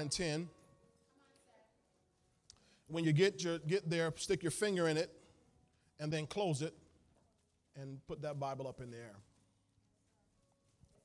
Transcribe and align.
and 0.00 0.10
10. 0.10 0.48
When 2.88 3.04
you 3.04 3.12
get, 3.12 3.42
your, 3.42 3.58
get 3.58 3.88
there, 3.88 4.12
stick 4.16 4.42
your 4.42 4.50
finger 4.50 4.88
in 4.88 4.96
it 4.96 5.10
and 6.00 6.12
then 6.12 6.26
close 6.26 6.62
it 6.62 6.74
and 7.76 7.98
put 8.06 8.22
that 8.22 8.38
Bible 8.40 8.66
up 8.66 8.80
in 8.80 8.90
the 8.90 8.96
air. 8.96 9.16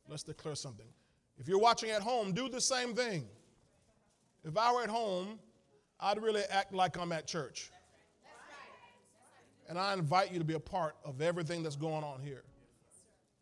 Let's 0.09 0.23
declare 0.23 0.55
something. 0.55 0.85
If 1.37 1.47
you're 1.47 1.59
watching 1.59 1.91
at 1.91 2.01
home, 2.01 2.33
do 2.33 2.49
the 2.49 2.61
same 2.61 2.93
thing. 2.93 3.25
If 4.43 4.57
I 4.57 4.73
were 4.73 4.83
at 4.83 4.89
home, 4.89 5.39
I'd 5.99 6.21
really 6.21 6.43
act 6.49 6.73
like 6.73 6.97
I'm 6.97 7.11
at 7.11 7.27
church. 7.27 7.71
And 9.69 9.77
I 9.77 9.93
invite 9.93 10.31
you 10.31 10.39
to 10.39 10.45
be 10.45 10.53
a 10.53 10.59
part 10.59 10.95
of 11.03 11.21
everything 11.21 11.61
that's 11.61 11.75
going 11.75 12.03
on 12.03 12.21
here. 12.21 12.43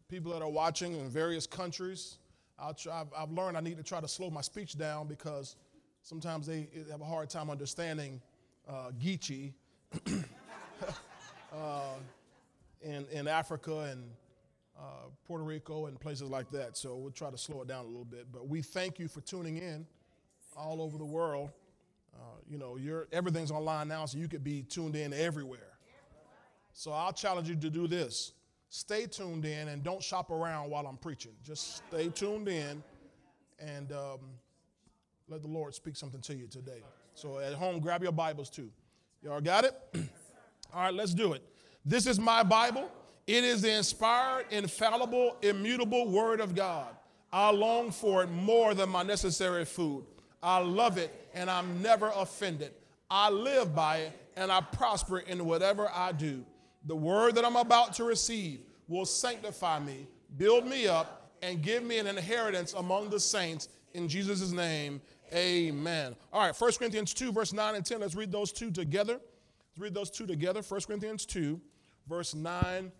People 0.07 0.31
that 0.33 0.41
are 0.41 0.49
watching 0.49 0.93
in 0.93 1.07
various 1.07 1.45
countries, 1.45 2.17
i 2.59 2.71
have 3.17 3.31
learned 3.31 3.57
I 3.57 3.61
need 3.61 3.77
to 3.77 3.83
try 3.83 3.99
to 3.99 4.07
slow 4.07 4.29
my 4.29 4.41
speech 4.41 4.77
down 4.77 5.07
because 5.07 5.55
sometimes 6.01 6.47
they 6.47 6.67
have 6.89 7.01
a 7.01 7.05
hard 7.05 7.29
time 7.29 7.49
understanding 7.49 8.21
uh, 8.67 8.91
Geechee 8.99 9.53
uh, 11.53 11.95
in, 12.81 13.05
in 13.11 13.27
Africa 13.27 13.79
and 13.91 14.03
uh, 14.77 15.09
Puerto 15.27 15.43
Rico 15.43 15.85
and 15.87 15.99
places 15.99 16.29
like 16.29 16.49
that. 16.51 16.77
So 16.77 16.95
we'll 16.95 17.11
try 17.11 17.31
to 17.31 17.37
slow 17.37 17.61
it 17.61 17.67
down 17.67 17.85
a 17.85 17.87
little 17.87 18.05
bit. 18.05 18.27
But 18.31 18.47
we 18.47 18.61
thank 18.61 18.99
you 18.99 19.07
for 19.07 19.21
tuning 19.21 19.57
in 19.57 19.85
all 20.55 20.81
over 20.81 20.97
the 20.97 21.05
world. 21.05 21.51
Uh, 22.13 22.19
you 22.49 22.57
know, 22.57 22.77
everything's 23.11 23.51
online 23.51 23.87
now, 23.87 24.05
so 24.05 24.17
you 24.17 24.27
could 24.27 24.43
be 24.43 24.63
tuned 24.63 24.95
in 24.95 25.11
everywhere. 25.13 25.73
So 26.73 26.91
I'll 26.91 27.13
challenge 27.13 27.49
you 27.49 27.55
to 27.55 27.69
do 27.69 27.87
this. 27.87 28.33
Stay 28.69 29.05
tuned 29.05 29.45
in 29.45 29.67
and 29.67 29.83
don't 29.83 30.03
shop 30.03 30.31
around 30.31 30.69
while 30.69 30.85
I'm 30.87 30.97
preaching. 30.97 31.31
Just 31.43 31.77
stay 31.87 32.09
tuned 32.09 32.47
in 32.47 32.83
and 33.59 33.91
um, 33.91 34.19
let 35.29 35.41
the 35.41 35.47
Lord 35.47 35.73
speak 35.73 35.95
something 35.95 36.21
to 36.21 36.35
you 36.35 36.47
today. 36.47 36.83
So 37.13 37.39
at 37.39 37.53
home, 37.53 37.79
grab 37.79 38.03
your 38.03 38.11
Bibles 38.11 38.49
too. 38.49 38.69
Y'all 39.21 39.41
got 39.41 39.63
it? 39.63 39.73
All 40.73 40.83
right, 40.83 40.93
let's 40.93 41.13
do 41.13 41.33
it. 41.33 41.41
This 41.85 42.07
is 42.07 42.19
my 42.19 42.43
Bible. 42.43 42.91
It 43.27 43.43
is 43.43 43.61
the 43.61 43.75
inspired, 43.75 44.45
infallible, 44.51 45.37
immutable 45.41 46.09
Word 46.09 46.39
of 46.39 46.53
God. 46.53 46.95
I 47.31 47.51
long 47.51 47.91
for 47.91 48.23
it 48.23 48.27
more 48.27 48.73
than 48.73 48.89
my 48.89 49.03
necessary 49.03 49.65
food. 49.65 50.05
I 50.43 50.59
love 50.59 50.97
it 50.97 51.11
and 51.33 51.49
I'm 51.49 51.81
never 51.81 52.11
offended. 52.15 52.71
I 53.09 53.29
live 53.29 53.73
by 53.73 53.97
it 53.97 54.13
and 54.35 54.51
I 54.51 54.61
prosper 54.61 55.19
in 55.19 55.45
whatever 55.45 55.89
I 55.93 56.11
do. 56.11 56.45
The 56.85 56.95
word 56.95 57.35
that 57.35 57.45
I'm 57.45 57.55
about 57.55 57.93
to 57.93 58.03
receive 58.03 58.61
will 58.87 59.05
sanctify 59.05 59.79
me, 59.79 60.07
build 60.37 60.67
me 60.67 60.87
up, 60.87 61.31
and 61.41 61.61
give 61.61 61.83
me 61.83 61.97
an 61.97 62.07
inheritance 62.07 62.73
among 62.73 63.09
the 63.09 63.19
saints. 63.19 63.69
In 63.93 64.07
Jesus' 64.07 64.51
name, 64.51 65.01
amen. 65.33 66.15
All 66.31 66.41
right, 66.41 66.55
1 66.55 66.71
Corinthians 66.73 67.13
2, 67.13 67.31
verse 67.31 67.53
9 67.53 67.75
and 67.75 67.85
10. 67.85 68.01
Let's 68.01 68.15
read 68.15 68.31
those 68.31 68.51
two 68.51 68.69
together. 68.69 69.13
Let's 69.13 69.79
read 69.79 69.93
those 69.95 70.11
two 70.11 70.27
together. 70.27 70.61
1 70.61 70.81
Corinthians 70.81 71.25
2, 71.25 71.59
verse 72.07 72.35
9 72.35 72.91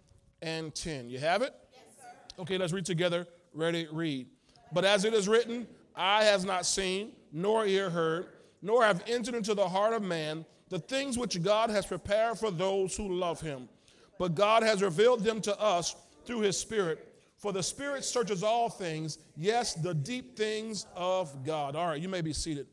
and 0.41 0.73
10. 0.73 1.09
You 1.09 1.19
have 1.19 1.43
it? 1.43 1.53
Yes, 1.71 1.81
sir. 1.97 2.41
Okay, 2.41 2.57
let's 2.57 2.73
read 2.73 2.85
together. 2.85 3.27
Ready, 3.53 3.87
read. 3.91 4.27
But 4.73 4.83
as 4.83 5.05
it 5.05 5.13
is 5.13 5.27
written, 5.27 5.67
eye 5.95 6.23
has 6.23 6.43
not 6.43 6.65
seen, 6.65 7.11
nor 7.31 7.65
ear 7.67 7.89
heard, 7.91 8.27
nor 8.61 8.83
have 8.83 9.03
entered 9.07 9.35
into 9.35 9.53
the 9.53 9.67
heart 9.67 9.93
of 9.93 10.01
man 10.01 10.43
the 10.69 10.79
things 10.79 11.17
which 11.17 11.41
God 11.43 11.69
has 11.69 11.85
prepared 11.85 12.39
for 12.39 12.49
those 12.49 12.97
who 12.97 13.13
love 13.13 13.39
him 13.39 13.69
but 14.17 14.35
God 14.35 14.63
has 14.63 14.81
revealed 14.81 15.23
them 15.23 15.41
to 15.41 15.59
us 15.59 15.95
through 16.25 16.41
his 16.41 16.57
Spirit. 16.57 17.11
For 17.37 17.51
the 17.51 17.63
Spirit 17.63 18.03
searches 18.03 18.43
all 18.43 18.69
things, 18.69 19.17
yes, 19.35 19.73
the 19.73 19.93
deep 19.93 20.37
things 20.37 20.87
of 20.95 21.43
God. 21.43 21.75
All 21.75 21.87
right, 21.87 22.01
you 22.01 22.09
may 22.09 22.21
be 22.21 22.33
seated. 22.33 22.67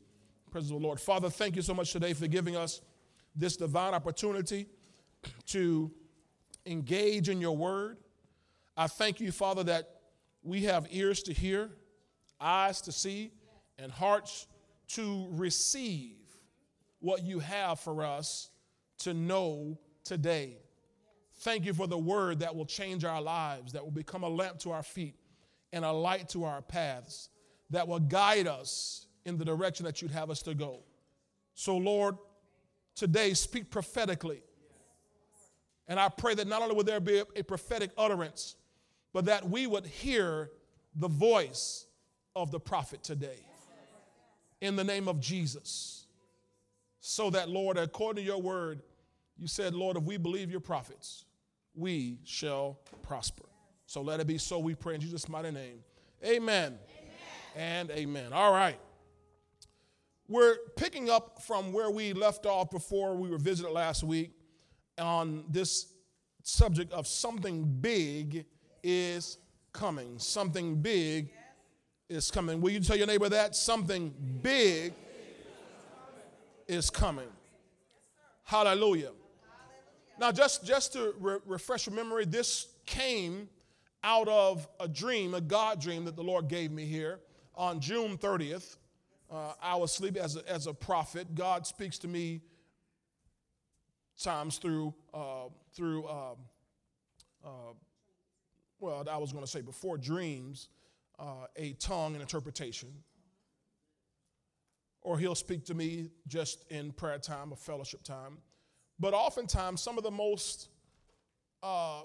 Praise 0.51 0.69
the 0.69 0.75
Lord. 0.75 0.99
Father, 0.99 1.29
thank 1.29 1.55
you 1.55 1.61
so 1.61 1.73
much 1.73 1.91
today 1.91 2.13
for 2.13 2.27
giving 2.27 2.55
us 2.55 2.81
this 3.35 3.57
divine 3.57 3.93
opportunity 3.93 4.67
to 5.47 5.91
engage 6.65 7.29
in 7.29 7.41
your 7.41 7.55
word. 7.55 7.97
I 8.77 8.87
thank 8.87 9.19
you, 9.19 9.31
Father, 9.31 9.63
that 9.65 9.89
we 10.43 10.63
have 10.63 10.87
ears 10.91 11.23
to 11.23 11.33
hear, 11.33 11.71
eyes 12.39 12.81
to 12.81 12.91
see, 12.91 13.31
and 13.77 13.91
hearts 13.91 14.47
to 14.89 15.27
receive 15.31 16.17
what 16.99 17.23
you 17.23 17.39
have 17.39 17.79
for 17.79 18.03
us 18.03 18.49
to 18.99 19.13
know 19.13 19.77
today. 20.03 20.57
Thank 21.43 21.65
you 21.65 21.73
for 21.73 21.87
the 21.87 21.97
word 21.97 22.39
that 22.39 22.55
will 22.55 22.65
change 22.65 23.03
our 23.03 23.21
lives, 23.21 23.73
that 23.73 23.83
will 23.83 23.91
become 23.91 24.23
a 24.23 24.29
lamp 24.29 24.59
to 24.59 24.71
our 24.71 24.81
feet 24.81 25.15
and 25.73 25.83
a 25.83 25.91
light 25.91 26.29
to 26.29 26.45
our 26.45 26.61
paths, 26.61 27.27
that 27.69 27.85
will 27.85 27.99
guide 27.99 28.47
us 28.47 29.07
in 29.25 29.37
the 29.37 29.43
direction 29.43 29.85
that 29.85 30.01
you'd 30.01 30.11
have 30.11 30.29
us 30.29 30.41
to 30.43 30.53
go. 30.53 30.79
So, 31.53 31.75
Lord, 31.75 32.15
today 32.95 33.33
speak 33.33 33.69
prophetically. 33.69 34.41
And 35.89 35.99
I 35.99 36.07
pray 36.07 36.33
that 36.33 36.47
not 36.47 36.61
only 36.61 36.75
would 36.75 36.85
there 36.85 37.01
be 37.01 37.21
a 37.35 37.43
prophetic 37.43 37.91
utterance, 37.97 38.55
but 39.11 39.25
that 39.25 39.49
we 39.49 39.67
would 39.67 39.85
hear 39.85 40.49
the 40.95 41.09
voice 41.09 41.87
of 42.37 42.51
the 42.51 42.59
prophet 42.59 43.03
today. 43.03 43.45
In 44.61 44.77
the 44.77 44.83
name 44.85 45.09
of 45.09 45.19
Jesus. 45.19 46.05
So 47.01 47.29
that, 47.31 47.49
Lord, 47.49 47.77
according 47.77 48.23
to 48.23 48.25
your 48.25 48.41
word, 48.41 48.81
you 49.37 49.47
said, 49.47 49.73
Lord, 49.73 49.97
if 49.97 50.03
we 50.03 50.15
believe 50.15 50.49
your 50.49 50.61
prophets, 50.61 51.25
we 51.75 52.19
shall 52.23 52.79
prosper. 53.01 53.45
So 53.85 54.01
let 54.01 54.19
it 54.19 54.27
be 54.27 54.37
so, 54.37 54.59
we 54.59 54.75
pray 54.75 54.95
in 54.95 55.01
Jesus' 55.01 55.27
mighty 55.29 55.51
name. 55.51 55.79
Amen. 56.23 56.77
amen. 56.77 56.79
And 57.55 57.91
amen. 57.91 58.33
All 58.33 58.51
right. 58.51 58.79
We're 60.27 60.55
picking 60.77 61.09
up 61.09 61.41
from 61.41 61.73
where 61.73 61.91
we 61.91 62.13
left 62.13 62.45
off 62.45 62.71
before 62.71 63.15
we 63.15 63.29
were 63.29 63.37
visited 63.37 63.71
last 63.71 64.03
week 64.03 64.31
on 64.97 65.43
this 65.49 65.93
subject 66.43 66.91
of 66.93 67.07
something 67.07 67.65
big 67.81 68.45
is 68.83 69.37
coming. 69.73 70.17
Something 70.19 70.81
big 70.81 71.29
is 72.09 72.31
coming. 72.31 72.61
Will 72.61 72.71
you 72.71 72.79
tell 72.79 72.95
your 72.95 73.07
neighbor 73.07 73.29
that? 73.29 73.55
Something 73.55 74.13
big 74.41 74.93
is 76.67 76.89
coming. 76.89 77.29
Hallelujah. 78.43 79.11
Now, 80.19 80.31
just, 80.31 80.65
just 80.65 80.93
to 80.93 81.13
re- 81.19 81.39
refresh 81.45 81.87
your 81.87 81.95
memory, 81.95 82.25
this 82.25 82.67
came 82.85 83.49
out 84.03 84.27
of 84.27 84.67
a 84.79 84.87
dream, 84.87 85.33
a 85.33 85.41
God 85.41 85.81
dream 85.81 86.05
that 86.05 86.15
the 86.15 86.23
Lord 86.23 86.47
gave 86.47 86.71
me 86.71 86.85
here 86.85 87.19
on 87.55 87.79
June 87.79 88.17
30th. 88.17 88.77
Uh, 89.31 89.53
I 89.61 89.75
was 89.75 89.91
sleeping 89.91 90.21
as 90.21 90.35
a, 90.35 90.47
as 90.49 90.67
a 90.67 90.73
prophet. 90.73 91.33
God 91.33 91.65
speaks 91.65 91.97
to 91.99 92.07
me 92.07 92.41
times 94.21 94.57
through, 94.57 94.93
uh, 95.13 95.45
through 95.73 96.07
um, 96.07 96.35
uh, 97.43 97.73
well, 98.79 99.03
I 99.09 99.17
was 99.17 99.31
going 99.31 99.43
to 99.43 99.49
say 99.49 99.61
before 99.61 99.97
dreams, 99.97 100.67
uh, 101.17 101.47
a 101.55 101.73
tongue 101.73 102.13
and 102.13 102.21
interpretation. 102.21 102.89
Or 105.01 105.17
he'll 105.17 105.35
speak 105.35 105.65
to 105.65 105.73
me 105.73 106.09
just 106.27 106.69
in 106.69 106.91
prayer 106.91 107.17
time 107.17 107.51
or 107.51 107.57
fellowship 107.57 108.03
time. 108.03 108.37
But 108.99 109.13
oftentimes, 109.13 109.81
some 109.81 109.97
of 109.97 110.03
the 110.03 110.11
most, 110.11 110.69
uh, 111.61 112.01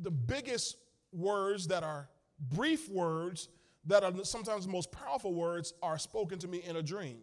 the 0.00 0.10
biggest 0.10 0.76
words 1.12 1.68
that 1.68 1.82
are 1.82 2.08
brief 2.50 2.88
words 2.88 3.48
that 3.86 4.04
are 4.04 4.12
sometimes 4.24 4.66
the 4.66 4.72
most 4.72 4.92
powerful 4.92 5.34
words 5.34 5.72
are 5.82 5.98
spoken 5.98 6.38
to 6.38 6.48
me 6.48 6.58
in 6.66 6.76
a 6.76 6.82
dream. 6.82 7.18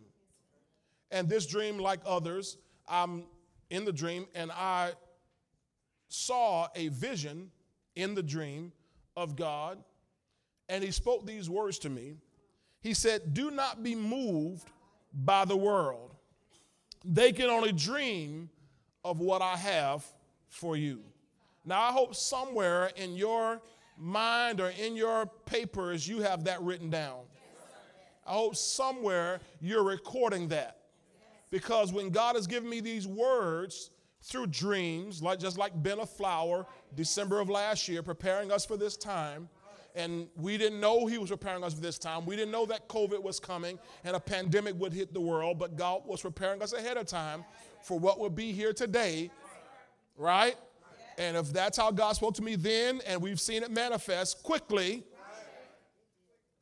And 1.11 1.29
this 1.29 1.45
dream, 1.45 1.77
like 1.77 1.99
others, 2.05 2.57
I'm 2.87 3.25
in 3.69 3.85
the 3.85 3.91
dream 3.91 4.25
and 4.33 4.51
I 4.51 4.93
saw 6.07 6.67
a 6.75 6.87
vision 6.89 7.51
in 7.95 8.15
the 8.15 8.23
dream 8.23 8.71
of 9.15 9.35
God. 9.35 9.77
And 10.67 10.83
he 10.83 10.91
spoke 10.91 11.25
these 11.25 11.49
words 11.49 11.79
to 11.79 11.89
me. 11.89 12.15
He 12.81 12.93
said, 12.93 13.33
Do 13.33 13.51
not 13.51 13.83
be 13.83 13.95
moved 13.95 14.67
by 15.13 15.45
the 15.45 15.55
world 15.55 16.14
they 17.05 17.31
can 17.31 17.49
only 17.49 17.71
dream 17.71 18.49
of 19.03 19.19
what 19.19 19.41
I 19.41 19.55
have 19.55 20.05
for 20.49 20.75
you. 20.75 21.01
Now, 21.63 21.81
I 21.81 21.91
hope 21.91 22.15
somewhere 22.15 22.91
in 22.95 23.15
your 23.15 23.61
mind 23.97 24.59
or 24.59 24.69
in 24.69 24.95
your 24.95 25.25
papers 25.45 26.07
you 26.07 26.21
have 26.21 26.43
that 26.45 26.61
written 26.61 26.89
down. 26.89 27.21
I 28.25 28.33
hope 28.33 28.55
somewhere 28.55 29.39
you're 29.61 29.83
recording 29.83 30.47
that. 30.49 30.77
Because 31.51 31.93
when 31.93 32.09
God 32.09 32.35
has 32.35 32.47
given 32.47 32.69
me 32.69 32.79
these 32.79 33.07
words 33.07 33.91
through 34.23 34.47
dreams, 34.47 35.21
like 35.21 35.39
just 35.39 35.57
like 35.57 35.71
Ben 35.83 35.99
a 35.99 36.05
flower, 36.05 36.65
December 36.95 37.39
of 37.39 37.49
last 37.49 37.87
year, 37.87 38.01
preparing 38.01 38.51
us 38.51 38.65
for 38.65 38.77
this 38.77 38.97
time, 38.97 39.47
and 39.95 40.27
we 40.35 40.57
didn't 40.57 40.79
know 40.79 41.05
he 41.05 41.17
was 41.17 41.29
preparing 41.29 41.63
us 41.63 41.73
for 41.73 41.81
this 41.81 41.97
time. 41.97 42.25
We 42.25 42.35
didn't 42.35 42.51
know 42.51 42.65
that 42.65 42.89
COVID 42.89 43.23
was 43.23 43.39
coming 43.39 43.79
and 44.03 44.15
a 44.15 44.19
pandemic 44.19 44.75
would 44.79 44.93
hit 44.93 45.13
the 45.13 45.21
world, 45.21 45.57
but 45.57 45.77
God 45.77 46.01
was 46.05 46.21
preparing 46.21 46.61
us 46.61 46.73
ahead 46.73 46.97
of 46.97 47.05
time 47.05 47.45
for 47.81 47.97
what 47.97 48.19
would 48.19 48.35
be 48.35 48.51
here 48.51 48.73
today, 48.73 49.31
right? 50.17 50.55
And 51.17 51.37
if 51.37 51.53
that's 51.53 51.77
how 51.77 51.91
God 51.91 52.13
spoke 52.13 52.35
to 52.35 52.41
me 52.41 52.55
then, 52.55 52.99
and 53.07 53.21
we've 53.21 53.39
seen 53.39 53.63
it 53.63 53.71
manifest 53.71 54.43
quickly, 54.43 55.03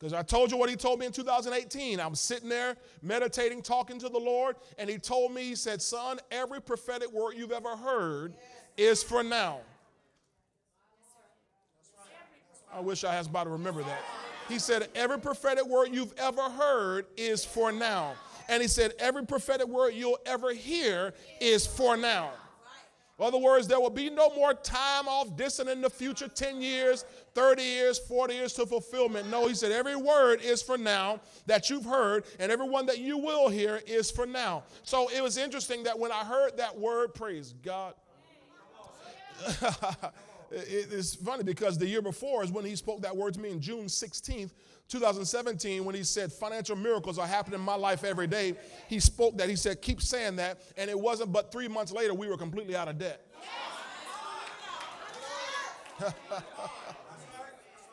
Because 0.04 0.12
I 0.12 0.22
told 0.22 0.52
you 0.52 0.58
what 0.58 0.70
he 0.70 0.76
told 0.76 1.00
me 1.00 1.06
in 1.06 1.14
2018. 1.14 2.02
I'm 2.02 2.14
sitting 2.14 2.50
there 2.50 2.76
meditating, 3.02 3.62
talking 3.62 3.98
to 4.00 4.10
the 4.10 4.18
Lord, 4.20 4.58
and 4.78 4.90
he 4.90 4.98
told 4.98 5.32
me, 5.32 5.44
he 5.44 5.56
said, 5.56 5.82
Son, 5.82 6.20
every 6.30 6.62
prophetic 6.62 7.10
word 7.14 7.36
you've 7.38 7.54
ever 7.54 7.78
heard 7.78 8.34
is 8.76 9.02
for 9.02 9.24
now. 9.24 9.62
I 12.74 12.80
wish 12.80 13.04
I 13.04 13.14
had 13.14 13.26
somebody 13.26 13.46
to 13.46 13.52
remember 13.52 13.84
that. 13.84 14.02
He 14.50 14.60
said, 14.60 14.90
Every 14.96 15.20
prophetic 15.20 15.66
word 15.66 15.90
you've 15.92 16.14
ever 16.18 16.42
heard 16.42 17.06
is 17.16 17.46
for 17.46 17.72
now. 17.72 18.14
And 18.50 18.62
he 18.62 18.68
said, 18.68 18.94
Every 19.00 19.26
prophetic 19.26 19.68
word 19.68 19.94
you'll 19.94 20.20
ever 20.26 20.54
hear 20.54 21.14
is 21.40 21.66
for 21.66 21.96
now. 21.96 22.32
In 23.20 23.26
other 23.26 23.38
words, 23.38 23.68
there 23.68 23.80
will 23.80 23.92
be 23.92 24.10
no 24.10 24.34
more 24.36 24.56
time 24.56 25.08
off 25.08 25.38
distant 25.38 25.70
in 25.70 25.82
the 25.82 25.90
future 25.90 26.28
10 26.28 26.62
years, 26.62 27.06
30 27.36 27.62
years, 27.62 28.00
40 28.00 28.34
years 28.34 28.54
to 28.54 28.66
fulfillment. 28.66 29.30
No, 29.30 29.48
he 29.48 29.54
said, 29.54 29.72
every 29.72 29.96
word 29.96 30.42
is 30.42 30.64
for 30.64 30.80
now 30.80 31.22
that 31.46 31.70
you've 31.70 31.86
heard, 31.86 32.26
and 32.40 32.52
every 32.52 32.68
one 32.68 32.88
that 32.88 32.98
you 32.98 33.20
will 33.20 33.50
hear 33.50 33.82
is 33.86 34.10
for 34.10 34.26
now. 34.26 34.64
So 34.82 35.10
it 35.10 35.22
was 35.22 35.38
interesting 35.38 35.84
that 35.84 35.98
when 35.98 36.12
I 36.12 36.24
heard 36.24 36.58
that 36.58 36.78
word, 36.78 37.14
praise 37.14 37.54
God. 37.64 37.94
it's 40.56 41.16
funny 41.16 41.44
because 41.44 41.78
the 41.78 41.88
year 41.88 42.02
before 42.02 42.44
is 42.44 42.52
when 42.52 42.66
he 42.66 42.76
spoke 42.76 43.02
that 43.02 43.16
word 43.16 43.34
to 43.34 43.40
me 43.40 43.50
in 43.52 43.60
June 43.60 43.86
16th, 43.86 44.52
2017, 44.88 45.84
when 45.84 45.96
he 45.96 46.04
said, 46.04 46.32
Financial 46.32 46.76
miracles 46.76 47.18
are 47.18 47.26
happening 47.26 47.60
in 47.60 47.66
my 47.66 47.76
life 47.76 48.04
every 48.04 48.28
day. 48.28 48.54
He 48.88 49.00
spoke 49.00 49.38
that. 49.38 49.50
He 49.50 49.56
said, 49.56 49.82
Keep 49.82 50.02
saying 50.02 50.36
that. 50.36 50.62
And 50.78 50.90
it 50.90 51.00
wasn't 51.00 51.32
but 51.32 51.52
three 51.52 51.68
months 51.68 51.92
later, 51.92 52.14
we 52.14 52.28
were 52.28 52.38
completely 52.38 52.76
out 52.76 52.88
of 52.88 53.00
debt. 53.00 53.26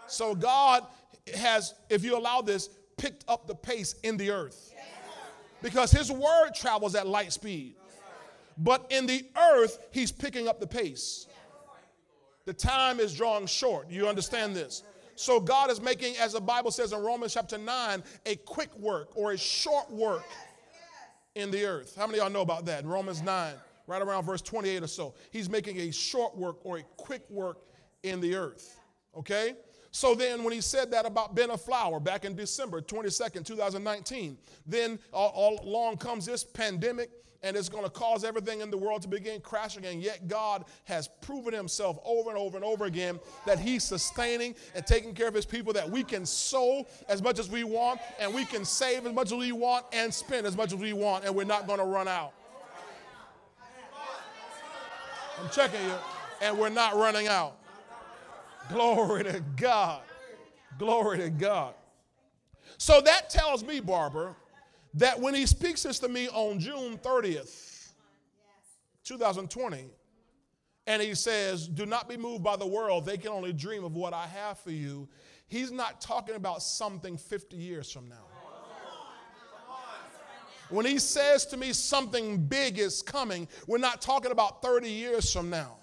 so 0.07 0.35
God 0.35 0.87
has, 1.35 1.75
if 1.89 2.05
you 2.05 2.19
allow 2.19 2.41
this, 2.43 2.69
picked 2.97 3.25
up 3.29 3.47
the 3.47 3.55
pace 3.55 3.95
in 4.03 4.17
the 4.17 4.31
earth 4.31 4.75
because 5.63 5.91
his 5.91 6.11
word 6.11 6.51
travels 6.55 6.95
at 6.95 7.07
light 7.07 7.33
speed. 7.33 7.75
But 8.59 8.87
in 8.91 9.07
the 9.07 9.25
earth, 9.37 9.79
he's 9.91 10.13
picking 10.13 10.49
up 10.49 10.61
the 10.61 10.67
pace. 10.67 11.27
The 12.47 12.53
time 12.53 13.01
is 13.01 13.15
drawing 13.15 13.47
short. 13.47 13.91
You 13.91 14.09
understand 14.09 14.57
this? 14.57 14.83
So 15.15 15.39
God 15.39 15.71
is 15.71 15.81
making, 15.81 16.17
as 16.17 16.33
the 16.33 16.41
Bible 16.41 16.71
says 16.71 16.93
in 16.93 17.01
Romans 17.01 17.35
chapter 17.35 17.59
9, 17.59 18.03
a 18.25 18.37
quick 18.37 18.75
work 18.79 19.11
or 19.15 19.33
a 19.33 19.39
short 19.39 19.91
work 19.91 20.25
in 21.35 21.51
the 21.51 21.65
earth. 21.65 21.95
How 21.97 22.07
many 22.07 22.19
y'all 22.19 22.31
know 22.31 22.41
about 22.41 22.65
that? 22.67 22.87
Romans 22.87 23.23
9, 23.23 23.55
right 23.87 24.03
around 24.03 24.25
verse 24.25 24.41
28 24.41 24.83
or 24.83 24.87
so. 24.87 25.15
He's 25.31 25.51
making 25.51 25.79
a 25.79 25.91
short 25.91 26.37
work 26.37 26.57
or 26.65 26.79
a 26.79 26.83
quick 26.97 27.29
work 27.29 27.59
in 28.03 28.21
the 28.21 28.35
earth. 28.35 28.79
Okay? 29.15 29.55
So 29.93 30.15
then, 30.15 30.45
when 30.45 30.53
he 30.53 30.61
said 30.61 30.91
that 30.93 31.05
about 31.05 31.35
Ben 31.35 31.51
a 31.51 31.59
flower 31.59 31.99
back 31.99 32.25
in 32.25 32.37
December 32.37 32.81
22nd, 32.81 33.45
2019, 33.45 34.39
then 34.65 34.99
all, 35.13 35.31
all 35.35 35.61
along 35.69 35.97
comes 35.97 36.25
this 36.25 36.45
pandemic 36.45 37.11
and 37.43 37.57
it's 37.57 37.69
going 37.69 37.85
to 37.85 37.91
cause 37.91 38.25
everything 38.25 38.61
in 38.61 38.71
the 38.71 38.77
world 38.77 39.03
to 39.03 39.09
begin 39.09 39.41
crashing. 39.41 39.85
And 39.87 40.03
yet, 40.03 40.29
God 40.29 40.65
has 40.85 41.09
proven 41.21 41.55
Himself 41.55 41.99
over 42.05 42.31
and 42.31 42.39
over 42.39 42.57
and 42.57 42.65
over 42.65 42.85
again 42.85 43.19
that 43.47 43.59
He's 43.59 43.85
sustaining 43.85 44.55
and 44.75 44.87
taking 44.87 45.15
care 45.15 45.29
of 45.29 45.35
His 45.35 45.47
people, 45.47 45.73
that 45.73 45.89
we 45.89 46.03
can 46.03 46.27
sow 46.27 46.87
as 47.09 47.23
much 47.23 47.39
as 47.39 47.49
we 47.49 47.65
want, 47.65 48.01
and 48.19 48.35
we 48.35 48.45
can 48.45 48.65
save 48.65 49.07
as 49.07 49.13
much 49.13 49.29
as 49.29 49.35
we 49.35 49.53
want, 49.53 49.87
and 49.93 50.13
spend 50.13 50.47
as 50.47 50.57
much 50.57 50.73
as 50.73 50.79
we 50.79 50.93
want, 50.93 51.25
and 51.25 51.35
we're 51.35 51.45
not 51.45 51.67
going 51.67 51.79
to 51.79 51.85
run 51.85 52.09
out. 52.09 52.33
I'm 55.41 55.49
checking 55.51 55.83
you, 55.83 55.95
and 56.43 56.59
we're 56.59 56.69
not 56.69 56.97
running 56.97 57.27
out. 57.27 57.57
Glory 58.69 59.25
to 59.25 59.43
God. 59.57 60.03
Glory 60.79 61.19
to 61.19 61.31
God. 61.31 61.75
So 62.79 63.01
that 63.01 63.31
tells 63.31 63.65
me, 63.65 63.81
Barbara, 63.81 64.35
that 64.95 65.21
when 65.21 65.35
he 65.35 65.47
speaks 65.47 65.85
this 65.85 65.99
to 66.01 66.09
me 66.09 66.29
on 66.29 66.59
June 66.59 66.99
30th, 66.99 67.91
2020, 69.05 69.87
and 70.87 71.03
he 71.03 71.15
says, 71.15 71.69
Do 71.69 71.87
not 71.87 72.09
be 72.09 72.17
moved 72.17 72.43
by 72.43 72.57
the 72.57 72.67
world, 72.67 73.07
they 73.07 73.17
can 73.17 73.31
only 73.31 73.53
dream 73.53 73.85
of 73.85 73.95
what 73.95 74.13
I 74.13 74.27
have 74.27 74.59
for 74.59 74.73
you. 74.73 75.09
He's 75.47 75.71
not 75.71 76.01
talking 76.01 76.37
about 76.37 76.63
something 76.63 77.17
50 77.17 77.57
years 77.57 77.91
from 77.91 78.09
now. 78.09 78.27
When 80.69 80.87
he 80.87 81.01
says 81.01 81.47
to 81.47 81.57
me 81.57 81.73
something 81.73 82.39
big 82.47 82.79
is 82.79 83.03
coming, 83.03 83.49
we're 83.67 83.79
not 83.79 84.01
talking 84.01 84.31
about 84.31 84.63
30 84.63 84.89
years 84.89 85.33
from 85.33 85.51
now. 85.51 85.77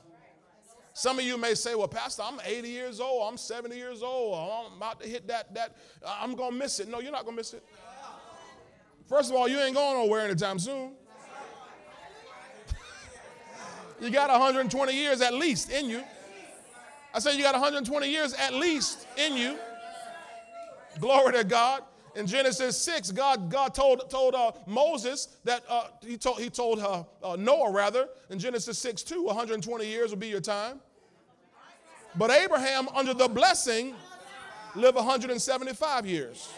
Some 0.93 1.19
of 1.19 1.25
you 1.25 1.37
may 1.37 1.53
say, 1.53 1.75
well, 1.75 1.87
Pastor, 1.87 2.23
I'm 2.25 2.39
80 2.43 2.69
years 2.69 2.99
old, 2.99 3.29
I'm 3.29 3.37
70 3.37 3.75
years 3.75 4.01
old, 4.01 4.33
I'm 4.71 4.77
about 4.77 4.99
to 5.01 5.07
hit 5.07 5.27
that, 5.27 5.53
that, 5.53 5.75
I'm 6.03 6.33
going 6.35 6.53
to 6.53 6.57
miss 6.57 6.79
it. 6.79 6.87
No, 6.87 6.99
you're 7.01 7.11
not 7.11 7.23
going 7.23 7.35
to 7.35 7.39
miss 7.39 7.53
it. 7.53 7.63
First 9.07 9.29
of 9.29 9.37
all, 9.37 9.47
you 9.47 9.57
ain't 9.59 9.73
going 9.73 10.05
nowhere 10.05 10.25
anytime 10.25 10.59
soon. 10.59 10.91
you 14.01 14.09
got 14.09 14.29
120 14.29 14.93
years 14.93 15.21
at 15.21 15.33
least 15.33 15.71
in 15.71 15.89
you. 15.89 16.03
I 17.13 17.19
said 17.19 17.35
you 17.35 17.43
got 17.43 17.53
120 17.53 18.09
years 18.09 18.33
at 18.33 18.53
least 18.53 19.07
in 19.17 19.37
you. 19.37 19.57
Glory 20.99 21.33
to 21.33 21.43
God. 21.43 21.83
In 22.15 22.25
Genesis 22.25 22.75
6, 22.81 23.11
God, 23.11 23.49
God 23.51 23.75
told, 23.75 24.09
told 24.09 24.33
uh, 24.33 24.51
Moses 24.65 25.37
that 25.43 25.63
uh, 25.69 25.83
he 26.03 26.17
told, 26.17 26.39
he 26.39 26.49
told 26.49 26.79
uh, 26.79 27.03
uh 27.23 27.35
Noah, 27.35 27.71
rather, 27.71 28.09
in 28.31 28.39
Genesis 28.39 28.79
6 28.79 29.03
2, 29.03 29.23
120 29.23 29.85
years 29.85 30.09
will 30.09 30.17
be 30.17 30.27
your 30.27 30.41
time. 30.41 30.79
But 32.15 32.31
Abraham, 32.31 32.87
under 32.95 33.13
the 33.13 33.27
blessing, 33.27 33.93
lived 34.75 34.95
175 34.95 36.07
years. 36.07 36.49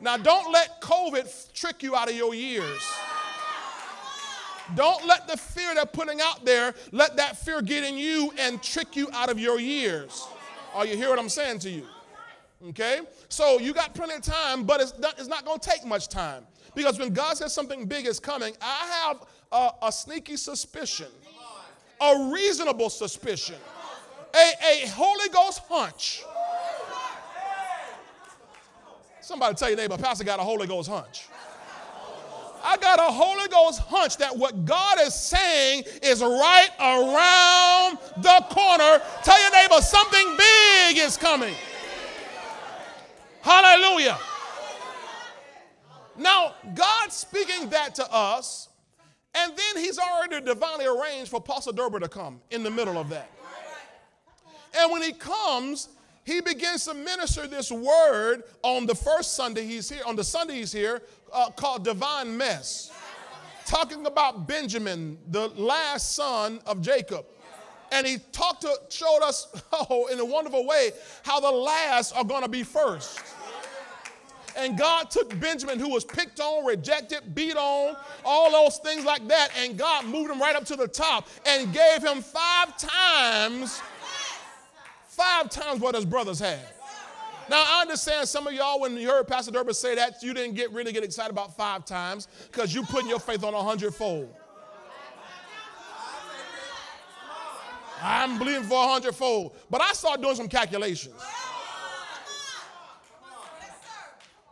Now, 0.00 0.16
don't 0.16 0.50
let 0.52 0.80
COVID 0.80 1.52
trick 1.52 1.82
you 1.82 1.94
out 1.94 2.08
of 2.08 2.16
your 2.16 2.34
years. 2.34 2.82
Don't 4.74 5.06
let 5.06 5.26
the 5.26 5.36
fear 5.36 5.74
they're 5.74 5.84
putting 5.84 6.20
out 6.20 6.44
there, 6.44 6.74
let 6.92 7.16
that 7.16 7.36
fear 7.36 7.60
get 7.60 7.84
in 7.84 7.98
you 7.98 8.32
and 8.38 8.62
trick 8.62 8.94
you 8.96 9.08
out 9.12 9.28
of 9.28 9.38
your 9.38 9.58
years. 9.58 10.26
Are 10.74 10.86
you 10.86 10.96
hear 10.96 11.10
what 11.10 11.18
I'm 11.18 11.28
saying 11.28 11.58
to 11.60 11.70
you? 11.70 11.86
Okay? 12.68 13.00
So 13.28 13.58
you 13.58 13.72
got 13.72 13.94
plenty 13.94 14.14
of 14.14 14.22
time, 14.22 14.64
but 14.64 14.80
it's 14.80 14.98
not, 14.98 15.26
not 15.28 15.44
going 15.44 15.58
to 15.58 15.68
take 15.68 15.84
much 15.84 16.08
time. 16.08 16.44
Because 16.74 16.98
when 16.98 17.12
God 17.12 17.36
says 17.36 17.52
something 17.52 17.86
big 17.86 18.06
is 18.06 18.20
coming, 18.20 18.54
I 18.62 19.04
have 19.04 19.22
a, 19.50 19.86
a 19.86 19.92
sneaky 19.92 20.36
suspicion, 20.36 21.08
a 22.00 22.30
reasonable 22.32 22.90
suspicion, 22.90 23.56
a, 24.34 24.84
a 24.84 24.88
Holy 24.88 25.28
Ghost 25.30 25.62
hunch 25.68 26.22
Somebody 29.30 29.54
tell 29.54 29.68
your 29.68 29.76
neighbor, 29.78 29.96
Pastor 29.96 30.24
got 30.24 30.40
a 30.40 30.42
Holy 30.42 30.66
Ghost 30.66 30.90
hunch. 30.90 31.28
I 32.64 32.76
got 32.78 32.98
a 32.98 33.12
Holy 33.12 33.46
Ghost 33.46 33.78
hunch 33.78 34.16
that 34.16 34.36
what 34.36 34.64
God 34.64 34.98
is 35.02 35.14
saying 35.14 35.84
is 36.02 36.20
right 36.20 36.70
around 36.80 37.98
the 38.16 38.44
corner. 38.52 39.00
Tell 39.22 39.40
your 39.40 39.52
neighbor 39.52 39.80
something 39.82 40.36
big 40.36 40.98
is 40.98 41.16
coming. 41.16 41.54
Hallelujah. 43.40 44.18
Now, 46.18 46.54
God's 46.74 47.14
speaking 47.14 47.68
that 47.68 47.94
to 47.94 48.12
us, 48.12 48.68
and 49.32 49.52
then 49.56 49.84
He's 49.84 50.00
already 50.00 50.44
divinely 50.44 50.86
arranged 50.86 51.30
for 51.30 51.36
Apostle 51.36 51.72
Durber 51.72 52.00
to 52.00 52.08
come 52.08 52.40
in 52.50 52.64
the 52.64 52.70
middle 52.72 52.98
of 52.98 53.10
that. 53.10 53.30
And 54.76 54.90
when 54.90 55.02
He 55.02 55.12
comes, 55.12 55.88
he 56.30 56.40
begins 56.40 56.84
to 56.84 56.94
minister 56.94 57.46
this 57.48 57.72
word 57.72 58.44
on 58.62 58.86
the 58.86 58.94
first 58.94 59.34
Sunday 59.34 59.66
he's 59.66 59.90
here, 59.90 60.02
on 60.06 60.14
the 60.14 60.22
Sunday 60.22 60.54
he's 60.54 60.72
here, 60.72 61.02
uh, 61.32 61.50
called 61.50 61.84
Divine 61.84 62.36
Mess. 62.36 62.92
Talking 63.66 64.06
about 64.06 64.46
Benjamin, 64.46 65.18
the 65.28 65.48
last 65.48 66.14
son 66.14 66.60
of 66.66 66.80
Jacob. 66.80 67.26
And 67.92 68.06
he 68.06 68.18
talked 68.30 68.62
to, 68.62 68.72
showed 68.88 69.20
us, 69.22 69.48
oh, 69.72 70.06
in 70.06 70.20
a 70.20 70.24
wonderful 70.24 70.66
way, 70.66 70.92
how 71.24 71.40
the 71.40 71.50
last 71.50 72.16
are 72.16 72.24
going 72.24 72.42
to 72.42 72.48
be 72.48 72.62
first. 72.62 73.20
And 74.56 74.78
God 74.78 75.10
took 75.10 75.38
Benjamin, 75.40 75.78
who 75.78 75.88
was 75.88 76.04
picked 76.04 76.40
on, 76.40 76.64
rejected, 76.64 77.34
beat 77.34 77.56
on, 77.56 77.96
all 78.24 78.52
those 78.52 78.78
things 78.78 79.04
like 79.04 79.26
that, 79.28 79.48
and 79.58 79.76
God 79.78 80.06
moved 80.06 80.30
him 80.30 80.40
right 80.40 80.54
up 80.54 80.64
to 80.66 80.76
the 80.76 80.88
top 80.88 81.28
and 81.46 81.72
gave 81.72 82.02
him 82.02 82.20
five 82.20 82.76
times 82.76 83.80
five 85.20 85.50
times 85.50 85.80
what 85.80 85.94
his 85.94 86.06
brothers 86.06 86.40
had. 86.40 86.60
Now 87.50 87.62
I 87.66 87.82
understand 87.82 88.28
some 88.28 88.46
of 88.46 88.54
y'all 88.54 88.80
when 88.80 88.96
you 88.96 89.08
heard 89.08 89.26
Pastor 89.26 89.52
Durber 89.52 89.74
say 89.74 89.94
that 89.96 90.22
you 90.22 90.32
didn't 90.32 90.54
get 90.54 90.72
really 90.72 90.92
get 90.92 91.04
excited 91.04 91.30
about 91.30 91.56
five 91.56 91.84
times 91.84 92.28
because 92.50 92.74
you 92.74 92.82
putting 92.84 93.08
your 93.08 93.18
faith 93.18 93.44
on 93.44 93.52
a 93.52 93.62
hundredfold. 93.62 94.32
I'm 98.02 98.38
believing 98.38 98.62
for 98.62 98.82
a 98.82 98.88
hundredfold, 98.88 99.56
but 99.68 99.82
I 99.82 99.92
started 99.92 100.22
doing 100.22 100.36
some 100.36 100.48
calculations. 100.48 101.20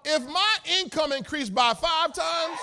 If 0.05 0.27
my 0.29 0.57
income 0.81 1.13
increased 1.13 1.55
by 1.55 1.73
five 1.75 2.13
times, 2.13 2.59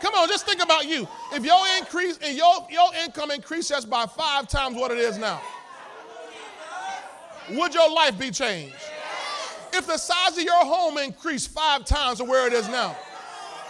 come 0.00 0.14
on, 0.14 0.28
just 0.28 0.46
think 0.46 0.62
about 0.62 0.86
you. 0.86 1.06
If 1.32 1.44
your 1.44 1.60
increase 1.78 2.18
and 2.22 2.36
your, 2.36 2.66
your 2.70 2.90
income 3.04 3.30
increases 3.30 3.84
by 3.84 4.06
five 4.06 4.48
times 4.48 4.76
what 4.76 4.90
it 4.90 4.98
is 4.98 5.18
now, 5.18 5.40
would 7.50 7.74
your 7.74 7.90
life 7.92 8.18
be 8.18 8.30
changed? 8.30 8.74
If 9.72 9.86
the 9.86 9.96
size 9.96 10.36
of 10.36 10.42
your 10.44 10.64
home 10.64 10.98
increased 10.98 11.50
five 11.50 11.84
times 11.84 12.18
to 12.18 12.24
where 12.24 12.46
it 12.46 12.52
is 12.52 12.68
now, 12.68 12.96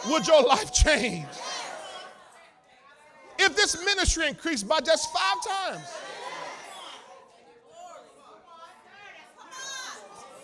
would 0.08 0.26
your 0.26 0.42
life 0.42 0.72
change? 0.72 1.26
If 3.38 3.56
this 3.56 3.82
ministry 3.84 4.28
increased 4.28 4.68
by 4.68 4.80
just 4.80 5.12
five 5.12 5.37
times, 5.46 5.88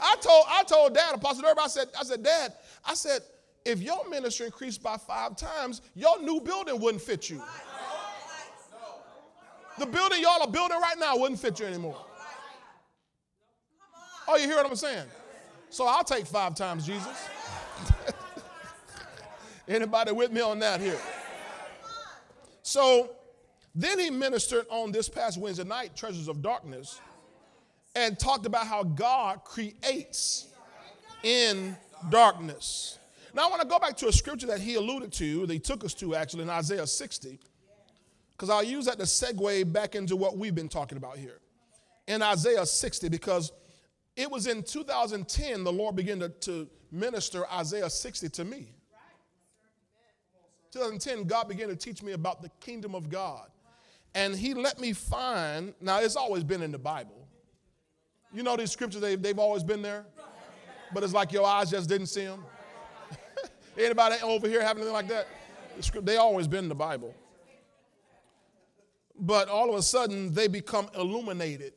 I 0.01 0.17
told 0.17 0.45
I 0.49 0.63
told 0.65 0.95
Dad, 0.95 1.15
Apostle 1.15 1.43
Durban, 1.43 1.65
I 1.65 1.69
said, 1.69 1.89
I 1.99 2.05
said, 2.05 2.23
Dad, 2.23 2.53
I 2.85 2.95
said, 2.95 3.21
if 3.67 3.83
your 3.83 4.09
ministry 4.09 4.47
increased 4.47 4.81
by 4.83 4.97
five 4.97 5.37
times, 5.37 5.83
your 5.95 6.23
new 6.23 6.41
building 6.41 6.81
wouldn't 6.81 7.03
fit 7.03 7.29
you. 7.29 7.43
The 9.79 9.87
building 9.87 10.23
y'all 10.23 10.41
are 10.41 10.51
building 10.51 10.81
right 10.81 10.99
now 10.99 11.19
wouldn't 11.19 11.41
fit 11.41 11.59
you 11.59 11.67
anymore. 11.67 12.03
Oh, 14.29 14.37
you 14.37 14.47
hear 14.47 14.57
what 14.57 14.67
I'm 14.67 14.77
saying? 14.77 15.07
So 15.69 15.87
I'll 15.87 16.05
take 16.05 16.27
five 16.27 16.55
times 16.55 16.87
Jesus. 16.87 17.29
Anybody 19.69 20.13
with 20.13 20.31
me 20.31 20.41
on 20.41 20.61
that 20.61 20.81
here? 20.81 20.99
So 22.63 23.11
then 23.75 23.99
he 23.99 24.11
ministered 24.11 24.67
on 24.71 24.93
this 24.93 25.09
past 25.09 25.39
Wednesday 25.39 25.65
night, 25.65 25.97
Treasures 25.97 26.29
of 26.29 26.41
Darkness, 26.41 27.01
and 27.97 28.19
talked 28.19 28.47
about 28.47 28.67
how 28.67 28.85
God 28.85 29.45
creates 29.45 30.47
in 31.23 31.77
darkness. 32.11 32.96
Now 33.37 33.49
I 33.49 33.51
want 33.51 33.61
to 33.61 33.69
go 33.69 33.79
back 33.79 33.99
to 33.99 34.09
a 34.09 34.13
scripture 34.13 34.47
that 34.47 34.61
he 34.61 34.77
alluded 34.77 35.13
to, 35.13 35.45
he 35.45 35.59
took 35.59 35.85
us 35.85 35.93
to 35.95 36.15
actually 36.15 36.45
in 36.45 36.49
Isaiah 36.49 36.87
60, 36.87 37.39
because 38.33 38.49
I'll 38.49 38.63
use 38.63 38.87
that 38.87 38.97
to 38.99 39.05
segue 39.05 39.71
back 39.71 39.95
into 39.95 40.17
what 40.17 40.39
we've 40.39 40.55
been 40.55 40.71
talking 40.71 40.97
about 40.97 41.19
here. 41.19 41.39
In 42.09 42.23
Isaiah 42.23 42.65
60, 42.65 43.11
because 43.11 43.53
it 44.17 44.31
was 44.31 44.47
in 44.47 44.63
2010 44.63 45.65
the 45.65 45.73
Lord 45.73 45.97
began 45.97 46.19
to, 46.21 46.31
to 46.31 46.67
minister 46.91 47.45
Isaiah 47.53 47.91
60 47.91 48.31
to 48.31 48.45
me. 48.47 48.75
2010, 50.73 51.25
God 51.25 51.47
began 51.47 51.69
to 51.69 51.77
teach 51.77 52.03
me 52.03 52.13
about 52.13 52.41
the 52.41 52.49
kingdom 52.61 52.95
of 52.95 53.11
God. 53.11 53.49
And 54.15 54.35
He 54.35 54.55
let 54.55 54.81
me 54.81 54.95
find, 54.95 55.75
now 55.83 56.01
it's 56.01 56.17
always 56.17 56.43
been 56.43 56.63
in 56.63 56.73
the 56.73 56.79
Bible. 56.79 57.29
You 58.33 58.43
know 58.43 58.57
these 58.57 58.71
scriptures, 58.71 59.03
they've, 59.03 59.21
they've 59.21 59.39
always 59.39 59.63
been 59.63 59.83
there, 59.83 60.07
but 60.95 61.03
it's 61.03 61.13
like 61.13 61.33
your 61.33 61.47
eyes 61.47 61.71
just 61.71 61.87
didn't 61.87 62.07
see 62.07 62.25
them. 62.25 62.43
Anybody 63.79 64.17
over 64.23 64.49
here 64.49 64.63
have 64.63 64.77
anything 64.77 64.93
like 64.93 65.09
that? 65.09 65.27
They 66.03 66.17
always 66.17 66.49
been 66.49 66.65
in 66.65 66.69
the 66.69 66.75
Bible. 66.75 67.15
But 69.19 69.49
all 69.49 69.69
of 69.71 69.77
a 69.77 69.83
sudden, 69.83 70.33
they 70.33 70.49
become 70.49 70.89
illuminated. 70.97 71.73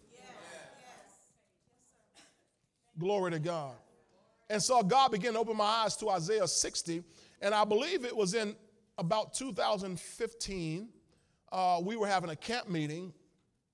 Glory 2.97 3.31
to 3.31 3.39
God. 3.39 3.73
And 4.49 4.61
so 4.61 4.81
God 4.81 5.11
began 5.11 5.33
to 5.33 5.39
open 5.39 5.57
my 5.57 5.65
eyes 5.65 5.95
to 5.97 6.09
Isaiah 6.09 6.47
60, 6.47 7.03
and 7.41 7.53
I 7.53 7.63
believe 7.63 8.03
it 8.03 8.15
was 8.15 8.33
in 8.33 8.55
about 8.97 9.33
2015, 9.33 10.89
uh, 11.51 11.81
we 11.83 11.95
were 11.95 12.07
having 12.07 12.29
a 12.29 12.35
camp 12.35 12.67
meeting. 12.67 13.13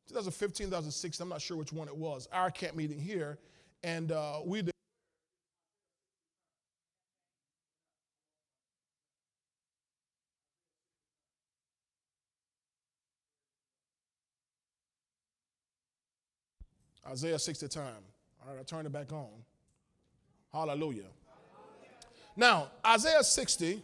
2015, 0.08 0.67
2016, 0.67 1.24
I'm 1.24 1.29
not 1.29 1.41
sure 1.41 1.58
which 1.58 1.74
one 1.74 1.88
it 1.88 1.96
was, 1.96 2.27
our 2.32 2.51
camp 2.51 2.75
meeting 2.75 3.00
here. 3.00 3.39
And 3.84 4.12
uh, 4.12 4.41
we 4.46 4.63
Isaiah 17.08 17.40
60 17.40 17.68
time. 17.68 17.86
All 18.42 18.54
right, 18.54 18.60
I 18.60 18.64
turn 18.64 18.86
it 18.86 18.92
back 18.92 19.12
on. 19.12 19.28
Hallelujah. 20.52 21.04
Hallelujah. 21.04 21.10
Now, 22.36 22.72
Isaiah 22.86 23.24
60 23.24 23.82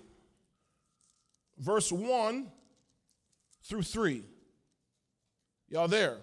verse 1.61 1.91
1 1.91 2.47
through 3.63 3.83
3. 3.83 4.23
Y'all 5.69 5.87
there? 5.87 6.17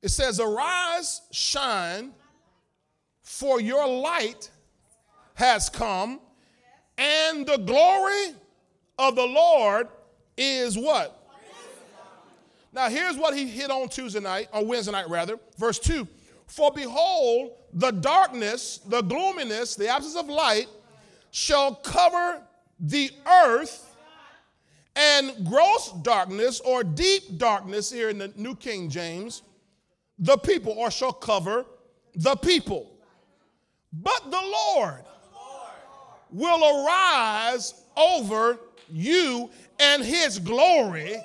It 0.00 0.08
says, 0.08 0.40
Arise, 0.40 1.22
shine, 1.30 2.12
for 3.22 3.60
your 3.60 3.86
light 3.86 4.50
has 5.34 5.68
come, 5.68 6.20
and 6.98 7.46
the 7.46 7.58
glory 7.58 8.34
of 8.98 9.14
the 9.14 9.26
Lord 9.26 9.88
is 10.36 10.76
what? 10.76 11.21
Now, 12.72 12.88
here's 12.88 13.16
what 13.16 13.36
he 13.36 13.46
hit 13.46 13.70
on 13.70 13.88
Tuesday 13.88 14.20
night, 14.20 14.48
on 14.52 14.66
Wednesday 14.66 14.92
night 14.92 15.08
rather. 15.08 15.38
Verse 15.58 15.78
2 15.78 16.08
For 16.46 16.70
behold, 16.72 17.52
the 17.72 17.90
darkness, 17.90 18.78
the 18.86 19.02
gloominess, 19.02 19.76
the 19.76 19.88
absence 19.88 20.16
of 20.16 20.28
light 20.28 20.68
shall 21.30 21.74
cover 21.74 22.42
the 22.80 23.10
earth 23.26 23.88
and 24.96 25.46
gross 25.46 25.92
darkness 26.02 26.60
or 26.60 26.84
deep 26.84 27.38
darkness 27.38 27.90
here 27.90 28.10
in 28.10 28.18
the 28.18 28.32
New 28.36 28.54
King 28.54 28.90
James, 28.90 29.42
the 30.18 30.36
people, 30.36 30.72
or 30.72 30.90
shall 30.90 31.12
cover 31.12 31.64
the 32.14 32.36
people. 32.36 32.90
But 33.92 34.30
the 34.30 34.42
Lord 34.74 35.04
will 36.30 36.86
arise 36.86 37.74
over 37.96 38.58
you 38.90 39.50
and 39.78 40.02
his 40.02 40.38
glory. 40.38 41.16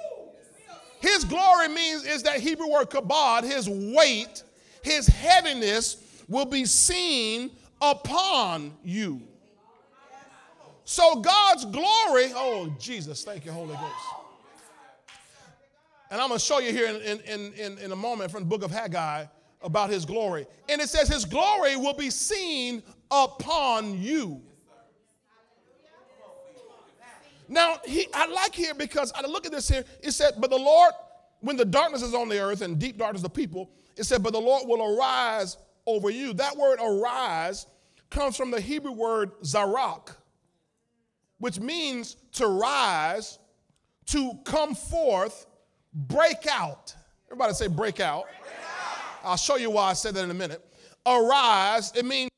His 1.00 1.24
glory 1.24 1.68
means 1.68 2.06
is 2.06 2.24
that 2.24 2.40
Hebrew 2.40 2.70
word 2.70 2.90
kabod, 2.90 3.44
his 3.44 3.70
weight, 3.70 4.44
his 4.82 5.08
heaviness 5.08 5.98
will 6.28 6.46
be 6.46 6.66
seen 6.66 7.52
upon 7.82 8.76
you. 8.84 9.22
So 10.86 11.18
God's 11.18 11.66
glory, 11.66 12.32
oh 12.34 12.74
Jesus, 12.80 13.24
thank 13.24 13.46
you, 13.46 13.52
Holy 13.52 13.76
Ghost. 13.76 13.94
And 16.10 16.22
I'm 16.22 16.30
going 16.30 16.40
to 16.40 16.46
show 16.46 16.60
you 16.60 16.72
here 16.72 16.88
in, 16.88 17.20
in, 17.20 17.54
in, 17.54 17.78
in 17.80 17.92
a 17.92 17.96
moment 17.96 18.32
from 18.32 18.44
the 18.44 18.46
book 18.48 18.64
of 18.64 18.72
Haggai 18.72 19.26
about 19.62 19.90
his 19.90 20.06
glory. 20.06 20.48
And 20.70 20.80
it 20.82 20.90
says, 20.90 21.10
His 21.10 21.26
glory 21.26 21.76
will 21.76 21.94
be 21.94 22.10
seen 22.10 22.84
upon 23.12 24.02
you. 24.02 24.42
Now, 27.48 27.78
he, 27.86 28.08
I 28.14 28.28
like 28.28 28.54
here 28.54 28.74
because 28.74 29.12
I 29.14 29.26
look 29.26 29.46
at 29.46 29.52
this 29.52 29.70
here. 29.70 29.86
It 30.02 30.12
said, 30.12 30.34
But 30.38 30.50
the 30.50 30.58
Lord, 30.58 30.92
when 31.40 31.56
the 31.56 31.66
darkness 31.66 32.02
is 32.02 32.14
on 32.14 32.30
the 32.30 32.40
earth 32.40 32.62
and 32.62 32.78
deep 32.78 32.98
darkness 32.98 33.22
the 33.22 33.30
people, 33.30 33.72
it 33.96 34.04
said, 34.04 34.22
But 34.22 34.34
the 34.34 34.42
Lord 34.42 34.68
will 34.68 34.98
arise 34.98 35.58
over 35.86 36.10
you. 36.10 36.34
That 36.34 36.58
word 36.58 36.80
arise 36.82 37.68
comes 38.10 38.38
from 38.38 38.52
the 38.52 38.60
Hebrew 38.60 38.92
word 38.92 39.32
zarak, 39.42 40.16
which 41.40 41.60
means 41.60 42.16
to 42.34 42.48
rise, 42.48 43.40
to 44.08 44.34
come 44.44 44.76
forth, 44.76 45.48
break 45.94 46.48
out. 46.50 46.96
Everybody 47.28 47.54
say 47.54 47.68
break 47.68 48.00
out. 48.00 48.26
break 48.26 48.54
out. 48.54 48.98
I'll 49.24 49.38
show 49.38 49.58
you 49.58 49.70
why 49.72 49.90
I 49.90 49.94
said 49.94 50.16
that 50.16 50.24
in 50.24 50.32
a 50.32 50.36
minute. 50.36 50.64
Arise, 51.06 51.92
it 51.96 52.06
means 52.06 52.30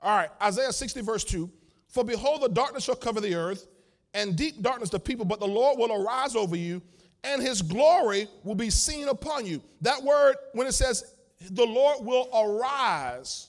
All 0.00 0.16
right, 0.16 0.30
Isaiah 0.40 0.72
60, 0.72 1.00
verse 1.02 1.24
2. 1.24 1.50
For 1.88 2.04
behold, 2.04 2.42
the 2.42 2.48
darkness 2.48 2.84
shall 2.84 2.94
cover 2.94 3.20
the 3.20 3.34
earth, 3.34 3.66
and 4.14 4.36
deep 4.36 4.62
darkness 4.62 4.90
the 4.90 5.00
people, 5.00 5.24
but 5.24 5.40
the 5.40 5.46
Lord 5.46 5.78
will 5.78 5.92
arise 5.92 6.36
over 6.36 6.56
you, 6.56 6.82
and 7.24 7.42
his 7.42 7.62
glory 7.62 8.28
will 8.44 8.54
be 8.54 8.70
seen 8.70 9.08
upon 9.08 9.46
you. 9.46 9.62
That 9.80 10.02
word, 10.02 10.36
when 10.52 10.66
it 10.66 10.72
says 10.72 11.14
the 11.50 11.66
Lord 11.66 12.04
will 12.04 12.28
arise 12.34 13.48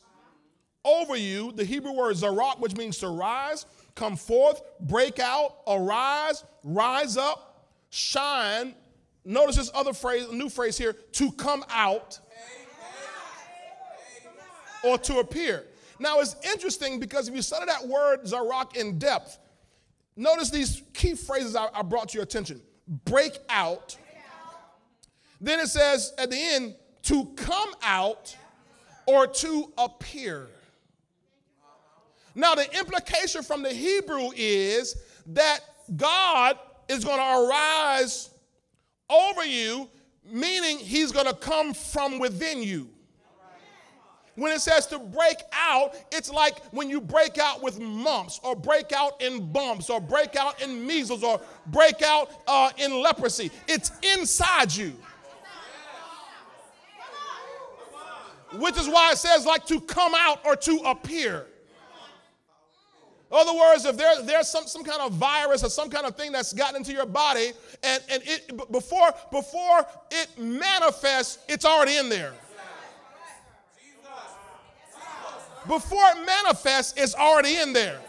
over 0.84 1.16
you, 1.16 1.52
the 1.52 1.66
Hebrew 1.66 1.92
word 1.92 2.16
zarak, 2.16 2.60
which 2.60 2.76
means 2.76 2.98
to 3.00 3.10
rise, 3.10 3.66
come 3.96 4.16
forth, 4.16 4.62
break 4.80 5.20
out, 5.20 5.58
arise, 5.68 6.44
rise 6.64 7.18
up, 7.18 7.68
shine. 7.90 8.74
Notice 9.26 9.58
this 9.58 9.72
other 9.74 9.94
phrase, 9.94 10.32
new 10.32 10.50
phrase 10.50 10.78
here, 10.78 10.94
to 10.94 11.32
come 11.34 11.64
out 11.70 12.20
or 14.84 14.98
to 14.98 15.20
appear. 15.20 15.66
Now, 16.00 16.20
it's 16.20 16.36
interesting 16.44 17.00
because 17.00 17.28
if 17.28 17.36
you 17.36 17.42
study 17.42 17.66
that 17.66 17.88
word 17.88 18.24
Zarak 18.24 18.76
in 18.78 18.98
depth, 18.98 19.38
notice 20.16 20.50
these 20.50 20.84
key 20.94 21.16
phrases 21.16 21.56
I, 21.56 21.68
I 21.74 21.82
brought 21.82 22.10
to 22.10 22.18
your 22.18 22.24
attention 22.24 22.62
break 23.06 23.38
out. 23.50 23.98
Then 25.40 25.60
it 25.60 25.68
says 25.68 26.14
at 26.18 26.32
the 26.32 26.38
end, 26.38 26.76
to 27.04 27.26
come 27.36 27.70
out 27.82 28.36
or 29.06 29.26
to 29.26 29.72
appear. 29.78 30.48
Now, 32.36 32.56
the 32.56 32.78
implication 32.78 33.44
from 33.44 33.64
the 33.64 33.74
Hebrew 33.74 34.30
is 34.36 34.96
that 35.28 35.60
God 35.96 36.58
is 36.88 37.04
going 37.04 37.18
to 37.18 37.48
arise 37.48 38.30
over 39.10 39.46
you, 39.46 39.90
meaning 40.26 40.78
he's 40.78 41.12
going 41.12 41.26
to 41.26 41.34
come 41.34 41.74
from 41.74 42.20
within 42.20 42.62
you. 42.62 42.90
When 44.40 44.54
it 44.54 44.62
says 44.62 44.88
to 44.88 45.00
break 45.00 45.36
out, 45.52 45.96
it's 46.14 46.32
like 46.32 46.64
when 46.72 46.90
you 46.90 47.02
break 47.02 47.38
out 47.38 47.62
with 47.62 47.78
mumps, 47.78 48.40
or 48.42 48.56
break 48.56 48.94
out 48.94 49.22
in 49.22 49.52
bumps, 49.52 49.90
or 49.90 50.00
break 50.00 50.38
out 50.38 50.62
in 50.62 50.88
measles, 50.88 51.24
or 51.24 51.42
break 51.68 52.02
out 52.02 52.32
uh, 52.48 52.72
in 52.78 53.02
leprosy. 53.02 53.52
It's 53.68 53.92
inside 54.02 54.74
you. 54.74 54.94
Which 58.54 58.78
is 58.78 58.88
why 58.88 59.12
it 59.12 59.18
says, 59.18 59.46
like 59.46 59.66
to 59.66 59.82
come 59.82 60.14
out 60.16 60.40
or 60.46 60.56
to 60.56 60.78
appear. 60.86 61.46
In 63.32 63.38
other 63.38 63.54
words, 63.54 63.84
if 63.84 63.98
there, 63.98 64.24
there's 64.24 64.48
some, 64.48 64.66
some 64.68 64.84
kind 64.86 65.02
of 65.02 65.12
virus 65.14 65.66
or 65.66 65.70
some 65.70 65.90
kind 65.90 66.06
of 66.08 66.16
thing 66.16 66.32
that's 66.32 66.54
gotten 66.54 66.78
into 66.78 66.94
your 66.94 67.06
body, 67.06 67.52
and, 67.84 68.02
and 68.10 68.24
it, 68.26 68.72
before, 68.72 69.14
before 69.32 69.86
it 70.10 70.30
manifests, 70.40 71.40
it's 71.50 71.66
already 71.66 71.98
in 71.98 72.08
there. 72.08 72.34
Before 75.70 76.04
it 76.16 76.26
manifests, 76.26 76.96
it's 76.98 77.14
already 77.14 77.58
in 77.58 77.74
there. 77.74 78.00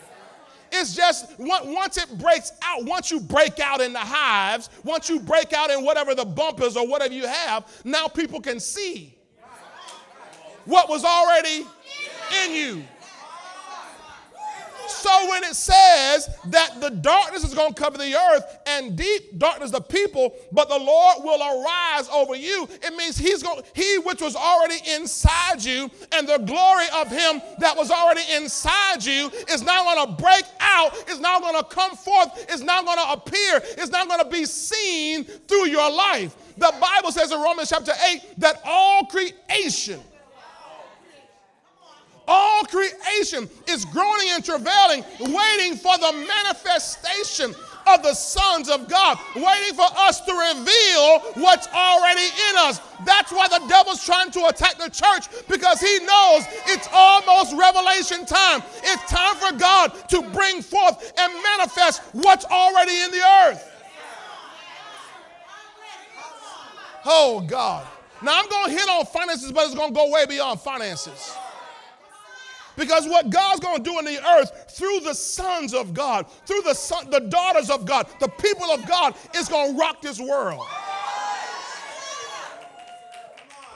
It's 0.72 0.96
just 0.96 1.38
once 1.38 1.98
it 1.98 2.08
breaks 2.18 2.52
out, 2.62 2.86
once 2.86 3.10
you 3.10 3.20
break 3.20 3.60
out 3.60 3.82
in 3.82 3.92
the 3.92 3.98
hives, 3.98 4.70
once 4.82 5.10
you 5.10 5.20
break 5.20 5.52
out 5.52 5.68
in 5.68 5.84
whatever 5.84 6.14
the 6.14 6.24
bump 6.24 6.62
is 6.62 6.74
or 6.74 6.88
whatever 6.88 7.12
you 7.12 7.26
have, 7.26 7.66
now 7.84 8.08
people 8.08 8.40
can 8.40 8.58
see 8.60 9.14
what 10.64 10.88
was 10.88 11.04
already 11.04 11.66
in 12.44 12.54
you. 12.54 12.82
So 14.90 15.30
when 15.30 15.44
it 15.44 15.54
says 15.54 16.28
that 16.46 16.80
the 16.80 16.90
darkness 16.90 17.44
is 17.44 17.54
going 17.54 17.74
to 17.74 17.80
cover 17.80 17.96
the 17.96 18.14
earth 18.14 18.58
and 18.66 18.96
deep 18.96 19.38
darkness 19.38 19.70
the 19.70 19.80
people, 19.80 20.34
but 20.52 20.68
the 20.68 20.78
Lord 20.78 21.18
will 21.22 21.40
arise 21.40 22.08
over 22.08 22.34
you, 22.34 22.68
it 22.82 22.94
means 22.96 23.16
he's 23.16 23.42
going 23.42 23.62
he 23.74 23.98
which 23.98 24.20
was 24.20 24.36
already 24.36 24.78
inside 24.94 25.62
you 25.62 25.90
and 26.12 26.28
the 26.28 26.38
glory 26.38 26.86
of 26.94 27.08
him 27.08 27.40
that 27.58 27.76
was 27.76 27.90
already 27.90 28.22
inside 28.34 29.04
you 29.04 29.30
is 29.48 29.62
now 29.62 29.84
going 29.84 30.06
to 30.06 30.22
break 30.22 30.44
out, 30.60 30.92
is 31.08 31.20
now 31.20 31.38
going 31.38 31.56
to 31.56 31.64
come 31.64 31.96
forth, 31.96 32.52
is 32.52 32.62
now 32.62 32.82
going 32.82 32.98
to 32.98 33.12
appear, 33.12 33.62
is 33.78 33.90
now 33.90 34.04
going 34.04 34.22
to 34.22 34.28
be 34.30 34.44
seen 34.44 35.24
through 35.24 35.68
your 35.68 35.90
life. 35.90 36.36
The 36.56 36.74
Bible 36.80 37.12
says 37.12 37.32
in 37.32 37.40
Romans 37.40 37.68
chapter 37.70 37.92
8 38.08 38.20
that 38.38 38.60
all 38.64 39.06
creation 39.06 40.00
all 42.30 42.64
creation 42.64 43.50
is 43.66 43.84
groaning 43.86 44.28
and 44.30 44.44
travailing, 44.44 45.04
waiting 45.18 45.76
for 45.76 45.98
the 45.98 46.12
manifestation 46.28 47.52
of 47.86 48.02
the 48.04 48.14
sons 48.14 48.68
of 48.68 48.88
God, 48.88 49.18
waiting 49.34 49.74
for 49.74 49.86
us 49.96 50.20
to 50.20 50.32
reveal 50.32 51.42
what's 51.42 51.66
already 51.68 52.22
in 52.22 52.56
us. 52.58 52.80
That's 53.04 53.32
why 53.32 53.48
the 53.48 53.60
devil's 53.68 54.04
trying 54.04 54.30
to 54.32 54.46
attack 54.46 54.78
the 54.78 54.90
church 54.90 55.26
because 55.48 55.80
he 55.80 55.98
knows 56.04 56.44
it's 56.66 56.88
almost 56.92 57.56
revelation 57.56 58.24
time. 58.24 58.62
It's 58.84 59.10
time 59.10 59.34
for 59.36 59.58
God 59.58 60.08
to 60.10 60.22
bring 60.30 60.62
forth 60.62 61.12
and 61.18 61.32
manifest 61.42 62.02
what's 62.12 62.44
already 62.44 62.96
in 63.02 63.10
the 63.10 63.22
earth. 63.44 63.66
Oh, 67.04 67.40
God. 67.40 67.86
Now 68.22 68.38
I'm 68.38 68.48
going 68.48 68.66
to 68.66 68.72
hit 68.72 68.88
on 68.88 69.06
finances, 69.06 69.50
but 69.50 69.64
it's 69.64 69.74
going 69.74 69.88
to 69.88 69.94
go 69.94 70.10
way 70.10 70.26
beyond 70.26 70.60
finances. 70.60 71.34
Because 72.76 73.06
what 73.06 73.30
God's 73.30 73.60
going 73.60 73.78
to 73.78 73.82
do 73.82 73.98
in 73.98 74.04
the 74.04 74.26
earth 74.38 74.72
through 74.76 75.00
the 75.00 75.14
sons 75.14 75.74
of 75.74 75.92
God, 75.92 76.30
through 76.46 76.62
the, 76.62 76.74
son, 76.74 77.10
the 77.10 77.20
daughters 77.20 77.70
of 77.70 77.84
God, 77.84 78.06
the 78.20 78.28
people 78.28 78.66
of 78.66 78.86
God, 78.86 79.14
is 79.34 79.48
going 79.48 79.74
to 79.74 79.78
rock 79.78 80.00
this 80.00 80.20
world. 80.20 80.66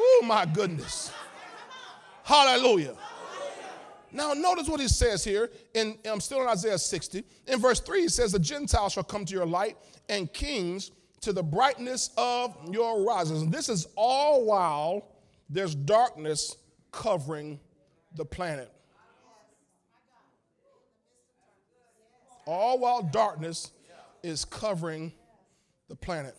Oh, 0.00 0.22
my 0.24 0.46
goodness. 0.46 1.12
Hallelujah. 2.22 2.96
Now, 4.12 4.32
notice 4.32 4.68
what 4.68 4.80
he 4.80 4.88
says 4.88 5.24
here. 5.24 5.50
In, 5.74 5.98
I'm 6.04 6.20
still 6.20 6.40
in 6.40 6.48
Isaiah 6.48 6.78
60. 6.78 7.24
In 7.48 7.58
verse 7.58 7.80
3, 7.80 8.02
he 8.02 8.08
says, 8.08 8.32
The 8.32 8.38
Gentiles 8.38 8.92
shall 8.92 9.02
come 9.02 9.24
to 9.24 9.34
your 9.34 9.46
light, 9.46 9.76
and 10.08 10.32
kings 10.32 10.92
to 11.22 11.32
the 11.32 11.42
brightness 11.42 12.10
of 12.16 12.56
your 12.70 13.02
rising. 13.02 13.38
And 13.38 13.52
this 13.52 13.68
is 13.68 13.88
all 13.96 14.44
while 14.44 15.08
there's 15.50 15.74
darkness 15.74 16.56
covering 16.92 17.58
the 18.14 18.24
planet. 18.24 18.70
All 22.46 22.78
while 22.78 23.02
darkness 23.02 23.72
is 24.22 24.44
covering 24.44 25.12
the 25.88 25.96
planet. 25.96 26.36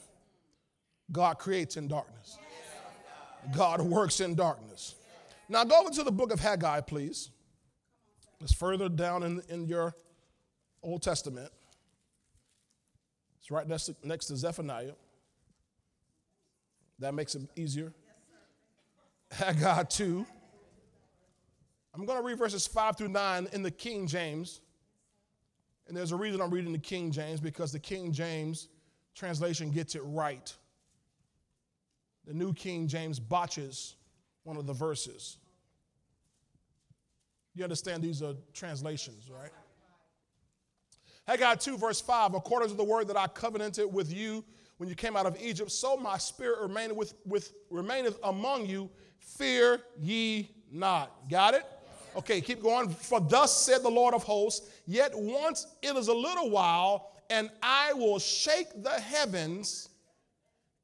God 1.11 1.37
creates 1.37 1.77
in 1.77 1.87
darkness, 1.87 2.37
God 3.55 3.81
works 3.81 4.19
in 4.19 4.35
darkness. 4.35 4.95
Now, 5.47 5.63
go 5.63 5.79
over 5.81 5.91
to 5.91 6.03
the 6.03 6.11
book 6.11 6.33
of 6.33 6.39
Haggai, 6.39 6.81
please. 6.81 7.29
It's 8.41 8.53
further 8.53 8.89
down 8.89 9.21
in, 9.23 9.41
in 9.47 9.67
your 9.67 9.95
Old 10.81 11.03
Testament. 11.03 11.51
It's 13.39 13.51
right 13.51 13.67
next 13.67 13.85
to, 13.85 13.95
next 14.03 14.25
to 14.27 14.37
Zephaniah. 14.37 14.93
That 16.99 17.13
makes 17.13 17.35
it 17.35 17.43
easier. 17.55 17.93
Haggai 19.31 19.83
2. 19.83 20.25
I'm 21.93 22.05
going 22.05 22.19
to 22.19 22.25
read 22.25 22.37
verses 22.37 22.67
5 22.67 22.97
through 22.97 23.09
9 23.09 23.47
in 23.53 23.61
the 23.61 23.71
King 23.71 24.07
James. 24.07 24.61
And 25.87 25.95
there's 25.95 26.11
a 26.11 26.15
reason 26.15 26.41
I'm 26.41 26.51
reading 26.51 26.71
the 26.71 26.77
King 26.77 27.11
James 27.11 27.39
because 27.39 27.71
the 27.71 27.79
King 27.79 28.11
James 28.11 28.69
translation 29.13 29.71
gets 29.71 29.95
it 29.95 30.01
right. 30.05 30.53
The 32.25 32.33
New 32.33 32.53
King 32.53 32.87
James 32.87 33.19
botches 33.19 33.95
one 34.43 34.57
of 34.57 34.65
the 34.65 34.73
verses. 34.73 35.37
You 37.53 37.63
understand 37.63 38.03
these 38.03 38.21
are 38.21 38.33
translations, 38.53 39.29
right? 39.29 39.51
Haggai 41.27 41.55
2, 41.55 41.77
verse 41.77 42.01
5 42.01 42.33
according 42.33 42.69
to 42.69 42.75
the 42.75 42.83
word 42.83 43.07
that 43.07 43.17
I 43.17 43.27
covenanted 43.27 43.91
with 43.91 44.13
you 44.13 44.43
when 44.77 44.89
you 44.89 44.95
came 44.95 45.15
out 45.15 45.25
of 45.25 45.41
Egypt, 45.41 45.71
so 45.71 45.95
my 45.95 46.17
spirit 46.17 46.59
remaineth, 46.61 46.97
with, 46.97 47.13
with, 47.25 47.53
remaineth 47.69 48.19
among 48.23 48.65
you. 48.65 48.89
Fear 49.19 49.79
ye 49.97 50.51
not. 50.69 51.29
Got 51.29 51.53
it? 51.53 51.63
Okay, 52.15 52.41
keep 52.41 52.61
going. 52.61 52.89
For 52.89 53.19
thus 53.19 53.57
said 53.65 53.83
the 53.83 53.89
Lord 53.89 54.13
of 54.13 54.23
hosts, 54.23 54.69
yet 54.85 55.11
once 55.13 55.67
it 55.81 55.95
is 55.95 56.07
a 56.07 56.13
little 56.13 56.49
while, 56.49 57.11
and 57.29 57.49
I 57.61 57.93
will 57.93 58.19
shake 58.19 58.83
the 58.83 58.91
heavens 58.91 59.89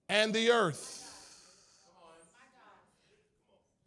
and 0.10 0.34
the 0.34 0.52
earth. 0.52 0.98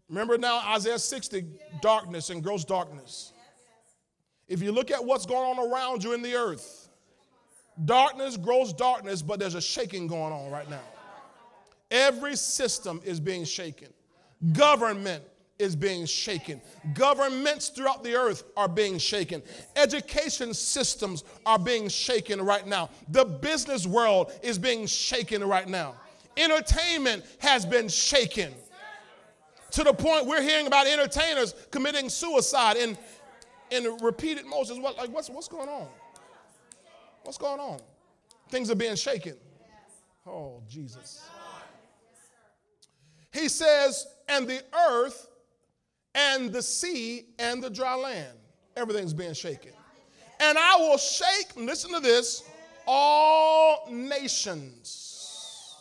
Remember 0.09 0.38
now 0.38 0.61
Isaiah 0.74 0.98
60, 0.98 1.44
darkness 1.81 2.31
and 2.31 2.42
gross 2.42 2.64
darkness. 2.64 3.33
If 4.46 4.62
you 4.62 4.72
look 4.72 4.90
at 4.90 5.05
what's 5.05 5.27
going 5.27 5.59
on 5.59 5.72
around 5.72 6.05
you 6.05 6.12
in 6.12 6.22
the 6.22 6.35
earth, 6.35 6.88
darkness 7.85 8.37
grows 8.37 8.72
darkness, 8.72 9.22
but 9.22 9.40
there's 9.40 9.55
a 9.55 9.61
shaking 9.61 10.07
going 10.07 10.33
on 10.33 10.50
right 10.50 10.68
now. 10.68 10.83
Every 11.90 12.37
system 12.37 13.00
is 13.05 13.18
being 13.20 13.44
shaken. 13.44 13.88
Government 14.53 15.24
is 15.59 15.77
being 15.77 16.05
shaken. 16.05 16.61
Governments 16.95 17.69
throughout 17.69 18.03
the 18.03 18.14
earth 18.14 18.45
are 18.57 18.69
being 18.69 18.99
shaken. 18.99 19.43
Education 19.77 20.53
systems 20.53 21.25
are 21.47 21.59
being 21.59 21.88
shaken 21.88 22.43
right 22.43 22.67
now. 22.67 22.90
The 23.09 23.25
business 23.25 23.87
world 23.87 24.33
is 24.43 24.59
being 24.59 24.87
shaken 24.87 25.45
right 25.45 25.69
now. 25.69 25.95
Entertainment 26.37 27.25
has 27.38 27.64
been 27.64 27.88
shaken 27.88 28.53
to 29.71 29.85
the 29.85 29.93
point 29.93 30.27
we're 30.27 30.43
hearing 30.43 30.67
about 30.67 30.87
entertainers 30.87 31.55
committing 31.71 32.09
suicide 32.09 32.77
in, 32.77 32.99
in 33.71 33.97
repeated 34.03 34.47
motions. 34.47 34.81
What, 34.81 34.97
like, 34.97 35.11
what's, 35.11 35.31
what's 35.31 35.49
going 35.49 35.69
on? 35.69 35.87
What's 37.23 37.38
going 37.38 37.61
on? 37.61 37.79
Things 38.51 38.71
are 38.71 38.77
being 38.77 38.97
shaken. 38.97 39.37
Oh, 40.27 40.62
Jesus. 40.69 41.29
He 43.33 43.49
says, 43.49 44.07
and 44.29 44.47
the 44.47 44.62
earth 44.90 45.29
and 46.14 46.53
the 46.53 46.62
sea 46.62 47.27
and 47.38 47.62
the 47.62 47.70
dry 47.70 47.94
land. 47.94 48.38
Everything's 48.77 49.12
being 49.12 49.35
shaken. 49.35 49.72
And 50.40 50.59
I 50.59 50.77
will 50.77 50.98
shake, 50.98 51.57
listen 51.57 51.92
to 51.92 52.00
this, 52.00 52.42
all 52.87 53.88
nations. 53.90 55.77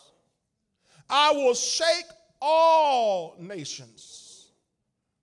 I 1.08 1.32
will 1.32 1.54
shake 1.54 2.06
all 2.40 3.36
nations. 3.38 4.48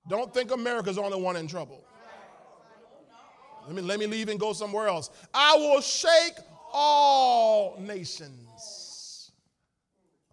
Don't 0.08 0.34
think 0.34 0.52
America's 0.52 0.96
the 0.96 1.02
only 1.02 1.22
one 1.22 1.36
in 1.36 1.48
trouble. 1.48 1.84
Let 3.68 3.76
me, 3.76 3.82
let 3.82 4.00
me 4.00 4.08
leave 4.08 4.30
and 4.30 4.40
go 4.40 4.54
somewhere 4.54 4.88
else. 4.88 5.12
I 5.34 5.56
will 5.56 5.82
shake 5.82 6.34
all 6.74 7.78
nations. 7.80 9.32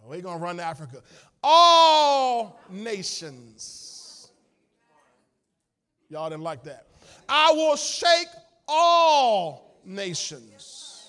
Oh, 0.02 0.08
we're 0.08 0.22
going 0.22 0.38
to 0.38 0.44
run 0.44 0.56
to 0.56 0.62
Africa. 0.62 1.02
All 1.42 2.58
nations 2.70 3.77
Y'all 6.10 6.30
didn't 6.30 6.42
like 6.42 6.64
that. 6.64 6.86
I 7.28 7.52
will 7.52 7.76
shake 7.76 8.28
all 8.66 9.80
nations. 9.84 11.08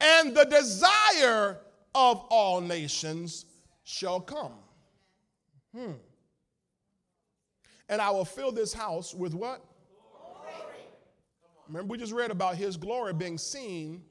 and 0.00 0.34
the 0.34 0.44
desire 0.44 1.58
of 1.94 2.24
all 2.30 2.60
nations 2.60 3.46
shall 3.84 4.20
come. 4.20 4.52
Hmm. 5.74 5.92
And 7.88 8.00
I 8.00 8.10
will 8.10 8.24
fill 8.24 8.52
this 8.52 8.72
house 8.72 9.14
with 9.14 9.34
what? 9.34 9.62
Glory. 10.10 10.54
Remember, 11.68 11.92
we 11.92 11.98
just 11.98 12.12
read 12.12 12.30
about 12.30 12.56
his 12.56 12.76
glory 12.76 13.12
being 13.12 13.38
seen 13.38 14.02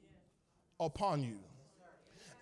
upon 0.80 1.22
you. 1.22 1.38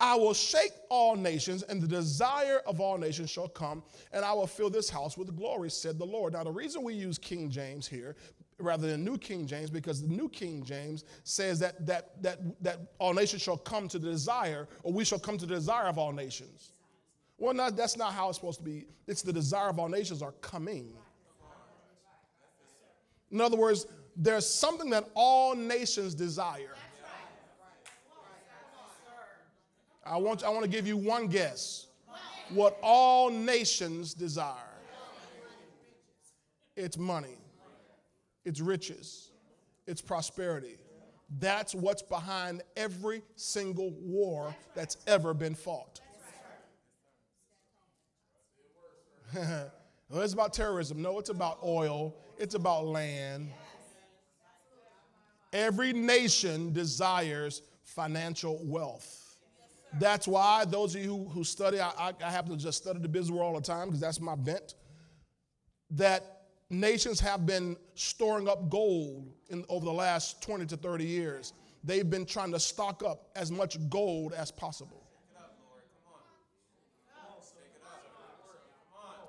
I 0.00 0.14
will 0.14 0.32
shake 0.32 0.72
all 0.88 1.14
nations, 1.14 1.62
and 1.62 1.80
the 1.82 1.86
desire 1.86 2.62
of 2.66 2.80
all 2.80 2.96
nations 2.96 3.28
shall 3.28 3.48
come, 3.48 3.82
and 4.12 4.24
I 4.24 4.32
will 4.32 4.46
fill 4.46 4.70
this 4.70 4.88
house 4.88 5.18
with 5.18 5.36
glory, 5.36 5.70
said 5.70 5.98
the 5.98 6.06
Lord. 6.06 6.32
Now, 6.32 6.42
the 6.42 6.50
reason 6.50 6.82
we 6.82 6.94
use 6.94 7.18
King 7.18 7.50
James 7.50 7.86
here 7.86 8.16
rather 8.58 8.88
than 8.88 9.04
New 9.04 9.18
King 9.18 9.46
James, 9.46 9.70
because 9.70 10.02
the 10.02 10.08
New 10.08 10.28
King 10.28 10.64
James 10.64 11.04
says 11.24 11.58
that, 11.60 11.86
that, 11.86 12.22
that, 12.22 12.62
that 12.62 12.78
all 12.98 13.12
nations 13.12 13.42
shall 13.42 13.56
come 13.56 13.88
to 13.88 13.98
the 13.98 14.10
desire, 14.10 14.68
or 14.82 14.92
we 14.92 15.04
shall 15.04 15.18
come 15.18 15.36
to 15.38 15.46
the 15.46 15.54
desire 15.54 15.86
of 15.86 15.98
all 15.98 16.12
nations. 16.12 16.72
Well, 17.38 17.54
not, 17.54 17.76
that's 17.76 17.96
not 17.96 18.12
how 18.12 18.28
it's 18.28 18.38
supposed 18.38 18.58
to 18.58 18.64
be. 18.64 18.86
It's 19.06 19.22
the 19.22 19.32
desire 19.32 19.68
of 19.68 19.78
all 19.78 19.88
nations 19.88 20.22
are 20.22 20.32
coming. 20.40 20.92
In 23.30 23.40
other 23.40 23.56
words, 23.56 23.86
there's 24.16 24.46
something 24.46 24.90
that 24.90 25.08
all 25.14 25.54
nations 25.54 26.14
desire. 26.14 26.74
I 30.11 30.16
want, 30.16 30.42
I 30.42 30.49
want 30.49 30.64
to 30.64 30.68
give 30.68 30.88
you 30.88 30.96
one 30.96 31.29
guess. 31.29 31.87
What 32.49 32.77
all 32.83 33.31
nations 33.31 34.12
desire 34.12 34.57
it's 36.77 36.99
money, 36.99 37.38
it's 38.44 38.61
riches, 38.61 39.31
it's 39.87 40.01
prosperity. 40.01 40.79
That's 41.38 41.75
what's 41.75 42.03
behind 42.03 42.62
every 42.77 43.23
single 43.37 43.92
war 44.01 44.53
that's 44.75 44.96
ever 45.07 45.33
been 45.33 45.55
fought. 45.55 46.01
well, 49.35 49.70
it's 50.14 50.33
about 50.33 50.53
terrorism. 50.53 51.03
No, 51.03 51.20
it's 51.20 51.31
about 51.31 51.59
oil, 51.62 52.16
it's 52.37 52.57
about 52.57 52.87
land. 52.87 53.51
Every 55.53 55.92
nation 55.92 56.73
desires 56.73 57.62
financial 57.85 58.59
wealth. 58.64 59.19
That's 59.98 60.29
why 60.29 60.64
those 60.64 60.94
of 60.94 61.03
you 61.03 61.29
who, 61.33 61.42
study, 61.42 61.81
I, 61.81 62.12
I, 62.22 62.31
happen 62.31 62.53
to 62.53 62.57
just 62.57 62.79
study 62.79 63.00
the 63.00 63.09
business 63.09 63.31
world 63.31 63.55
all 63.55 63.61
the 63.61 63.66
time 63.66 63.88
because 63.88 64.00
that's 64.00 64.20
my 64.20 64.37
bent, 64.37 64.74
that 65.90 66.42
nations 66.70 67.18
have 67.20 67.44
been 67.44 67.76
storing 67.94 68.48
up 68.48 68.70
gold 68.70 69.33
in, 69.48 69.64
over 69.68 69.85
the 69.85 69.92
last 69.92 70.42
20 70.42 70.66
to 70.66 70.76
30 70.76 71.05
years. 71.05 71.53
They've 71.83 72.09
been 72.09 72.24
trying 72.24 72.53
to 72.53 72.61
stock 72.61 73.03
up 73.05 73.31
as 73.35 73.50
much 73.50 73.79
gold 73.88 74.33
as 74.33 74.50
possible. 74.50 75.03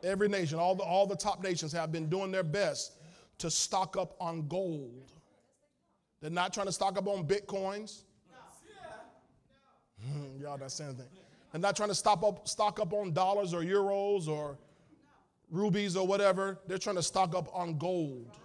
Every 0.04 0.30
nation, 0.30 0.58
all 0.58 0.76
the, 0.76 0.84
all 0.84 1.06
the 1.06 1.16
top 1.16 1.44
nations 1.44 1.72
have 1.74 1.92
been 1.92 2.10
doing 2.10 2.32
their 2.32 2.44
best 2.44 2.98
to 3.38 3.52
stock 3.52 3.98
up 3.98 4.16
on 4.20 4.48
gold. 4.48 5.12
They're 6.22 6.32
not 6.32 6.54
trying 6.54 6.68
to 6.68 6.72
stock 6.72 6.98
up 6.98 7.08
on 7.08 7.28
bitcoins. 7.28 8.04
Mm-hmm. 10.06 10.44
Y'all 10.44 10.58
not 10.58 10.72
saying 10.72 10.92
anything. 10.92 11.08
They're 11.52 11.62
not 11.62 11.76
trying 11.76 11.90
to 11.90 11.96
stop 11.96 12.24
up, 12.24 12.48
stock 12.48 12.80
up 12.80 12.94
on 12.94 13.14
dollars 13.14 13.54
or 13.54 13.62
euros 13.62 14.28
or 14.28 14.58
rubies 15.50 15.96
or 15.96 16.08
whatever. 16.08 16.60
They're 16.68 16.78
trying 16.78 16.96
to 16.96 17.04
stock 17.04 17.36
up 17.36 17.50
on 17.54 17.78
gold 17.78 18.38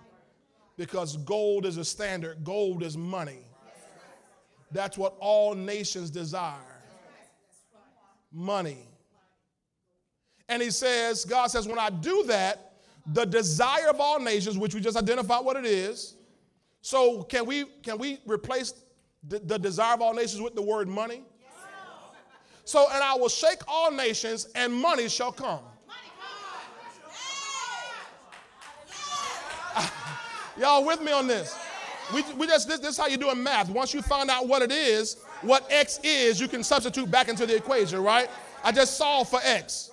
because 0.77 1.17
gold 1.19 1.67
is 1.67 1.77
a 1.77 1.85
standard, 1.85 2.45
gold 2.45 2.83
is 2.83 2.97
money. 2.97 3.45
That's 4.73 4.99
what 4.99 5.17
all 5.21 5.55
nations 5.55 6.11
desire 6.11 6.77
money. 8.33 8.89
And 10.49 10.63
he 10.63 10.71
says, 10.71 11.25
God 11.25 11.49
says, 11.49 11.67
when 11.67 11.79
I 11.79 11.91
do 11.91 12.25
that, 12.25 12.75
the 13.13 13.25
desire 13.25 13.89
of 13.89 14.01
all 14.01 14.21
nations, 14.21 14.59
which 14.59 14.75
we 14.75 14.81
just 14.81 14.97
identified 14.97 15.45
what 15.45 15.57
it 15.57 15.65
is. 15.65 16.17
So 16.83 17.23
can 17.23 17.47
we 17.47 17.65
can 17.83 17.99
we 17.99 18.19
replace 18.27 18.75
the, 19.27 19.39
the 19.41 19.59
desire 19.59 19.95
of 19.95 20.03
all 20.03 20.15
nations 20.15 20.41
with 20.41 20.55
the 20.55 20.63
word 20.63 20.89
money? 20.89 21.25
So, 22.67 22.89
and 22.93 23.01
I 23.01 23.15
will 23.15 23.29
shake 23.29 23.61
all 23.69 23.93
nations, 23.93 24.49
and 24.57 24.75
money 24.75 25.09
shall 25.09 25.31
come. 25.31 25.61
Y'all 30.59 30.85
with 30.85 31.01
me 31.01 31.13
on 31.13 31.29
this? 31.29 31.57
We, 32.13 32.25
we 32.33 32.49
just 32.49 32.67
this, 32.67 32.81
this 32.81 32.91
is 32.91 32.99
how 32.99 33.07
you 33.07 33.19
do 33.19 33.31
in 33.31 33.41
math. 33.41 33.71
Once 33.71 33.95
you 33.95 34.03
find 34.03 34.29
out 34.31 34.49
what 34.49 34.63
it 34.63 34.73
is, 34.73 35.19
what 35.43 35.65
x 35.71 36.01
is, 36.03 36.41
you 36.41 36.49
can 36.49 36.65
substitute 36.65 37.09
back 37.09 37.29
into 37.29 37.47
the 37.47 37.55
equation, 37.55 38.03
right? 38.03 38.29
I 38.65 38.73
just 38.73 38.97
solved 38.97 39.31
for 39.31 39.39
x. 39.45 39.93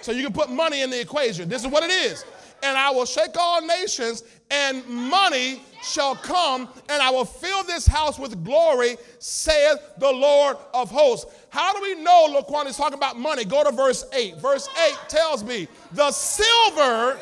So 0.00 0.12
you 0.12 0.22
can 0.22 0.32
put 0.32 0.48
money 0.48 0.80
in 0.80 0.88
the 0.88 0.98
equation. 0.98 1.46
This 1.46 1.62
is 1.62 1.68
what 1.70 1.84
it 1.84 1.90
is 1.90 2.24
and 2.62 2.76
I 2.76 2.90
will 2.90 3.04
shake 3.04 3.36
all 3.36 3.62
nations, 3.62 4.24
and 4.50 4.86
money 4.86 5.62
shall 5.82 6.16
come, 6.16 6.68
and 6.88 7.02
I 7.02 7.10
will 7.10 7.24
fill 7.24 7.62
this 7.64 7.86
house 7.86 8.18
with 8.18 8.44
glory, 8.44 8.96
saith 9.18 9.78
the 9.98 10.10
Lord 10.10 10.56
of 10.74 10.90
hosts. 10.90 11.30
How 11.50 11.72
do 11.72 11.82
we 11.82 11.94
know 12.02 12.40
Laquan 12.40 12.66
is 12.66 12.76
talking 12.76 12.98
about 12.98 13.18
money? 13.18 13.44
Go 13.44 13.64
to 13.64 13.70
verse 13.70 14.04
8. 14.12 14.38
Verse 14.38 14.68
8 14.88 14.96
tells 15.08 15.44
me, 15.44 15.68
The 15.92 16.10
silver 16.10 17.18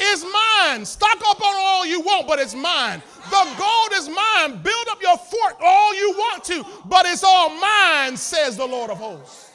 is 0.00 0.24
mine. 0.24 0.84
Stock 0.84 1.18
up 1.26 1.40
on 1.40 1.54
all 1.56 1.86
you 1.86 2.00
want, 2.00 2.26
but 2.26 2.38
it's 2.38 2.54
mine. 2.54 3.02
The 3.30 3.48
gold 3.58 3.92
is 3.92 4.08
mine. 4.08 4.62
Build 4.62 4.88
up 4.90 5.00
your 5.02 5.16
fort 5.16 5.56
all 5.60 5.94
you 5.94 6.12
want 6.12 6.44
to, 6.44 6.64
but 6.86 7.06
it's 7.06 7.22
all 7.22 7.50
mine, 7.50 8.16
says 8.16 8.56
the 8.56 8.66
Lord 8.66 8.90
of 8.90 8.98
hosts. 8.98 9.49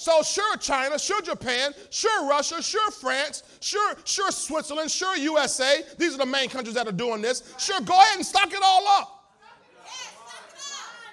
So 0.00 0.22
sure 0.22 0.56
China, 0.56 0.98
sure 0.98 1.20
Japan, 1.20 1.74
sure 1.90 2.26
Russia, 2.26 2.62
sure 2.62 2.90
France, 2.90 3.42
sure 3.60 3.94
sure 4.04 4.30
Switzerland, 4.30 4.90
sure 4.90 5.14
USA. 5.18 5.82
These 5.98 6.14
are 6.14 6.16
the 6.16 6.24
main 6.24 6.48
countries 6.48 6.74
that 6.76 6.88
are 6.88 6.92
doing 6.92 7.20
this. 7.20 7.42
Sure, 7.58 7.78
go 7.82 7.92
ahead 7.92 8.16
and 8.16 8.24
stock 8.24 8.50
it 8.50 8.62
all 8.64 8.88
up. 8.98 9.24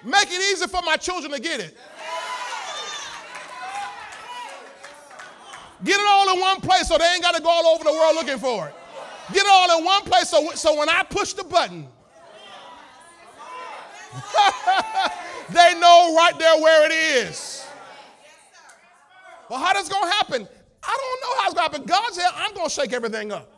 Make 0.02 0.28
it 0.30 0.40
easy 0.50 0.66
for 0.66 0.80
my 0.86 0.96
children 0.96 1.32
to 1.32 1.38
get 1.38 1.60
it. 1.60 1.76
Get 5.84 6.00
it 6.00 6.06
all 6.08 6.32
in 6.32 6.40
one 6.40 6.62
place 6.62 6.88
so 6.88 6.96
they 6.96 7.12
ain't 7.12 7.22
got 7.22 7.34
to 7.34 7.42
go 7.42 7.50
all 7.50 7.66
over 7.66 7.84
the 7.84 7.92
world 7.92 8.14
looking 8.14 8.38
for 8.38 8.68
it. 8.68 8.74
Get 9.34 9.44
it 9.44 9.52
all 9.52 9.78
in 9.78 9.84
one 9.84 10.02
place 10.04 10.30
so, 10.30 10.48
so 10.54 10.74
when 10.78 10.88
I 10.88 11.02
push 11.02 11.34
the 11.34 11.44
button, 11.44 11.86
they 15.50 15.78
know 15.78 16.14
right 16.16 16.38
there 16.38 16.58
where 16.62 16.86
it 16.86 16.92
is. 17.28 17.67
Well, 19.50 19.58
how 19.58 19.72
going 19.88 20.04
to 20.04 20.16
happen? 20.16 20.48
I 20.82 20.96
don't 20.96 21.20
know 21.22 21.40
how 21.40 21.46
it's 21.46 21.54
to 21.54 21.60
happen. 21.60 21.82
God 21.84 22.14
said, 22.14 22.28
I'm 22.34 22.54
going 22.54 22.68
to 22.68 22.72
shake 22.72 22.92
everything 22.92 23.32
up. 23.32 23.52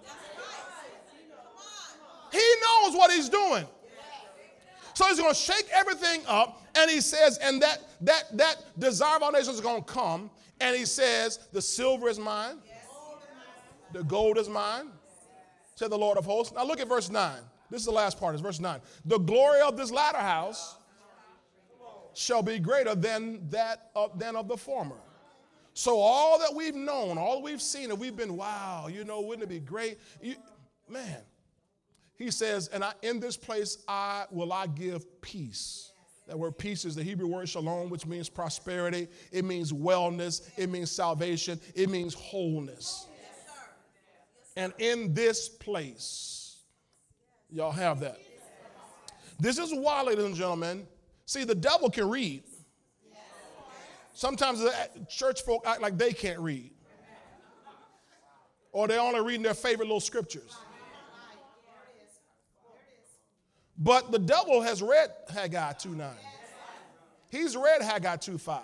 He 2.32 2.38
knows 2.38 2.94
what 2.96 3.10
he's 3.10 3.28
doing. 3.28 3.66
So 4.94 5.06
he's 5.06 5.18
going 5.18 5.32
to 5.32 5.38
shake 5.38 5.66
everything 5.72 6.22
up, 6.28 6.62
and 6.74 6.90
he 6.90 7.00
says, 7.00 7.38
and 7.38 7.62
that 7.62 7.78
that 8.02 8.36
that 8.36 8.56
desire 8.78 9.16
of 9.16 9.22
all 9.22 9.32
nations 9.32 9.54
is 9.54 9.60
going 9.60 9.82
to 9.82 9.92
come, 9.92 10.30
and 10.60 10.76
he 10.76 10.84
says, 10.84 11.38
the 11.52 11.62
silver 11.62 12.08
is 12.08 12.18
mine, 12.18 12.58
the 13.92 14.04
gold 14.04 14.36
is 14.36 14.48
mine, 14.48 14.88
said 15.74 15.90
the 15.90 15.98
Lord 15.98 16.18
of 16.18 16.26
hosts. 16.26 16.54
Now 16.54 16.64
look 16.64 16.80
at 16.80 16.88
verse 16.88 17.08
9. 17.08 17.38
This 17.70 17.80
is 17.80 17.86
the 17.86 17.92
last 17.92 18.20
part, 18.20 18.34
is 18.34 18.40
verse 18.40 18.60
9. 18.60 18.80
The 19.06 19.18
glory 19.18 19.60
of 19.60 19.76
this 19.76 19.90
latter 19.90 20.18
house 20.18 20.76
shall 22.12 22.42
be 22.42 22.58
greater 22.58 22.94
than 22.94 23.48
that 23.50 23.90
of, 23.94 24.18
than 24.18 24.36
of 24.36 24.48
the 24.48 24.56
former. 24.56 24.96
So 25.80 25.98
all 25.98 26.38
that 26.40 26.54
we've 26.54 26.74
known, 26.74 27.16
all 27.16 27.40
we've 27.40 27.62
seen, 27.62 27.90
and 27.90 27.98
we've 27.98 28.14
been, 28.14 28.36
wow, 28.36 28.88
you 28.88 29.02
know, 29.02 29.22
wouldn't 29.22 29.44
it 29.44 29.48
be 29.48 29.60
great? 29.60 29.96
You, 30.20 30.34
man, 30.90 31.22
he 32.18 32.30
says, 32.30 32.68
and 32.68 32.84
I, 32.84 32.92
in 33.00 33.18
this 33.18 33.34
place 33.38 33.78
I 33.88 34.26
will 34.30 34.52
I 34.52 34.66
give 34.66 35.22
peace. 35.22 35.92
That 36.28 36.38
word 36.38 36.58
peace 36.58 36.84
is 36.84 36.96
the 36.96 37.02
Hebrew 37.02 37.28
word 37.28 37.48
shalom, 37.48 37.88
which 37.88 38.04
means 38.04 38.28
prosperity. 38.28 39.08
It 39.32 39.46
means 39.46 39.72
wellness. 39.72 40.50
It 40.58 40.68
means 40.68 40.90
salvation. 40.90 41.58
It 41.74 41.88
means 41.88 42.12
wholeness. 42.12 43.06
And 44.58 44.74
in 44.80 45.14
this 45.14 45.48
place, 45.48 46.58
y'all 47.48 47.72
have 47.72 48.00
that. 48.00 48.18
This 49.38 49.56
is 49.56 49.72
why, 49.72 50.02
ladies 50.02 50.26
and 50.26 50.34
gentlemen, 50.34 50.86
see, 51.24 51.44
the 51.44 51.54
devil 51.54 51.88
can 51.88 52.06
read. 52.10 52.42
Sometimes 54.20 54.62
church 55.08 55.40
folk 55.46 55.66
act 55.66 55.80
like 55.80 55.96
they 55.96 56.12
can't 56.12 56.40
read. 56.40 56.72
Or 58.70 58.86
they're 58.86 59.00
only 59.00 59.22
reading 59.22 59.42
their 59.42 59.54
favorite 59.54 59.86
little 59.86 59.98
scriptures. 59.98 60.54
But 63.78 64.12
the 64.12 64.18
devil 64.18 64.60
has 64.60 64.82
read 64.82 65.08
Haggai 65.32 65.72
2 65.72 65.88
9. 65.96 66.10
He's 67.30 67.56
read 67.56 67.80
Haggai 67.80 68.16
2 68.16 68.36
5, 68.36 68.60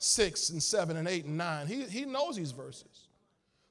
6 0.00 0.50
and 0.50 0.60
7 0.60 0.96
and 0.96 1.06
8 1.06 1.24
and 1.26 1.38
9. 1.38 1.66
He, 1.68 1.84
he 1.84 2.04
knows 2.04 2.34
these 2.34 2.50
verses. 2.50 3.06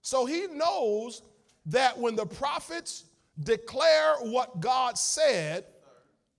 So 0.01 0.25
he 0.25 0.47
knows 0.47 1.21
that 1.65 1.97
when 1.97 2.15
the 2.15 2.27
prophets 2.27 3.03
declare 3.43 4.15
what 4.21 4.61
God 4.61 4.97
said 4.97 5.65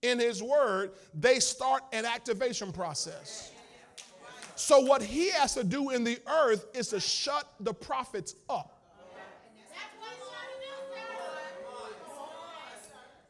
in 0.01 0.17
His 0.17 0.41
Word, 0.41 0.93
they 1.13 1.39
start 1.39 1.83
an 1.93 2.05
activation 2.05 2.71
process. 2.71 3.51
So, 4.61 4.79
what 4.79 5.01
He 5.01 5.31
has 5.31 5.55
to 5.55 5.63
do 5.63 5.89
in 5.89 6.03
the 6.03 6.19
earth 6.27 6.67
is 6.75 6.89
to 6.89 6.99
shut 6.99 7.51
the 7.59 7.73
prophets 7.73 8.35
up. 8.47 8.77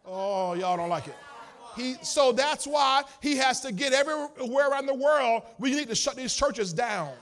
Oh, 0.06 0.54
y'all 0.54 0.76
don't 0.76 0.90
like 0.90 1.08
it. 1.08 1.16
He, 1.78 1.96
so 2.02 2.34
that's 2.34 2.68
why 2.68 3.04
he 3.22 3.38
has 3.38 3.62
to 3.62 3.72
get 3.72 3.94
everywhere 3.94 4.70
around 4.70 4.88
the 4.88 4.94
world. 4.94 5.44
We 5.58 5.72
need 5.72 5.88
to 5.88 5.96
shut 5.96 6.18
these 6.18 6.36
churches 6.36 6.74
down. 6.74 7.14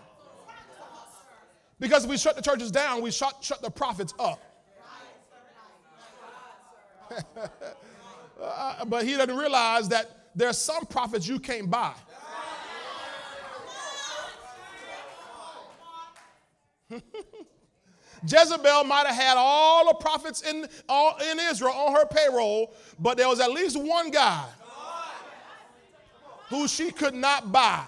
Because 1.79 2.03
if 2.05 2.09
we 2.09 2.17
shut 2.17 2.35
the 2.35 2.41
churches 2.41 2.71
down, 2.71 3.03
we 3.03 3.11
shut, 3.11 3.35
shut 3.41 3.61
the 3.61 3.69
prophets 3.69 4.15
up. 4.17 4.41
uh, 8.41 8.85
but 8.85 9.05
he 9.05 9.15
doesn't 9.17 9.37
realize 9.37 9.87
that 9.89 10.31
there 10.35 10.49
are 10.49 10.53
some 10.53 10.87
prophets 10.87 11.27
you 11.27 11.39
can't 11.39 11.69
buy. 11.69 11.93
Jezebel 18.27 18.83
might 18.83 19.05
have 19.07 19.15
had 19.15 19.37
all 19.37 19.87
the 19.87 19.93
prophets 19.95 20.41
in, 20.41 20.67
all, 20.87 21.17
in 21.31 21.39
Israel 21.39 21.73
on 21.73 21.93
her 21.93 22.05
payroll, 22.05 22.73
but 22.99 23.17
there 23.17 23.27
was 23.27 23.39
at 23.39 23.51
least 23.51 23.79
one 23.79 24.11
guy 24.11 24.45
who 26.49 26.67
she 26.67 26.91
could 26.91 27.13
not 27.13 27.51
buy. 27.51 27.83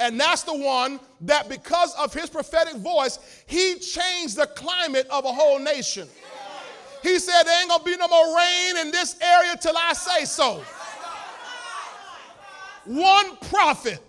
And 0.00 0.18
that's 0.20 0.42
the 0.42 0.56
one 0.56 1.00
that, 1.22 1.48
because 1.48 1.94
of 1.94 2.12
his 2.12 2.28
prophetic 2.28 2.76
voice, 2.76 3.18
he 3.46 3.76
changed 3.76 4.36
the 4.36 4.46
climate 4.46 5.06
of 5.10 5.24
a 5.24 5.32
whole 5.32 5.58
nation. 5.58 6.08
He 7.02 7.18
said, 7.18 7.44
There 7.44 7.60
ain't 7.60 7.70
gonna 7.70 7.84
be 7.84 7.96
no 7.96 8.08
more 8.08 8.36
rain 8.36 8.76
in 8.78 8.90
this 8.90 9.16
area 9.20 9.56
till 9.60 9.76
I 9.76 9.92
say 9.92 10.24
so. 10.24 10.62
One 12.84 13.36
prophet 13.36 14.00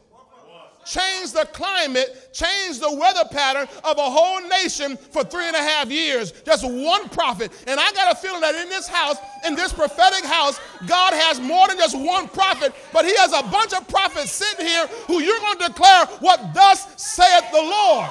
changed 0.87 1.33
the 1.33 1.45
climate, 1.51 2.29
change 2.31 2.79
the 2.79 2.91
weather 2.91 3.23
pattern 3.29 3.67
of 3.83 3.97
a 3.97 4.01
whole 4.01 4.41
nation 4.47 4.97
for 4.97 5.23
three 5.23 5.45
and 5.45 5.55
a 5.55 5.61
half 5.61 5.91
years. 5.91 6.31
Just 6.45 6.63
one 6.63 7.09
prophet. 7.09 7.51
And 7.67 7.79
I 7.79 7.91
got 7.91 8.13
a 8.13 8.15
feeling 8.15 8.41
that 8.41 8.55
in 8.55 8.69
this 8.69 8.87
house, 8.87 9.17
in 9.45 9.55
this 9.55 9.73
prophetic 9.73 10.23
house, 10.25 10.59
God 10.87 11.13
has 11.13 11.39
more 11.39 11.67
than 11.67 11.77
just 11.77 11.97
one 11.97 12.27
prophet, 12.29 12.73
but 12.93 13.05
He 13.05 13.15
has 13.17 13.33
a 13.33 13.43
bunch 13.43 13.73
of 13.73 13.87
prophets 13.87 14.31
sitting 14.31 14.65
here 14.65 14.87
who 15.07 15.21
you're 15.21 15.39
going 15.39 15.59
to 15.59 15.67
declare 15.67 16.05
what 16.19 16.53
thus 16.53 16.87
saith 16.95 17.51
the 17.51 17.61
Lord. 17.61 18.09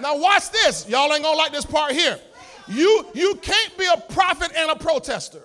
Now, 0.00 0.16
watch 0.18 0.50
this. 0.50 0.88
Y'all 0.88 1.12
ain't 1.12 1.22
going 1.22 1.34
to 1.34 1.38
like 1.38 1.52
this 1.52 1.64
part 1.64 1.92
here. 1.92 2.18
You, 2.66 3.06
you 3.14 3.34
can't 3.36 3.76
be 3.76 3.86
a 3.86 4.00
prophet 4.12 4.50
and 4.56 4.70
a 4.70 4.76
protester. 4.76 5.42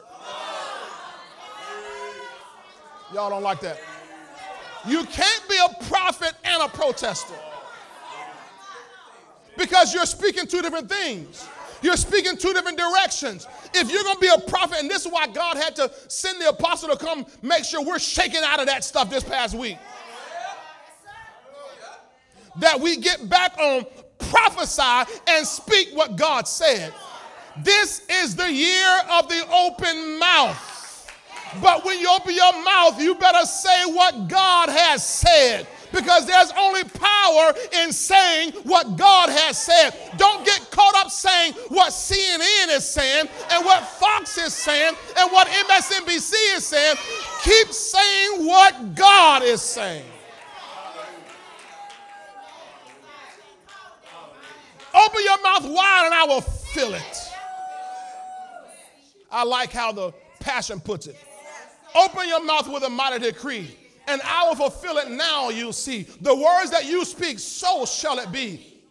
Y'all 3.13 3.29
don't 3.29 3.43
like 3.43 3.59
that. 3.61 3.79
You 4.87 5.03
can't 5.05 5.49
be 5.49 5.57
a 5.57 5.83
prophet 5.85 6.33
and 6.43 6.63
a 6.63 6.67
protester 6.69 7.35
because 9.57 9.93
you're 9.93 10.05
speaking 10.05 10.47
two 10.47 10.61
different 10.61 10.89
things. 10.89 11.47
You're 11.81 11.97
speaking 11.97 12.37
two 12.37 12.53
different 12.53 12.77
directions. 12.77 13.47
If 13.73 13.91
you're 13.91 14.03
going 14.03 14.15
to 14.15 14.21
be 14.21 14.31
a 14.35 14.49
prophet, 14.49 14.79
and 14.79 14.89
this 14.89 15.05
is 15.05 15.11
why 15.11 15.27
God 15.27 15.57
had 15.57 15.75
to 15.77 15.91
send 16.07 16.41
the 16.41 16.49
apostle 16.49 16.89
to 16.89 16.97
come 16.97 17.25
make 17.41 17.63
sure 17.63 17.83
we're 17.83 17.99
shaken 17.99 18.43
out 18.43 18.59
of 18.59 18.65
that 18.65 18.83
stuff 18.83 19.09
this 19.09 19.23
past 19.23 19.55
week. 19.55 19.77
That 22.57 22.79
we 22.79 22.97
get 22.97 23.29
back 23.29 23.57
on 23.57 23.85
prophesy 24.17 25.13
and 25.27 25.45
speak 25.45 25.89
what 25.93 26.15
God 26.15 26.47
said. 26.47 26.93
This 27.63 28.05
is 28.09 28.35
the 28.35 28.51
year 28.51 29.01
of 29.11 29.29
the 29.29 29.45
open 29.51 30.19
mouth. 30.19 30.78
But 31.61 31.83
when 31.83 31.99
you 31.99 32.09
open 32.09 32.33
your 32.33 32.63
mouth, 32.63 33.01
you 33.01 33.15
better 33.15 33.45
say 33.45 33.85
what 33.91 34.27
God 34.27 34.69
has 34.69 35.05
said 35.05 35.67
because 35.91 36.25
there's 36.25 36.51
only 36.57 36.83
power 36.83 37.53
in 37.83 37.91
saying 37.91 38.51
what 38.63 38.97
God 38.97 39.29
has 39.29 39.57
said. 39.57 39.91
Don't 40.17 40.45
get 40.45 40.69
caught 40.71 40.95
up 40.97 41.09
saying 41.09 41.53
what 41.69 41.91
CNN 41.91 42.69
is 42.69 42.87
saying 42.87 43.27
and 43.51 43.65
what 43.65 43.83
Fox 43.83 44.37
is 44.37 44.53
saying 44.53 44.93
and 45.17 45.31
what 45.31 45.47
MSNBC 45.47 46.33
is 46.55 46.65
saying. 46.65 46.95
Keep 47.43 47.67
saying 47.69 48.45
what 48.45 48.95
God 48.95 49.43
is 49.43 49.61
saying. 49.61 50.05
Open 54.93 55.21
your 55.23 55.41
mouth 55.41 55.65
wide 55.65 56.03
and 56.05 56.13
I 56.13 56.25
will 56.27 56.41
fill 56.41 56.93
it. 56.93 57.17
I 59.31 59.43
like 59.43 59.71
how 59.71 59.91
the 59.91 60.11
passion 60.39 60.79
puts 60.79 61.05
it. 61.07 61.15
Open 61.95 62.27
your 62.27 62.43
mouth 62.43 62.67
with 62.71 62.83
a 62.83 62.89
mighty 62.89 63.19
decree, 63.19 63.75
and 64.07 64.21
I 64.23 64.47
will 64.47 64.55
fulfill 64.55 64.97
it 64.97 65.09
now, 65.09 65.49
you'll 65.49 65.73
see. 65.73 66.03
The 66.21 66.35
words 66.35 66.71
that 66.71 66.85
you 66.85 67.03
speak, 67.05 67.39
so 67.39 67.85
shall 67.85 68.19
it 68.19 68.31
be. 68.31 68.81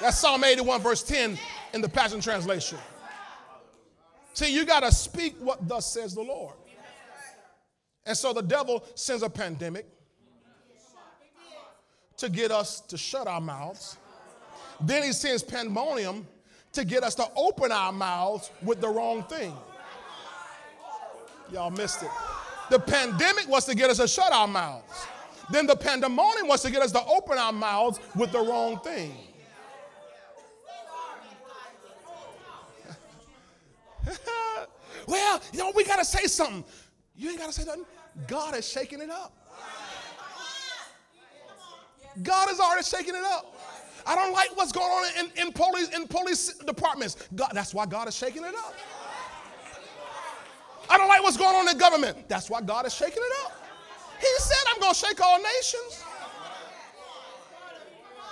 That's 0.00 0.18
Psalm 0.18 0.44
81, 0.44 0.80
verse 0.80 1.02
10 1.02 1.38
in 1.72 1.80
the 1.80 1.88
Passion 1.88 2.20
Translation. 2.20 2.78
See, 4.34 4.52
you 4.52 4.64
got 4.64 4.80
to 4.80 4.92
speak 4.92 5.36
what 5.38 5.66
thus 5.68 5.92
says 5.92 6.14
the 6.14 6.22
Lord. 6.22 6.54
And 8.04 8.16
so 8.16 8.32
the 8.32 8.42
devil 8.42 8.84
sends 8.94 9.22
a 9.22 9.30
pandemic 9.30 9.86
to 12.16 12.28
get 12.28 12.50
us 12.50 12.80
to 12.80 12.98
shut 12.98 13.26
our 13.26 13.40
mouths. 13.40 13.96
Then 14.80 15.04
he 15.04 15.12
sends 15.12 15.42
pandemonium 15.42 16.26
to 16.72 16.84
get 16.84 17.02
us 17.02 17.14
to 17.14 17.26
open 17.36 17.72
our 17.72 17.92
mouths 17.92 18.50
with 18.62 18.80
the 18.80 18.88
wrong 18.88 19.22
thing. 19.24 19.54
Y'all 21.54 21.70
missed 21.70 22.02
it. 22.02 22.10
The 22.68 22.80
pandemic 22.80 23.48
was 23.48 23.64
to 23.66 23.76
get 23.76 23.88
us 23.88 23.98
to 23.98 24.08
shut 24.08 24.32
our 24.32 24.48
mouths. 24.48 25.06
Then 25.52 25.68
the 25.68 25.76
pandemonium 25.76 26.48
was 26.48 26.62
to 26.62 26.70
get 26.70 26.82
us 26.82 26.90
to 26.92 27.04
open 27.04 27.38
our 27.38 27.52
mouths 27.52 28.00
with 28.16 28.32
the 28.32 28.40
wrong 28.40 28.80
thing. 28.80 29.14
well, 35.06 35.40
you 35.52 35.60
know, 35.60 35.72
we 35.76 35.84
got 35.84 36.00
to 36.00 36.04
say 36.04 36.26
something. 36.26 36.64
You 37.16 37.30
ain't 37.30 37.38
got 37.38 37.46
to 37.46 37.52
say 37.52 37.64
nothing. 37.64 37.84
God 38.26 38.56
is 38.56 38.68
shaking 38.68 39.00
it 39.00 39.10
up. 39.10 39.32
God 42.20 42.50
is 42.50 42.58
already 42.58 42.82
shaking 42.82 43.14
it 43.14 43.24
up. 43.24 43.54
I 44.04 44.16
don't 44.16 44.32
like 44.32 44.56
what's 44.56 44.72
going 44.72 44.86
on 44.86 45.04
in, 45.20 45.46
in 45.46 45.52
police 45.52 45.88
in 45.90 46.08
police 46.08 46.54
departments. 46.54 47.28
God, 47.34 47.50
that's 47.54 47.72
why 47.72 47.86
God 47.86 48.08
is 48.08 48.16
shaking 48.16 48.42
it 48.42 48.54
up. 48.54 48.74
I 50.88 50.98
don't 50.98 51.08
like 51.08 51.22
what's 51.22 51.36
going 51.36 51.54
on 51.54 51.68
in 51.68 51.78
government. 51.78 52.28
That's 52.28 52.50
why 52.50 52.60
God 52.60 52.86
is 52.86 52.94
shaking 52.94 53.22
it 53.22 53.44
up. 53.44 53.52
He 54.20 54.26
said, 54.38 54.56
I'm 54.72 54.80
going 54.80 54.92
to 54.92 54.98
shake 54.98 55.20
all 55.20 55.38
nations. 55.42 56.04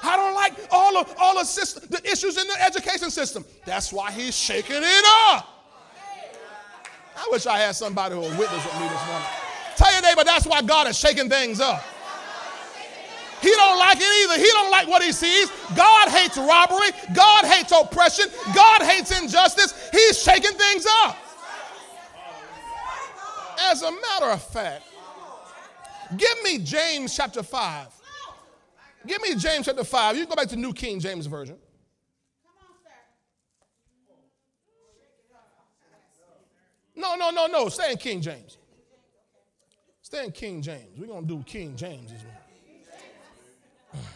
I 0.03 0.17
don't 0.17 0.35
like 0.35 0.55
all 0.71 0.97
of 0.97 1.15
all 1.19 1.39
the, 1.39 1.45
system, 1.45 1.85
the 1.89 2.03
issues 2.11 2.37
in 2.37 2.47
the 2.47 2.63
education 2.63 3.11
system. 3.11 3.45
That's 3.65 3.93
why 3.93 4.11
he's 4.11 4.37
shaking 4.37 4.77
it 4.79 5.05
up. 5.31 5.49
I 7.17 7.29
wish 7.31 7.47
I 7.47 7.59
had 7.59 7.77
somebody 7.77 8.15
who 8.15 8.23
would 8.23 8.39
witness 8.39 8.65
with 8.65 8.81
me 8.81 8.89
this 8.89 9.07
morning. 9.07 9.29
Tell 9.77 9.93
your 9.93 10.03
neighbor 10.03 10.25
that's 10.25 10.47
why 10.47 10.63
God 10.63 10.89
is 10.89 10.99
shaking 10.99 11.29
things 11.29 11.61
up. 11.61 11.83
He 13.41 13.51
don't 13.51 13.79
like 13.79 13.99
it 14.01 14.25
either. 14.25 14.39
He 14.39 14.49
don't 14.53 14.71
like 14.71 14.89
what 14.89 15.03
he 15.03 15.13
sees. 15.13 15.51
God 15.75 16.09
hates 16.09 16.39
robbery. 16.39 16.91
God 17.13 17.45
hates 17.45 17.73
oppression. 17.73 18.27
God 18.55 18.83
hates 18.83 19.11
injustice. 19.21 19.91
He's 19.91 20.23
shaking 20.23 20.53
things 20.53 20.87
up. 21.05 21.17
As 23.61 23.83
a 23.83 23.91
matter 23.91 24.27
of 24.27 24.43
fact, 24.43 24.85
give 26.17 26.43
me 26.43 26.59
James 26.59 27.15
chapter 27.15 27.43
5. 27.43 27.87
Give 29.07 29.21
me 29.21 29.35
James 29.35 29.67
chapter 29.67 29.85
5. 29.85 30.17
You 30.17 30.27
go 30.27 30.37
back 30.37 30.49
to 30.49 30.57
New 30.57 30.73
King 30.73 31.01
James 31.01 31.27
Version. 31.27 31.57
No, 36.95 37.17
no, 37.17 37.31
no, 37.31 37.47
no. 37.47 37.69
Stay 37.69 37.93
in 37.93 37.99
King 37.99 38.21
James. 38.21 38.59
Stay 40.03 40.25
in 40.25 40.33
King 40.33 40.61
James. 40.63 40.99
We're 40.99 41.07
going 41.07 41.27
to 41.27 41.37
do 41.37 41.43
King 41.45 41.75
James 41.75 42.13
this 42.13 42.23
morning. 42.23 42.39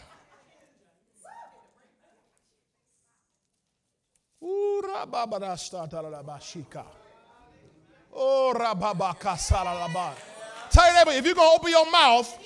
Ooh, 4.43 4.81
Oh, 8.13 8.53
rababakasalalaba. 8.55 10.13
Tell 10.69 10.85
your 10.85 10.95
neighbor, 10.95 11.11
if 11.11 11.25
you're 11.25 11.35
going 11.35 11.49
to 11.49 11.55
open 11.55 11.71
your 11.71 11.89
mouth, 11.91 12.37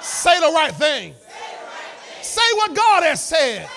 say 0.00 0.38
the 0.40 0.52
right 0.52 0.74
thing. 0.74 1.14
Say 2.20 2.52
what 2.54 2.74
God 2.74 3.02
has 3.02 3.22
said. 3.24 3.68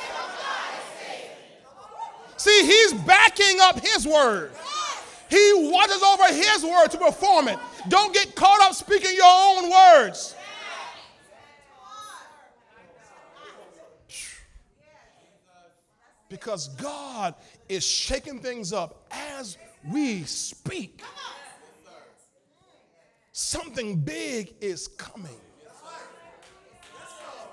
See, 2.38 2.66
he's 2.66 2.94
backing 2.94 3.58
up 3.62 3.80
his 3.80 4.08
word. 4.08 4.52
He 5.30 5.54
watches 5.56 6.04
over 6.04 6.26
his 6.34 6.64
word 6.64 6.88
to 6.92 6.98
perform 6.98 7.48
it. 7.48 7.58
Don't 7.90 8.14
get 8.14 8.36
caught 8.36 8.62
up 8.62 8.74
speaking 8.74 9.12
your 9.16 9.26
own 9.26 9.72
words. 9.72 10.36
Because 16.30 16.68
God 16.70 17.36
is 17.70 17.86
shaking 17.86 18.40
things 18.40 18.74
up 18.74 19.06
as 19.12 19.58
we 19.92 20.24
speak. 20.24 21.02
Something 23.32 23.98
big 23.98 24.54
is 24.62 24.88
coming. 24.88 25.38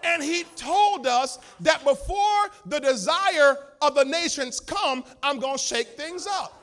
And 0.04 0.22
he 0.22 0.44
told 0.56 1.06
us 1.06 1.38
that 1.60 1.84
before 1.84 2.50
the 2.66 2.80
desire 2.80 3.56
of 3.80 3.94
the 3.94 4.04
nations 4.04 4.58
come, 4.58 5.04
I'm 5.22 5.38
going 5.38 5.56
to 5.56 5.62
shake 5.62 5.96
things 5.96 6.26
up. 6.26 6.58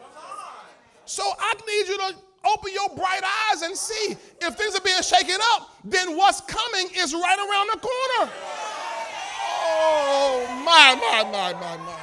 So 1.05 1.23
I 1.39 1.53
need 1.65 1.88
you 1.88 1.97
to 1.97 2.15
open 2.45 2.71
your 2.73 2.89
bright 2.95 3.21
eyes 3.51 3.62
and 3.62 3.75
see 3.75 4.15
if 4.41 4.55
things 4.55 4.75
are 4.75 4.82
being 4.82 5.01
shaken 5.01 5.38
up, 5.53 5.75
then 5.84 6.15
what's 6.15 6.41
coming 6.41 6.88
is 6.95 7.13
right 7.13 7.39
around 7.39 7.69
the 7.73 7.79
corner. 7.79 8.32
Oh, 9.62 10.62
my, 10.65 10.95
my, 10.95 11.23
my, 11.32 11.53
my, 11.53 11.77
my. 11.77 11.99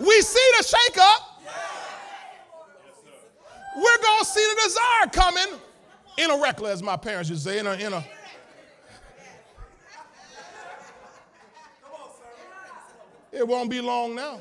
We 0.00 0.20
see 0.22 0.50
the 0.58 0.64
shake 0.64 0.98
up. 0.98 1.33
We're 3.76 4.02
going 4.02 4.20
to 4.20 4.24
see 4.24 4.46
the 4.54 4.62
desire 4.62 5.10
coming 5.12 5.60
in 6.18 6.30
a 6.30 6.40
reckless, 6.40 6.74
as 6.74 6.82
my 6.82 6.96
parents 6.96 7.28
used 7.28 7.44
to 7.44 7.50
say, 7.50 7.58
in 7.58 7.66
a, 7.66 7.74
in 7.74 7.92
a, 7.92 8.04
It 13.34 13.46
won't 13.46 13.68
be 13.68 13.80
long 13.80 14.14
now. 14.14 14.38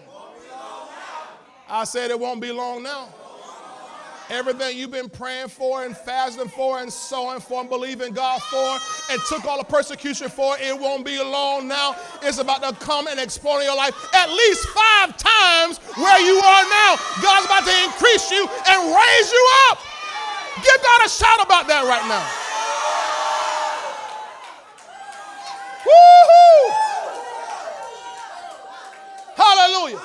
I 1.67 1.83
said 1.83 2.11
it 2.11 2.19
won't 2.19 2.39
be 2.39 2.51
long 2.51 2.83
now. 2.83 3.09
Everything 4.29 4.77
you've 4.77 4.91
been 4.91 5.09
praying 5.09 5.49
for 5.49 5.83
and 5.83 5.95
fasting 5.95 6.47
for 6.47 6.79
and 6.79 6.91
sowing 6.91 7.39
for 7.39 7.59
and 7.61 7.69
believing 7.69 8.13
God 8.13 8.41
for 8.43 8.77
and 9.11 9.21
took 9.27 9.45
all 9.45 9.57
the 9.57 9.63
persecution 9.63 10.29
for, 10.29 10.55
it 10.59 10.77
won't 10.79 11.05
be 11.05 11.21
long 11.21 11.67
now. 11.67 11.95
It's 12.21 12.37
about 12.39 12.63
to 12.63 12.73
come 12.83 13.07
and 13.07 13.19
explode 13.19 13.59
in 13.59 13.65
your 13.65 13.75
life 13.75 13.93
at 14.13 14.29
least 14.29 14.67
five 14.69 15.17
times 15.17 15.77
where 15.97 16.21
you 16.21 16.37
are 16.37 16.63
now. 16.63 16.95
God's 17.21 17.45
about 17.45 17.65
to 17.65 17.83
increase 17.83 18.31
you 18.31 18.47
and 18.47 18.95
raise 18.95 19.31
you 19.31 19.49
up. 19.69 19.79
Give 20.63 20.81
God 20.81 21.05
a 21.05 21.09
shout 21.09 21.45
about 21.45 21.67
that 21.67 21.83
right 21.83 22.07
now. 22.07 22.23
Woo-hoo! 25.85 26.71
Hallelujah. 29.35 30.01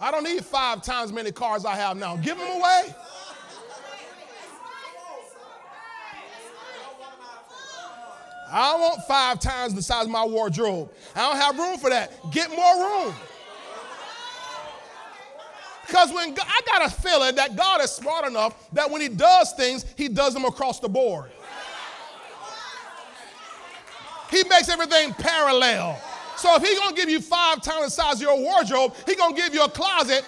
I 0.00 0.10
don't 0.10 0.24
need 0.24 0.44
five 0.44 0.82
times 0.82 1.12
many 1.12 1.30
cars 1.30 1.64
I 1.64 1.74
have 1.74 1.96
now. 1.96 2.16
Give 2.16 2.38
them 2.38 2.48
away. 2.48 2.94
I 8.52 8.72
don't 8.72 8.80
want 8.80 9.04
five 9.06 9.38
times 9.38 9.74
the 9.74 9.82
size 9.82 10.06
of 10.06 10.10
my 10.10 10.24
wardrobe. 10.24 10.90
I 11.14 11.28
don't 11.28 11.36
have 11.36 11.58
room 11.58 11.78
for 11.78 11.90
that. 11.90 12.12
Get 12.32 12.50
more 12.50 13.04
room. 13.04 13.14
Because 15.86 16.12
when 16.12 16.34
God, 16.34 16.46
I 16.48 16.60
got 16.66 16.86
a 16.86 16.94
feeling 16.94 17.34
that 17.36 17.56
God 17.56 17.80
is 17.80 17.90
smart 17.90 18.26
enough 18.26 18.70
that 18.72 18.90
when 18.90 19.00
He 19.00 19.08
does 19.08 19.52
things, 19.52 19.84
He 19.96 20.08
does 20.08 20.34
them 20.34 20.44
across 20.44 20.80
the 20.80 20.88
board. 20.88 21.30
He 24.30 24.44
makes 24.48 24.68
everything 24.68 25.12
parallel. 25.14 26.00
So 26.40 26.56
if 26.56 26.62
he's 26.62 26.80
gonna 26.80 26.96
give 26.96 27.10
you 27.10 27.20
five 27.20 27.60
times 27.60 27.84
the 27.84 27.90
size 27.90 28.14
of 28.14 28.22
your 28.22 28.40
wardrobe, 28.40 28.94
he's 29.04 29.16
gonna 29.16 29.36
give 29.36 29.52
you 29.52 29.62
a 29.62 29.68
closet 29.68 30.24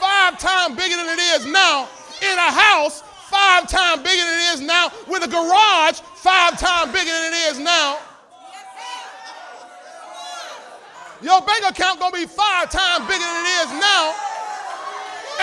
five 0.00 0.36
times 0.40 0.74
bigger 0.74 0.96
than 0.96 1.06
it 1.06 1.22
is 1.38 1.46
now 1.46 1.86
in 2.18 2.34
a 2.34 2.50
house 2.50 3.04
five 3.30 3.68
times 3.68 4.02
bigger 4.02 4.24
than 4.26 4.38
it 4.40 4.54
is 4.54 4.60
now 4.60 4.90
with 5.06 5.22
a 5.22 5.28
garage 5.28 6.02
five 6.18 6.58
times 6.58 6.90
bigger 6.90 7.12
than 7.12 7.32
it 7.32 7.54
is 7.54 7.60
now. 7.60 8.00
Your 11.22 11.40
bank 11.42 11.62
account 11.70 12.00
gonna 12.00 12.10
be 12.10 12.26
five 12.26 12.72
times 12.72 13.06
bigger 13.06 13.22
than 13.22 13.44
it 13.46 13.54
is 13.62 13.70
now. 13.78 14.14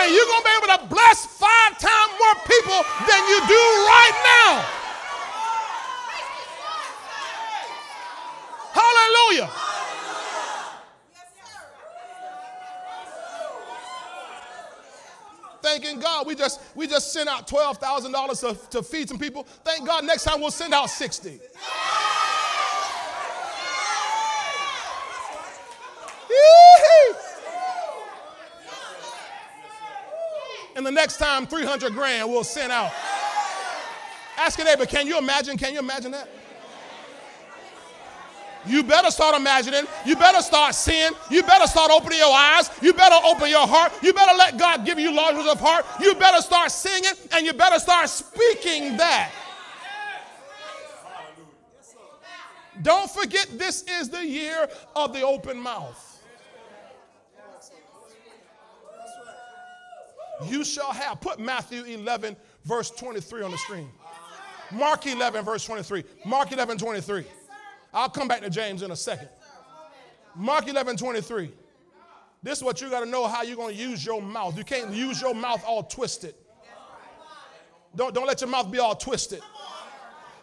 And 0.04 0.12
you're 0.12 0.28
gonna 0.28 0.44
be 0.44 0.56
able 0.60 0.84
to 0.84 0.94
bless 0.94 1.26
five 1.39 1.80
times 1.80 2.12
more 2.20 2.36
people 2.44 2.84
than 3.08 3.22
you 3.32 3.39
do 3.48 3.63
right 3.88 4.20
now 4.28 4.79
Hallelujah. 8.80 9.50
Thanking 15.62 16.00
God, 16.00 16.26
we 16.26 16.36
just 16.36 16.62
we 16.76 16.88
just 16.88 17.12
sent 17.12 17.28
out 17.28 17.48
twelve 17.48 17.78
thousand 17.78 18.13
dollars 18.13 18.39
to, 18.39 18.58
to 18.72 18.82
feed 18.82 19.10
some 19.10 19.20
people. 19.20 19.44
Thank 19.63 19.86
God, 19.86 20.06
next 20.06 20.24
time 20.24 20.39
we'll 20.39 20.52
send 20.52 20.74
out 20.74 20.89
sixty. 20.89 21.39
And 30.76 30.86
the 30.86 30.92
next 30.92 31.18
time, 31.18 31.46
300 31.46 31.92
grand 31.92 32.30
we'll 32.30 32.46
send 32.46 32.72
out. 32.72 32.94
Ask 34.38 34.58
your 34.58 34.65
neighbor, 34.65 34.86
can 34.86 35.08
you 35.08 35.18
imagine? 35.18 35.58
Can 35.58 35.74
you 35.74 35.80
imagine 35.80 36.12
that? 36.12 36.30
You 38.65 38.84
better 38.84 39.10
start 39.10 39.36
imagining. 39.36 39.86
You 40.06 40.15
better 40.15 40.41
start 40.41 40.76
seeing. 40.76 41.12
You 41.32 41.43
better 41.43 41.65
start 41.65 41.91
opening 41.91 42.19
your 42.19 42.34
eyes. 42.34 42.69
You 42.82 42.93
better 42.93 43.15
open 43.26 43.50
your 43.50 43.65
heart. 43.65 43.93
You 44.02 44.13
better 44.13 44.36
let 44.38 44.58
God 44.58 44.86
give 44.86 45.00
you 45.00 45.13
largeness 45.13 45.48
of 45.48 45.60
heart. 45.60 45.86
You 46.00 46.13
better 46.15 46.41
start 46.41 46.72
singing 46.72 47.12
and 47.32 47.45
you 47.45 47.54
better 47.54 47.80
start 47.80 48.10
speaking 48.10 48.98
that. 48.98 49.32
Don't 52.82 53.10
forget, 53.12 53.48
this 53.54 53.84
is 53.84 54.10
the 54.10 54.26
year 54.26 54.69
of 54.95 55.13
the 55.13 55.22
open 55.22 55.60
mouth. 55.60 56.06
You 60.48 60.63
shall 60.63 60.93
have. 60.93 61.19
Put 61.19 61.39
Matthew 61.39 61.84
11, 61.84 62.38
verse 62.63 62.91
23 62.91 63.43
on 63.43 63.52
the 63.52 63.58
screen. 63.58 63.89
Mark 64.72 65.06
11, 65.06 65.43
verse 65.43 65.65
23. 65.65 66.04
Mark 66.26 66.52
11, 66.52 66.78
23. 66.78 67.26
I'll 67.93 68.10
come 68.10 68.28
back 68.28 68.41
to 68.41 68.49
James 68.49 68.82
in 68.82 68.91
a 68.91 68.95
second. 68.95 69.30
Mark 70.36 70.67
11, 70.67 70.97
23. 70.97 71.52
This 72.41 72.60
is 72.60 72.63
what 72.63 72.82
you 72.82 72.89
got 72.89 73.02
to 73.02 73.06
know 73.06 73.28
how 73.28 73.43
you're 73.43 73.58
going 73.58 73.75
to 73.75 73.82
use 73.82 74.06
your 74.06 74.21
mouth. 74.21 74.58
You 74.58 74.63
can't 74.63 74.93
use 74.93 75.21
your 75.21 75.36
mouth 75.36 75.63
all 75.65 75.84
twisted. 75.84 76.36
Don't, 77.95 78.13
don't 78.13 78.28
let 78.28 78.39
your 78.39 78.49
mouth 78.49 78.71
be 78.71 78.80
all 78.80 78.95
twisted. 78.95 79.41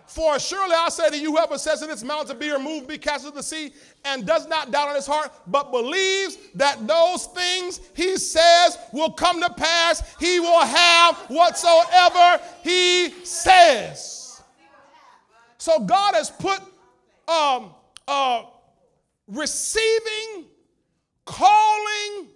For 0.06 0.38
surely 0.38 0.74
I 0.74 0.88
say 0.88 1.10
to 1.10 1.18
you, 1.18 1.32
whoever 1.32 1.58
says 1.58 1.80
to 1.80 1.86
this 1.86 2.04
mountain 2.04 2.38
be 2.38 2.50
removed, 2.50 2.86
be 2.86 2.96
cast 2.96 3.24
into 3.24 3.36
the 3.36 3.42
sea, 3.42 3.72
and 4.04 4.24
does 4.24 4.46
not 4.46 4.70
doubt 4.70 4.90
in 4.90 4.94
his 4.94 5.06
heart, 5.06 5.32
but 5.48 5.72
believes 5.72 6.38
that 6.54 6.86
those 6.86 7.26
things 7.26 7.80
he 7.94 8.16
says 8.16 8.78
will 8.92 9.10
come 9.10 9.40
to 9.40 9.50
pass, 9.50 10.14
he 10.20 10.38
will 10.38 10.64
have 10.64 11.16
whatsoever 11.28 12.40
he 12.62 13.10
says. 13.24 14.42
So 15.58 15.80
God 15.80 16.14
has 16.14 16.30
put 16.30 16.60
um, 17.28 17.74
uh, 18.06 18.44
receiving, 19.28 20.46
calling 21.24 22.28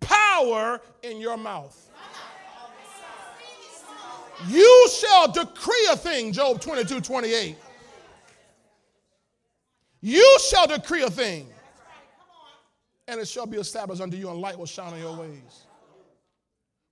power 0.00 0.80
in 1.02 1.20
your 1.20 1.36
mouth. 1.36 1.78
You 4.48 4.88
shall 4.90 5.30
decree 5.30 5.88
a 5.92 5.96
thing, 5.96 6.32
Job 6.32 6.60
22 6.60 7.00
28. 7.00 7.56
You 10.00 10.38
shall 10.50 10.66
decree 10.66 11.02
a 11.02 11.10
thing, 11.10 11.48
and 13.06 13.20
it 13.20 13.28
shall 13.28 13.46
be 13.46 13.58
established 13.58 14.00
unto 14.02 14.16
you, 14.16 14.30
and 14.30 14.40
light 14.40 14.58
will 14.58 14.66
shine 14.66 14.92
on 14.92 14.98
your 14.98 15.16
ways. 15.16 15.66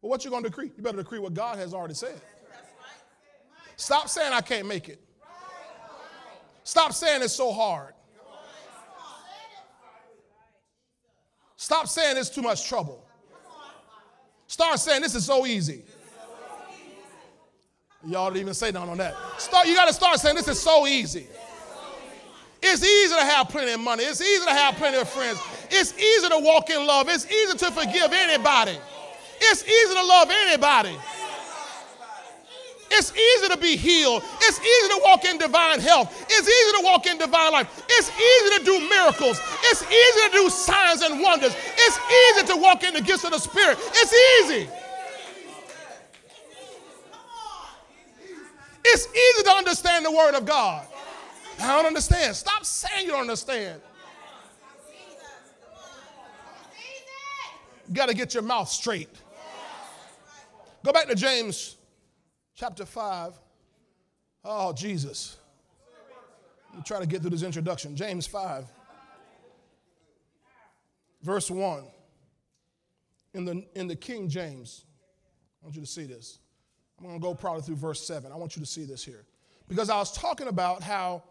Well, 0.00 0.10
what 0.10 0.24
you 0.24 0.30
to 0.30 0.42
decree? 0.42 0.70
You 0.76 0.82
better 0.82 0.98
decree 0.98 1.18
what 1.18 1.34
God 1.34 1.58
has 1.58 1.74
already 1.74 1.94
said. 1.94 2.20
Stop 3.76 4.08
saying 4.08 4.32
I 4.32 4.40
can't 4.40 4.68
make 4.68 4.88
it. 4.88 5.02
Stop 6.64 6.92
saying 6.92 7.22
it's 7.22 7.34
so 7.34 7.52
hard. 7.52 7.94
Stop 11.56 11.88
saying 11.88 12.16
it's 12.16 12.30
too 12.30 12.42
much 12.42 12.68
trouble. 12.68 13.04
Start 14.46 14.78
saying 14.78 15.02
this 15.02 15.14
is 15.14 15.24
so 15.24 15.46
easy. 15.46 15.84
Y'all 18.06 18.30
didn't 18.30 18.40
even 18.40 18.54
say 18.54 18.70
nothing 18.72 18.90
on 18.90 18.98
that. 18.98 19.14
Start, 19.38 19.66
you 19.66 19.74
got 19.74 19.86
to 19.86 19.94
start 19.94 20.18
saying 20.18 20.36
this 20.36 20.48
is 20.48 20.60
so 20.60 20.86
easy. 20.86 21.26
It's 22.62 22.82
easy 22.82 23.14
to 23.14 23.24
have 23.24 23.48
plenty 23.48 23.72
of 23.72 23.80
money. 23.80 24.04
It's 24.04 24.20
easy 24.20 24.44
to 24.44 24.52
have 24.52 24.74
plenty 24.76 24.98
of 24.98 25.08
friends. 25.08 25.38
It's 25.70 25.96
easy 25.98 26.28
to 26.28 26.38
walk 26.40 26.70
in 26.70 26.86
love. 26.86 27.08
It's 27.08 27.30
easy 27.30 27.56
to 27.58 27.70
forgive 27.70 28.12
anybody. 28.12 28.78
It's 29.40 29.62
easy 29.62 29.94
to 29.94 30.02
love 30.02 30.28
anybody. 30.30 30.96
It's 32.90 33.12
easy 33.16 33.48
to 33.48 33.56
be 33.56 33.76
healed. 33.76 34.22
It's 34.40 34.58
easy 34.58 34.88
to 34.88 35.00
walk 35.04 35.24
in 35.24 35.38
divine 35.38 35.78
health. 35.80 36.26
It's 36.28 36.48
easy 36.48 36.78
to 36.78 36.84
walk 36.84 37.06
in 37.06 37.18
divine 37.18 37.52
life. 37.52 37.84
It's 37.88 38.10
easy 38.10 38.58
to 38.58 38.64
do 38.64 38.88
miracles. 38.88 39.40
It's 39.64 39.82
easy 39.82 40.28
to 40.28 40.32
do 40.32 40.50
signs 40.50 41.02
and 41.02 41.20
wonders. 41.20 41.54
It's 41.76 41.98
easy 42.36 42.46
to 42.52 42.56
walk 42.60 42.82
in 42.82 42.94
the 42.94 43.00
gifts 43.00 43.24
of 43.24 43.30
the 43.30 43.38
Spirit. 43.38 43.78
It's 43.80 44.12
easy. 44.42 44.68
It's 48.84 49.06
easy 49.06 49.42
to 49.44 49.50
understand 49.52 50.04
the 50.04 50.10
Word 50.10 50.34
of 50.34 50.44
God. 50.44 50.86
I 51.60 51.76
don't 51.76 51.86
understand. 51.86 52.34
Stop 52.34 52.64
saying 52.64 53.06
you 53.06 53.12
don't 53.12 53.20
understand. 53.20 53.80
You 57.88 57.94
got 57.94 58.08
to 58.08 58.14
get 58.14 58.34
your 58.34 58.42
mouth 58.42 58.68
straight. 58.68 59.10
Go 60.84 60.92
back 60.92 61.08
to 61.08 61.14
James 61.14 61.76
chapter 62.60 62.84
5. 62.84 63.32
Oh, 64.44 64.74
Jesus. 64.74 65.38
I'm 66.74 66.82
trying 66.82 67.00
to 67.00 67.06
get 67.06 67.22
through 67.22 67.30
this 67.30 67.42
introduction. 67.42 67.96
James 67.96 68.26
5, 68.26 68.66
verse 71.22 71.50
1. 71.50 71.84
In 73.32 73.46
the, 73.46 73.64
in 73.74 73.86
the 73.86 73.96
King 73.96 74.28
James, 74.28 74.84
I 75.62 75.66
want 75.66 75.74
you 75.74 75.80
to 75.80 75.88
see 75.88 76.04
this. 76.04 76.38
I'm 76.98 77.06
going 77.06 77.18
to 77.18 77.22
go 77.22 77.34
probably 77.34 77.62
through 77.62 77.76
verse 77.76 78.06
7. 78.06 78.30
I 78.30 78.36
want 78.36 78.56
you 78.56 78.60
to 78.60 78.68
see 78.68 78.84
this 78.84 79.02
here. 79.02 79.24
Because 79.66 79.88
I 79.88 79.96
was 79.96 80.12
talking 80.12 80.48
about 80.48 80.82
how 80.82 81.22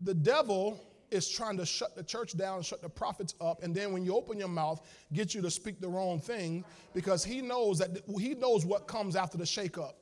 the 0.00 0.14
devil 0.14 0.80
is 1.10 1.28
trying 1.28 1.56
to 1.56 1.66
shut 1.66 1.96
the 1.96 2.04
church 2.04 2.36
down, 2.36 2.62
shut 2.62 2.82
the 2.82 2.88
prophets 2.88 3.34
up, 3.40 3.64
and 3.64 3.74
then 3.74 3.92
when 3.92 4.04
you 4.04 4.14
open 4.14 4.38
your 4.38 4.48
mouth, 4.48 4.86
get 5.12 5.34
you 5.34 5.42
to 5.42 5.50
speak 5.50 5.80
the 5.80 5.88
wrong 5.88 6.20
thing 6.20 6.64
because 6.94 7.24
he 7.24 7.40
knows 7.40 7.78
that 7.78 8.02
he 8.20 8.34
knows 8.34 8.64
what 8.64 8.86
comes 8.86 9.16
after 9.16 9.36
the 9.36 9.44
shakeup. 9.44 9.94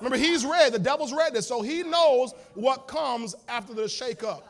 Remember, 0.00 0.16
he's 0.16 0.44
read, 0.44 0.72
the 0.72 0.78
devil's 0.78 1.12
read 1.12 1.34
this, 1.34 1.46
so 1.46 1.60
he 1.62 1.82
knows 1.82 2.32
what 2.54 2.86
comes 2.86 3.34
after 3.48 3.74
the 3.74 3.82
shakeup. 3.82 4.42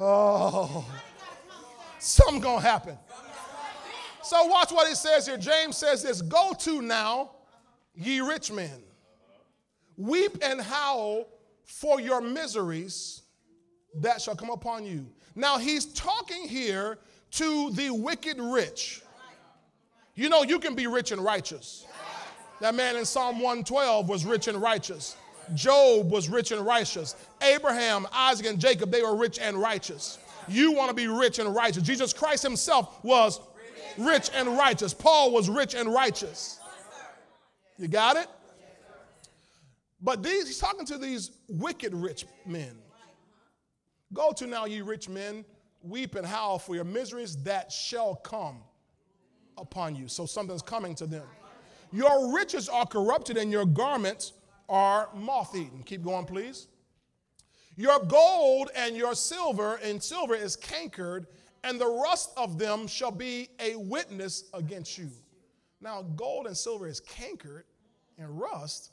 oh, 0.00 0.84
something 1.98 2.40
gonna 2.40 2.60
happen. 2.60 2.96
So 4.22 4.46
watch 4.46 4.72
what 4.72 4.90
it 4.90 4.96
says 4.96 5.26
here. 5.26 5.36
James 5.36 5.76
says 5.76 6.02
this: 6.02 6.22
"Go 6.22 6.52
to 6.60 6.80
now, 6.80 7.32
ye 7.94 8.20
rich 8.20 8.50
men." 8.50 8.82
Weep 9.96 10.38
and 10.42 10.60
howl 10.60 11.26
for 11.64 12.00
your 12.00 12.20
miseries 12.20 13.22
that 13.96 14.20
shall 14.20 14.36
come 14.36 14.50
upon 14.50 14.84
you. 14.84 15.06
Now, 15.34 15.58
he's 15.58 15.86
talking 15.86 16.48
here 16.48 16.98
to 17.32 17.70
the 17.70 17.90
wicked 17.90 18.40
rich. 18.40 19.02
You 20.18 20.28
know, 20.28 20.42
you 20.42 20.58
can 20.58 20.74
be 20.74 20.88
rich 20.88 21.12
and 21.12 21.22
righteous. 21.24 21.86
That 22.60 22.74
man 22.74 22.96
in 22.96 23.04
Psalm 23.04 23.36
112 23.36 24.08
was 24.08 24.24
rich 24.24 24.48
and 24.48 24.60
righteous. 24.60 25.16
Job 25.54 26.10
was 26.10 26.28
rich 26.28 26.50
and 26.50 26.66
righteous. 26.66 27.14
Abraham, 27.40 28.04
Isaac, 28.12 28.48
and 28.48 28.58
Jacob, 28.58 28.90
they 28.90 29.00
were 29.00 29.14
rich 29.14 29.38
and 29.38 29.56
righteous. 29.56 30.18
You 30.48 30.72
want 30.72 30.88
to 30.88 30.94
be 30.94 31.06
rich 31.06 31.38
and 31.38 31.54
righteous. 31.54 31.84
Jesus 31.84 32.12
Christ 32.12 32.42
himself 32.42 32.98
was 33.04 33.38
rich 33.96 34.28
and 34.34 34.58
righteous. 34.58 34.92
Paul 34.92 35.30
was 35.30 35.48
rich 35.48 35.76
and 35.76 35.94
righteous. 35.94 36.58
You 37.78 37.86
got 37.86 38.16
it? 38.16 38.26
But 40.02 40.24
these, 40.24 40.48
he's 40.48 40.58
talking 40.58 40.84
to 40.86 40.98
these 40.98 41.30
wicked 41.48 41.94
rich 41.94 42.26
men. 42.44 42.76
Go 44.12 44.32
to 44.32 44.48
now, 44.48 44.64
ye 44.64 44.80
rich 44.80 45.08
men, 45.08 45.44
weep 45.80 46.16
and 46.16 46.26
howl 46.26 46.58
for 46.58 46.74
your 46.74 46.82
miseries 46.82 47.40
that 47.44 47.70
shall 47.70 48.16
come 48.16 48.64
upon 49.60 49.96
you. 49.96 50.08
So 50.08 50.26
something's 50.26 50.62
coming 50.62 50.94
to 50.96 51.06
them. 51.06 51.26
Your 51.92 52.34
riches 52.34 52.68
are 52.68 52.86
corrupted 52.86 53.36
and 53.36 53.50
your 53.50 53.64
garments 53.64 54.32
are 54.68 55.08
moth 55.14 55.56
eaten. 55.56 55.82
Keep 55.82 56.04
going, 56.04 56.26
please. 56.26 56.68
Your 57.76 58.00
gold 58.00 58.70
and 58.74 58.96
your 58.96 59.14
silver, 59.14 59.76
and 59.84 60.02
silver 60.02 60.34
is 60.34 60.56
cankered, 60.56 61.26
and 61.62 61.80
the 61.80 61.86
rust 61.86 62.32
of 62.36 62.58
them 62.58 62.88
shall 62.88 63.12
be 63.12 63.48
a 63.60 63.76
witness 63.76 64.44
against 64.52 64.98
you. 64.98 65.10
Now, 65.80 66.02
gold 66.02 66.46
and 66.46 66.56
silver 66.56 66.88
is 66.88 67.00
cankered 67.00 67.62
and 68.18 68.38
rust. 68.38 68.90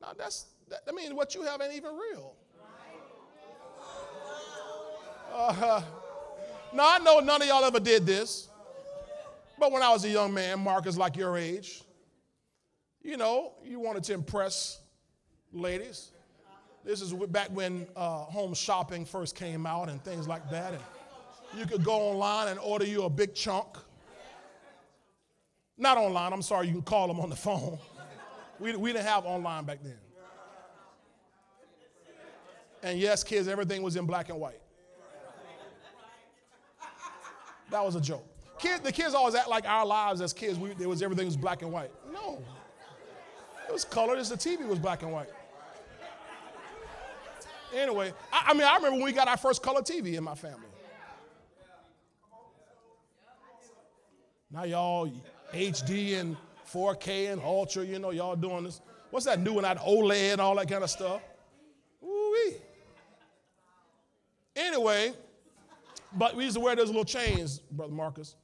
Now 0.00 0.12
that's 0.16 0.46
that, 0.68 0.80
I 0.88 0.92
mean 0.92 1.16
what 1.16 1.34
you 1.34 1.42
have 1.42 1.60
ain't 1.60 1.74
even 1.74 1.90
real. 1.96 2.34
Uh, 5.34 5.82
now 6.74 6.94
I 6.94 6.98
know 6.98 7.20
none 7.20 7.42
of 7.42 7.48
y'all 7.48 7.64
ever 7.64 7.80
did 7.80 8.06
this, 8.06 8.47
but 9.58 9.72
when 9.72 9.82
I 9.82 9.90
was 9.90 10.04
a 10.04 10.08
young 10.08 10.32
man, 10.32 10.60
Marcus, 10.60 10.96
like 10.96 11.16
your 11.16 11.36
age, 11.36 11.82
you 13.02 13.16
know, 13.16 13.54
you 13.64 13.80
wanted 13.80 14.04
to 14.04 14.14
impress 14.14 14.80
ladies. 15.52 16.10
This 16.84 17.00
is 17.00 17.12
back 17.12 17.48
when 17.48 17.86
uh, 17.96 18.24
home 18.24 18.54
shopping 18.54 19.04
first 19.04 19.34
came 19.34 19.66
out 19.66 19.88
and 19.88 20.02
things 20.02 20.26
like 20.28 20.48
that, 20.50 20.72
and 20.72 20.82
you 21.56 21.66
could 21.66 21.84
go 21.84 21.92
online 21.92 22.48
and 22.48 22.58
order 22.60 22.84
you 22.84 23.04
a 23.04 23.10
big 23.10 23.34
chunk. 23.34 23.76
Not 25.76 25.96
online. 25.96 26.32
I'm 26.32 26.42
sorry. 26.42 26.66
You 26.66 26.72
can 26.72 26.82
call 26.82 27.06
them 27.06 27.20
on 27.20 27.30
the 27.30 27.36
phone. 27.36 27.78
We, 28.58 28.74
we 28.74 28.92
didn't 28.92 29.06
have 29.06 29.24
online 29.24 29.64
back 29.64 29.78
then. 29.82 29.98
And 32.82 32.98
yes, 32.98 33.22
kids, 33.22 33.48
everything 33.48 33.82
was 33.82 33.96
in 33.96 34.06
black 34.06 34.28
and 34.28 34.40
white. 34.40 34.60
That 37.70 37.84
was 37.84 37.94
a 37.96 38.00
joke. 38.00 38.26
Kid, 38.58 38.82
the 38.82 38.92
kids 38.92 39.14
always 39.14 39.34
act 39.34 39.48
like 39.48 39.66
our 39.66 39.86
lives 39.86 40.20
as 40.20 40.32
kids, 40.32 40.58
we, 40.58 40.74
was 40.86 41.02
everything 41.02 41.26
was 41.26 41.36
black 41.36 41.62
and 41.62 41.72
white. 41.72 41.90
No. 42.12 42.42
It 43.68 43.72
was 43.72 43.84
colored, 43.84 44.18
just 44.18 44.30
the 44.30 44.36
TV 44.36 44.66
was 44.66 44.78
black 44.78 45.02
and 45.02 45.12
white. 45.12 45.28
Anyway, 47.74 48.12
I, 48.32 48.46
I 48.48 48.54
mean, 48.54 48.62
I 48.62 48.76
remember 48.76 48.96
when 48.96 49.04
we 49.04 49.12
got 49.12 49.28
our 49.28 49.36
first 49.36 49.62
color 49.62 49.82
TV 49.82 50.14
in 50.14 50.24
my 50.24 50.34
family. 50.34 50.66
Now 54.50 54.64
y'all 54.64 55.12
HD 55.52 56.18
and 56.18 56.36
4K 56.72 57.32
and 57.32 57.42
Ultra, 57.42 57.84
you 57.84 57.98
know, 57.98 58.10
y'all 58.10 58.36
doing 58.36 58.64
this. 58.64 58.80
What's 59.10 59.26
that 59.26 59.40
new 59.40 59.54
one? 59.54 59.62
That 59.62 59.78
OLED 59.78 60.32
and 60.32 60.40
all 60.40 60.54
that 60.56 60.68
kind 60.68 60.82
of 60.82 60.90
stuff. 60.90 61.20
Ooh-wee. 62.02 62.56
Anyway, 64.56 65.12
but 66.16 66.34
we 66.34 66.44
used 66.44 66.56
to 66.56 66.60
wear 66.60 66.74
those 66.74 66.88
little 66.88 67.04
chains, 67.04 67.58
Brother 67.58 67.92
Marcus, 67.92 68.36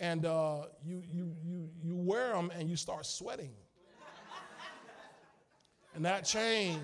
and 0.00 0.24
uh, 0.24 0.62
you, 0.84 1.02
you, 1.12 1.36
you, 1.44 1.68
you 1.84 1.94
wear 1.94 2.32
them 2.32 2.50
and 2.58 2.68
you 2.68 2.74
start 2.74 3.04
sweating. 3.06 3.50
And 5.94 6.04
that 6.04 6.24
chain, 6.24 6.80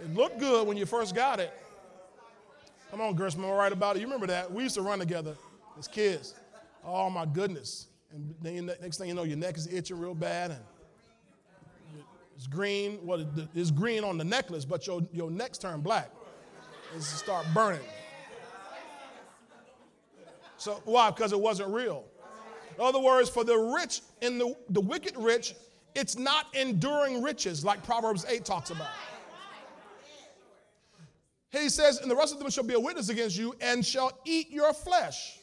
it 0.00 0.14
looked 0.14 0.38
good 0.38 0.66
when 0.66 0.76
you 0.76 0.86
first 0.86 1.14
got 1.14 1.40
it. 1.40 1.52
Come 2.90 3.00
on, 3.00 3.14
Gershman, 3.14 3.44
I'm 3.44 3.56
right 3.56 3.72
about 3.72 3.96
it. 3.96 4.00
You 4.00 4.06
remember 4.06 4.28
that? 4.28 4.50
We 4.50 4.62
used 4.62 4.76
to 4.76 4.82
run 4.82 4.98
together 4.98 5.36
as 5.78 5.88
kids. 5.88 6.34
Oh, 6.84 7.10
my 7.10 7.26
goodness. 7.26 7.88
And 8.12 8.34
then 8.40 8.66
next 8.80 8.98
thing 8.98 9.08
you 9.08 9.14
know, 9.14 9.24
your 9.24 9.36
neck 9.36 9.56
is 9.56 9.66
itching 9.72 9.98
real 9.98 10.14
bad, 10.14 10.52
and 10.52 10.60
it's 12.36 12.46
green. 12.46 13.00
Well, 13.02 13.26
it's 13.54 13.72
green 13.72 14.04
on 14.04 14.16
the 14.16 14.24
necklace, 14.24 14.64
but 14.64 14.86
your, 14.86 15.02
your 15.12 15.30
neck's 15.30 15.58
turned 15.58 15.82
black. 15.82 16.10
It's 16.96 17.06
start 17.06 17.44
burning. 17.52 17.80
So 20.64 20.80
why? 20.86 21.10
Because 21.10 21.34
it 21.34 21.40
wasn't 21.40 21.74
real. 21.74 22.06
In 22.78 22.82
other 22.82 22.98
words, 22.98 23.28
for 23.28 23.44
the 23.44 23.54
rich 23.78 24.00
and 24.22 24.40
the, 24.40 24.56
the 24.70 24.80
wicked 24.80 25.14
rich, 25.14 25.54
it's 25.94 26.16
not 26.16 26.46
enduring 26.54 27.22
riches 27.22 27.66
like 27.66 27.84
Proverbs 27.84 28.24
8 28.26 28.46
talks 28.46 28.70
about. 28.70 28.88
He 31.50 31.68
says, 31.68 31.98
and 31.98 32.10
the 32.10 32.16
rest 32.16 32.32
of 32.32 32.38
them 32.38 32.48
shall 32.48 32.64
be 32.64 32.72
a 32.72 32.80
witness 32.80 33.10
against 33.10 33.36
you 33.36 33.54
and 33.60 33.84
shall 33.84 34.18
eat 34.24 34.50
your 34.50 34.72
flesh. 34.72 35.38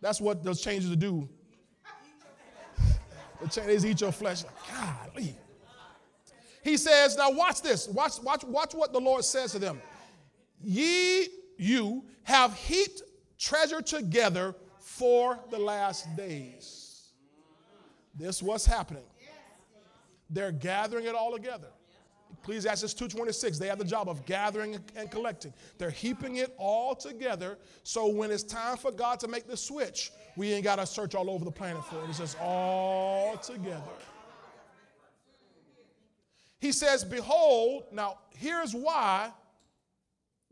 That's 0.00 0.20
what 0.20 0.42
those 0.42 0.60
changes 0.60 0.94
do 0.96 1.28
the 3.40 3.48
Chinese 3.48 3.86
eat 3.86 4.00
your 4.00 4.10
flesh. 4.10 4.42
Golly. 4.68 5.36
He 6.64 6.76
says, 6.76 7.16
now 7.16 7.30
watch 7.30 7.62
this. 7.62 7.86
Watch, 7.86 8.20
watch, 8.20 8.42
watch 8.42 8.74
what 8.74 8.92
the 8.92 9.00
Lord 9.00 9.24
says 9.24 9.52
to 9.52 9.60
them. 9.60 9.80
Ye, 10.60 11.28
you, 11.56 12.02
have 12.24 12.52
heaped 12.56 13.02
treasure 13.38 13.82
together 13.82 14.54
for 14.78 15.38
the 15.50 15.58
last 15.58 16.14
days. 16.16 17.10
This 18.14 18.42
what's 18.42 18.66
happening. 18.66 19.04
They're 20.30 20.52
gathering 20.52 21.06
it 21.06 21.14
all 21.14 21.32
together. 21.32 21.68
Ecclesiastes 22.42 22.94
2.26, 22.94 23.58
they 23.58 23.66
have 23.66 23.78
the 23.78 23.84
job 23.84 24.08
of 24.08 24.24
gathering 24.24 24.78
and 24.94 25.10
collecting. 25.10 25.52
They're 25.78 25.90
heaping 25.90 26.36
it 26.36 26.54
all 26.58 26.94
together 26.94 27.58
so 27.82 28.06
when 28.06 28.30
it's 28.30 28.42
time 28.42 28.76
for 28.76 28.92
God 28.92 29.18
to 29.20 29.28
make 29.28 29.46
the 29.48 29.56
switch, 29.56 30.12
we 30.36 30.52
ain't 30.52 30.64
got 30.64 30.76
to 30.76 30.86
search 30.86 31.14
all 31.14 31.30
over 31.30 31.44
the 31.44 31.50
planet 31.50 31.84
for 31.84 31.96
it. 31.96 32.08
It's 32.08 32.18
just 32.18 32.38
all 32.40 33.36
together. 33.36 33.82
He 36.60 36.72
says, 36.72 37.04
Behold, 37.04 37.84
now 37.92 38.18
here's 38.30 38.74
why 38.74 39.32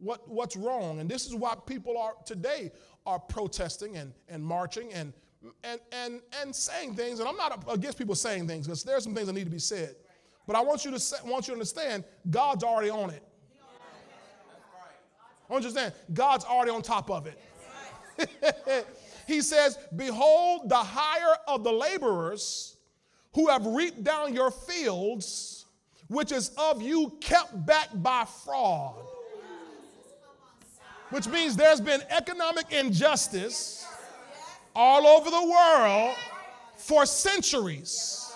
what, 0.04 0.28
what's 0.28 0.54
wrong. 0.54 1.00
And 1.00 1.10
this 1.10 1.26
is 1.26 1.34
why 1.34 1.54
people 1.66 1.96
are 1.98 2.12
today 2.26 2.70
are 3.06 3.18
protesting 3.18 3.96
and, 3.96 4.12
and 4.28 4.44
marching 4.44 4.92
and, 4.92 5.12
and, 5.62 5.80
and, 5.92 6.20
and 6.40 6.54
saying 6.54 6.94
things. 6.94 7.20
And 7.20 7.28
I'm 7.28 7.36
not 7.36 7.64
against 7.72 7.98
people 7.98 8.14
saying 8.14 8.46
things 8.46 8.66
because 8.66 8.84
there 8.84 8.96
are 8.96 9.00
some 9.00 9.14
things 9.14 9.26
that 9.26 9.32
need 9.32 9.44
to 9.44 9.50
be 9.50 9.58
said. 9.58 9.96
But 10.46 10.56
I 10.56 10.60
want 10.60 10.84
you 10.84 10.90
to 10.90 11.00
say, 11.00 11.16
want 11.24 11.46
you 11.46 11.52
to 11.52 11.54
understand 11.54 12.04
God's 12.30 12.64
already 12.64 12.90
on 12.90 13.10
it. 13.10 13.22
I 15.50 15.54
understand 15.54 15.92
God's 16.12 16.44
already 16.44 16.70
on 16.70 16.82
top 16.82 17.10
of 17.10 17.26
it. 17.26 18.86
he 19.26 19.40
says, 19.40 19.78
Behold, 19.94 20.68
the 20.68 20.76
hire 20.76 21.36
of 21.48 21.64
the 21.64 21.72
laborers 21.72 22.76
who 23.34 23.48
have 23.48 23.66
reaped 23.66 24.04
down 24.04 24.34
your 24.34 24.50
fields, 24.50 25.66
which 26.08 26.32
is 26.32 26.50
of 26.56 26.82
you 26.82 27.16
kept 27.20 27.66
back 27.66 27.88
by 27.94 28.24
fraud. 28.44 29.13
Which 31.14 31.28
means 31.28 31.54
there's 31.54 31.80
been 31.80 32.02
economic 32.10 32.72
injustice 32.72 33.86
all 34.74 35.06
over 35.06 35.30
the 35.30 35.44
world 35.44 36.16
for 36.76 37.06
centuries. 37.06 38.32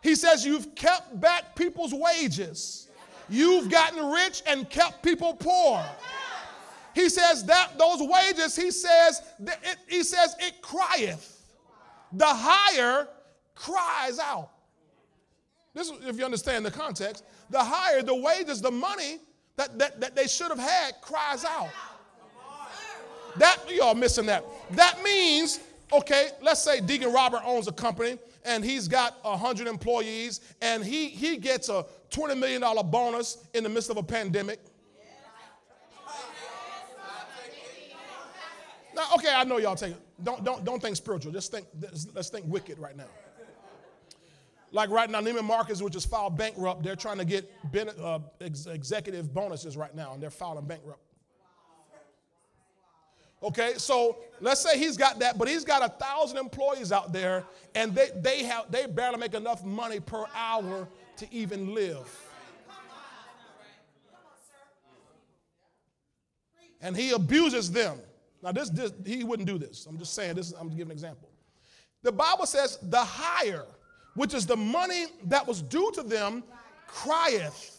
He 0.00 0.14
says, 0.14 0.42
You've 0.42 0.74
kept 0.74 1.20
back 1.20 1.54
people's 1.54 1.92
wages, 1.92 2.88
you've 3.28 3.70
gotten 3.70 4.10
rich 4.10 4.42
and 4.46 4.70
kept 4.70 5.02
people 5.02 5.34
poor. 5.34 5.84
He 6.94 7.10
says 7.10 7.44
that 7.44 7.78
those 7.78 7.98
wages, 8.00 8.56
he 8.56 8.70
says, 8.70 9.20
it, 9.38 9.76
he 9.86 10.02
says 10.02 10.34
it 10.40 10.62
crieth. 10.62 11.42
The 12.14 12.24
hire 12.26 13.06
cries 13.54 14.18
out. 14.18 14.48
This, 15.74 15.92
if 16.06 16.16
you 16.16 16.24
understand 16.24 16.64
the 16.64 16.70
context, 16.70 17.22
the 17.50 17.62
hire 17.62 18.02
the 18.02 18.16
wages, 18.16 18.62
the 18.62 18.70
money 18.70 19.18
that, 19.56 19.78
that, 19.78 20.00
that 20.00 20.16
they 20.16 20.26
should 20.26 20.48
have 20.48 20.58
had 20.58 20.94
cries 21.00 21.44
out. 21.44 21.68
That 23.36 23.58
y'all 23.70 23.94
missing 23.94 24.26
that. 24.26 24.44
That 24.72 25.02
means, 25.02 25.60
okay, 25.92 26.28
let's 26.42 26.62
say 26.62 26.80
Deacon 26.80 27.12
Robert 27.12 27.42
owns 27.44 27.68
a 27.68 27.72
company 27.72 28.18
and 28.44 28.64
he's 28.64 28.88
got 28.88 29.22
100 29.24 29.66
employees 29.66 30.40
and 30.60 30.84
he, 30.84 31.08
he 31.08 31.36
gets 31.36 31.68
a 31.68 31.86
$20 32.10 32.38
million 32.38 32.62
bonus 32.90 33.38
in 33.54 33.62
the 33.64 33.70
midst 33.70 33.90
of 33.90 33.96
a 33.96 34.02
pandemic. 34.02 34.58
Now, 38.94 39.06
okay, 39.14 39.32
I 39.34 39.44
know 39.44 39.56
y'all 39.56 39.74
take 39.74 39.92
it. 39.92 40.00
Don't, 40.22 40.44
don't, 40.44 40.64
don't 40.64 40.82
think 40.82 40.96
spiritual. 40.96 41.32
Just 41.32 41.50
think, 41.50 41.66
let's 42.14 42.28
think 42.28 42.44
wicked 42.46 42.78
right 42.78 42.96
now. 42.96 43.06
Like 44.72 44.88
right 44.88 45.08
now, 45.08 45.20
Neiman 45.20 45.44
Marcus, 45.44 45.82
which 45.82 45.94
is 45.94 46.04
filed 46.04 46.36
bankrupt, 46.36 46.82
they're 46.82 46.96
trying 46.96 47.18
to 47.18 47.24
get 47.26 47.50
uh, 48.00 48.18
ex- 48.40 48.66
executive 48.66 49.32
bonuses 49.32 49.76
right 49.76 49.94
now, 49.94 50.14
and 50.14 50.22
they're 50.22 50.30
filing 50.30 50.64
bankrupt. 50.64 51.00
Okay, 53.42 53.74
so 53.76 54.18
let's 54.40 54.60
say 54.60 54.78
he's 54.78 54.96
got 54.96 55.18
that, 55.18 55.36
but 55.36 55.48
he's 55.48 55.64
got 55.64 55.84
a 55.84 55.88
thousand 55.88 56.38
employees 56.38 56.92
out 56.92 57.12
there, 57.12 57.44
and 57.74 57.94
they, 57.94 58.10
they 58.16 58.44
have 58.44 58.70
they 58.70 58.86
barely 58.86 59.18
make 59.18 59.34
enough 59.34 59.64
money 59.64 60.00
per 60.00 60.24
hour 60.34 60.88
to 61.16 61.34
even 61.34 61.74
live. 61.74 62.08
And 66.80 66.96
he 66.96 67.10
abuses 67.12 67.70
them. 67.70 67.98
Now, 68.42 68.52
this, 68.52 68.70
this 68.70 68.92
he 69.04 69.22
wouldn't 69.22 69.46
do 69.46 69.58
this. 69.58 69.86
I'm 69.86 69.98
just 69.98 70.14
saying 70.14 70.34
this. 70.34 70.52
I'm 70.52 70.68
giving 70.68 70.86
an 70.86 70.90
example. 70.92 71.28
The 72.02 72.10
Bible 72.10 72.46
says 72.46 72.78
the 72.82 72.98
hire, 72.98 73.66
which 74.14 74.34
is 74.34 74.46
the 74.46 74.56
money 74.56 75.06
that 75.24 75.46
was 75.46 75.62
due 75.62 75.90
to 75.92 76.02
them, 76.02 76.42
crieth. 76.86 77.78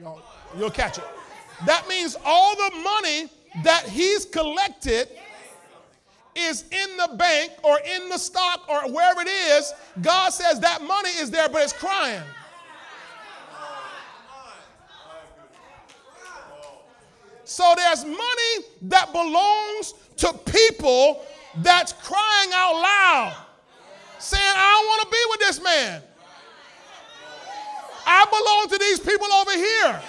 You'll, 0.00 0.20
you'll 0.58 0.70
catch 0.70 0.98
it. 0.98 1.04
That 1.66 1.88
means 1.88 2.16
all 2.24 2.56
the 2.56 2.76
money 2.82 3.28
that 3.62 3.84
he's 3.88 4.24
collected 4.24 5.08
is 6.34 6.64
in 6.72 6.96
the 6.96 7.14
bank 7.16 7.52
or 7.62 7.78
in 7.78 8.08
the 8.08 8.18
stock 8.18 8.68
or 8.68 8.92
wherever 8.92 9.20
it 9.20 9.28
is. 9.28 9.72
God 10.02 10.30
says 10.30 10.58
that 10.60 10.82
money 10.82 11.10
is 11.10 11.30
there, 11.30 11.48
but 11.48 11.62
it's 11.62 11.72
crying. 11.72 12.22
So 17.44 17.74
there's 17.76 18.04
money 18.04 18.64
that 18.82 19.12
belongs 19.12 19.94
to 20.16 20.32
people 20.50 21.24
that's 21.58 21.92
crying 21.92 22.50
out 22.54 22.74
loud, 22.74 23.36
saying, 24.18 24.42
I 24.44 24.80
don't 24.80 24.86
want 24.86 25.02
to 25.02 25.08
be 25.10 25.24
with 25.30 25.40
this 25.40 25.62
man. 25.62 26.02
I 28.06 28.24
belong 28.26 28.68
to 28.70 28.78
these 28.78 29.00
people 29.00 29.32
over 29.32 29.52
here. 29.52 30.02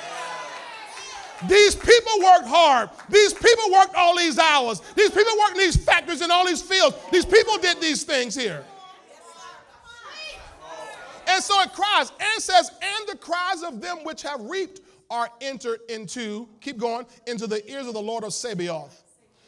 These 1.48 1.76
people 1.76 2.14
worked 2.24 2.48
hard. 2.48 2.90
These 3.10 3.34
people 3.34 3.72
worked 3.72 3.96
all 3.96 4.18
these 4.18 4.40
hours. 4.40 4.82
These 4.96 5.12
people 5.12 5.34
worked 5.40 5.54
in 5.54 5.60
these 5.60 5.78
factories 5.78 6.22
and 6.22 6.32
all 6.32 6.46
these 6.46 6.62
fields. 6.62 6.96
These 7.12 7.26
people 7.26 7.58
did 7.58 7.80
these 7.82 8.04
things 8.04 8.36
here. 8.36 8.64
And 11.28 11.44
so 11.44 11.60
it 11.62 11.74
cries, 11.74 12.12
and 12.20 12.42
says, 12.42 12.70
and 12.82 13.10
the 13.10 13.18
cries 13.18 13.64
of 13.64 13.82
them 13.82 14.04
which 14.04 14.22
have 14.22 14.42
reaped 14.42 14.82
are 15.10 15.30
entered 15.42 15.80
into, 15.90 16.48
keep 16.62 16.78
going, 16.78 17.06
into 17.28 17.48
the 17.48 17.68
ears 17.70 17.88
of 17.88 17.94
the 17.94 18.02
Lord 18.02 18.24
of 18.24 18.34
Sabaoth. 18.34 19.04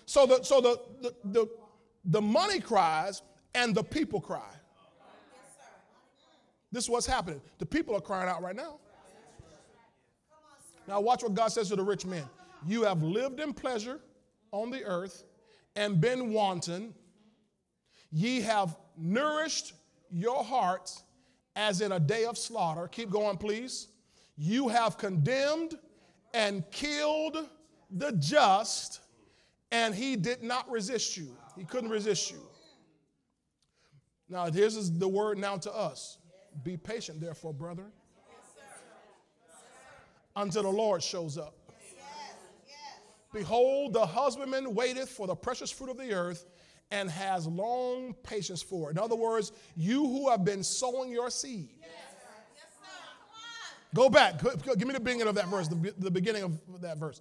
So 0.05 0.25
the 0.25 0.43
so 0.43 0.61
the 0.61 0.79
the, 1.01 1.13
the, 1.25 1.49
the 2.07 2.21
money 2.21 2.59
cries 2.59 3.21
and 3.53 3.75
the 3.75 3.83
people 3.83 4.19
cry. 4.19 4.49
This 6.71 6.85
is 6.85 6.89
what's 6.89 7.05
happening. 7.05 7.41
The 7.59 7.65
people 7.65 7.95
are 7.95 8.01
crying 8.01 8.29
out 8.29 8.41
right 8.41 8.55
now. 8.55 8.79
Now, 10.87 11.01
watch 11.01 11.21
what 11.21 11.33
God 11.33 11.49
says 11.49 11.69
to 11.69 11.75
the 11.75 11.83
rich 11.83 12.05
man. 12.05 12.27
You 12.65 12.83
have 12.83 13.03
lived 13.03 13.39
in 13.39 13.53
pleasure 13.53 13.99
on 14.51 14.71
the 14.71 14.83
earth 14.85 15.25
and 15.75 15.99
been 15.99 16.31
wanton. 16.31 16.93
Ye 18.11 18.41
have 18.41 18.77
nourished 18.97 19.73
your 20.09 20.43
hearts 20.43 21.03
as 21.55 21.81
in 21.81 21.91
a 21.91 21.99
day 21.99 22.25
of 22.25 22.37
slaughter. 22.37 22.87
Keep 22.87 23.09
going, 23.09 23.37
please. 23.37 23.87
You 24.37 24.69
have 24.69 24.97
condemned 24.97 25.77
and 26.33 26.69
killed 26.71 27.49
the 27.91 28.11
just, 28.13 29.01
and 29.71 29.93
he 29.93 30.15
did 30.15 30.43
not 30.43 30.69
resist 30.69 31.17
you. 31.17 31.35
He 31.57 31.65
couldn't 31.65 31.89
resist 31.89 32.31
you. 32.31 32.41
Now, 34.29 34.51
here's 34.51 34.91
the 34.91 35.07
word 35.07 35.37
now 35.37 35.57
to 35.57 35.73
us 35.73 36.17
Be 36.63 36.77
patient, 36.77 37.19
therefore, 37.19 37.53
brethren 37.53 37.91
until 40.37 40.63
the 40.63 40.69
Lord 40.69 41.03
shows 41.03 41.37
up. 41.37 41.55
Behold, 43.33 43.93
the 43.93 44.05
husbandman 44.05 44.73
waiteth 44.73 45.09
for 45.09 45.27
the 45.27 45.35
precious 45.35 45.69
fruit 45.69 45.89
of 45.89 45.97
the 45.97 46.13
earth 46.13 46.45
and 46.91 47.09
has 47.09 47.45
long 47.45 48.13
patience 48.23 48.61
for 48.61 48.89
it. 48.89 48.93
In 48.93 48.99
other 48.99 49.15
words, 49.15 49.51
you 49.75 50.07
who 50.07 50.29
have 50.29 50.45
been 50.45 50.63
sowing 50.63 51.11
your 51.11 51.29
seed. 51.29 51.69
Go 53.93 54.09
back. 54.09 54.41
Give 54.41 54.87
me 54.87 54.93
the 54.93 54.99
beginning 54.99 55.27
of 55.27 55.35
that 55.35 55.47
verse, 55.47 55.67
the, 55.67 55.93
the 55.97 56.11
beginning 56.11 56.43
of 56.43 56.81
that 56.81 56.97
verse. 56.97 57.19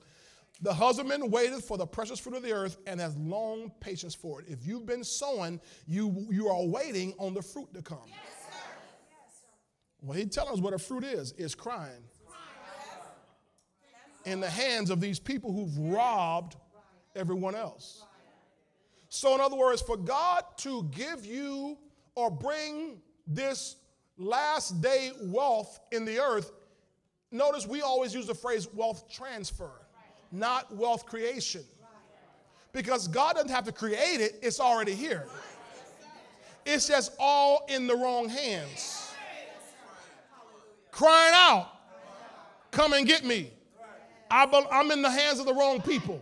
The 0.62 0.72
husbandman 0.72 1.30
waiteth 1.30 1.66
for 1.66 1.76
the 1.76 1.86
precious 1.86 2.18
fruit 2.18 2.36
of 2.36 2.42
the 2.42 2.52
earth 2.52 2.78
and 2.86 2.98
has 2.98 3.16
long 3.16 3.70
patience 3.80 4.14
for 4.14 4.40
it. 4.40 4.46
If 4.48 4.66
you've 4.66 4.86
been 4.86 5.04
sowing, 5.04 5.60
you, 5.86 6.26
you 6.30 6.48
are 6.48 6.64
waiting 6.64 7.14
on 7.18 7.34
the 7.34 7.42
fruit 7.42 7.72
to 7.74 7.82
come. 7.82 7.98
Yes, 8.06 8.16
well, 10.00 10.16
he 10.16 10.24
tells 10.26 10.50
us 10.50 10.58
what 10.60 10.72
a 10.72 10.78
fruit 10.78 11.04
is. 11.04 11.34
It's 11.36 11.54
crying 11.54 12.04
in 14.26 14.40
the 14.40 14.50
hands 14.50 14.90
of 14.90 15.00
these 15.00 15.18
people 15.18 15.52
who've 15.52 15.78
robbed 15.78 16.56
everyone 17.14 17.54
else. 17.54 18.04
So, 19.08 19.34
in 19.34 19.40
other 19.40 19.56
words, 19.56 19.80
for 19.80 19.96
God 19.96 20.44
to 20.58 20.82
give 20.90 21.24
you 21.24 21.78
or 22.14 22.30
bring 22.30 23.00
this 23.26 23.76
last 24.18 24.80
day 24.82 25.12
wealth 25.22 25.80
in 25.92 26.04
the 26.04 26.18
earth, 26.18 26.52
notice 27.30 27.66
we 27.66 27.82
always 27.82 28.12
use 28.12 28.26
the 28.26 28.34
phrase 28.34 28.68
wealth 28.74 29.08
transfer, 29.08 29.85
not 30.32 30.74
wealth 30.74 31.06
creation. 31.06 31.64
Because 32.72 33.08
God 33.08 33.34
doesn't 33.34 33.50
have 33.50 33.64
to 33.64 33.72
create 33.72 34.20
it, 34.20 34.38
it's 34.42 34.60
already 34.60 34.94
here. 34.94 35.26
It's 36.64 36.88
just 36.88 37.12
all 37.18 37.64
in 37.68 37.86
the 37.86 37.94
wrong 37.94 38.28
hands. 38.28 39.10
Crying 40.90 41.32
out, 41.34 41.68
come 42.70 42.92
and 42.92 43.06
get 43.06 43.24
me. 43.24 43.50
I'm 44.30 44.90
in 44.90 45.02
the 45.02 45.10
hands 45.10 45.38
of 45.38 45.46
the 45.46 45.54
wrong 45.54 45.80
people. 45.80 46.20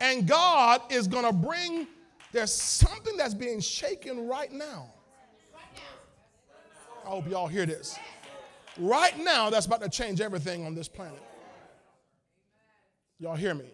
And 0.00 0.28
God 0.28 0.80
is 0.90 1.08
going 1.08 1.24
to 1.24 1.32
bring, 1.32 1.88
there's 2.30 2.52
something 2.52 3.16
that's 3.16 3.34
being 3.34 3.58
shaken 3.60 4.28
right 4.28 4.52
now. 4.52 4.92
I 7.04 7.08
hope 7.08 7.28
y'all 7.28 7.48
hear 7.48 7.66
this. 7.66 7.98
Right 8.78 9.18
now, 9.18 9.50
that's 9.50 9.66
about 9.66 9.82
to 9.82 9.88
change 9.88 10.20
everything 10.20 10.64
on 10.64 10.74
this 10.74 10.86
planet. 10.86 11.20
Y'all 13.18 13.36
hear 13.36 13.54
me? 13.54 13.72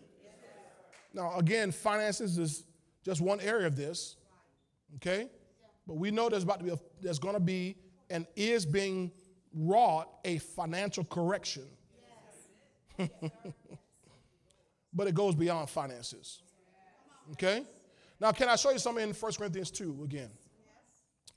Now, 1.12 1.36
again, 1.38 1.70
finances 1.70 2.38
is 2.38 2.64
just 3.04 3.20
one 3.20 3.40
area 3.40 3.66
of 3.66 3.76
this, 3.76 4.16
okay? 4.96 5.28
But 5.86 5.94
we 5.94 6.10
know 6.10 6.28
there's 6.28 6.42
about 6.42 6.58
to 6.58 6.64
be, 6.64 6.70
a, 6.70 6.78
there's 7.00 7.18
going 7.18 7.34
to 7.34 7.40
be 7.40 7.76
and 8.10 8.26
is 8.34 8.66
being 8.66 9.12
wrought 9.52 10.08
a 10.24 10.38
financial 10.38 11.04
correction 11.04 11.64
but 14.92 15.06
it 15.06 15.14
goes 15.14 15.34
beyond 15.34 15.68
finances. 15.68 16.42
Okay? 17.32 17.64
Now, 18.20 18.32
can 18.32 18.48
I 18.48 18.56
show 18.56 18.70
you 18.70 18.78
something 18.78 19.08
in 19.08 19.14
1 19.14 19.32
Corinthians 19.32 19.70
2 19.70 20.02
again? 20.04 20.30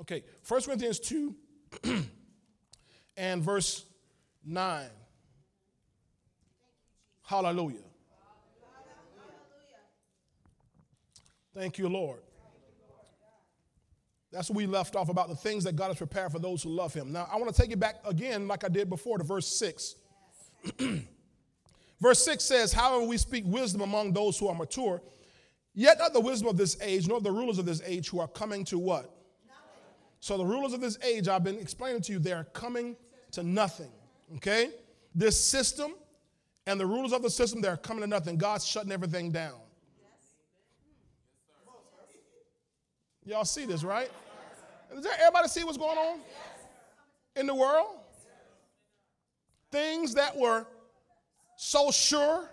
Okay, 0.02 0.24
1 0.48 0.62
Corinthians 0.62 1.00
2 1.00 1.36
and 3.18 3.42
verse 3.42 3.86
9. 4.46 4.86
Hallelujah. 7.24 7.87
Thank 11.58 11.80
you, 11.80 11.90
Lord. 11.90 12.20
That's 14.32 14.48
what 14.48 14.58
we 14.58 14.68
left 14.68 14.96
off 14.96 15.10
about 15.10 15.28
the 15.28 15.36
things 15.36 15.64
that 15.64 15.76
God 15.76 15.88
has 15.88 15.98
prepared 15.98 16.32
for 16.32 16.38
those 16.38 16.62
who 16.62 16.70
love 16.70 16.94
Him. 16.94 17.12
Now, 17.12 17.28
I 17.32 17.38
want 17.38 17.54
to 17.54 17.60
take 17.60 17.72
you 17.72 17.78
back 17.78 17.96
again, 18.06 18.48
like 18.48 18.64
I 18.64 18.68
did 18.68 18.92
before, 18.92 19.18
to 19.18 19.24
verse 19.24 19.48
6. 19.48 19.96
Verse 22.00 22.24
6 22.26 22.44
says, 22.44 22.72
However, 22.74 23.06
we 23.06 23.18
speak 23.18 23.44
wisdom 23.48 23.82
among 23.82 24.14
those 24.14 24.38
who 24.38 24.48
are 24.48 24.54
mature, 24.54 25.02
yet 25.74 25.98
not 25.98 26.14
the 26.14 26.20
wisdom 26.20 26.48
of 26.48 26.56
this 26.56 26.80
age, 26.80 27.08
nor 27.08 27.20
the 27.22 27.32
rulers 27.32 27.58
of 27.58 27.66
this 27.66 27.82
age 27.84 28.10
who 28.10 28.20
are 28.20 28.28
coming 28.28 28.64
to 28.66 28.78
what? 28.78 29.12
So 30.20 30.38
the 30.38 30.46
rulers 30.46 30.74
of 30.74 30.82
this 30.82 31.00
age, 31.04 31.28
I've 31.28 31.44
been 31.44 31.58
explaining 31.58 32.04
to 32.04 32.12
you, 32.12 32.20
they 32.20 32.34
are 32.34 32.44
coming 32.44 32.96
to 33.32 33.42
nothing. 33.42 33.90
Okay? 34.36 34.70
This 35.16 35.44
system 35.44 35.96
and 36.68 36.80
the 36.80 36.86
rulers 36.86 37.14
of 37.14 37.24
the 37.24 37.32
system, 37.32 37.62
they're 37.62 37.78
coming 37.78 38.02
to 38.02 38.08
nothing. 38.08 38.38
God's 38.38 38.68
shutting 38.68 38.92
everything 38.92 39.32
down. 39.32 39.58
Y'all 43.28 43.44
see 43.44 43.66
this, 43.66 43.84
right? 43.84 44.10
Does 44.96 45.06
everybody 45.20 45.50
see 45.50 45.66
what's 45.66 45.78
going 45.78 45.98
on 45.98 46.20
in 47.36 47.46
the 47.46 47.54
world? 47.54 48.00
Things 49.70 50.14
that 50.14 50.38
were 50.38 50.66
so 51.58 51.92
sure, 51.92 52.50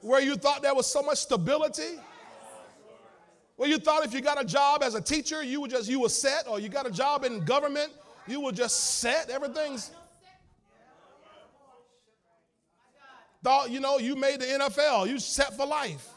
where 0.00 0.20
you 0.20 0.34
thought 0.34 0.62
there 0.62 0.74
was 0.74 0.86
so 0.86 1.00
much 1.00 1.18
stability, 1.18 2.00
where 3.54 3.68
you 3.68 3.78
thought 3.78 4.04
if 4.04 4.12
you 4.12 4.20
got 4.20 4.42
a 4.42 4.44
job 4.44 4.82
as 4.82 4.96
a 4.96 5.00
teacher, 5.00 5.44
you 5.44 5.60
were 5.60 5.68
just 5.68 5.88
you 5.88 6.00
were 6.00 6.08
set, 6.08 6.48
or 6.48 6.58
you 6.58 6.68
got 6.68 6.88
a 6.88 6.90
job 6.90 7.24
in 7.24 7.44
government, 7.44 7.92
you 8.26 8.40
were 8.40 8.50
just 8.50 8.98
set. 8.98 9.30
Everything's 9.30 9.92
thought 13.44 13.70
you 13.70 13.78
know 13.78 13.98
you 13.98 14.16
made 14.16 14.40
the 14.40 14.46
NFL, 14.46 15.06
you 15.06 15.20
set 15.20 15.56
for 15.56 15.64
life. 15.64 16.08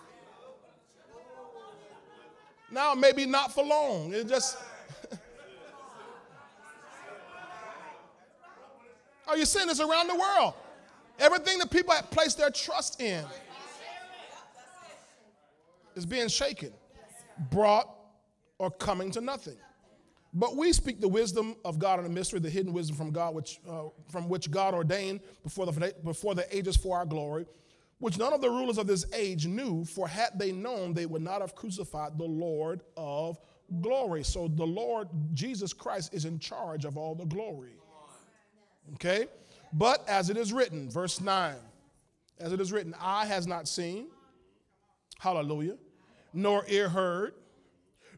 Now 2.71 2.93
maybe 2.93 3.25
not 3.25 3.53
for 3.53 3.63
long. 3.63 4.13
It 4.13 4.27
just 4.27 4.57
Are 9.27 9.37
you 9.37 9.45
seeing 9.45 9.67
this 9.67 9.79
around 9.79 10.07
the 10.07 10.15
world? 10.15 10.53
Everything 11.19 11.59
that 11.59 11.69
people 11.69 11.93
have 11.93 12.09
placed 12.11 12.37
their 12.37 12.49
trust 12.49 12.99
in 13.01 13.23
is 15.95 16.05
being 16.05 16.27
shaken, 16.27 16.73
brought, 17.51 17.87
or 18.57 18.71
coming 18.71 19.11
to 19.11 19.21
nothing. 19.21 19.57
But 20.33 20.55
we 20.55 20.71
speak 20.71 21.01
the 21.01 21.07
wisdom 21.07 21.55
of 21.65 21.77
God 21.77 21.99
in 21.99 22.03
the 22.05 22.09
mystery, 22.09 22.39
the 22.39 22.49
hidden 22.49 22.73
wisdom 22.73 22.95
from 22.95 23.11
God, 23.11 23.35
which, 23.35 23.59
uh, 23.67 23.83
from 24.09 24.29
which 24.29 24.49
God 24.49 24.73
ordained 24.73 25.19
before 25.43 25.65
the, 25.65 25.93
before 26.03 26.35
the 26.35 26.55
ages 26.55 26.77
for 26.77 26.97
our 26.97 27.05
glory, 27.05 27.45
which 28.01 28.17
none 28.17 28.33
of 28.33 28.41
the 28.41 28.49
rulers 28.49 28.79
of 28.79 28.87
this 28.87 29.05
age 29.13 29.45
knew, 29.45 29.85
for 29.85 30.07
had 30.07 30.31
they 30.37 30.51
known, 30.51 30.91
they 30.91 31.05
would 31.05 31.21
not 31.21 31.39
have 31.39 31.53
crucified 31.53 32.17
the 32.17 32.25
Lord 32.25 32.81
of 32.97 33.39
glory. 33.79 34.23
So 34.23 34.47
the 34.47 34.65
Lord 34.65 35.07
Jesus 35.33 35.71
Christ 35.71 36.11
is 36.11 36.25
in 36.25 36.39
charge 36.39 36.83
of 36.83 36.97
all 36.97 37.13
the 37.13 37.25
glory. 37.25 37.75
Okay? 38.95 39.27
But 39.71 40.03
as 40.09 40.31
it 40.31 40.35
is 40.35 40.51
written, 40.51 40.89
verse 40.89 41.21
9, 41.21 41.53
as 42.39 42.51
it 42.51 42.59
is 42.59 42.71
written, 42.71 42.95
eye 42.99 43.27
has 43.27 43.45
not 43.45 43.67
seen, 43.67 44.07
hallelujah, 45.19 45.77
nor 46.33 46.65
ear 46.67 46.89
heard, 46.89 47.35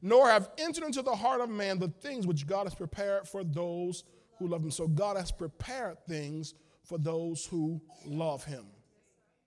nor 0.01 0.29
have 0.29 0.49
entered 0.57 0.86
into 0.86 1.01
the 1.01 1.13
heart 1.13 1.41
of 1.41 1.49
man 1.49 1.77
the 1.77 1.89
things 1.89 2.25
which 2.25 2.47
God 2.47 2.67
has 2.67 2.73
prepared 2.73 3.27
for 3.27 3.43
those 3.43 4.05
who 4.39 4.47
love 4.47 4.63
him. 4.63 4.71
So 4.71 4.88
God 4.88 5.17
has 5.17 5.29
prepared 5.29 5.97
things 6.07 6.53
for 6.86 6.97
those 6.97 7.45
who 7.45 7.81
love 8.05 8.45
him. 8.45 8.65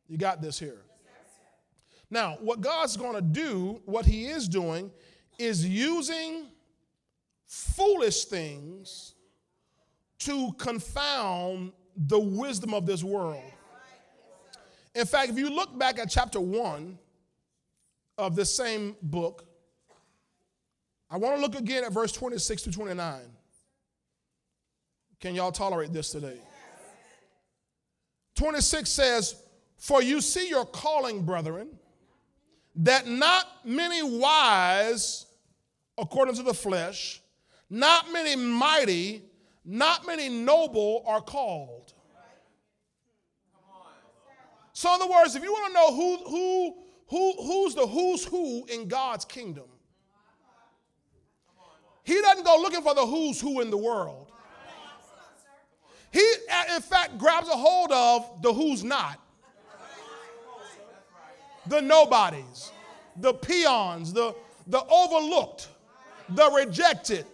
You 0.09 0.19
got 0.19 0.41
this 0.41 0.59
here. 0.59 0.83
Now, 2.11 2.39
what 2.41 2.61
God's 2.61 2.97
going 2.97 3.15
to 3.15 3.23
do, 3.23 3.81
what 3.85 4.07
he 4.07 4.27
is 4.27 4.49
doing, 4.49 4.91
is 5.39 5.67
using 5.67 6.47
foolish 7.47 8.25
things 8.27 9.15
to 10.21 10.53
confound 10.53 11.73
the 11.97 12.19
wisdom 12.19 12.75
of 12.75 12.87
this 12.87 13.03
world. 13.03 13.43
In 14.95 15.05
fact, 15.05 15.31
if 15.31 15.39
you 15.39 15.51
look 15.51 15.77
back 15.79 15.99
at 15.99 16.09
chapter 16.09 16.41
1 16.41 16.99
of 18.19 18.35
this 18.35 18.55
same 18.55 18.97
book, 19.03 19.47
I 21.11 21.19
want 21.19 21.37
to 21.37 21.41
look 21.41 21.55
again 21.55 21.85
at 21.85 21.93
verse 21.93 22.13
26 22.13 22.63
to 22.63 22.73
29. 22.73 23.21
Can 25.21 25.35
y'all 25.35 25.53
tolerate 25.53 25.93
this 25.93 26.11
today? 26.11 26.39
26 28.37 28.89
says, 28.89 29.37
For 29.77 30.03
you 30.03 30.21
see 30.21 30.49
your 30.49 30.65
calling, 30.65 31.25
brethren, 31.25 31.69
that 32.77 33.07
not 33.07 33.47
many 33.65 34.03
wise 34.03 35.27
according 35.99 36.35
to 36.37 36.43
the 36.43 36.55
flesh, 36.55 37.23
not 37.71 38.13
many 38.13 38.37
mighty, 38.37 39.23
not 39.65 40.07
many 40.07 40.29
noble 40.29 41.03
are 41.07 41.21
called. 41.21 41.93
So, 44.73 44.95
in 44.95 45.01
other 45.01 45.11
words, 45.11 45.35
if 45.35 45.43
you 45.43 45.53
want 45.53 45.69
to 45.69 45.73
know 45.73 45.95
who, 45.95 46.17
who, 46.29 46.77
who, 47.09 47.43
who's 47.43 47.75
the 47.75 47.87
who's 47.87 48.25
who 48.27 48.67
in 48.67 48.89
God's 48.89 49.25
kingdom, 49.25 49.65
he 52.05 52.21
doesn't 52.21 52.45
go 52.45 52.59
looking 52.61 52.83
for 52.83 52.95
the 52.95 53.07
who's 53.07 53.41
who 53.41 53.61
in 53.63 53.71
the 53.71 53.77
world. 53.77 54.31
He, 56.13 56.25
in 56.75 56.83
fact, 56.83 57.19
grabs 57.19 57.49
a 57.49 57.57
hold 57.57 57.91
of 57.91 58.43
the 58.43 58.53
who's 58.53 58.85
not, 58.85 59.19
the 61.69 61.81
nobodies, 61.81 62.71
the 63.17 63.35
peons, 63.35 64.13
the, 64.13 64.35
the 64.67 64.85
overlooked, 64.85 65.69
the 66.31 66.51
rejected, 66.51 67.27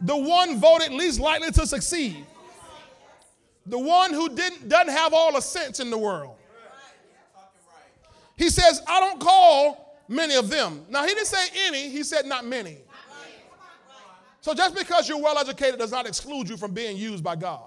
the 0.00 0.16
one 0.16 0.58
voted 0.58 0.92
least 0.92 1.20
likely 1.20 1.50
to 1.52 1.66
succeed, 1.66 2.24
the 3.66 3.78
one 3.78 4.12
who 4.12 4.28
didn't, 4.28 4.68
doesn't 4.68 4.92
have 4.92 5.14
all 5.14 5.32
the 5.32 5.40
sense 5.40 5.80
in 5.80 5.90
the 5.90 5.98
world. 5.98 6.36
He 8.36 8.50
says, 8.50 8.82
I 8.86 9.00
don't 9.00 9.20
call 9.20 10.00
many 10.08 10.34
of 10.34 10.50
them. 10.50 10.84
Now, 10.90 11.02
he 11.02 11.14
didn't 11.14 11.26
say 11.26 11.46
any, 11.66 11.88
he 11.88 12.02
said 12.02 12.26
not 12.26 12.44
many. 12.44 12.78
So 14.40 14.52
just 14.52 14.74
because 14.74 15.08
you're 15.08 15.22
well 15.22 15.38
educated 15.38 15.78
does 15.78 15.92
not 15.92 16.06
exclude 16.06 16.50
you 16.50 16.58
from 16.58 16.72
being 16.72 16.98
used 16.98 17.24
by 17.24 17.34
God. 17.36 17.62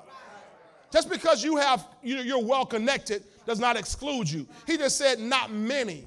Just 0.91 1.09
because 1.09 1.43
you 1.43 1.57
have 1.57 1.87
you're 2.03 2.43
well 2.43 2.65
connected 2.65 3.23
does 3.47 3.59
not 3.59 3.77
exclude 3.77 4.29
you. 4.29 4.45
He 4.67 4.77
just 4.77 4.97
said 4.97 5.19
not 5.19 5.51
many. 5.51 6.05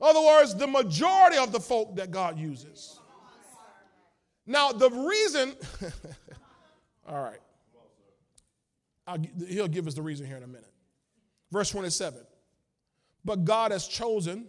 In 0.00 0.06
other 0.10 0.20
words, 0.20 0.54
the 0.54 0.66
majority 0.66 1.38
of 1.38 1.52
the 1.52 1.60
folk 1.60 1.96
that 1.96 2.10
God 2.10 2.38
uses. 2.38 3.00
Now, 4.46 4.72
the 4.72 4.90
reason, 4.90 5.54
all 7.08 7.22
right, 7.22 7.38
I'll, 9.06 9.18
he'll 9.48 9.68
give 9.68 9.86
us 9.86 9.94
the 9.94 10.02
reason 10.02 10.26
here 10.26 10.36
in 10.36 10.42
a 10.42 10.48
minute. 10.48 10.72
Verse 11.50 11.70
27 11.70 12.20
But 13.24 13.44
God 13.44 13.70
has 13.70 13.86
chosen 13.86 14.46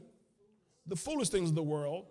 the 0.87 0.95
foolish 0.95 1.29
things 1.29 1.49
of 1.49 1.55
the 1.55 1.63
world 1.63 2.07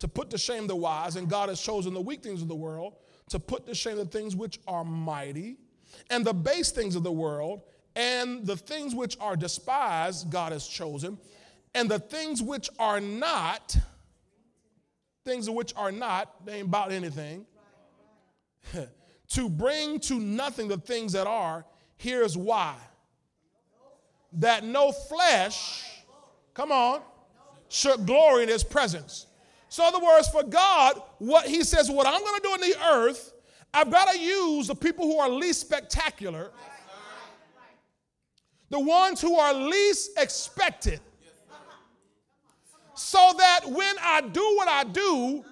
to 0.00 0.08
put 0.08 0.30
to 0.30 0.38
shame 0.38 0.66
the 0.66 0.74
wise, 0.74 1.16
and 1.16 1.28
God 1.28 1.50
has 1.50 1.60
chosen 1.60 1.94
the 1.94 2.00
weak 2.00 2.22
things 2.22 2.42
of 2.42 2.48
the 2.48 2.56
world 2.56 2.94
to 3.28 3.38
put 3.38 3.66
to 3.66 3.74
shame 3.74 3.96
the 3.96 4.06
things 4.06 4.34
which 4.34 4.58
are 4.66 4.84
mighty, 4.84 5.58
and 6.08 6.24
the 6.24 6.34
base 6.34 6.70
things 6.70 6.96
of 6.96 7.02
the 7.02 7.12
world, 7.12 7.62
and 7.96 8.46
the 8.46 8.56
things 8.56 8.94
which 8.94 9.16
are 9.20 9.36
despised, 9.36 10.30
God 10.30 10.52
has 10.52 10.66
chosen, 10.66 11.18
and 11.74 11.90
the 11.90 11.98
things 11.98 12.42
which 12.42 12.70
are 12.78 13.00
not 13.00 13.76
things 15.24 15.48
which 15.48 15.72
are 15.76 15.92
not, 15.92 16.44
they 16.44 16.54
ain't 16.54 16.68
about 16.68 16.92
anything, 16.92 17.46
to 19.28 19.48
bring 19.48 20.00
to 20.00 20.18
nothing 20.18 20.68
the 20.68 20.78
things 20.78 21.12
that 21.12 21.26
are, 21.26 21.64
here's 21.96 22.36
why. 22.36 22.76
That 24.34 24.64
no 24.64 24.92
flesh, 24.92 25.84
come 26.54 26.72
on, 26.72 27.00
should 27.68 28.06
glory 28.06 28.44
in 28.44 28.48
his 28.48 28.64
presence. 28.64 29.26
So, 29.68 29.86
in 29.86 29.94
other 29.94 30.04
words, 30.04 30.28
for 30.28 30.42
God, 30.42 31.00
what 31.18 31.46
he 31.46 31.62
says, 31.62 31.90
what 31.90 32.06
I'm 32.06 32.20
going 32.20 32.40
to 32.40 32.48
do 32.48 32.54
in 32.54 32.60
the 32.60 32.76
earth, 32.92 33.32
I've 33.72 33.90
got 33.90 34.10
to 34.12 34.18
use 34.18 34.66
the 34.66 34.74
people 34.74 35.06
who 35.06 35.18
are 35.18 35.28
least 35.28 35.60
spectacular, 35.60 36.50
the 38.68 38.80
ones 38.80 39.20
who 39.20 39.36
are 39.36 39.54
least 39.54 40.18
expected, 40.18 41.00
so 42.94 43.32
that 43.38 43.60
when 43.66 43.96
I 44.02 44.20
do 44.20 44.42
what 44.56 44.68
I 44.68 44.84
do, 44.84 45.44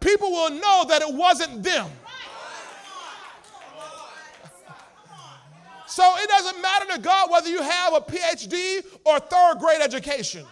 people 0.00 0.30
will 0.30 0.50
know 0.50 0.84
that 0.88 1.02
it 1.02 1.14
wasn't 1.14 1.62
them. 1.62 1.90
So 5.86 6.02
it 6.16 6.28
doesn't 6.28 6.62
matter 6.62 6.86
to 6.94 7.00
God 7.00 7.30
whether 7.30 7.50
you 7.50 7.60
have 7.60 7.92
a 7.92 8.00
PhD 8.00 8.82
or 9.04 9.18
third 9.18 9.58
grade 9.60 9.82
education. 9.82 10.46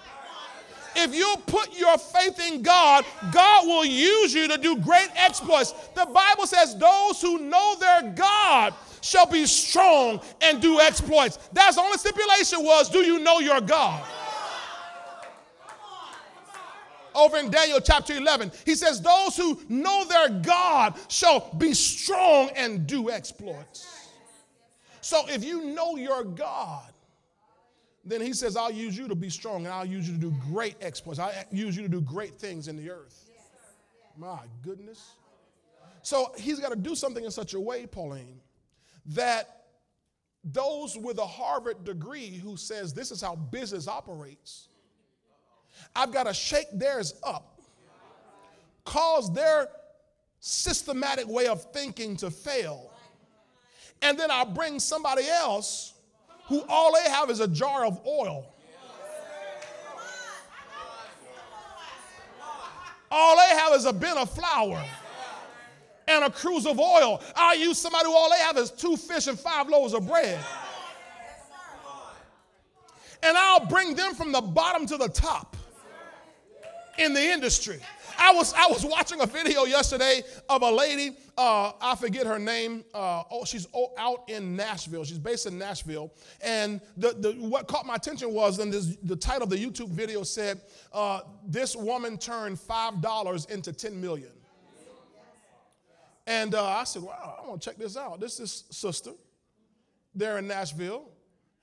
If 1.03 1.15
you 1.15 1.35
put 1.47 1.79
your 1.79 1.97
faith 1.99 2.41
in 2.51 2.63
God, 2.63 3.05
God 3.33 3.67
will 3.67 3.85
use 3.85 4.35
you 4.35 4.49
to 4.49 4.59
do 4.59 4.77
great 4.77 5.09
exploits. 5.17 5.73
The 5.95 6.07
Bible 6.07 6.47
says, 6.47 6.77
Those 6.77 7.21
who 7.21 7.39
know 7.39 7.77
their 7.79 8.13
God 8.13 8.75
shall 9.01 9.27
be 9.27 9.47
strong 9.47 10.21
and 10.41 10.61
do 10.61 10.81
exploits. 10.81 11.39
That's 11.53 11.77
the 11.77 11.83
only 11.83 11.99
stipulation 11.99 12.63
was, 12.63 12.89
Do 12.89 12.99
you 12.99 13.19
know 13.19 13.41
your 13.41 13.61
God? 13.61 14.05
over 17.15 17.39
in 17.39 17.51
Daniel 17.51 17.81
chapter 17.81 18.15
11. 18.15 18.53
He 18.65 18.75
says, 18.75 19.01
Those 19.01 19.37
who 19.37 19.61
know 19.69 20.05
their 20.05 20.29
God 20.29 20.95
shall 21.09 21.53
be 21.59 21.75
strong 21.75 22.51
and 22.51 22.87
do 22.87 23.11
exploits. 23.11 24.09
So 25.01 25.27
if 25.29 25.45
you 25.45 25.65
know 25.65 25.97
your 25.97 26.25
God, 26.25 26.90
then 28.11 28.21
he 28.21 28.33
says, 28.33 28.57
I'll 28.57 28.73
use 28.73 28.97
you 28.97 29.09
to 29.09 29.15
be 29.15 29.31
strong 29.31 29.65
and 29.65 29.75
I'll 29.75 29.87
use 29.87 30.09
you 30.09 30.15
to 30.15 30.21
do 30.21 30.35
great 30.51 30.77
exploits. 30.81 31.19
I'll 31.19 31.33
use 31.51 31.77
you 31.77 31.83
to 31.83 31.89
do 31.89 32.01
great 32.01 32.35
things 32.35 32.69
in 32.69 32.77
the 32.77 32.91
earth. 32.91 33.31
My 34.17 34.41
goodness. 34.63 35.13
So 36.03 36.33
he's 36.37 36.59
got 36.59 36.71
to 36.71 36.77
do 36.77 36.95
something 36.95 37.25
in 37.25 37.31
such 37.31 37.55
a 37.55 37.61
way, 37.61 37.87
Pauline, 37.87 38.41
that 39.07 39.65
those 40.43 40.97
with 40.97 41.19
a 41.19 41.27
Harvard 41.27 41.85
degree 41.85 42.37
who 42.37 42.57
says 42.57 42.95
this 42.95 43.11
is 43.11 43.21
how 43.21 43.37
business 43.37 43.87
operates, 43.87 44.69
I've 45.95 46.13
got 46.13 46.25
to 46.25 46.35
shake 46.35 46.69
theirs 46.73 47.15
up, 47.23 47.61
cause 48.85 49.33
their 49.33 49.69
systematic 50.41 51.29
way 51.29 51.47
of 51.47 51.63
thinking 51.73 52.17
to 52.17 52.31
fail, 52.31 52.91
and 54.03 54.19
then 54.19 54.31
I'll 54.31 54.47
bring 54.47 54.81
somebody 54.81 55.29
else 55.29 55.95
who 56.51 56.65
all 56.69 56.93
they 56.93 57.09
have 57.09 57.31
is 57.31 57.39
a 57.39 57.47
jar 57.47 57.87
of 57.87 58.01
oil. 58.05 58.45
All 63.09 63.37
they 63.37 63.57
have 63.57 63.73
is 63.75 63.85
a 63.87 63.93
bin 63.93 64.19
of 64.19 64.29
flour 64.31 64.85
and 66.09 66.25
a 66.25 66.31
cruse 66.31 66.67
of 66.67 66.81
oil. 66.81 67.23
I 67.37 67.55
use 67.55 67.79
somebody 67.79 68.07
who 68.07 68.13
all 68.13 68.31
they 68.31 68.39
have 68.39 68.59
is 68.59 68.71
two 68.73 68.97
fish 68.97 69.29
and 69.29 69.39
five 69.39 69.69
loaves 69.69 69.95
of 69.95 70.09
bread. 70.09 70.39
And 73.23 73.37
I'll 73.37 73.67
bring 73.67 73.95
them 73.95 74.15
from 74.15 74.33
the 74.33 74.41
bottom 74.41 74.87
to 74.87 74.97
the 74.97 75.09
top 75.09 75.57
in 76.99 77.15
the 77.15 77.23
industry. 77.23 77.81
I 78.21 78.33
was, 78.33 78.53
I 78.53 78.67
was 78.67 78.85
watching 78.85 79.23
a 79.23 79.27
video 79.27 79.65
yesterday 79.65 80.23
of 80.51 80.63
a 80.63 80.71
lady, 80.71 81.17
uh, 81.39 81.73
I 81.81 81.97
forget 81.97 82.27
her 82.27 82.39
name. 82.39 82.85
Uh, 82.93 83.23
oh, 83.31 83.47
she's 83.47 83.67
out 83.99 84.29
in 84.29 84.55
Nashville. 84.55 85.05
She's 85.05 85.19
based 85.19 85.47
in 85.47 85.59
Nashville. 85.59 86.13
And 86.43 86.83
the, 86.99 87.15
the, 87.19 87.33
what 87.33 87.67
caught 87.67 87.87
my 87.87 87.95
attention 87.95 88.35
was, 88.35 88.59
and 88.59 88.71
this, 88.71 88.97
the 89.05 89.17
title 89.17 89.45
of 89.45 89.51
the 89.51 89.57
YouTube 89.57 89.89
video 89.89 90.23
said, 90.23 90.61
uh, 90.93 91.23
This 91.47 91.75
woman 91.75 92.19
turned 92.19 92.59
$5 92.59 93.51
into 93.51 93.73
10 93.73 93.99
million. 93.99 94.33
And 96.27 96.55
uh, 96.55 96.65
I 96.65 96.85
said, 96.85 97.03
Wow, 97.03 97.39
I 97.43 97.49
want 97.49 97.63
to 97.63 97.71
check 97.71 97.79
this 97.79 97.97
out. 97.97 98.21
This 98.21 98.39
is 98.39 98.65
sister 98.71 99.13
there 100.15 100.37
in 100.37 100.47
Nashville. 100.47 101.09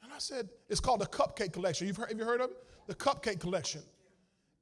And 0.01 0.11
I 0.11 0.17
said, 0.17 0.49
It's 0.69 0.79
called 0.79 1.01
the 1.01 1.05
Cupcake 1.05 1.53
Collection. 1.53 1.85
You've 1.85 1.97
heard, 1.97 2.09
have 2.09 2.17
you 2.17 2.25
heard 2.25 2.41
of 2.41 2.49
it? 2.49 2.57
The 2.87 2.95
Cupcake 2.95 3.39
Collection. 3.39 3.81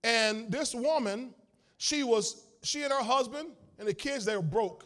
And 0.03 0.51
this 0.51 0.75
woman, 0.75 1.33
she 1.77 2.03
was, 2.03 2.45
she 2.63 2.83
and 2.83 2.91
her 2.91 3.03
husband 3.03 3.49
and 3.79 3.87
the 3.87 3.93
kids, 3.93 4.25
they 4.25 4.35
were 4.35 4.41
broke. 4.41 4.85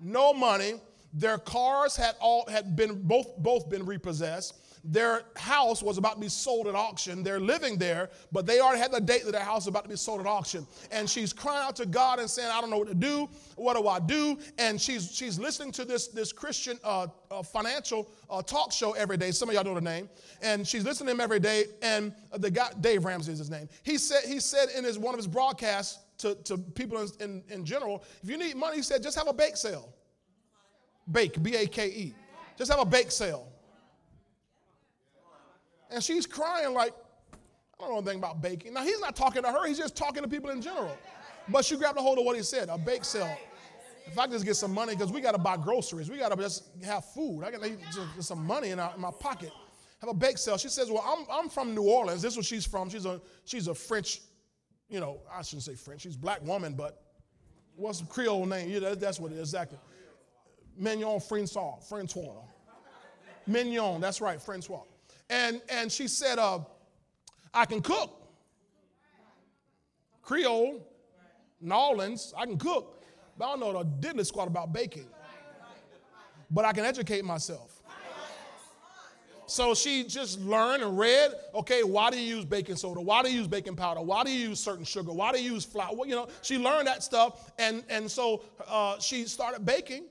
No 0.00 0.32
money. 0.32 0.74
Their 1.12 1.38
cars 1.38 1.96
had 1.96 2.14
all 2.20 2.46
had 2.48 2.76
been 2.76 3.00
both 3.02 3.36
both 3.38 3.70
been 3.70 3.86
repossessed. 3.86 4.54
Their 4.84 5.22
house 5.36 5.82
was 5.82 5.98
about 5.98 6.14
to 6.14 6.20
be 6.20 6.28
sold 6.28 6.68
at 6.68 6.74
auction. 6.74 7.22
They're 7.22 7.40
living 7.40 7.78
there, 7.78 8.10
but 8.30 8.46
they 8.46 8.60
already 8.60 8.80
had 8.80 8.92
the 8.92 9.00
date 9.00 9.24
that 9.24 9.32
their 9.32 9.42
house 9.42 9.62
was 9.62 9.68
about 9.68 9.84
to 9.84 9.88
be 9.88 9.96
sold 9.96 10.20
at 10.20 10.26
auction. 10.26 10.66
And 10.92 11.08
she's 11.10 11.32
crying 11.32 11.64
out 11.66 11.76
to 11.76 11.86
God 11.86 12.20
and 12.20 12.28
saying, 12.28 12.50
I 12.52 12.60
don't 12.60 12.70
know 12.70 12.78
what 12.78 12.88
to 12.88 12.94
do. 12.94 13.28
What 13.56 13.76
do 13.76 13.88
I 13.88 13.98
do? 13.98 14.38
And 14.58 14.80
she's 14.80 15.10
she's 15.10 15.38
listening 15.38 15.72
to 15.72 15.84
this, 15.84 16.08
this 16.08 16.32
Christian 16.32 16.78
uh, 16.84 17.08
uh, 17.30 17.42
financial 17.42 18.08
uh, 18.30 18.42
talk 18.42 18.70
show 18.70 18.92
every 18.92 19.16
day. 19.16 19.30
Some 19.30 19.48
of 19.48 19.54
y'all 19.54 19.64
know 19.64 19.74
the 19.74 19.80
name. 19.80 20.08
And 20.42 20.66
she's 20.66 20.84
listening 20.84 21.08
to 21.08 21.12
him 21.12 21.20
every 21.20 21.40
day. 21.40 21.64
And 21.82 22.14
the 22.36 22.50
guy, 22.50 22.70
Dave 22.80 23.04
Ramsey 23.04 23.32
is 23.32 23.38
his 23.38 23.50
name. 23.50 23.68
He 23.82 23.98
said, 23.98 24.24
he 24.26 24.40
said 24.40 24.68
in 24.76 24.84
his 24.84 24.98
one 24.98 25.14
of 25.14 25.18
his 25.18 25.26
broadcasts, 25.26 25.98
to, 26.18 26.34
to 26.34 26.58
people 26.58 26.98
in, 26.98 27.08
in, 27.20 27.42
in 27.48 27.64
general, 27.64 28.04
if 28.22 28.28
you 28.28 28.36
need 28.36 28.56
money, 28.56 28.76
he 28.76 28.82
said, 28.82 29.02
just 29.02 29.16
have 29.16 29.28
a 29.28 29.32
bake 29.32 29.56
sale. 29.56 29.92
Bake, 31.10 31.42
B 31.42 31.56
A 31.56 31.66
K 31.66 31.86
E. 31.86 32.14
Just 32.56 32.70
have 32.70 32.80
a 32.80 32.84
bake 32.84 33.10
sale. 33.10 33.48
And 35.90 36.02
she's 36.02 36.26
crying 36.26 36.74
like, 36.74 36.92
I 37.78 37.84
don't 37.84 37.90
know 37.90 37.96
anything 37.98 38.18
about 38.18 38.42
baking. 38.42 38.74
Now, 38.74 38.82
he's 38.82 39.00
not 39.00 39.14
talking 39.14 39.42
to 39.42 39.48
her, 39.48 39.66
he's 39.66 39.78
just 39.78 39.96
talking 39.96 40.22
to 40.22 40.28
people 40.28 40.50
in 40.50 40.60
general. 40.60 40.96
But 41.48 41.64
she 41.64 41.76
grabbed 41.76 41.98
a 41.98 42.02
hold 42.02 42.18
of 42.18 42.24
what 42.24 42.36
he 42.36 42.42
said 42.42 42.68
a 42.68 42.76
bake 42.76 43.04
sale. 43.04 43.34
If 44.06 44.18
I 44.18 44.26
just 44.26 44.44
get 44.44 44.56
some 44.56 44.72
money, 44.72 44.94
because 44.94 45.12
we 45.12 45.20
got 45.20 45.32
to 45.32 45.38
buy 45.38 45.56
groceries, 45.56 46.10
we 46.10 46.16
got 46.16 46.30
to 46.30 46.36
just 46.36 46.64
have 46.82 47.04
food. 47.04 47.42
I 47.44 47.50
got 47.50 47.62
to 47.62 47.70
get 47.70 48.24
some 48.24 48.44
money 48.46 48.70
in, 48.70 48.80
our, 48.80 48.94
in, 48.94 49.00
my 49.00 49.10
pocket. 49.10 49.52
Have 50.00 50.08
a 50.08 50.14
bake 50.14 50.38
sale. 50.38 50.56
She 50.56 50.68
says, 50.68 50.90
Well, 50.90 51.04
I'm, 51.06 51.26
I'm 51.30 51.48
from 51.48 51.74
New 51.74 51.82
Orleans. 51.82 52.22
This 52.22 52.32
is 52.32 52.36
where 52.38 52.44
she's 52.44 52.66
from. 52.66 52.88
She's 52.88 53.04
a, 53.04 53.20
she's 53.44 53.68
a 53.68 53.74
French 53.74 54.20
you 54.88 55.00
know, 55.00 55.20
I 55.32 55.42
shouldn't 55.42 55.64
say 55.64 55.74
French, 55.74 56.02
she's 56.02 56.16
black 56.16 56.44
woman, 56.44 56.74
but 56.74 57.02
what's 57.76 58.00
the 58.00 58.06
Creole 58.06 58.46
name? 58.46 58.70
Yeah, 58.70 58.94
that's 58.94 59.20
what 59.20 59.32
it 59.32 59.36
is, 59.36 59.48
exactly. 59.48 59.78
Mignon 60.76 61.20
Francois, 61.20 61.76
Francois. 61.88 62.42
Mignon, 63.46 64.00
that's 64.00 64.20
right, 64.20 64.40
Francois. 64.40 64.82
And, 65.30 65.60
and 65.68 65.90
she 65.90 66.08
said, 66.08 66.38
uh, 66.38 66.60
I 67.52 67.64
can 67.64 67.80
cook. 67.80 68.14
Creole, 70.22 70.86
New 71.60 71.74
Orleans, 71.74 72.34
I 72.36 72.44
can 72.44 72.58
cook, 72.58 73.02
but 73.36 73.46
I 73.46 73.56
don't 73.56 73.60
know 73.60 73.82
the 73.82 74.08
diddly 74.08 74.26
squat 74.26 74.46
about 74.46 74.72
baking. 74.72 75.06
But 76.50 76.64
I 76.64 76.72
can 76.72 76.84
educate 76.84 77.24
myself. 77.24 77.77
So 79.48 79.74
she 79.74 80.04
just 80.04 80.38
learned 80.40 80.82
and 80.82 80.98
read, 80.98 81.32
okay, 81.54 81.82
why 81.82 82.10
do 82.10 82.20
you 82.20 82.36
use 82.36 82.44
baking 82.44 82.76
soda? 82.76 83.00
Why 83.00 83.22
do 83.22 83.30
you 83.30 83.38
use 83.38 83.48
baking 83.48 83.76
powder? 83.76 84.02
Why 84.02 84.22
do 84.22 84.30
you 84.30 84.50
use 84.50 84.60
certain 84.60 84.84
sugar? 84.84 85.10
Why 85.10 85.32
do 85.32 85.42
you 85.42 85.54
use 85.54 85.64
flour? 85.64 85.96
Well, 85.96 86.06
you 86.06 86.14
know, 86.14 86.28
she 86.42 86.58
learned 86.58 86.86
that 86.86 87.02
stuff. 87.02 87.50
And, 87.58 87.82
and 87.88 88.10
so 88.10 88.44
uh, 88.68 88.98
she 88.98 89.24
started 89.24 89.64
baking 89.64 90.04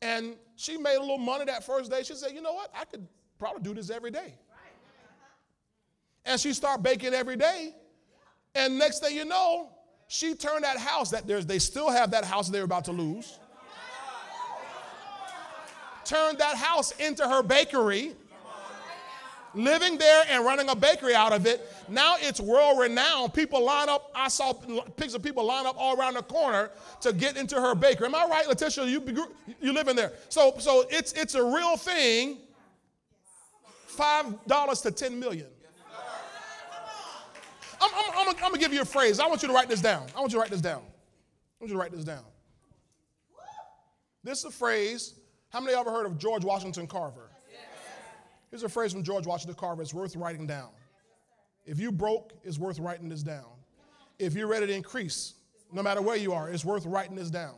and 0.00 0.36
she 0.56 0.78
made 0.78 0.96
a 0.96 1.00
little 1.00 1.18
money 1.18 1.44
that 1.44 1.64
first 1.64 1.90
day. 1.90 2.02
She 2.02 2.14
said, 2.14 2.32
you 2.32 2.40
know 2.40 2.54
what? 2.54 2.70
I 2.74 2.86
could 2.86 3.06
probably 3.38 3.62
do 3.62 3.74
this 3.74 3.90
every 3.90 4.10
day. 4.10 4.34
And 6.24 6.40
she 6.40 6.54
started 6.54 6.82
baking 6.82 7.12
every 7.12 7.36
day. 7.36 7.74
And 8.54 8.78
next 8.78 9.00
thing 9.00 9.14
you 9.14 9.26
know, 9.26 9.68
she 10.08 10.34
turned 10.34 10.64
that 10.64 10.78
house 10.78 11.10
that 11.10 11.26
there's, 11.26 11.44
they 11.44 11.58
still 11.58 11.90
have 11.90 12.10
that 12.12 12.24
house 12.24 12.48
they're 12.48 12.64
about 12.64 12.86
to 12.86 12.92
lose. 12.92 13.38
Turned 16.06 16.38
that 16.38 16.56
house 16.56 16.92
into 16.92 17.28
her 17.28 17.42
bakery 17.42 18.14
living 19.54 19.98
there 19.98 20.24
and 20.28 20.44
running 20.44 20.68
a 20.68 20.74
bakery 20.74 21.14
out 21.14 21.32
of 21.32 21.46
it. 21.46 21.60
Now 21.88 22.16
it's 22.18 22.40
world 22.40 22.78
renowned. 22.78 23.34
People 23.34 23.64
line 23.64 23.88
up. 23.88 24.10
I 24.14 24.28
saw 24.28 24.52
pictures 24.52 25.14
of 25.14 25.22
people 25.22 25.44
line 25.44 25.66
up 25.66 25.76
all 25.78 25.98
around 25.98 26.14
the 26.14 26.22
corner 26.22 26.70
to 27.00 27.12
get 27.12 27.36
into 27.36 27.60
her 27.60 27.74
bakery. 27.74 28.06
Am 28.06 28.14
I 28.14 28.26
right, 28.26 28.46
Letitia? 28.46 28.84
You 28.86 29.02
you 29.60 29.72
live 29.72 29.88
in 29.88 29.96
there. 29.96 30.12
So 30.28 30.54
so 30.58 30.84
it's 30.90 31.12
it's 31.12 31.34
a 31.34 31.42
real 31.42 31.76
thing. 31.76 32.38
Five 33.86 34.44
dollars 34.46 34.80
to 34.82 34.90
ten 34.90 35.18
million. 35.18 35.48
I'm, 37.80 37.90
I'm, 37.94 38.28
I'm, 38.28 38.28
I'm 38.28 38.34
gonna 38.36 38.58
give 38.58 38.72
you 38.72 38.82
a 38.82 38.84
phrase. 38.84 39.18
I 39.18 39.26
want 39.26 39.42
you 39.42 39.48
to 39.48 39.54
write 39.54 39.68
this 39.68 39.80
down. 39.80 40.06
I 40.16 40.20
want 40.20 40.32
you 40.32 40.38
to 40.38 40.40
write 40.40 40.50
this 40.50 40.60
down. 40.60 40.82
I 40.82 41.64
want 41.64 41.68
you 41.68 41.74
to 41.74 41.78
write 41.78 41.92
this 41.92 42.04
down. 42.04 42.24
This 44.24 44.38
is 44.38 44.44
a 44.46 44.50
phrase. 44.50 45.14
How 45.50 45.60
many 45.60 45.74
of 45.74 45.76
you 45.76 45.80
ever 45.80 45.90
heard 45.90 46.06
of 46.06 46.16
George 46.16 46.44
Washington 46.44 46.86
Carver? 46.86 47.21
Here's 48.52 48.64
a 48.64 48.68
phrase 48.68 48.92
from 48.92 49.02
George 49.02 49.26
Washington 49.26 49.56
Carver. 49.58 49.80
It's 49.80 49.94
worth 49.94 50.14
writing 50.14 50.46
down. 50.46 50.68
If 51.64 51.80
you 51.80 51.90
broke, 51.90 52.34
it's 52.44 52.58
worth 52.58 52.78
writing 52.78 53.08
this 53.08 53.22
down. 53.22 53.46
If 54.18 54.34
you're 54.34 54.46
ready 54.46 54.66
to 54.66 54.74
increase, 54.74 55.34
no 55.72 55.82
matter 55.82 56.02
where 56.02 56.16
you 56.16 56.34
are, 56.34 56.50
it's 56.50 56.62
worth 56.62 56.84
writing 56.84 57.16
this 57.16 57.30
down. 57.30 57.54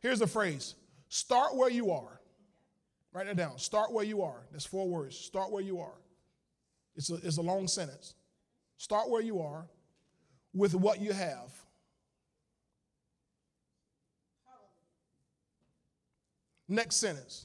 Here's 0.00 0.18
the 0.18 0.26
phrase 0.26 0.76
start 1.10 1.54
where 1.54 1.68
you 1.68 1.90
are. 1.90 2.20
Write 3.12 3.26
that 3.26 3.36
down. 3.36 3.58
Start 3.58 3.92
where 3.92 4.04
you 4.04 4.22
are. 4.22 4.46
That's 4.50 4.64
four 4.64 4.88
words. 4.88 5.14
Start 5.14 5.52
where 5.52 5.62
you 5.62 5.78
are. 5.78 5.98
It's 6.96 7.10
a, 7.10 7.16
it's 7.16 7.36
a 7.36 7.42
long 7.42 7.68
sentence. 7.68 8.14
Start 8.78 9.10
where 9.10 9.22
you 9.22 9.42
are 9.42 9.66
with 10.54 10.74
what 10.74 11.02
you 11.02 11.12
have. 11.12 11.52
Next 16.66 16.96
sentence. 16.96 17.44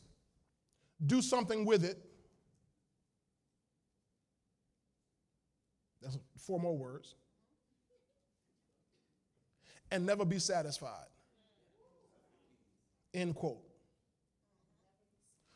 Do 1.05 1.21
something 1.21 1.65
with 1.65 1.83
it 1.83 1.97
That's 6.03 6.17
four 6.45 6.59
more 6.59 6.77
words. 6.77 7.15
And 9.91 10.05
never 10.05 10.25
be 10.25 10.39
satisfied. 10.39 11.07
End 13.13 13.35
quote. 13.35 13.61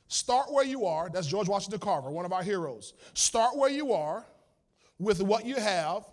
Start 0.07 0.51
where 0.51 0.65
you 0.65 0.85
are. 0.85 1.09
That's 1.09 1.27
George 1.27 1.49
Washington 1.49 1.79
Carver, 1.79 2.09
one 2.09 2.25
of 2.25 2.31
our 2.31 2.43
heroes. 2.43 2.93
Start 3.13 3.57
where 3.57 3.69
you 3.69 3.93
are 3.93 4.25
with 4.99 5.21
what 5.21 5.45
you 5.45 5.55
have, 5.55 6.05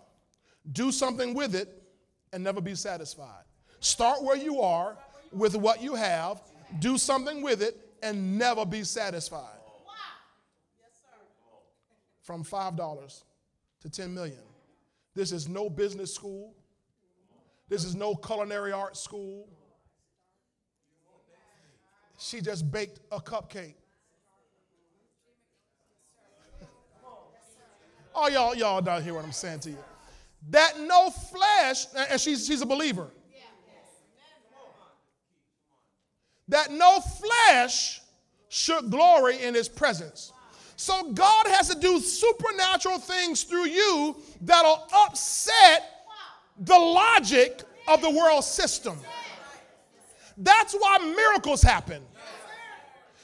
do 0.71 0.91
something 0.91 1.33
with 1.33 1.55
it, 1.55 1.83
and 2.33 2.43
never 2.43 2.61
be 2.61 2.75
satisfied. 2.75 3.43
Start 3.79 4.23
where 4.23 4.35
you 4.35 4.59
are 4.61 4.97
with 5.31 5.55
what 5.55 5.81
you 5.81 5.95
have, 5.95 6.41
do 6.79 6.97
something 6.97 7.41
with 7.41 7.61
it, 7.61 7.77
and 8.03 8.37
never 8.37 8.65
be 8.65 8.83
satisfied. 8.83 9.59
From 12.21 12.43
$5 12.43 13.23
to 13.81 13.89
10 13.89 14.13
million. 14.13 14.39
This 15.15 15.31
is 15.31 15.47
no 15.47 15.69
business 15.69 16.13
school. 16.13 16.53
This 17.69 17.83
is 17.85 17.95
no 17.95 18.13
culinary 18.15 18.71
arts 18.71 18.99
school. 18.99 19.47
She 22.17 22.41
just 22.41 22.69
baked 22.71 22.99
a 23.11 23.19
cupcake. 23.19 23.75
oh, 28.15 28.27
y'all, 28.27 28.55
y'all 28.55 28.81
don't 28.81 29.01
hear 29.01 29.13
what 29.13 29.25
I'm 29.25 29.31
saying 29.31 29.61
to 29.61 29.71
you. 29.71 29.77
That 30.49 30.79
no 30.79 31.09
flesh, 31.09 31.85
and 32.09 32.21
she's, 32.21 32.45
she's 32.45 32.61
a 32.61 32.65
believer. 32.65 33.07
That 36.47 36.71
no 36.71 36.99
flesh 36.99 38.01
should 38.49 38.91
glory 38.91 39.41
in 39.41 39.55
his 39.55 39.67
presence. 39.67 40.31
So 40.75 41.11
God 41.11 41.47
has 41.47 41.69
to 41.69 41.79
do 41.79 41.99
supernatural 41.99 42.99
things 42.99 43.43
through 43.43 43.67
you 43.67 44.17
that'll 44.41 44.87
upset 44.93 46.05
the 46.59 46.77
logic 46.77 47.63
of 47.87 48.01
the 48.01 48.09
world 48.09 48.43
system. 48.43 48.97
That's 50.37 50.73
why 50.73 50.97
miracles 51.15 51.61
happen. 51.61 52.03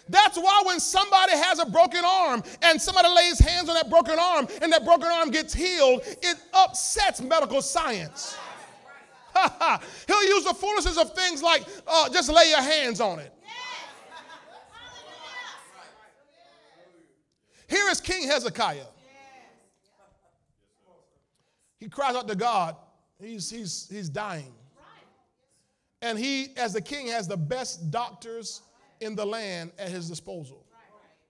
That's 0.10 0.38
why 0.38 0.64
when 0.66 0.80
somebody 0.80 1.34
has 1.34 1.60
a 1.60 1.66
broken 1.66 2.04
arm 2.06 2.44
and 2.62 2.82
somebody 2.82 3.08
lays 3.10 3.40
hands 3.40 3.70
on 3.70 3.76
that 3.76 3.90
broken 3.90 4.18
arm 4.20 4.48
and 4.62 4.72
that 4.74 4.84
broken 4.84 5.08
arm 5.08 5.32
gets 5.32 5.54
healed, 5.54 6.02
it 6.06 6.38
upsets 6.54 7.22
medical 7.22 7.62
science. 7.62 8.36
He'll 10.08 10.24
use 10.24 10.44
the 10.44 10.54
foolishness 10.54 10.98
of 10.98 11.16
things 11.16 11.42
like 11.42 11.64
uh, 11.88 12.10
just 12.10 12.30
lay 12.30 12.50
your 12.50 12.62
hands 12.62 13.00
on 13.00 13.20
it. 13.20 13.34
Here 17.72 17.88
is 17.90 18.02
King 18.02 18.28
Hezekiah. 18.28 18.84
He 21.80 21.88
cries 21.88 22.16
out 22.16 22.28
to 22.28 22.36
God. 22.36 22.76
He's, 23.20 23.50
he's, 23.50 23.88
he's 23.90 24.10
dying. 24.10 24.54
And 26.02 26.20
he, 26.20 26.50
as 26.58 26.74
the 26.74 26.82
king, 26.82 27.08
has 27.08 27.30
the 27.30 27.38
best 27.38 27.90
doctors 27.90 28.62
in 29.00 29.16
the 29.16 29.26
land 29.26 29.72
at 29.80 29.88
his 29.88 30.10
disposal, 30.10 30.66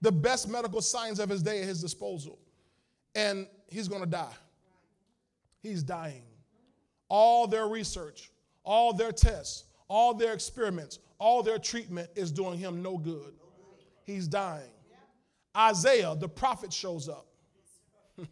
the 0.01 0.11
best 0.11 0.49
medical 0.49 0.81
science 0.81 1.19
of 1.19 1.29
his 1.29 1.43
day 1.43 1.61
at 1.61 1.67
his 1.67 1.79
disposal. 1.79 2.39
And 3.13 3.45
he's 3.69 3.87
going 3.87 4.01
to 4.01 4.09
die. 4.09 4.33
He's 5.61 5.83
dying. 5.83 6.23
All 7.07 7.45
their 7.45 7.67
research, 7.67 8.31
all 8.63 8.93
their 8.93 9.11
tests, 9.11 9.65
all 9.87 10.15
their 10.15 10.33
experiments, 10.33 10.97
all 11.19 11.43
their 11.43 11.59
treatment 11.59 12.09
is 12.15 12.31
doing 12.31 12.57
him 12.57 12.81
no 12.81 12.97
good. 12.97 13.33
He's 14.05 14.27
dying. 14.27 14.71
Isaiah, 15.55 16.15
the 16.17 16.29
prophet, 16.29 16.71
shows 16.71 17.09
up. 17.09 17.25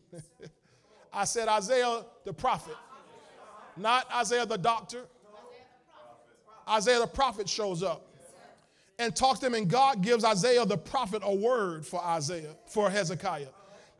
I 1.14 1.26
said 1.26 1.48
Isaiah, 1.48 2.06
the 2.24 2.34
prophet, 2.34 2.76
not 3.76 4.08
Isaiah, 4.14 4.46
the 4.46 4.58
doctor. 4.58 5.06
Isaiah, 6.70 7.00
the 7.00 7.08
prophet, 7.08 7.50
shows 7.50 7.82
up 7.82 8.10
and 9.00 9.16
talks 9.16 9.40
to 9.40 9.48
him, 9.48 9.56
and 9.56 9.68
God 9.68 10.02
gives 10.02 10.24
Isaiah, 10.24 10.66
the 10.66 10.78
prophet, 10.78 11.22
a 11.26 11.34
word 11.34 11.86
for 11.86 12.04
Isaiah, 12.04 12.56
for 12.68 12.90
Hezekiah. 12.90 13.48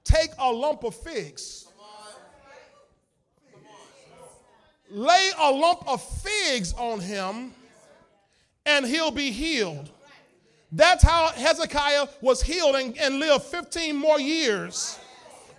Take 0.04 0.32
a 0.38 0.52
lump 0.52 0.84
of 0.84 0.94
figs. 0.94 1.68
Lay 4.92 5.32
a 5.40 5.52
lump 5.52 5.88
of 5.88 6.04
figs 6.22 6.74
on 6.74 7.00
him, 7.00 7.54
and 8.66 8.86
he'll 8.86 9.12
be 9.12 9.32
healed. 9.32 9.90
That's 10.72 11.04
how 11.04 11.30
Hezekiah 11.30 12.08
was 12.22 12.42
healed 12.42 12.76
and, 12.76 12.98
and 12.98 13.20
lived 13.20 13.44
15 13.46 13.96
more 13.96 14.20
years. 14.20 15.00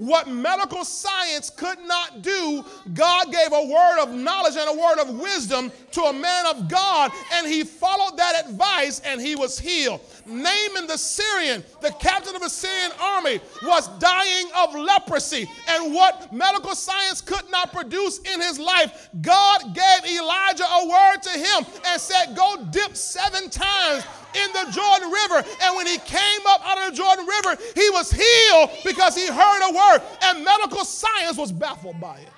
What 0.00 0.28
medical 0.28 0.82
science 0.82 1.50
could 1.50 1.78
not 1.80 2.22
do, 2.22 2.64
God 2.94 3.30
gave 3.30 3.52
a 3.52 3.66
word 3.66 4.02
of 4.02 4.14
knowledge 4.14 4.54
and 4.56 4.66
a 4.66 4.80
word 4.80 4.98
of 4.98 5.20
wisdom 5.20 5.70
to 5.90 6.00
a 6.04 6.12
man 6.12 6.46
of 6.46 6.70
God, 6.70 7.12
and 7.34 7.46
he 7.46 7.64
followed 7.64 8.16
that 8.16 8.46
advice 8.46 9.00
and 9.00 9.20
he 9.20 9.36
was 9.36 9.58
healed. 9.58 10.00
Naaman 10.24 10.86
the 10.86 10.96
Syrian, 10.96 11.62
the 11.82 11.90
captain 12.00 12.34
of 12.34 12.40
the 12.40 12.48
Syrian 12.48 12.92
army, 12.98 13.40
was 13.62 13.88
dying 13.98 14.46
of 14.56 14.74
leprosy, 14.74 15.46
and 15.68 15.92
what 15.92 16.32
medical 16.32 16.74
science 16.74 17.20
could 17.20 17.50
not 17.50 17.70
produce 17.70 18.20
in 18.20 18.40
his 18.40 18.58
life, 18.58 19.10
God 19.20 19.74
gave 19.74 20.18
Elijah 20.18 20.64
a 20.64 20.88
word 20.88 21.22
to 21.24 21.38
him 21.38 21.66
and 21.84 22.00
said, 22.00 22.34
Go 22.34 22.66
dip 22.70 22.96
seven 22.96 23.50
times 23.50 24.04
in 24.34 24.52
the 24.52 24.70
Jordan 24.70 25.10
River. 25.10 25.44
And 25.62 25.76
when 25.76 25.86
he 25.86 25.98
came 25.98 26.40
up 26.46 26.60
out 26.64 26.78
of 26.78 26.90
the 26.90 26.96
Jordan 26.96 27.26
River, 27.26 27.62
he 27.74 27.90
was 27.90 28.10
healed 28.10 28.70
because 28.84 29.16
he 29.16 29.26
heard 29.26 29.70
a 29.70 29.74
word. 29.74 30.02
And 30.22 30.44
medical 30.44 30.84
science 30.84 31.36
was 31.36 31.52
baffled 31.52 32.00
by 32.00 32.18
it. 32.20 32.28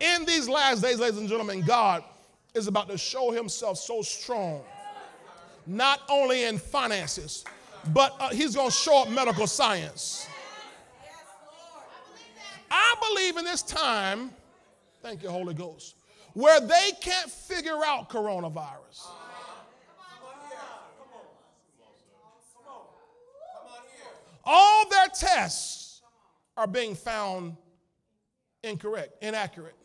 In 0.00 0.24
these 0.24 0.48
last 0.48 0.82
days, 0.82 0.98
ladies 0.98 1.18
and 1.18 1.28
gentlemen, 1.28 1.62
God 1.62 2.02
is 2.54 2.66
about 2.66 2.88
to 2.88 2.96
show 2.96 3.30
himself 3.30 3.78
so 3.78 4.00
strong, 4.02 4.62
not 5.66 6.00
only 6.08 6.44
in 6.44 6.58
finances, 6.58 7.44
but 7.92 8.16
uh, 8.18 8.30
he's 8.30 8.54
going 8.54 8.70
to 8.70 8.74
show 8.74 9.02
up 9.02 9.10
medical 9.10 9.46
science. 9.46 10.26
I 12.70 12.94
believe 13.08 13.36
in 13.36 13.44
this 13.44 13.62
time, 13.62 14.30
thank 15.02 15.22
you, 15.22 15.30
Holy 15.30 15.54
Ghost, 15.54 15.96
where 16.34 16.60
they 16.60 16.90
can't 17.00 17.30
figure 17.30 17.84
out 17.84 18.08
coronavirus. 18.08 19.06
All 24.44 24.88
their 24.88 25.08
tests 25.08 26.02
are 26.56 26.66
being 26.66 26.94
found 26.94 27.56
incorrect, 28.62 29.22
inaccurate. 29.22 29.76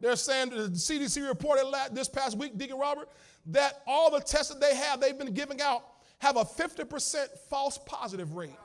They're 0.00 0.16
saying 0.16 0.50
the 0.50 0.68
CDC 0.68 1.26
reported 1.26 1.66
this 1.92 2.08
past 2.08 2.36
week, 2.38 2.56
Deacon 2.56 2.78
Robert, 2.78 3.08
that 3.46 3.82
all 3.86 4.10
the 4.10 4.20
tests 4.20 4.48
that 4.52 4.60
they 4.60 4.74
have, 4.74 5.00
they've 5.00 5.18
been 5.18 5.34
giving 5.34 5.60
out, 5.60 5.82
have 6.18 6.36
a 6.36 6.44
50% 6.44 7.26
false 7.48 7.78
positive 7.84 8.34
rate. 8.34 8.56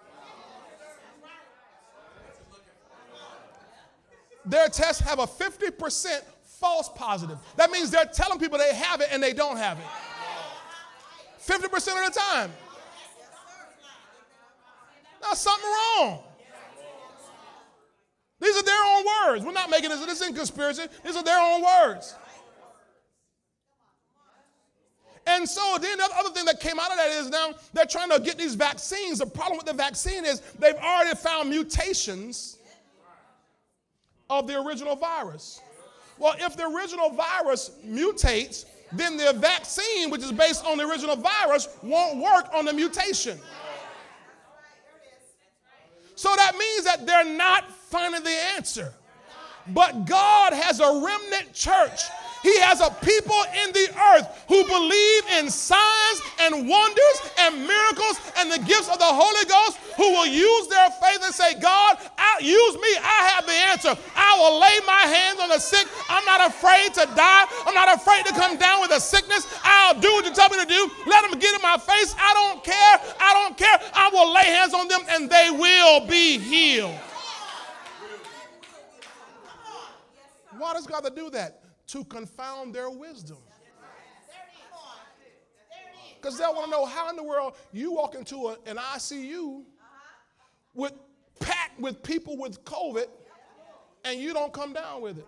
Their 4.45 4.69
tests 4.69 5.01
have 5.01 5.19
a 5.19 5.27
50% 5.27 6.21
false 6.43 6.89
positive. 6.95 7.37
That 7.57 7.71
means 7.71 7.91
they're 7.91 8.05
telling 8.05 8.39
people 8.39 8.57
they 8.57 8.73
have 8.73 9.01
it 9.01 9.09
and 9.11 9.21
they 9.21 9.33
don't 9.33 9.57
have 9.57 9.79
it. 9.79 9.85
50% 11.45 11.65
of 11.65 12.13
the 12.13 12.19
time. 12.19 12.51
Now, 15.21 15.33
something 15.33 15.69
wrong. 15.69 16.23
These 18.39 18.57
are 18.57 18.63
their 18.63 18.83
own 18.83 19.05
words. 19.05 19.45
We're 19.45 19.53
not 19.53 19.69
making 19.69 19.89
this, 19.89 20.05
this 20.05 20.27
in 20.27 20.35
conspiracy. 20.35 20.83
These 21.03 21.15
are 21.15 21.23
their 21.23 21.39
own 21.39 21.63
words. 21.63 22.15
And 25.27 25.49
so 25.49 25.77
then 25.81 25.97
the 25.97 26.09
other 26.17 26.29
thing 26.29 26.45
that 26.45 26.59
came 26.59 26.79
out 26.79 26.91
of 26.91 26.97
that 26.97 27.09
is 27.09 27.29
now 27.29 27.53
they're 27.73 27.85
trying 27.85 28.11
to 28.11 28.19
get 28.19 28.37
these 28.37 28.53
vaccines. 28.53 29.19
The 29.19 29.25
problem 29.25 29.57
with 29.57 29.65
the 29.65 29.73
vaccine 29.73 30.23
is 30.25 30.41
they've 30.59 30.75
already 30.75 31.15
found 31.15 31.49
mutations 31.49 32.59
of 34.29 34.47
the 34.47 34.61
original 34.61 34.95
virus. 34.95 35.61
Well, 36.17 36.35
if 36.39 36.55
the 36.55 36.65
original 36.65 37.09
virus 37.09 37.71
mutates, 37.85 38.65
then 38.91 39.17
the 39.17 39.33
vaccine, 39.33 40.09
which 40.09 40.21
is 40.21 40.31
based 40.31 40.65
on 40.65 40.77
the 40.77 40.87
original 40.87 41.15
virus, 41.15 41.67
won't 41.83 42.21
work 42.21 42.49
on 42.53 42.65
the 42.65 42.73
mutation. 42.73 43.39
So 46.15 46.33
that 46.35 46.55
means 46.57 46.85
that 46.85 47.05
they're 47.05 47.25
not 47.25 47.69
finding 47.69 48.23
the 48.23 48.37
answer. 48.55 48.93
But 49.67 50.05
God 50.05 50.53
has 50.53 50.79
a 50.79 51.01
remnant 51.03 51.53
church 51.53 52.03
he 52.45 52.53
has 52.61 52.77
a 52.77 52.93
people 53.01 53.41
in 53.65 53.73
the 53.73 53.89
earth 54.13 54.45
who 54.45 54.61
believe 54.69 55.23
in 55.41 55.49
signs 55.49 56.21
and 56.45 56.69
wonders 56.69 57.17
and 57.41 57.65
miracles 57.65 58.21
and 58.37 58.53
the 58.53 58.61
gifts 58.69 58.85
of 58.85 59.01
the 59.01 59.09
Holy 59.09 59.49
Ghost 59.49 59.81
who 59.97 60.05
will 60.13 60.29
use 60.29 60.67
their 60.69 60.93
faith 61.01 61.25
and 61.25 61.33
say, 61.33 61.57
God, 61.57 61.97
I, 62.13 62.37
use 62.45 62.75
me. 62.77 62.91
I 63.01 63.33
have 63.33 63.49
the 63.49 63.57
answer. 63.73 63.93
I 64.13 64.37
will 64.37 64.61
lay 64.61 64.77
my 64.85 65.09
hands 65.09 65.39
on 65.41 65.49
the 65.49 65.57
sick. 65.57 65.89
I'm 66.05 66.21
not 66.29 66.45
afraid 66.45 66.93
to 66.93 67.09
die. 67.17 67.45
I'm 67.65 67.73
not 67.73 67.89
afraid 67.89 68.29
to 68.29 68.33
come 68.37 68.61
down 68.61 68.79
with 68.81 68.91
a 68.91 69.01
sickness. 69.01 69.49
I'll 69.63 69.99
do 69.99 70.13
what 70.13 70.25
you 70.25 70.33
tell 70.33 70.49
me 70.53 70.61
to 70.61 70.69
do. 70.69 70.91
Let 71.09 71.25
them 71.25 71.39
get 71.39 71.49
in 71.49 71.61
my 71.65 71.81
face. 71.81 72.13
I 72.13 72.29
don't 72.37 72.61
care. 72.61 72.95
I 73.17 73.33
don't 73.33 73.57
care. 73.57 73.81
I 73.89 74.13
will 74.13 74.29
lay 74.31 74.53
hands 74.53 74.75
on 74.75 74.87
them 74.87 75.01
and 75.09 75.27
they 75.27 75.49
will 75.49 76.05
be 76.05 76.37
healed. 76.37 76.93
Why 80.59 80.73
does 80.73 80.85
God 80.85 81.09
do 81.15 81.31
that? 81.31 81.64
To 81.87 82.03
confound 82.05 82.73
their 82.73 82.89
wisdom. 82.89 83.37
Because 86.15 86.39
they'll 86.39 86.53
want 86.53 86.65
to 86.65 86.71
know 86.71 86.85
how 86.85 87.09
in 87.09 87.15
the 87.15 87.23
world 87.23 87.55
you 87.71 87.91
walk 87.91 88.15
into 88.15 88.47
a, 88.47 88.57
an 88.65 88.77
ICU 88.77 89.63
with 90.73 90.93
packed 91.39 91.79
with 91.79 92.01
people 92.01 92.37
with 92.37 92.63
COVID 92.63 93.05
and 94.03 94.19
you 94.19 94.33
don't 94.33 94.53
come 94.53 94.73
down 94.73 95.01
with 95.01 95.17
it. 95.19 95.27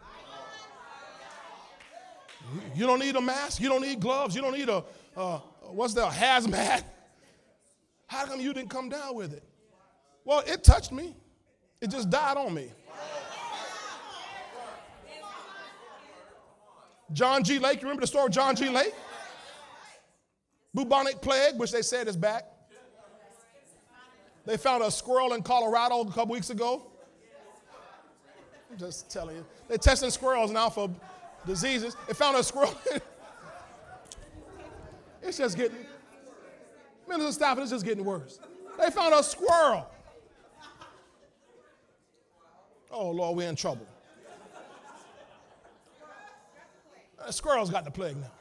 You 2.76 2.86
don't 2.88 3.00
need 3.00 3.16
a 3.16 3.22
mask. 3.22 3.62
You 3.62 3.70
don't 3.70 3.82
need 3.82 4.00
gloves. 4.00 4.36
You 4.36 4.42
don't 4.42 4.58
need 4.58 4.70
a, 4.70 4.82
what's 5.62 5.94
that, 5.96 6.12
hazmat. 6.14 6.84
How 8.08 8.26
come 8.26 8.40
you 8.40 8.54
didn't 8.54 8.70
come 8.70 8.90
down 8.90 9.16
with 9.16 9.34
it? 9.34 9.44
Well, 10.24 10.44
it 10.46 10.64
touched 10.64 10.92
me. 10.92 11.16
It 11.82 11.90
just 11.90 12.10
died 12.10 12.38
on 12.38 12.54
me. 12.54 12.72
John 17.14 17.44
G. 17.44 17.60
Lake, 17.60 17.82
you 17.82 17.88
remember 17.88 18.02
the 18.02 18.08
story 18.08 18.26
of 18.26 18.32
John 18.32 18.56
G. 18.56 18.70
Lake? 18.70 18.94
Bubonic 20.74 21.22
plague, 21.22 21.58
which 21.58 21.72
they 21.72 21.82
said 21.82 22.08
is 22.08 22.18
back. 22.18 22.46
They 24.46 24.58
found 24.58 24.84
a 24.84 24.92
squirrel 24.92 25.34
in 25.34 25.42
Colorado 25.42 26.02
a 26.02 26.06
couple 26.06 26.28
weeks 26.28 26.50
ago. 26.50 26.84
I'm 28.72 28.78
just 28.78 29.10
telling 29.10 29.38
you. 29.38 29.46
They're 29.68 29.78
testing 29.78 30.10
squirrels 30.10 30.52
now 30.52 30.70
for 30.70 30.90
diseases. 31.46 31.96
They 32.08 32.14
found 32.14 32.38
a 32.38 32.44
squirrel. 32.44 32.74
it's 35.22 35.38
just 35.38 35.58
getting, 35.58 35.78
Minister 37.08 37.32
Stafford, 37.32 37.64
it's 37.64 37.72
just 37.72 37.86
getting 37.86 38.06
worse. 38.06 38.40
They 38.80 38.90
found 38.90 39.14
a 39.14 39.24
squirrel. 39.24 39.88
Oh, 42.92 43.12
Lord, 43.12 43.38
we're 43.38 43.50
in 43.50 43.56
trouble. 43.56 43.86
Squirrel's 47.30 47.70
got 47.70 47.84
the 47.86 47.92
plague 47.92 48.18
now. 48.18 48.32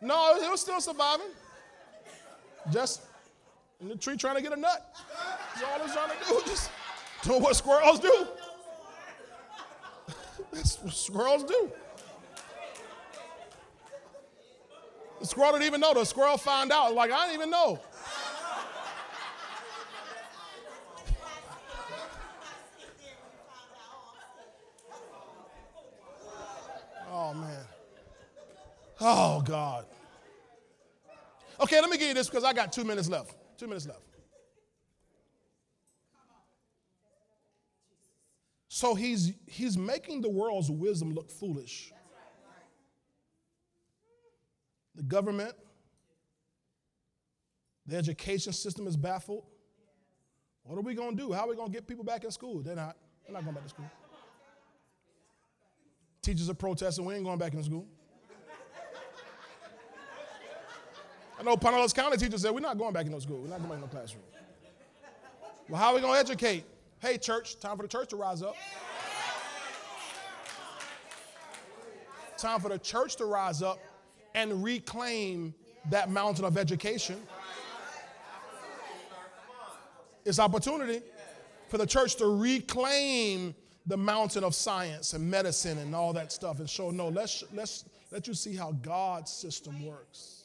No, 0.00 0.36
it 0.36 0.50
was 0.50 0.60
still 0.60 0.80
surviving. 0.80 1.28
Just 2.70 3.02
in 3.80 3.88
the 3.88 3.96
tree 3.96 4.16
trying 4.16 4.36
to 4.36 4.42
get 4.42 4.52
a 4.52 4.56
nut. 4.56 4.94
That's 5.54 5.64
all 5.64 5.84
it's 5.84 5.94
trying 5.94 6.10
to 6.10 6.16
do. 6.28 6.40
Just 6.46 6.70
doing 7.22 7.42
what 7.42 7.56
squirrels 7.56 8.00
do. 8.00 8.26
That's 10.52 10.76
what 10.76 10.92
squirrels 10.92 11.44
do. 11.44 11.72
The 15.20 15.26
squirrel 15.26 15.52
didn't 15.52 15.66
even 15.66 15.80
know. 15.80 15.94
The 15.94 16.04
squirrel 16.04 16.36
found 16.36 16.70
out. 16.70 16.94
Like, 16.94 17.10
I 17.10 17.26
didn't 17.26 17.40
even 17.40 17.50
know. 17.50 17.80
Oh, 27.34 27.40
man. 27.40 27.64
Oh, 29.00 29.42
God. 29.42 29.86
Okay, 31.60 31.80
let 31.80 31.90
me 31.90 31.98
give 31.98 32.08
you 32.08 32.14
this 32.14 32.28
because 32.28 32.44
I 32.44 32.52
got 32.52 32.72
two 32.72 32.84
minutes 32.84 33.08
left. 33.08 33.34
Two 33.58 33.66
minutes 33.66 33.86
left. 33.86 34.00
So 38.68 38.94
he's 38.94 39.32
he's 39.46 39.78
making 39.78 40.20
the 40.20 40.28
world's 40.28 40.68
wisdom 40.68 41.14
look 41.14 41.30
foolish. 41.30 41.92
The 44.96 45.04
government, 45.04 45.54
the 47.86 47.96
education 47.96 48.52
system 48.52 48.88
is 48.88 48.96
baffled. 48.96 49.44
What 50.64 50.76
are 50.76 50.82
we 50.82 50.94
going 50.94 51.16
to 51.16 51.22
do? 51.22 51.32
How 51.32 51.42
are 51.42 51.50
we 51.50 51.56
going 51.56 51.68
to 51.68 51.72
get 51.72 51.86
people 51.86 52.04
back 52.04 52.24
in 52.24 52.32
school? 52.32 52.62
They're 52.62 52.74
not. 52.74 52.96
They're 53.24 53.34
not 53.34 53.44
going 53.44 53.54
back 53.54 53.64
to 53.64 53.70
school. 53.70 53.90
Teachers 56.24 56.48
are 56.48 56.54
protesting. 56.54 57.04
We 57.04 57.14
ain't 57.14 57.24
going 57.24 57.38
back 57.38 57.52
in 57.52 57.58
the 57.58 57.64
school. 57.64 57.86
I 61.38 61.42
know 61.42 61.54
Pinellas 61.54 61.94
County 61.94 62.16
teachers 62.16 62.40
said, 62.40 62.52
we're 62.52 62.60
not 62.60 62.78
going 62.78 62.94
back 62.94 63.04
in 63.04 63.12
no 63.12 63.18
school. 63.18 63.42
We're 63.42 63.48
not 63.48 63.58
going 63.58 63.68
back 63.68 63.76
in 63.76 63.80
no 63.82 63.88
classroom. 63.88 64.22
Well, 65.68 65.78
how 65.78 65.88
are 65.88 65.96
we 65.96 66.00
going 66.00 66.14
to 66.14 66.20
educate? 66.20 66.64
Hey, 67.00 67.18
church, 67.18 67.60
time 67.60 67.76
for 67.76 67.82
the 67.82 67.88
church 67.88 68.08
to 68.08 68.16
rise 68.16 68.40
up. 68.40 68.56
Time 72.38 72.58
for 72.58 72.70
the 72.70 72.78
church 72.78 73.16
to 73.16 73.26
rise 73.26 73.60
up 73.60 73.78
and 74.34 74.64
reclaim 74.64 75.52
that 75.90 76.08
mountain 76.08 76.46
of 76.46 76.56
education. 76.56 77.20
It's 80.24 80.38
opportunity 80.38 81.02
for 81.68 81.76
the 81.76 81.86
church 81.86 82.16
to 82.16 82.26
reclaim 82.26 83.54
the 83.86 83.96
mountain 83.96 84.44
of 84.44 84.54
science 84.54 85.12
and 85.12 85.30
medicine 85.30 85.78
and 85.78 85.94
all 85.94 86.12
that 86.12 86.32
stuff 86.32 86.58
and 86.58 86.68
show 86.68 86.90
no, 86.90 87.08
let's, 87.08 87.44
let's 87.52 87.84
let 88.10 88.26
you 88.26 88.34
see 88.34 88.54
how 88.54 88.72
God's 88.72 89.30
system 89.30 89.84
works. 89.84 90.44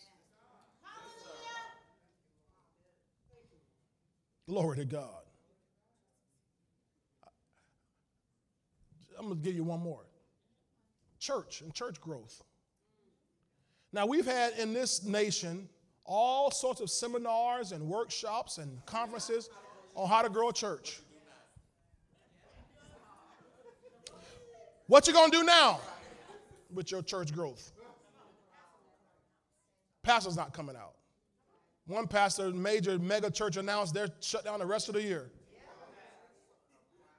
Glory 4.47 4.77
to 4.77 4.85
God. 4.85 5.05
I'm 9.17 9.27
going 9.27 9.37
to 9.37 9.43
give 9.43 9.55
you 9.55 9.63
one 9.63 9.81
more 9.81 10.01
church 11.19 11.61
and 11.61 11.73
church 11.73 11.99
growth. 12.01 12.41
Now, 13.91 14.05
we've 14.05 14.25
had 14.25 14.53
in 14.57 14.73
this 14.73 15.03
nation 15.03 15.67
all 16.05 16.49
sorts 16.49 16.79
of 16.81 16.89
seminars 16.89 17.71
and 17.71 17.87
workshops 17.87 18.57
and 18.57 18.83
conferences 18.85 19.49
on 19.95 20.07
how 20.07 20.21
to 20.21 20.29
grow 20.29 20.49
a 20.49 20.53
church. 20.53 21.01
What 24.89 25.05
you 25.05 25.13
to 25.13 25.29
do 25.29 25.43
now 25.43 25.79
with 26.73 26.89
your 26.91 27.03
church 27.03 27.31
growth? 27.31 27.71
Pastor's 30.01 30.35
not 30.35 30.51
coming 30.51 30.75
out. 30.75 30.93
One 31.85 32.07
pastor, 32.07 32.49
major 32.49 32.97
mega 32.97 33.29
church 33.29 33.57
announced 33.57 33.93
they're 33.93 34.09
shut 34.19 34.43
down 34.43 34.57
the 34.57 34.65
rest 34.65 34.89
of 34.89 34.95
the 34.95 35.03
year. 35.03 35.29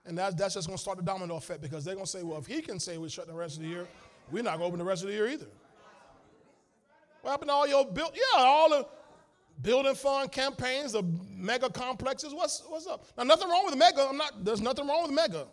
And 0.04 0.18
that, 0.18 0.36
that's 0.36 0.54
just 0.54 0.66
going 0.66 0.78
to 0.78 0.82
start 0.82 0.98
the 0.98 1.04
domino 1.04 1.36
effect 1.36 1.62
because 1.62 1.84
they're 1.84 1.94
going 1.94 2.06
to 2.06 2.10
say, 2.10 2.24
well, 2.24 2.38
if 2.38 2.46
he 2.46 2.60
can 2.60 2.80
say 2.80 2.98
we 2.98 3.08
shut 3.08 3.28
the 3.28 3.34
rest 3.34 3.58
of 3.58 3.62
the 3.62 3.68
year, 3.68 3.86
we're 4.32 4.42
not 4.42 4.58
going 4.58 4.62
to 4.62 4.66
open 4.66 4.78
the 4.80 4.84
rest 4.84 5.04
of 5.04 5.08
the 5.08 5.14
year 5.14 5.28
either. 5.28 5.46
What 7.22 7.30
happened 7.30 7.50
to 7.50 7.54
all 7.54 7.68
your 7.68 7.86
build? 7.86 8.10
Yeah, 8.14 8.42
all 8.42 8.70
the 8.70 8.86
building 9.62 9.94
fund 9.94 10.32
campaigns, 10.32 10.90
the 10.90 11.04
mega 11.36 11.70
complexes. 11.70 12.34
What's 12.34 12.64
what's 12.66 12.88
up? 12.88 13.06
Now, 13.16 13.22
nothing 13.22 13.48
wrong 13.48 13.66
with 13.66 13.76
mega. 13.76 14.08
I'm 14.08 14.16
not. 14.16 14.44
There's 14.44 14.60
nothing 14.60 14.88
wrong 14.88 15.02
with 15.02 15.12
mega. 15.12 15.46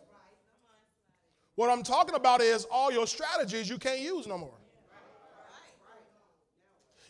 What 1.58 1.72
I'm 1.72 1.82
talking 1.82 2.14
about 2.14 2.40
is 2.40 2.68
all 2.70 2.92
your 2.92 3.08
strategies 3.08 3.68
you 3.68 3.80
can't 3.80 4.00
use 4.00 4.28
no 4.28 4.38
more. 4.38 4.54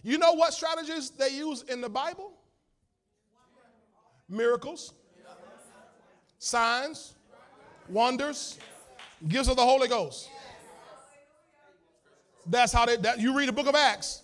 You 0.02 0.18
know 0.18 0.32
what 0.32 0.54
strategies 0.54 1.10
they 1.10 1.32
use 1.32 1.64
in 1.64 1.82
the 1.82 1.90
Bible? 1.90 2.32
Miracles, 4.30 4.94
signs, 6.40 7.16
wonders, 7.90 8.58
gifts 9.28 9.50
of 9.50 9.58
the 9.58 9.64
Holy 9.66 9.90
Ghost. 9.90 10.30
That's 12.46 12.72
how 12.72 12.86
they, 12.86 12.96
that, 12.96 13.20
you 13.20 13.38
read 13.38 13.50
the 13.50 13.54
book 13.54 13.68
of 13.68 13.76
Acts. 13.76 14.24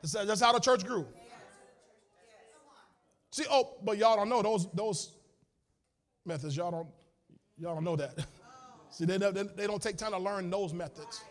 That's 0.00 0.40
how 0.40 0.52
the 0.52 0.60
church 0.60 0.86
grew. 0.86 1.06
See, 3.32 3.44
oh, 3.50 3.74
but 3.84 3.98
y'all 3.98 4.16
don't 4.16 4.30
know 4.30 4.40
those, 4.40 4.66
those 4.72 5.12
methods. 6.24 6.56
Y'all 6.56 6.70
don't, 6.70 6.88
y'all 7.58 7.74
don't 7.74 7.84
know 7.84 7.96
that. 7.96 8.14
See, 8.92 9.06
they, 9.06 9.16
they, 9.16 9.30
they 9.30 9.66
don't 9.66 9.82
take 9.82 9.96
time 9.96 10.12
to 10.12 10.18
learn 10.18 10.50
those 10.50 10.74
methods. 10.74 11.22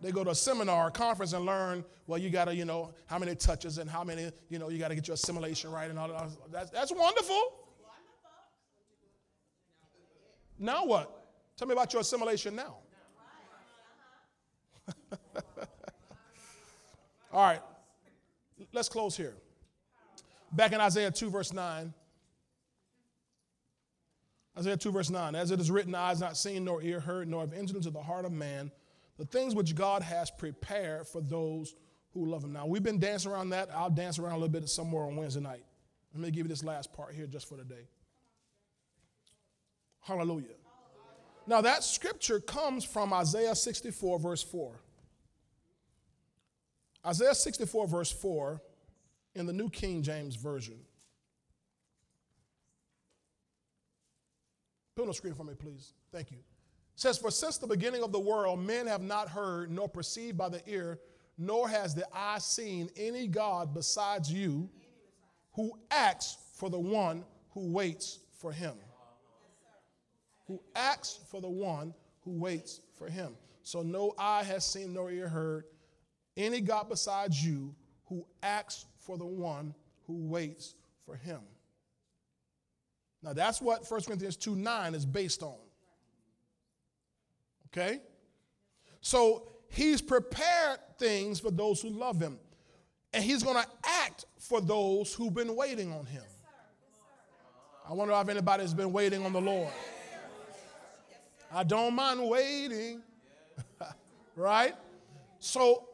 They 0.00 0.10
go 0.10 0.24
to 0.24 0.30
a 0.30 0.34
seminar, 0.34 0.88
a 0.88 0.90
conference, 0.90 1.34
and 1.34 1.44
learn, 1.46 1.84
well, 2.06 2.18
you 2.18 2.30
got 2.30 2.46
to, 2.46 2.54
you 2.54 2.64
know, 2.64 2.92
how 3.06 3.18
many 3.18 3.36
touches 3.36 3.78
and 3.78 3.88
how 3.88 4.02
many, 4.02 4.32
you 4.48 4.58
know, 4.58 4.68
you 4.68 4.78
got 4.78 4.88
to 4.88 4.94
get 4.94 5.06
your 5.06 5.14
assimilation 5.14 5.70
right 5.70 5.88
and 5.88 5.98
all 5.98 6.08
that. 6.08 6.28
That's, 6.50 6.70
that's 6.70 6.92
wonderful. 6.92 7.40
Now 10.58 10.86
what? 10.86 11.24
Tell 11.56 11.68
me 11.68 11.72
about 11.72 11.92
your 11.92 12.00
assimilation 12.00 12.56
now. 12.56 12.78
all 17.32 17.46
right, 17.46 17.60
let's 18.72 18.88
close 18.88 19.16
here. 19.16 19.34
Back 20.50 20.72
in 20.72 20.80
Isaiah 20.80 21.10
2, 21.10 21.30
verse 21.30 21.52
9. 21.52 21.92
Isaiah 24.58 24.76
2, 24.76 24.90
verse 24.92 25.10
9. 25.10 25.34
As 25.34 25.50
it 25.50 25.60
is 25.60 25.70
written, 25.70 25.94
eyes 25.94 26.20
not 26.20 26.36
seen, 26.36 26.64
nor 26.64 26.82
ear 26.82 27.00
heard, 27.00 27.28
nor 27.28 27.40
have 27.40 27.52
entered 27.52 27.76
into 27.76 27.90
the 27.90 28.02
heart 28.02 28.24
of 28.24 28.32
man 28.32 28.70
the 29.18 29.24
things 29.24 29.54
which 29.54 29.74
God 29.74 30.02
has 30.02 30.30
prepared 30.30 31.06
for 31.06 31.20
those 31.20 31.74
who 32.12 32.26
love 32.26 32.44
Him. 32.44 32.52
Now, 32.52 32.66
we've 32.66 32.82
been 32.82 32.98
dancing 32.98 33.30
around 33.30 33.50
that. 33.50 33.70
I'll 33.74 33.90
dance 33.90 34.18
around 34.18 34.32
a 34.32 34.38
little 34.38 34.48
bit 34.48 34.68
somewhere 34.68 35.04
on 35.04 35.16
Wednesday 35.16 35.40
night. 35.40 35.64
Let 36.14 36.22
me 36.22 36.30
give 36.30 36.44
you 36.46 36.48
this 36.48 36.64
last 36.64 36.92
part 36.92 37.14
here 37.14 37.26
just 37.26 37.48
for 37.48 37.56
today. 37.56 37.88
Hallelujah. 40.00 40.56
Now, 41.46 41.60
that 41.62 41.82
scripture 41.82 42.40
comes 42.40 42.84
from 42.84 43.12
Isaiah 43.12 43.54
64, 43.54 44.18
verse 44.18 44.42
4. 44.42 44.72
Isaiah 47.06 47.34
64, 47.34 47.88
verse 47.88 48.12
4, 48.12 48.60
in 49.34 49.46
the 49.46 49.52
New 49.52 49.70
King 49.70 50.02
James 50.02 50.36
Version. 50.36 50.78
Put 54.94 55.02
on 55.02 55.08
the 55.08 55.14
screen 55.14 55.34
for 55.34 55.44
me, 55.44 55.54
please. 55.54 55.94
Thank 56.12 56.30
you 56.30 56.38
says, 57.02 57.18
For 57.18 57.30
since 57.30 57.58
the 57.58 57.66
beginning 57.66 58.02
of 58.02 58.12
the 58.12 58.20
world, 58.20 58.60
men 58.60 58.86
have 58.86 59.02
not 59.02 59.28
heard, 59.28 59.70
nor 59.70 59.88
perceived 59.88 60.36
by 60.36 60.48
the 60.48 60.62
ear, 60.68 61.00
nor 61.38 61.68
has 61.68 61.94
the 61.94 62.06
eye 62.12 62.38
seen 62.38 62.88
any 62.96 63.26
God 63.26 63.74
besides 63.74 64.32
you 64.32 64.68
who 65.54 65.72
acts 65.90 66.36
for 66.54 66.70
the 66.70 66.78
one 66.78 67.24
who 67.50 67.72
waits 67.72 68.20
for 68.38 68.52
him. 68.52 68.74
Who 70.46 70.62
acts 70.74 71.20
for 71.30 71.40
the 71.40 71.48
one 71.48 71.94
who 72.24 72.32
waits 72.32 72.80
for 72.96 73.08
him. 73.08 73.34
So 73.62 73.82
no 73.82 74.12
eye 74.18 74.44
has 74.44 74.64
seen, 74.64 74.92
nor 74.92 75.10
ear 75.10 75.28
heard 75.28 75.64
any 76.36 76.60
God 76.60 76.88
besides 76.88 77.44
you 77.44 77.74
who 78.06 78.24
acts 78.42 78.86
for 78.98 79.18
the 79.18 79.26
one 79.26 79.74
who 80.06 80.14
waits 80.14 80.74
for 81.04 81.16
him. 81.16 81.40
Now 83.22 83.32
that's 83.32 83.60
what 83.60 83.88
1 83.88 84.02
Corinthians 84.02 84.36
2 84.36 84.56
9 84.56 84.94
is 84.94 85.06
based 85.06 85.42
on. 85.42 85.56
Okay? 87.68 88.00
So 89.00 89.48
he's 89.68 90.02
prepared 90.02 90.78
things 90.98 91.40
for 91.40 91.50
those 91.50 91.80
who 91.80 91.90
love 91.90 92.20
him. 92.20 92.38
And 93.14 93.22
he's 93.22 93.42
going 93.42 93.62
to 93.62 93.68
act 93.84 94.24
for 94.38 94.60
those 94.60 95.12
who've 95.12 95.34
been 95.34 95.54
waiting 95.54 95.92
on 95.92 96.06
him. 96.06 96.22
I 97.88 97.92
wonder 97.92 98.14
if 98.14 98.28
anybody's 98.28 98.72
been 98.72 98.92
waiting 98.92 99.24
on 99.24 99.32
the 99.32 99.40
Lord. 99.40 99.72
I 101.52 101.64
don't 101.64 101.94
mind 101.94 102.26
waiting. 102.28 103.02
right? 104.36 104.74
So, 105.40 105.88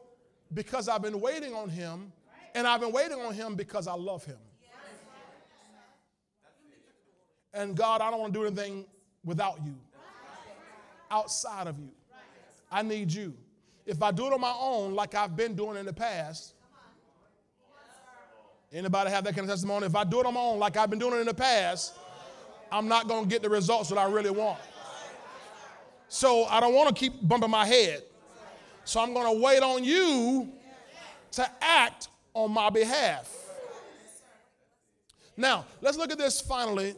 because 0.53 0.87
I've 0.87 1.01
been 1.01 1.19
waiting 1.19 1.53
on 1.53 1.67
him, 1.69 2.11
and 2.55 2.65
I've 2.65 2.79
been 2.79 2.91
waiting 2.91 3.19
on 3.19 3.33
him 3.33 3.55
because 3.55 3.87
I 3.87 3.93
love 3.93 4.23
him. 4.23 4.37
And 7.53 7.75
God, 7.75 8.01
I 8.01 8.11
don't 8.11 8.19
want 8.19 8.33
to 8.33 8.39
do 8.39 8.45
anything 8.45 8.85
without 9.23 9.59
you, 9.63 9.75
outside 11.09 11.67
of 11.67 11.77
you. 11.79 11.89
I 12.71 12.81
need 12.81 13.11
you. 13.11 13.33
If 13.85 14.03
I 14.03 14.11
do 14.11 14.27
it 14.27 14.33
on 14.33 14.41
my 14.41 14.53
own, 14.59 14.93
like 14.93 15.15
I've 15.15 15.35
been 15.35 15.55
doing 15.55 15.77
in 15.77 15.85
the 15.85 15.93
past, 15.93 16.53
anybody 18.71 19.09
have 19.09 19.23
that 19.23 19.35
kind 19.35 19.49
of 19.49 19.53
testimony? 19.53 19.87
If 19.87 19.95
I 19.95 20.03
do 20.03 20.19
it 20.19 20.25
on 20.27 20.35
my 20.35 20.39
own, 20.39 20.59
like 20.59 20.77
I've 20.77 20.89
been 20.89 20.99
doing 20.99 21.15
it 21.15 21.21
in 21.21 21.25
the 21.25 21.33
past, 21.33 21.95
I'm 22.71 22.87
not 22.87 23.07
going 23.07 23.23
to 23.23 23.29
get 23.29 23.41
the 23.41 23.49
results 23.49 23.89
that 23.89 23.97
I 23.97 24.07
really 24.09 24.29
want. 24.29 24.59
So 26.07 26.45
I 26.45 26.59
don't 26.59 26.73
want 26.73 26.89
to 26.89 26.93
keep 26.93 27.13
bumping 27.27 27.49
my 27.49 27.65
head. 27.65 28.03
So 28.83 28.99
I'm 28.99 29.13
going 29.13 29.35
to 29.35 29.43
wait 29.43 29.61
on 29.61 29.83
you 29.83 30.49
to 31.31 31.49
act 31.61 32.09
on 32.33 32.51
my 32.51 32.69
behalf. 32.69 33.35
Now, 35.35 35.65
let's 35.81 35.97
look 35.97 36.11
at 36.11 36.17
this 36.17 36.41
finally 36.41 36.95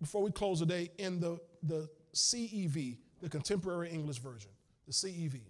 before 0.00 0.22
we 0.22 0.30
close 0.30 0.60
the 0.60 0.66
day 0.66 0.90
in 0.98 1.20
the, 1.20 1.38
the 1.62 1.88
CEV, 2.14 2.96
the 3.20 3.28
Contemporary 3.28 3.90
English 3.90 4.18
Version, 4.18 4.50
the 4.86 4.92
CEV. 4.92 5.40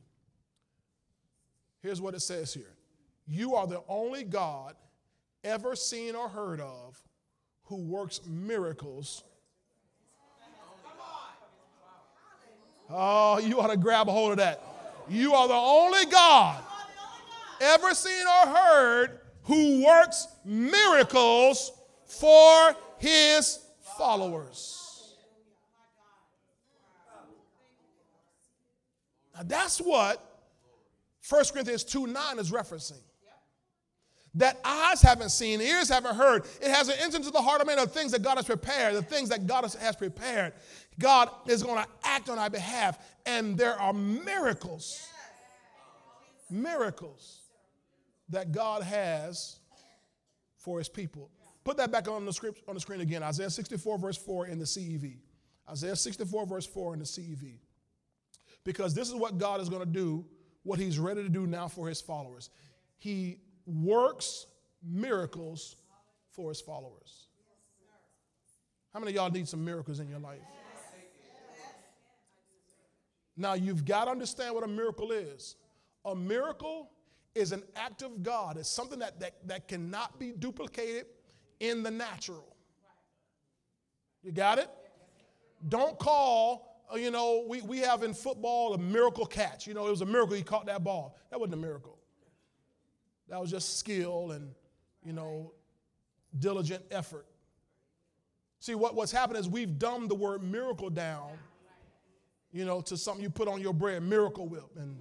Here's 1.80 2.00
what 2.00 2.14
it 2.14 2.20
says 2.20 2.52
here 2.52 2.74
You 3.26 3.54
are 3.54 3.66
the 3.66 3.82
only 3.88 4.24
God 4.24 4.74
ever 5.44 5.76
seen 5.76 6.14
or 6.14 6.28
heard 6.28 6.60
of 6.60 7.00
who 7.64 7.76
works 7.76 8.20
miracles. 8.26 9.22
Oh, 12.90 13.38
you 13.38 13.60
ought 13.60 13.68
to 13.68 13.76
grab 13.76 14.08
a 14.08 14.12
hold 14.12 14.32
of 14.32 14.38
that. 14.38 14.62
You 15.10 15.34
are 15.34 15.46
the 15.46 15.54
only 15.54 16.06
God 16.06 16.62
ever 17.60 17.94
seen 17.94 18.24
or 18.26 18.48
heard 18.48 19.20
who 19.42 19.84
works 19.84 20.26
miracles 20.44 21.72
for 22.06 22.74
his 22.98 23.58
followers. 23.98 25.16
Now 29.34 29.42
that's 29.44 29.78
what 29.78 30.24
1 31.28 31.44
Corinthians 31.52 31.84
2 31.84 32.06
9 32.06 32.38
is 32.38 32.50
referencing. 32.50 33.00
That 34.34 34.60
eyes 34.64 35.00
haven't 35.02 35.30
seen, 35.30 35.60
ears 35.60 35.88
haven't 35.88 36.14
heard. 36.14 36.44
It 36.60 36.70
has 36.70 36.88
an 36.88 36.94
entered 37.00 37.18
into 37.18 37.30
the 37.30 37.40
heart 37.40 37.60
of 37.60 37.66
man 37.66 37.78
of 37.78 37.92
things 37.92 38.12
that 38.12 38.22
God 38.22 38.36
has 38.36 38.44
prepared, 38.44 38.94
the 38.94 39.02
things 39.02 39.30
that 39.30 39.46
God 39.46 39.64
has 39.64 39.96
prepared. 39.96 40.52
God 40.98 41.30
is 41.46 41.62
going 41.62 41.82
to 41.82 41.88
act 42.04 42.28
on 42.28 42.38
our 42.38 42.50
behalf, 42.50 42.98
and 43.24 43.56
there 43.56 43.80
are 43.80 43.92
miracles, 43.92 45.08
miracles 46.50 47.40
that 48.28 48.52
God 48.52 48.82
has 48.82 49.58
for 50.58 50.78
his 50.78 50.88
people. 50.88 51.30
Put 51.68 51.76
that 51.76 51.92
back 51.92 52.08
on 52.08 52.24
the 52.24 52.32
script 52.32 52.62
on 52.66 52.72
the 52.72 52.80
screen 52.80 53.02
again. 53.02 53.22
Isaiah 53.22 53.50
64, 53.50 53.98
verse 53.98 54.16
4 54.16 54.46
in 54.46 54.58
the 54.58 54.64
CEV. 54.64 55.18
Isaiah 55.68 55.96
64, 55.96 56.46
verse 56.46 56.64
4 56.64 56.94
in 56.94 56.98
the 56.98 57.04
CEV. 57.04 57.58
Because 58.64 58.94
this 58.94 59.06
is 59.06 59.14
what 59.14 59.36
God 59.36 59.60
is 59.60 59.68
going 59.68 59.82
to 59.82 59.86
do, 59.86 60.24
what 60.62 60.78
he's 60.78 60.98
ready 60.98 61.22
to 61.22 61.28
do 61.28 61.46
now 61.46 61.68
for 61.68 61.86
his 61.86 62.00
followers. 62.00 62.48
He 62.96 63.42
works 63.66 64.46
miracles 64.82 65.76
for 66.30 66.48
his 66.48 66.62
followers. 66.62 67.26
How 68.94 69.00
many 69.00 69.12
of 69.12 69.16
y'all 69.16 69.30
need 69.30 69.46
some 69.46 69.62
miracles 69.62 70.00
in 70.00 70.08
your 70.08 70.20
life? 70.20 70.40
Now, 73.36 73.52
you've 73.52 73.84
got 73.84 74.06
to 74.06 74.10
understand 74.10 74.54
what 74.54 74.64
a 74.64 74.68
miracle 74.68 75.12
is. 75.12 75.56
A 76.06 76.16
miracle 76.16 76.88
is 77.34 77.52
an 77.52 77.62
act 77.76 78.00
of 78.00 78.22
God, 78.22 78.56
it's 78.56 78.70
something 78.70 79.00
that, 79.00 79.20
that, 79.20 79.46
that 79.46 79.68
cannot 79.68 80.18
be 80.18 80.32
duplicated 80.32 81.04
in 81.60 81.82
the 81.82 81.90
natural. 81.90 82.56
You 84.22 84.32
got 84.32 84.58
it? 84.58 84.68
Don't 85.68 85.98
call, 85.98 86.84
uh, 86.92 86.96
you 86.96 87.10
know, 87.10 87.44
we, 87.48 87.62
we 87.62 87.78
have 87.78 88.02
in 88.02 88.14
football 88.14 88.74
a 88.74 88.78
miracle 88.78 89.26
catch. 89.26 89.66
You 89.66 89.74
know, 89.74 89.86
it 89.86 89.90
was 89.90 90.02
a 90.02 90.06
miracle 90.06 90.34
he 90.36 90.42
caught 90.42 90.66
that 90.66 90.84
ball. 90.84 91.16
That 91.30 91.40
wasn't 91.40 91.54
a 91.54 91.58
miracle. 91.58 91.98
That 93.28 93.40
was 93.40 93.50
just 93.50 93.78
skill 93.78 94.32
and, 94.32 94.52
you 95.04 95.12
know, 95.12 95.52
diligent 96.38 96.84
effort. 96.90 97.26
See, 98.60 98.74
what, 98.74 98.94
what's 98.94 99.12
happened 99.12 99.38
is 99.38 99.48
we've 99.48 99.78
dumbed 99.78 100.10
the 100.10 100.14
word 100.14 100.42
miracle 100.42 100.90
down, 100.90 101.30
you 102.52 102.64
know, 102.64 102.80
to 102.82 102.96
something 102.96 103.22
you 103.22 103.30
put 103.30 103.48
on 103.48 103.60
your 103.60 103.72
bread, 103.72 104.02
miracle 104.02 104.48
whip. 104.48 104.64
And 104.76 104.96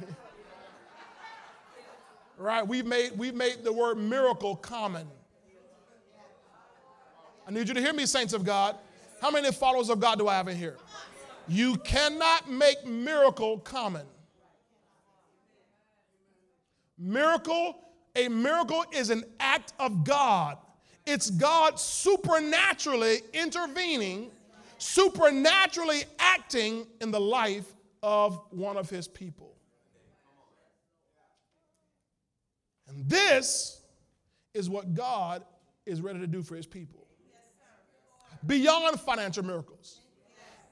right, 2.38 2.66
we've 2.66 2.86
made, 2.86 3.12
we've 3.16 3.34
made 3.34 3.64
the 3.64 3.72
word 3.72 3.96
miracle 3.96 4.56
common. 4.56 5.06
I 7.46 7.50
need 7.50 7.68
you 7.68 7.74
to 7.74 7.80
hear 7.80 7.92
me, 7.92 8.06
saints 8.06 8.32
of 8.32 8.44
God. 8.44 8.76
How 9.20 9.30
many 9.30 9.52
followers 9.52 9.90
of 9.90 10.00
God 10.00 10.18
do 10.18 10.28
I 10.28 10.34
have 10.34 10.48
in 10.48 10.56
here? 10.56 10.76
You 11.46 11.76
cannot 11.76 12.50
make 12.50 12.86
miracle 12.86 13.58
common. 13.58 14.06
Miracle, 16.98 17.76
a 18.16 18.28
miracle 18.28 18.84
is 18.92 19.10
an 19.10 19.24
act 19.40 19.74
of 19.78 20.04
God. 20.04 20.56
It's 21.06 21.28
God 21.30 21.78
supernaturally 21.78 23.20
intervening, 23.34 24.30
supernaturally 24.78 26.04
acting 26.18 26.86
in 27.02 27.10
the 27.10 27.20
life 27.20 27.74
of 28.02 28.40
one 28.50 28.78
of 28.78 28.88
his 28.88 29.06
people. 29.06 29.54
And 32.88 33.06
this 33.08 33.82
is 34.54 34.70
what 34.70 34.94
God 34.94 35.42
is 35.84 36.00
ready 36.00 36.20
to 36.20 36.26
do 36.26 36.42
for 36.42 36.54
his 36.54 36.66
people 36.66 37.03
beyond 38.46 39.00
financial 39.00 39.44
miracles, 39.44 40.00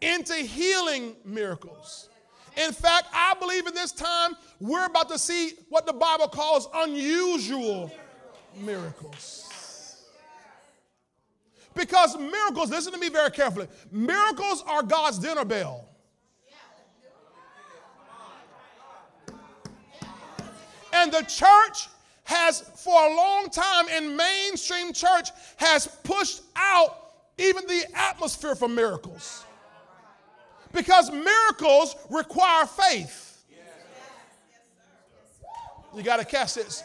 into 0.00 0.34
healing 0.34 1.16
miracles. 1.24 2.08
In 2.56 2.72
fact, 2.72 3.06
I 3.14 3.34
believe 3.40 3.66
in 3.66 3.74
this 3.74 3.92
time 3.92 4.36
we're 4.60 4.86
about 4.86 5.08
to 5.08 5.18
see 5.18 5.52
what 5.68 5.86
the 5.86 5.92
Bible 5.92 6.28
calls 6.28 6.68
unusual 6.74 7.90
miracles. 8.60 9.48
Because 11.74 12.18
miracles, 12.18 12.70
listen 12.70 12.92
to 12.92 12.98
me 12.98 13.08
very 13.08 13.30
carefully, 13.30 13.68
miracles 13.90 14.62
are 14.66 14.82
God's 14.82 15.18
dinner 15.18 15.44
bell. 15.44 15.88
And 20.92 21.10
the 21.10 21.22
church 21.22 21.88
has, 22.24 22.60
for 22.76 22.94
a 22.94 23.16
long 23.16 23.48
time 23.48 23.88
in 23.88 24.14
mainstream 24.14 24.92
church, 24.92 25.30
has 25.56 25.86
pushed 26.04 26.42
out 26.54 27.01
even 27.38 27.66
the 27.66 27.84
atmosphere 27.94 28.54
for 28.54 28.68
miracles. 28.68 29.44
Because 30.72 31.10
miracles 31.10 31.96
require 32.10 32.66
faith. 32.66 33.44
You 35.94 36.02
got 36.02 36.18
to 36.18 36.24
catch 36.24 36.54
this. 36.54 36.82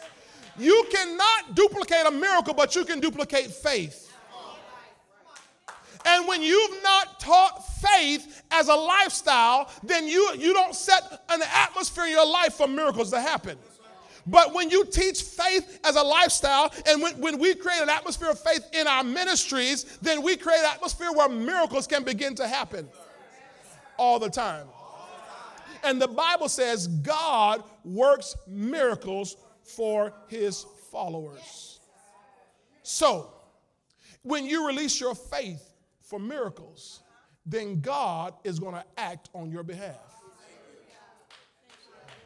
You 0.58 0.86
cannot 0.90 1.54
duplicate 1.54 2.06
a 2.06 2.10
miracle, 2.10 2.52
but 2.52 2.74
you 2.74 2.84
can 2.84 3.00
duplicate 3.00 3.46
faith. 3.46 4.12
And 6.04 6.26
when 6.26 6.42
you've 6.42 6.82
not 6.82 7.20
taught 7.20 7.66
faith 7.80 8.42
as 8.50 8.68
a 8.68 8.74
lifestyle, 8.74 9.70
then 9.82 10.08
you, 10.08 10.32
you 10.38 10.52
don't 10.52 10.74
set 10.74 11.24
an 11.28 11.40
atmosphere 11.52 12.04
in 12.04 12.10
your 12.10 12.26
life 12.26 12.54
for 12.54 12.66
miracles 12.66 13.10
to 13.10 13.20
happen. 13.20 13.58
But 14.30 14.52
when 14.52 14.68
you 14.68 14.84
teach 14.84 15.22
faith 15.22 15.80
as 15.84 15.96
a 15.96 16.02
lifestyle, 16.02 16.72
and 16.86 17.00
when, 17.02 17.18
when 17.18 17.38
we 17.38 17.54
create 17.54 17.80
an 17.80 17.88
atmosphere 17.88 18.30
of 18.30 18.38
faith 18.38 18.68
in 18.74 18.86
our 18.86 19.02
ministries, 19.02 19.84
then 20.02 20.22
we 20.22 20.36
create 20.36 20.60
an 20.60 20.66
atmosphere 20.66 21.10
where 21.12 21.28
miracles 21.28 21.86
can 21.86 22.04
begin 22.04 22.34
to 22.34 22.46
happen 22.46 22.88
all 23.96 24.18
the 24.18 24.28
time. 24.28 24.66
And 25.82 26.00
the 26.00 26.08
Bible 26.08 26.48
says 26.48 26.88
God 26.88 27.62
works 27.84 28.36
miracles 28.46 29.36
for 29.62 30.12
his 30.28 30.66
followers. 30.90 31.80
So, 32.82 33.32
when 34.22 34.44
you 34.44 34.66
release 34.66 35.00
your 35.00 35.14
faith 35.14 35.72
for 36.02 36.18
miracles, 36.18 37.00
then 37.46 37.80
God 37.80 38.34
is 38.44 38.58
going 38.58 38.74
to 38.74 38.84
act 38.98 39.30
on 39.34 39.50
your 39.50 39.62
behalf. 39.62 39.96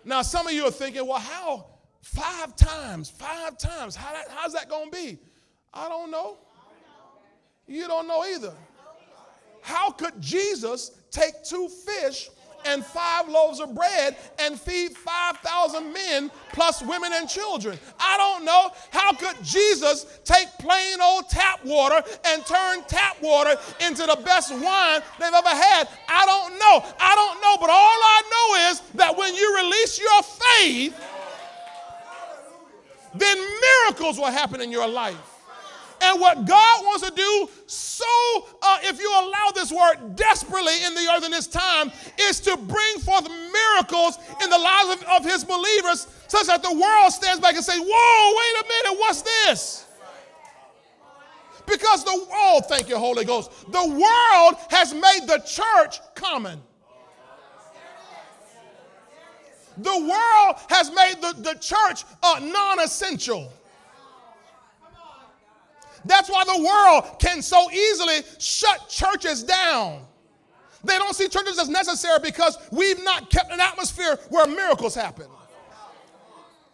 Now, 0.05 0.23
some 0.23 0.49
of 0.49 0.53
you 0.53 0.65
are 0.65 0.71
thinking, 0.71 1.07
well, 1.07 1.21
how, 1.21 1.67
Five 2.03 2.57
times, 2.57 3.09
five 3.09 3.57
times. 3.57 3.97
How 3.97 4.13
that, 4.13 4.27
how's 4.29 4.53
that 4.53 4.69
going 4.69 4.91
to 4.91 4.97
be? 4.97 5.19
I 5.73 5.89
don't 5.89 6.11
know. 6.11 6.37
You 7.67 7.87
don't 7.87 8.07
know 8.07 8.25
either. 8.25 8.53
How 9.63 9.91
could 9.91 10.21
Jesus 10.21 10.91
take 11.11 11.45
two 11.45 11.69
fish 11.69 12.29
and 12.65 12.85
five 12.85 13.29
loaves 13.29 13.61
of 13.61 13.75
bread 13.75 14.17
and 14.39 14.59
feed 14.59 14.93
5,000 14.97 15.93
men 15.93 16.31
plus 16.53 16.83
women 16.83 17.13
and 17.15 17.29
children. 17.29 17.79
I 17.99 18.17
don't 18.17 18.45
know 18.45 18.71
how 18.91 19.13
could 19.13 19.43
Jesus 19.43 20.21
take 20.25 20.49
plain 20.59 21.01
old 21.01 21.29
tap 21.29 21.65
water 21.65 22.03
and 22.25 22.45
turn 22.47 22.83
tap 22.87 23.21
water 23.21 23.57
into 23.85 24.03
the 24.07 24.19
best 24.25 24.53
wine 24.53 25.01
they've 25.19 25.33
ever 25.33 25.49
had. 25.49 25.89
I 26.09 26.27
don't 26.27 26.59
know. 26.59 26.95
I 27.01 27.15
don't 27.15 27.41
know, 27.41 27.57
but 27.61 27.71
all 27.71 27.77
I 27.77 28.23
know 28.31 28.71
is 28.71 28.81
that 28.95 29.17
when 29.17 29.35
you 29.35 29.57
release 29.57 29.99
your 29.99 30.23
faith, 30.23 31.01
then 33.15 33.39
miracles 33.39 34.19
will 34.19 34.31
happen 34.31 34.61
in 34.61 34.71
your 34.71 34.89
life. 34.89 35.17
And 36.03 36.21
what 36.21 36.45
God 36.45 36.85
wants 36.85 37.09
to 37.09 37.15
do 37.15 37.49
so, 37.67 38.05
uh, 38.61 38.79
if 38.83 39.01
you 39.01 39.09
allow 39.09 39.53
this 39.55 39.71
word 39.71 40.17
desperately 40.17 40.75
in 40.85 40.95
the 40.95 41.13
earth 41.15 41.25
in 41.25 41.31
this 41.31 41.47
time, 41.47 41.93
is 42.19 42.41
to 42.41 42.57
bring 42.57 42.99
forth 42.99 43.29
miracles 43.29 44.19
in 44.43 44.51
the 44.51 44.59
lives 44.59 44.91
of, 44.91 45.05
of 45.05 45.25
his 45.25 45.45
believers 45.45 46.09
such 46.27 46.49
that 46.49 46.63
the 46.63 46.73
world 46.73 47.13
stands 47.13 47.41
back 47.41 47.55
and 47.55 47.65
says, 47.65 47.79
Whoa, 47.79 48.37
wait 48.37 48.65
a 48.65 48.69
minute, 48.69 49.01
what's 49.01 49.23
this? 49.23 49.87
Because 51.67 52.03
the, 52.03 52.11
oh, 52.11 52.61
thank 52.69 52.89
you, 52.89 52.99
Holy 52.99 53.25
Ghost. 53.25 53.53
The 53.71 53.87
world 53.87 54.57
has 54.71 54.93
made 54.93 55.21
the 55.27 55.39
church 55.47 56.01
common. 56.17 56.61
The 59.83 59.99
world 59.99 60.57
has 60.69 60.91
made 60.95 61.17
the, 61.21 61.35
the 61.43 61.55
church 61.59 62.05
uh, 62.23 62.41
non 62.43 62.81
essential. 62.81 63.53
That's 66.05 66.29
why 66.29 66.45
the 66.45 66.63
world 66.63 67.19
can 67.21 67.43
so 67.43 67.71
easily 67.71 68.21
shut 68.39 68.89
churches 68.89 69.43
down. 69.43 70.05
They 70.85 70.99
don't 70.99 71.15
see 71.15 71.29
churches 71.29 71.59
as 71.59 71.69
necessary 71.69 72.19
because 72.23 72.59
we've 72.73 73.03
not 73.05 73.31
kept 73.31 73.53
an 73.53 73.61
atmosphere 73.61 74.19
where 74.31 74.47
miracles 74.47 74.95
happen. 74.95 75.27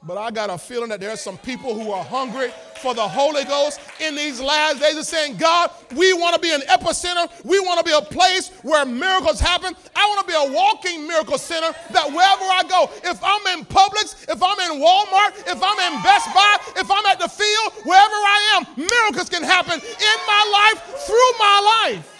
But 0.04 0.16
I 0.16 0.30
got 0.30 0.48
a 0.48 0.56
feeling 0.56 0.90
that 0.90 1.00
there 1.00 1.10
are 1.10 1.16
some 1.16 1.36
people 1.38 1.74
who 1.74 1.90
are 1.90 2.04
hungry 2.04 2.50
for 2.80 2.94
the 2.94 3.02
Holy 3.02 3.44
Ghost 3.44 3.80
in 3.98 4.14
these 4.14 4.40
last 4.40 4.78
days 4.78 4.94
and 4.94 5.04
saying, 5.04 5.36
God, 5.38 5.72
we 5.96 6.12
want 6.12 6.36
to 6.36 6.40
be 6.40 6.54
an 6.54 6.60
epicenter. 6.70 7.28
We 7.44 7.58
want 7.58 7.80
to 7.80 7.84
be 7.84 7.90
a 7.90 8.00
place 8.00 8.50
where 8.62 8.86
miracles 8.86 9.40
happen. 9.40 9.74
I 9.96 10.06
want 10.06 10.20
to 10.20 10.26
be 10.26 10.38
a 10.38 10.54
walking 10.54 11.06
miracle 11.08 11.36
center 11.36 11.74
that 11.90 12.06
wherever 12.06 12.46
I 12.46 12.62
go, 12.68 12.88
if 13.02 13.18
I'm 13.24 13.58
in 13.58 13.66
Publix, 13.66 14.22
if 14.30 14.40
I'm 14.40 14.58
in 14.70 14.78
Walmart, 14.78 15.34
if 15.50 15.58
I'm 15.58 15.78
in 15.92 16.02
Best 16.02 16.32
Buy, 16.32 16.56
if 16.76 16.88
I'm 16.88 17.04
at 17.06 17.18
the 17.18 17.28
field, 17.28 17.72
wherever 17.84 18.14
I 18.14 18.38
am, 18.54 18.66
miracles 18.78 19.28
can 19.28 19.42
happen 19.42 19.74
in 19.82 20.18
my 20.30 20.42
life, 20.54 20.78
through 21.06 21.32
my 21.40 21.90
life. 21.90 22.14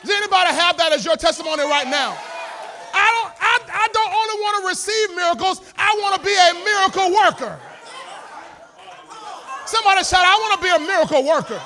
Does 0.00 0.10
anybody 0.16 0.54
have 0.56 0.78
that 0.78 0.92
as 0.92 1.04
your 1.04 1.16
testimony 1.16 1.64
right 1.64 1.86
now? 1.86 2.16
I 2.92 3.06
don't, 3.14 3.32
I, 3.40 3.49
I 3.72 3.86
don't 3.92 4.12
only 4.12 4.36
want 4.42 4.54
to 4.60 4.68
receive 4.68 5.16
miracles, 5.16 5.62
I 5.76 5.94
want 6.00 6.18
to 6.18 6.22
be 6.26 6.34
a 6.34 6.50
miracle 6.64 7.08
worker. 7.14 7.58
Somebody 9.66 10.02
shout, 10.02 10.26
I 10.26 10.34
want 10.34 10.58
to 10.58 10.62
be 10.62 10.70
a 10.74 10.80
miracle 10.82 11.24
worker. 11.24 11.60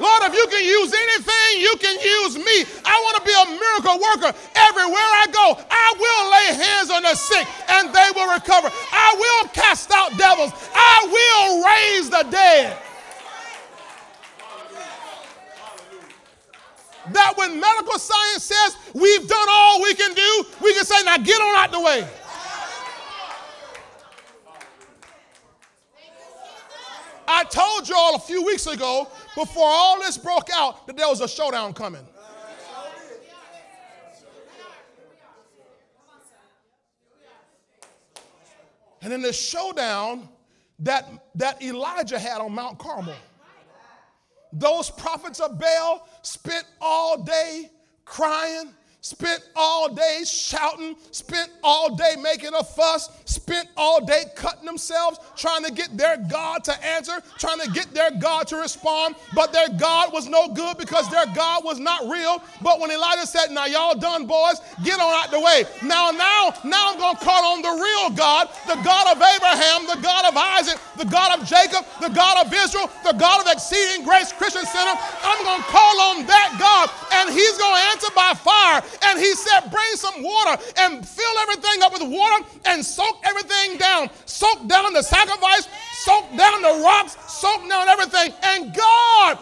Lord, 0.00 0.22
if 0.28 0.34
you 0.34 0.46
can 0.50 0.64
use 0.64 0.92
anything, 0.92 1.48
you 1.62 1.74
can 1.80 1.96
use 1.96 2.36
me. 2.36 2.56
I 2.84 3.00
want 3.00 3.16
to 3.16 3.24
be 3.24 3.32
a 3.32 3.46
miracle 3.56 3.96
worker. 3.96 4.30
Everywhere 4.54 5.08
I 5.22 5.26
go, 5.32 5.56
I 5.70 5.86
will 5.96 6.24
lay 6.36 6.48
hands 6.60 6.90
on 6.90 7.02
the 7.02 7.14
sick 7.14 7.46
and 7.68 7.94
they 7.94 8.08
will 8.14 8.28
recover. 8.32 8.68
I 8.92 9.14
will 9.16 9.48
cast 9.50 9.90
out 9.92 10.16
devils. 10.18 10.52
I 10.74 10.96
will 11.08 11.64
raise 11.64 12.10
the 12.10 12.26
dead. 12.30 12.76
That 17.12 17.34
when 17.36 17.60
medical 17.60 17.98
science 17.98 18.44
says 18.44 18.76
we've 18.94 19.28
done 19.28 19.46
all 19.48 19.82
we 19.82 19.94
can 19.94 20.14
do, 20.14 20.44
we 20.62 20.74
can 20.74 20.84
say, 20.84 21.02
now 21.04 21.16
get 21.18 21.40
on 21.40 21.56
out 21.56 21.72
the 21.72 21.80
way. 21.80 22.08
I 27.28 27.44
told 27.44 27.88
you 27.88 27.96
all 27.96 28.14
a 28.14 28.20
few 28.20 28.44
weeks 28.44 28.66
ago, 28.66 29.08
before 29.34 29.66
all 29.66 30.00
this 30.00 30.16
broke 30.16 30.48
out, 30.52 30.86
that 30.86 30.96
there 30.96 31.08
was 31.08 31.20
a 31.20 31.28
showdown 31.28 31.72
coming. 31.74 32.06
And 39.02 39.12
in 39.12 39.22
the 39.22 39.32
showdown 39.32 40.28
that, 40.80 41.08
that 41.36 41.62
Elijah 41.62 42.18
had 42.18 42.40
on 42.40 42.52
Mount 42.52 42.78
Carmel, 42.78 43.14
those 44.52 44.90
prophets 44.90 45.40
of 45.40 45.58
Baal 45.58 46.08
spent 46.22 46.64
all 46.80 47.22
day 47.22 47.70
crying, 48.04 48.74
spent 49.06 49.40
all 49.54 49.94
day 49.94 50.22
shouting, 50.26 50.96
spent 51.12 51.48
all 51.62 51.94
day 51.94 52.16
making 52.20 52.52
a 52.58 52.64
fuss, 52.64 53.08
spent 53.24 53.68
all 53.76 54.04
day 54.04 54.24
cutting 54.34 54.66
themselves, 54.66 55.20
trying 55.36 55.62
to 55.62 55.70
get 55.70 55.96
their 55.96 56.16
God 56.16 56.64
to 56.64 56.84
answer, 56.84 57.22
trying 57.38 57.60
to 57.60 57.70
get 57.70 57.94
their 57.94 58.10
God 58.10 58.48
to 58.48 58.56
respond. 58.56 59.14
But 59.32 59.52
their 59.52 59.68
God 59.68 60.12
was 60.12 60.26
no 60.26 60.48
good 60.48 60.76
because 60.76 61.08
their 61.08 61.26
God 61.36 61.62
was 61.64 61.78
not 61.78 62.10
real. 62.10 62.42
But 62.62 62.80
when 62.80 62.90
Elijah 62.90 63.28
said, 63.28 63.52
Now 63.52 63.66
y'all 63.66 63.94
done, 63.94 64.26
boys, 64.26 64.60
get 64.82 64.98
on 64.98 65.14
out 65.14 65.30
the 65.30 65.38
way. 65.38 65.62
Now, 65.84 66.10
now, 66.10 66.50
now 66.64 66.90
I'm 66.90 66.98
gonna 66.98 67.18
call 67.20 67.54
on 67.54 67.62
the 67.62 67.78
real 67.78 68.10
God, 68.10 68.48
the 68.66 68.74
God 68.82 69.14
of 69.14 69.22
Abraham, 69.22 69.86
the 69.86 70.02
God 70.02 70.26
of 70.26 70.36
Isaac, 70.36 70.80
the 70.98 71.04
God 71.06 71.38
of 71.38 71.46
Jacob, 71.46 71.86
the 72.02 72.10
God 72.10 72.44
of 72.44 72.52
Israel, 72.52 72.90
the 73.04 73.12
God 73.12 73.46
of 73.46 73.52
Exceeding 73.52 74.04
Grace 74.04 74.32
Christian 74.32 74.66
Center. 74.66 74.98
I'm 75.22 75.44
gonna 75.44 75.62
call 75.70 76.00
on 76.10 76.26
that 76.26 76.56
God, 76.58 76.90
and 77.14 77.30
He's 77.30 77.56
gonna 77.56 77.82
answer 77.94 78.10
by 78.16 78.34
fire 78.34 78.82
and 79.04 79.18
he 79.18 79.34
said, 79.34 79.70
Bring 79.70 79.92
some 79.94 80.22
water 80.22 80.62
and 80.78 81.06
fill 81.06 81.38
everything 81.42 81.82
up 81.82 81.92
with 81.92 82.02
water 82.02 82.44
and 82.66 82.84
soak 82.84 83.16
everything 83.24 83.78
down. 83.78 84.10
Soak 84.26 84.66
down 84.68 84.92
the 84.92 85.02
sacrifice, 85.02 85.68
soak 85.92 86.24
down 86.36 86.62
the 86.62 86.82
rocks, 86.82 87.16
soak 87.32 87.68
down 87.68 87.88
everything. 87.88 88.32
And 88.42 88.74
God 88.74 89.38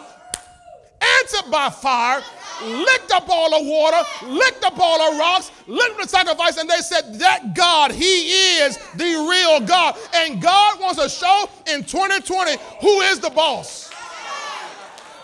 answered 1.21 1.51
by 1.51 1.69
fire, 1.69 2.23
licked 2.63 3.11
up 3.11 3.27
all 3.29 3.49
the 3.57 3.69
water, 3.69 4.07
licked 4.27 4.63
up 4.63 4.79
all 4.79 5.11
the 5.11 5.19
rocks, 5.19 5.51
licked 5.67 6.01
the 6.01 6.07
sacrifice, 6.07 6.57
and 6.57 6.69
they 6.69 6.77
said, 6.77 7.19
That 7.19 7.53
God, 7.53 7.91
He 7.91 8.31
is 8.61 8.77
the 8.93 9.27
real 9.29 9.59
God. 9.65 9.97
And 10.13 10.41
God 10.41 10.79
wants 10.79 11.01
to 11.01 11.09
show 11.09 11.49
in 11.67 11.83
2020 11.83 12.57
who 12.81 13.01
is 13.01 13.19
the 13.19 13.29
boss. 13.29 13.94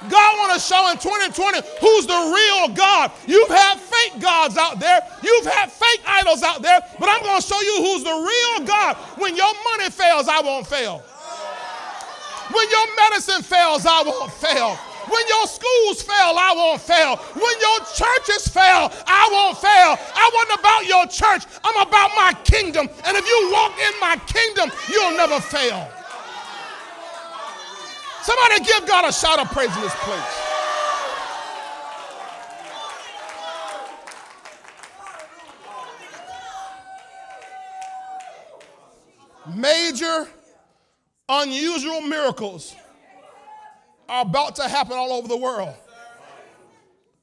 God 0.10 0.38
want 0.40 0.54
to 0.54 0.60
show 0.60 0.90
in 0.90 0.98
2020 0.98 1.62
who's 1.80 2.08
the 2.08 2.22
real 2.34 2.76
God. 2.76 3.12
You've 3.28 3.50
had 3.50 3.80
fake 3.80 4.22
gods 4.22 4.58
out 4.58 4.80
there. 4.80 5.02
You've 5.22 5.46
had 5.46 5.72
fake 5.72 6.02
idols 6.08 6.44
out 6.44 6.62
there, 6.62 6.82
but 7.00 7.10
I'm 7.10 7.22
going 7.22 7.40
to 7.40 7.46
show 7.48 7.60
you 7.62 7.78
who's 7.84 8.04
the 8.04 8.18
real 8.18 8.68
God. 8.68 8.96
When 9.18 9.36
your 9.36 9.54
money 9.72 9.90
fails, 9.90 10.28
I 10.28 10.42
won't 10.42 10.66
fail. 10.66 11.04
When 12.52 12.70
your 12.70 12.88
medicine 12.96 13.44
fails, 13.44 13.86
I 13.86 14.04
won't 14.04 14.32
fail. 14.34 14.78
When 15.08 15.28
your 15.28 15.48
schools 15.48 16.02
fail, 16.02 16.38
I 16.38 16.54
won't 16.56 16.82
fail. 16.82 17.16
When 17.18 17.56
your 17.60 17.80
churches 17.96 18.48
fail, 18.48 18.92
I 19.08 19.30
won't 19.32 19.58
fail. 19.58 19.98
I 19.98 20.30
wasn't 20.34 20.60
about 20.60 20.86
your 20.86 21.06
church. 21.08 21.50
I'm 21.64 21.88
about 21.88 22.12
my 22.16 22.34
kingdom. 22.44 22.90
And 23.06 23.18
if 23.18 23.26
you 23.26 23.50
walk 23.52 23.74
in 23.80 24.00
my 24.00 24.16
kingdom, 24.28 24.72
you'll 24.90 25.18
never 25.18 25.40
fail. 25.40 25.90
Somebody 28.24 28.64
give 28.64 28.88
God 28.88 29.10
a 29.10 29.12
shout 29.12 29.40
of 29.40 29.50
praise 29.52 29.76
in 29.76 29.82
this 29.82 29.96
place. 29.96 30.48
Major, 39.56 40.28
unusual 41.28 42.02
miracles 42.02 42.76
are 44.08 44.22
about 44.22 44.56
to 44.58 44.68
happen 44.68 44.94
all 44.98 45.14
over 45.14 45.28
the 45.28 45.38
world. 45.38 45.74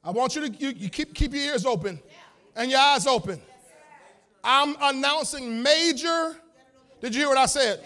I 0.02 0.10
want 0.10 0.34
you 0.34 0.48
to 0.48 0.50
you, 0.50 0.70
you 0.70 0.88
keep, 0.88 1.14
keep 1.14 1.32
your 1.32 1.42
ears 1.44 1.64
open 1.64 2.00
and 2.56 2.70
your 2.70 2.80
eyes 2.80 3.06
open. 3.06 3.40
I'm 4.42 4.74
announcing 4.80 5.62
major. 5.62 6.36
Did 7.00 7.14
you 7.14 7.20
hear 7.20 7.28
what 7.28 7.38
I 7.38 7.46
said? 7.46 7.84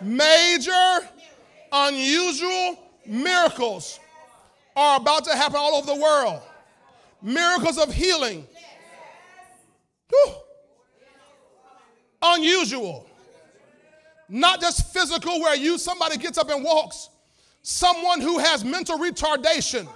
Major 0.00 1.08
unusual 1.72 2.78
miracles 3.06 4.00
are 4.74 4.98
about 4.98 5.24
to 5.24 5.34
happen 5.34 5.56
all 5.56 5.76
over 5.76 5.86
the 5.86 6.00
world. 6.00 6.40
Miracles 7.22 7.78
of 7.78 7.92
healing. 7.92 8.46
Whew. 10.10 10.34
Unusual. 12.22 13.06
Not 14.28 14.60
just 14.60 14.92
physical, 14.92 15.40
where 15.40 15.56
you 15.56 15.78
somebody 15.78 16.16
gets 16.16 16.36
up 16.36 16.50
and 16.50 16.64
walks. 16.64 17.08
Someone 17.62 18.20
who 18.20 18.38
has 18.38 18.64
mental 18.64 18.98
retardation. 18.98 19.88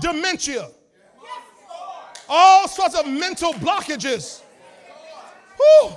Dementia. 0.00 0.68
All 2.28 2.66
sorts 2.66 2.94
of 2.94 3.06
mental 3.06 3.52
blockages 3.54 4.42
Whew. 5.62 5.92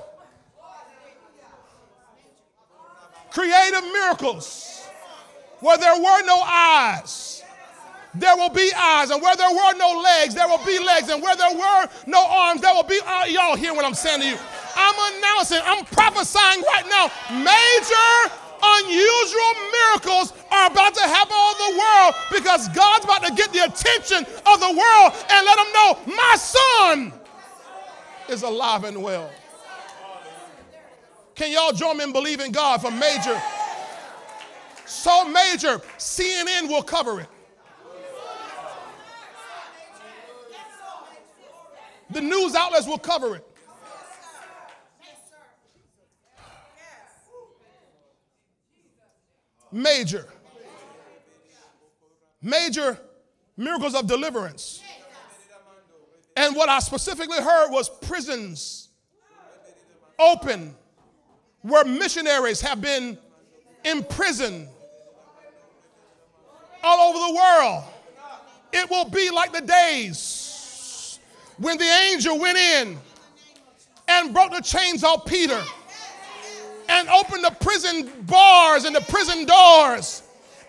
Creative 3.32 3.92
miracles 4.06 4.88
Where 5.60 5.78
there 5.78 5.96
were 5.96 6.22
no 6.26 6.42
eyes, 6.42 7.44
there 8.14 8.36
will 8.36 8.50
be 8.50 8.72
eyes. 8.76 9.10
And 9.10 9.22
where 9.22 9.36
there 9.36 9.50
were 9.50 9.74
no 9.78 10.02
legs, 10.02 10.36
there 10.36 10.48
will 10.48 10.64
be 10.66 10.80
legs. 10.80 11.10
And 11.10 11.22
where 11.22 11.36
there 11.36 11.54
were 11.54 11.88
no 12.08 12.26
arms, 12.28 12.62
there 12.62 12.74
will 12.74 12.84
be. 12.84 13.00
Uh, 13.06 13.26
y'all 13.26 13.56
hear 13.56 13.74
what 13.74 13.86
I'm 13.86 13.94
saying 13.94 14.22
to 14.22 14.28
you? 14.28 14.38
I'm 14.76 15.18
announcing, 15.18 15.60
I'm 15.64 15.86
prophesying 15.86 16.62
right 16.62 16.86
now. 16.90 17.10
Major 17.32 18.36
unusual 18.64 19.54
miracles 19.72 20.34
are 20.52 20.68
about 20.68 20.94
to 20.96 21.02
happen 21.02 21.36
all 21.36 21.56
the 21.56 21.78
world 21.78 22.16
because 22.32 22.68
God's 22.70 23.06
about 23.06 23.24
to 23.24 23.34
get 23.34 23.52
the 23.54 23.66
attention 23.66 24.26
of 24.46 24.60
the 24.60 24.72
world 24.72 25.14
and 25.30 25.46
let 25.46 25.56
them 25.58 25.72
know 25.74 26.16
my 26.16 26.36
son 26.38 27.14
is 28.30 28.44
alive 28.44 28.84
and 28.86 29.02
well. 29.02 29.30
Can 31.36 31.52
y'all 31.52 31.74
join 31.74 31.98
me 31.98 32.06
in 32.06 32.14
believing 32.14 32.52
God 32.52 32.82
for 32.82 32.92
major? 32.92 33.40
So 34.86 35.26
major, 35.26 35.80
CNN 35.98 36.70
will 36.70 36.84
cover 36.84 37.22
it. 37.22 37.28
The 42.12 42.22
news 42.22 42.56
outlets 42.56 42.88
will 42.88 43.00
cover 43.00 43.36
it. 43.36 43.48
Major. 49.72 50.28
Major 52.42 52.98
miracles 53.58 53.96
of 53.96 54.08
deliverance. 54.08 54.82
And 56.38 56.56
what 56.56 56.70
I 56.70 56.80
specifically 56.80 57.42
heard 57.42 57.72
was 57.72 57.90
prisons 57.90 58.90
open 60.20 60.76
where 61.62 61.84
missionaries 61.84 62.62
have 62.62 62.80
been 62.80 63.18
imprisoned 63.84 64.70
all 66.86 67.10
over 67.10 67.18
the 67.18 67.36
world. 67.36 67.84
It 68.72 68.90
will 68.90 69.10
be 69.10 69.30
like 69.32 69.52
the 69.52 69.62
days 69.62 71.20
when 71.58 71.78
the 71.78 71.90
angel 72.12 72.38
went 72.40 72.58
in 72.58 72.98
and 74.08 74.34
broke 74.34 74.52
the 74.52 74.62
chains 74.62 75.04
off 75.04 75.26
Peter 75.26 75.62
and 76.88 77.10
opened 77.10 77.44
the 77.44 77.56
prison 77.60 78.12
bars 78.28 78.86
and 78.86 78.96
the 78.96 79.02
prison 79.02 79.46
doors 79.46 80.22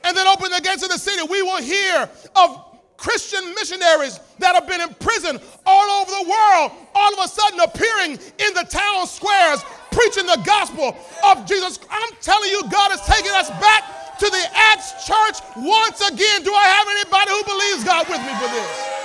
and 0.04 0.16
then 0.16 0.26
opened 0.26 0.54
the 0.54 0.60
gates 0.60 0.82
of 0.82 0.88
the 0.88 0.98
city. 0.98 1.20
We 1.28 1.42
will 1.42 1.60
hear 1.60 2.08
of 2.36 2.62
Christian 2.96 3.44
missionaries 3.54 4.20
that 4.38 4.54
have 4.54 4.66
been 4.66 4.80
in 4.80 4.94
prison 4.94 5.38
all 5.66 6.00
over 6.00 6.10
the 6.10 6.30
world, 6.30 6.72
all 6.94 7.12
of 7.12 7.24
a 7.24 7.28
sudden 7.28 7.60
appearing 7.60 8.12
in 8.12 8.54
the 8.54 8.66
town 8.70 9.06
squares, 9.06 9.62
preaching 9.90 10.26
the 10.26 10.40
gospel 10.46 10.96
of 11.24 11.44
Jesus. 11.46 11.78
I'm 11.90 12.10
telling 12.22 12.48
you, 12.50 12.62
God 12.70 12.92
is 12.92 13.00
taking 13.02 13.32
us 13.32 13.50
back 13.50 14.05
to 14.18 14.30
the 14.30 14.44
Acts 14.54 15.04
church 15.04 15.40
once 15.56 16.00
again. 16.08 16.42
Do 16.42 16.52
I 16.54 16.64
have 16.64 16.86
anybody 16.88 17.30
who 17.30 17.44
believes 17.44 17.84
God 17.84 18.08
with 18.08 18.20
me 18.20 18.32
for 18.40 18.48
this? 18.48 18.95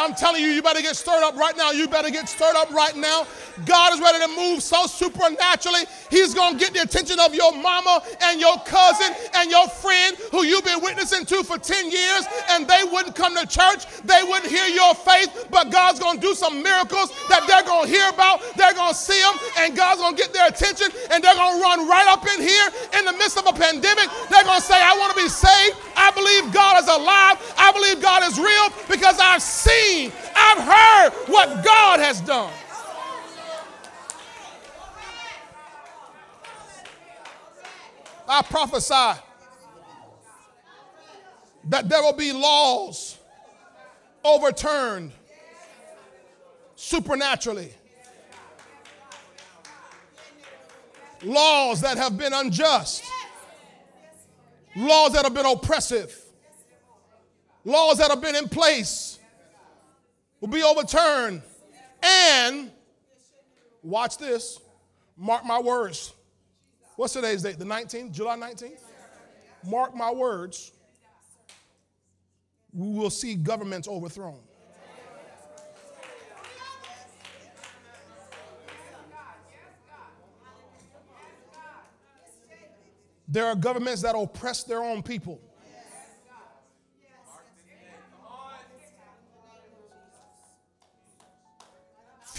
I'm 0.00 0.14
telling 0.14 0.42
you, 0.42 0.48
you 0.48 0.62
better 0.62 0.80
get 0.80 0.96
stirred 0.96 1.22
up 1.22 1.36
right 1.36 1.56
now. 1.56 1.72
You 1.72 1.86
better 1.86 2.10
get 2.10 2.28
stirred 2.28 2.56
up 2.56 2.70
right 2.70 2.96
now. 2.96 3.26
God 3.66 3.92
is 3.92 4.00
ready 4.00 4.18
to 4.24 4.28
move 4.34 4.62
so 4.62 4.86
supernaturally. 4.86 5.84
He's 6.08 6.32
going 6.32 6.54
to 6.54 6.58
get 6.58 6.72
the 6.72 6.80
attention 6.80 7.20
of 7.20 7.34
your 7.34 7.52
mama 7.52 8.02
and 8.22 8.40
your 8.40 8.56
cousin 8.64 9.14
and 9.34 9.50
your 9.50 9.68
friend 9.68 10.16
who 10.32 10.44
you've 10.44 10.64
been 10.64 10.80
witnessing 10.80 11.26
to 11.26 11.44
for 11.44 11.58
10 11.58 11.90
years, 11.90 12.24
and 12.50 12.66
they 12.66 12.82
wouldn't 12.90 13.14
come 13.14 13.36
to 13.36 13.46
church. 13.46 13.84
They 14.04 14.22
wouldn't 14.24 14.50
hear 14.50 14.66
your 14.66 14.94
faith, 14.94 15.48
but 15.50 15.70
God's 15.70 16.00
going 16.00 16.16
to 16.16 16.22
do 16.22 16.34
some 16.34 16.62
miracles 16.62 17.12
that 17.28 17.44
they're 17.46 17.68
going 17.68 17.86
to 17.86 17.92
hear 17.92 18.08
about. 18.08 18.40
They're 18.56 18.74
going 18.74 18.92
to 18.92 18.98
see 18.98 19.20
them, 19.20 19.36
and 19.58 19.76
God's 19.76 20.00
going 20.00 20.16
to 20.16 20.22
get 20.22 20.32
their 20.32 20.48
attention, 20.48 20.88
and 21.12 21.22
they're 21.22 21.36
going 21.36 21.58
to 21.58 21.62
run 21.62 21.88
right 21.88 22.08
up 22.08 22.24
in 22.24 22.40
here 22.40 22.68
in 22.98 23.04
the 23.04 23.12
midst 23.20 23.36
of 23.36 23.46
a 23.46 23.52
pandemic. 23.52 24.08
They're 24.30 24.48
going 24.48 24.60
to 24.60 24.66
say, 24.66 24.80
I 24.80 24.96
want 24.96 25.12
to 25.12 25.20
be 25.20 25.28
saved. 25.28 25.76
I 25.94 26.10
believe 26.16 26.48
God 26.54 26.80
is 26.80 26.88
alive. 26.88 27.36
I 27.58 27.72
believe 27.72 28.00
God 28.00 28.24
is 28.24 28.40
real 28.40 28.72
because 28.88 29.18
I've 29.20 29.42
seen, 29.42 29.89
I've 30.36 30.58
heard 30.58 31.10
what 31.26 31.64
God 31.64 32.00
has 32.00 32.20
done. 32.20 32.52
I 38.28 38.42
prophesy 38.42 39.20
that 41.64 41.88
there 41.88 42.02
will 42.02 42.12
be 42.12 42.32
laws 42.32 43.18
overturned 44.24 45.12
supernaturally. 46.76 47.72
Laws 51.22 51.82
that 51.82 51.98
have 51.98 52.16
been 52.16 52.32
unjust, 52.32 53.04
laws 54.76 55.12
that 55.12 55.24
have 55.24 55.34
been 55.34 55.44
oppressive, 55.44 56.18
laws 57.64 57.98
that 57.98 58.10
have 58.10 58.22
been 58.22 58.36
in 58.36 58.48
place 58.48 59.19
will 60.40 60.48
be 60.48 60.62
overturned. 60.62 61.42
And 62.02 62.70
watch 63.82 64.18
this, 64.18 64.58
mark 65.16 65.44
my 65.44 65.58
words 65.58 66.14
What's 67.00 67.14
today's 67.14 67.42
date? 67.42 67.58
The 67.58 67.64
19th? 67.64 68.12
July 68.12 68.36
19th? 68.36 68.82
Mark 69.64 69.96
my 69.96 70.10
words. 70.10 70.72
We 72.74 72.92
will 72.92 73.08
see 73.08 73.36
governments 73.36 73.88
overthrown. 73.88 74.38
There 83.26 83.46
are 83.46 83.54
governments 83.54 84.02
that 84.02 84.14
oppress 84.14 84.64
their 84.64 84.82
own 84.82 85.02
people. 85.02 85.40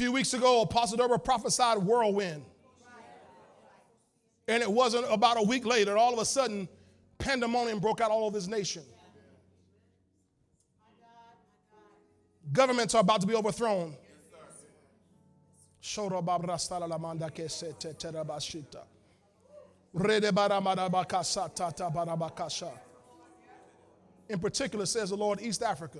Few 0.02 0.12
weeks 0.12 0.34
ago, 0.34 0.62
Apostle 0.64 0.98
Deborah 0.98 1.20
prophesied 1.20 1.78
whirlwind. 1.78 2.44
And 4.48 4.64
it 4.64 4.72
wasn't 4.72 5.06
about 5.14 5.38
a 5.38 5.44
week 5.44 5.64
later, 5.64 5.96
all 5.96 6.12
of 6.12 6.18
a 6.18 6.26
sudden, 6.26 6.68
pandemonium 7.20 7.78
broke 7.78 8.02
out 8.02 8.10
all 8.10 8.26
over 8.26 8.36
this 8.36 8.48
nation. 8.48 8.82
Governments 12.52 12.96
are 12.96 13.02
about 13.02 13.22
to 13.22 13.28
be 13.28 13.36
overthrown. 13.36 13.96
In 24.30 24.40
particular, 24.40 24.88
says 24.88 25.12
the 25.12 25.16
Lord, 25.16 25.40
East 25.42 25.62
Africa. 25.62 26.00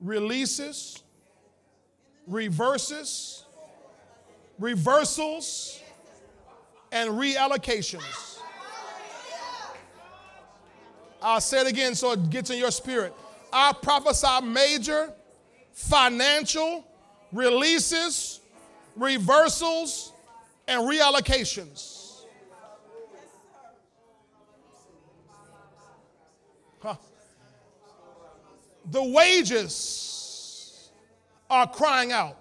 releases, 0.00 1.02
reverses, 2.26 3.44
reversals, 4.58 5.80
and 6.92 7.10
reallocations. 7.10 8.38
I'll 11.22 11.40
say 11.40 11.60
it 11.62 11.66
again 11.66 11.94
so 11.94 12.12
it 12.12 12.30
gets 12.30 12.50
in 12.50 12.58
your 12.58 12.70
spirit. 12.70 13.12
I 13.52 13.72
prophesy 13.72 14.44
major 14.44 15.12
financial 15.72 16.84
releases, 17.32 18.40
reversals, 18.96 20.12
and 20.68 20.82
reallocations. 20.82 21.95
The 28.90 29.02
wages 29.02 30.90
are 31.50 31.66
crying 31.66 32.12
out. 32.12 32.38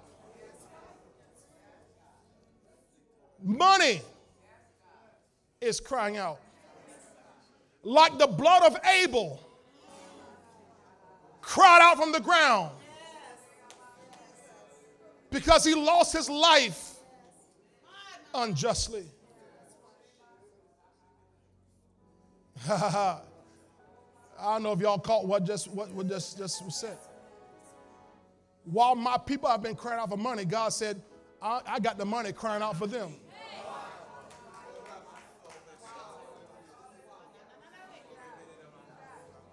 Money 3.44 4.02
is 5.62 5.80
crying 5.80 6.18
out. 6.18 6.40
Like 7.84 8.18
the 8.18 8.28
blood 8.28 8.64
of 8.64 8.78
Abel 8.86 9.40
cried 11.42 11.80
out 11.82 11.98
from 11.98 12.12
the 12.12 12.20
ground 12.20 12.72
because 15.30 15.64
he 15.64 15.76
lost 15.76 16.14
his 16.14 16.30
life 16.30 16.96
unjustly. 18.34 19.06
I 24.40 24.54
don't 24.54 24.64
know 24.64 24.74
if 24.74 24.80
y'all 24.80 25.00
caught 25.00 25.26
what 25.26 25.46
just 25.46 25.70
what, 25.72 25.90
what 25.92 26.08
just, 26.08 26.38
just 26.38 26.64
was 26.64 26.76
said. 26.76 26.98
While 28.66 28.96
my 28.96 29.18
people 29.18 29.50
have 29.50 29.62
been 29.62 29.76
crying 29.76 30.00
out 30.00 30.10
for 30.10 30.18
money, 30.18 30.44
God 30.44 30.70
said, 30.70 31.02
I, 31.42 31.62
I 31.68 31.80
got 31.80 31.98
the 31.98 32.06
money 32.06 32.32
crying 32.32 32.64
out 32.64 32.76
for 32.76 32.88
them. 32.88 33.14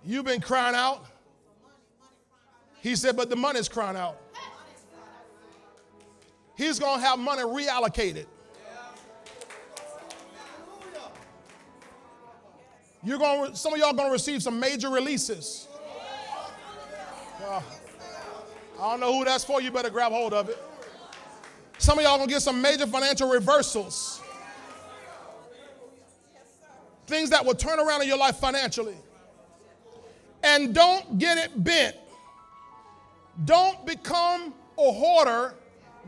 You've 0.04 0.24
been 0.24 0.40
crying 0.40 0.74
out. 0.74 1.04
He 2.80 2.96
said, 2.96 3.16
but 3.16 3.30
the 3.30 3.36
money's 3.36 3.68
crying 3.68 3.96
out. 3.96 4.16
He's 6.56 6.80
going 6.80 7.00
to 7.00 7.06
have 7.06 7.18
money 7.18 7.42
reallocated. 7.42 8.26
You're 13.05 13.19
going. 13.19 13.55
Some 13.55 13.73
of 13.73 13.79
y'all 13.79 13.93
going 13.93 14.09
to 14.09 14.12
receive 14.12 14.43
some 14.43 14.61
major 14.61 14.89
releases. 14.89 15.69
Uh, 17.45 17.61
I 18.81 18.91
don't 18.91 19.01
know 19.01 19.12
who 19.12 19.24
that's 19.24 19.45
for. 19.45 19.61
You 19.61 19.70
better 19.70 19.91
grab 19.91 20.12
hold 20.12 20.33
of 20.33 20.49
it. 20.49 20.59
Some 21.79 21.99
of 21.99 22.05
y'all 22.05 22.16
going 22.16 22.29
to 22.29 22.35
get 22.35 22.43
some 22.43 22.62
major 22.62 22.87
financial 22.87 23.29
reversals. 23.29 24.23
Things 27.07 27.31
that 27.31 27.45
will 27.45 27.55
turn 27.55 27.81
around 27.81 28.03
in 28.03 28.09
your 28.09 28.19
life 28.19 28.37
financially. 28.37 28.97
And 30.45 30.74
don't 30.74 31.19
get 31.19 31.39
it 31.39 31.51
bent. 31.62 31.97
Don't 33.45 33.85
become 33.85 34.55
a 34.79 34.93
hoarder. 34.93 35.55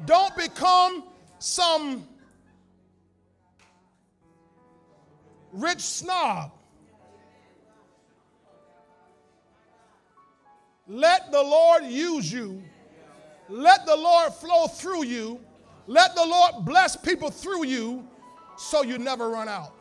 Don't 0.06 0.36
become 0.36 1.04
some 1.38 2.06
rich 5.52 5.80
snob. 5.80 6.52
Let 10.86 11.32
the 11.32 11.42
Lord 11.42 11.84
use 11.84 12.30
you. 12.30 12.62
Let 13.48 13.86
the 13.86 13.96
Lord 13.96 14.32
flow 14.34 14.66
through 14.66 15.04
you. 15.04 15.40
Let 15.86 16.14
the 16.14 16.24
Lord 16.24 16.64
bless 16.64 16.96
people 16.96 17.30
through 17.30 17.66
you 17.66 18.06
so 18.56 18.82
you 18.82 18.98
never 18.98 19.28
run 19.28 19.48
out. 19.48 19.72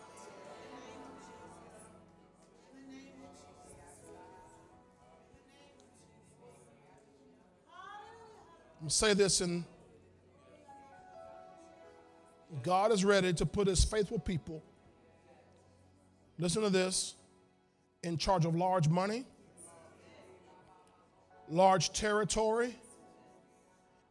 I'm 8.84 8.88
going 8.88 8.90
to 8.90 8.96
say 8.96 9.14
this 9.14 9.40
and 9.40 9.64
God 12.62 12.92
is 12.92 13.04
ready 13.04 13.34
to 13.34 13.46
put 13.46 13.68
his 13.68 13.84
faithful 13.84 14.20
people, 14.20 14.62
listen 16.38 16.62
to 16.62 16.70
this, 16.70 17.16
in 18.04 18.18
charge 18.18 18.46
of 18.46 18.56
large 18.56 18.90
money, 18.90 19.26
large 21.54 21.94
territory, 21.94 22.74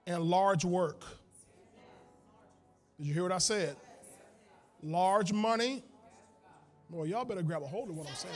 and 0.06 0.22
large 0.22 0.64
work. 0.64 1.00
Did 2.98 3.08
you 3.08 3.14
hear 3.14 3.24
what 3.24 3.32
I 3.32 3.38
said? 3.38 3.74
Large 4.80 5.32
money. 5.32 5.82
Boy, 6.88 7.04
y'all 7.04 7.24
better 7.24 7.42
grab 7.42 7.62
a 7.62 7.66
hold 7.66 7.88
of 7.90 7.96
what 7.96 8.06
I'm 8.06 8.14
saying. 8.14 8.34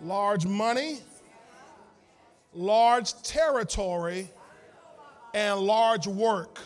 Large 0.00 0.46
money, 0.46 1.00
large 2.52 3.20
territory, 3.22 4.30
and 5.32 5.58
large 5.58 6.06
work. 6.06 6.60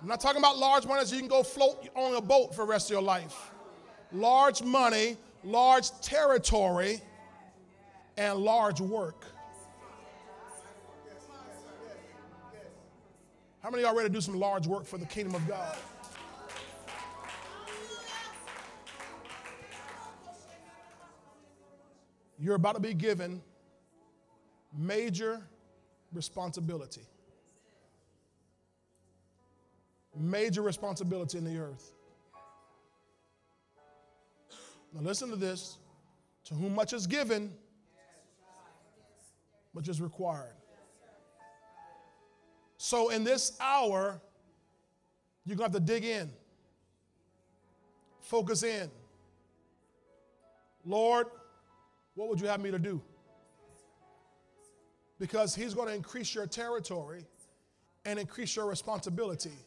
I'm 0.00 0.08
not 0.08 0.20
talking 0.20 0.38
about 0.38 0.56
large 0.56 0.86
money 0.86 1.04
so 1.04 1.14
you 1.14 1.20
can 1.20 1.28
go 1.28 1.42
float 1.42 1.86
on 1.94 2.14
a 2.14 2.20
boat 2.22 2.54
for 2.54 2.64
the 2.64 2.70
rest 2.70 2.88
of 2.88 2.92
your 2.92 3.02
life. 3.02 3.50
Large 4.10 4.62
money, 4.62 5.18
large 5.44 5.90
territory, 6.00 7.02
and 8.18 8.40
large 8.40 8.80
work. 8.80 9.24
How 13.62 13.70
many 13.70 13.84
y'all 13.84 13.94
ready 13.94 14.08
to 14.08 14.12
do 14.12 14.20
some 14.20 14.34
large 14.34 14.66
work 14.66 14.84
for 14.84 14.98
the 14.98 15.06
kingdom 15.06 15.36
of 15.36 15.46
God? 15.46 15.76
You're 22.40 22.56
about 22.56 22.74
to 22.74 22.80
be 22.80 22.92
given 22.92 23.40
major 24.76 25.40
responsibility. 26.12 27.02
Major 30.16 30.62
responsibility 30.62 31.38
in 31.38 31.44
the 31.44 31.58
earth. 31.58 31.92
Now, 34.92 35.02
listen 35.02 35.30
to 35.30 35.36
this. 35.36 35.78
To 36.46 36.54
whom 36.54 36.74
much 36.74 36.92
is 36.92 37.06
given, 37.06 37.52
much 39.78 39.88
is 39.88 40.00
required. 40.00 40.56
So, 42.78 43.10
in 43.10 43.22
this 43.22 43.56
hour, 43.60 44.20
you're 45.46 45.56
going 45.56 45.70
to 45.70 45.78
have 45.78 45.86
to 45.86 45.92
dig 45.92 46.04
in, 46.04 46.28
focus 48.20 48.64
in. 48.64 48.90
Lord, 50.84 51.28
what 52.16 52.28
would 52.28 52.40
you 52.40 52.48
have 52.48 52.60
me 52.60 52.72
to 52.72 52.78
do? 52.80 53.00
Because 55.20 55.54
He's 55.54 55.74
going 55.74 55.86
to 55.86 55.94
increase 55.94 56.34
your 56.34 56.48
territory 56.48 57.24
and 58.04 58.18
increase 58.18 58.56
your 58.56 58.66
responsibility. 58.66 59.58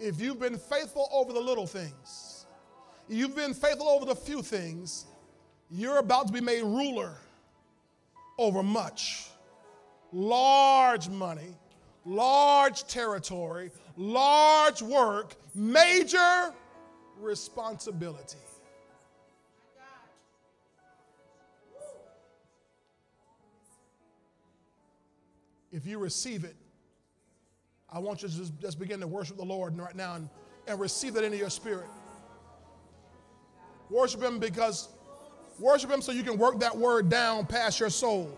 If 0.00 0.20
you've 0.20 0.40
been 0.40 0.58
faithful 0.58 1.08
over 1.12 1.32
the 1.32 1.40
little 1.40 1.66
things, 1.68 2.46
you've 3.08 3.36
been 3.36 3.54
faithful 3.54 3.88
over 3.88 4.04
the 4.04 4.16
few 4.16 4.42
things, 4.42 5.06
you're 5.70 5.98
about 5.98 6.26
to 6.26 6.32
be 6.32 6.40
made 6.40 6.64
ruler 6.64 7.18
over 8.38 8.62
much. 8.62 9.28
Large 10.12 11.08
money, 11.08 11.54
large 12.04 12.86
territory, 12.86 13.70
large 13.96 14.82
work, 14.82 15.34
major 15.54 16.54
responsibility. 17.20 18.38
If 25.72 25.86
you 25.86 25.98
receive 25.98 26.44
it, 26.44 26.56
I 27.92 27.98
want 27.98 28.22
you 28.22 28.28
to 28.28 28.36
just, 28.36 28.58
just 28.60 28.78
begin 28.78 29.00
to 29.00 29.06
worship 29.06 29.36
the 29.36 29.44
Lord 29.44 29.76
right 29.78 29.94
now 29.94 30.14
and, 30.14 30.28
and 30.66 30.80
receive 30.80 31.14
that 31.14 31.24
into 31.24 31.36
your 31.36 31.50
spirit. 31.50 31.86
Worship 33.90 34.22
Him 34.22 34.38
because, 34.38 34.88
worship 35.58 35.90
Him 35.90 36.02
so 36.02 36.12
you 36.12 36.22
can 36.22 36.38
work 36.38 36.60
that 36.60 36.76
word 36.76 37.08
down 37.08 37.46
past 37.46 37.80
your 37.80 37.90
soul. 37.90 38.30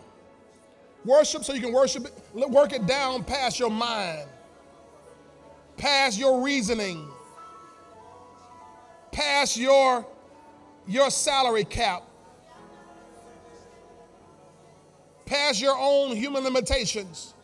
Worship 1.05 1.45
so 1.45 1.53
you 1.53 1.61
can 1.61 1.73
worship 1.73 2.07
it, 2.07 2.51
work 2.51 2.73
it 2.73 2.87
down 2.87 3.25
past 3.25 3.59
your 3.59 3.71
mind, 3.71 4.29
past 5.77 6.19
your 6.19 6.43
reasoning, 6.43 7.09
past 9.13 9.57
your, 9.57 10.07
your 10.87 11.11
salary 11.11 11.65
cap, 11.65 12.03
past 15.25 15.61
your 15.61 15.77
own 15.79 16.17
human 16.17 16.43
limitations. 16.43 17.35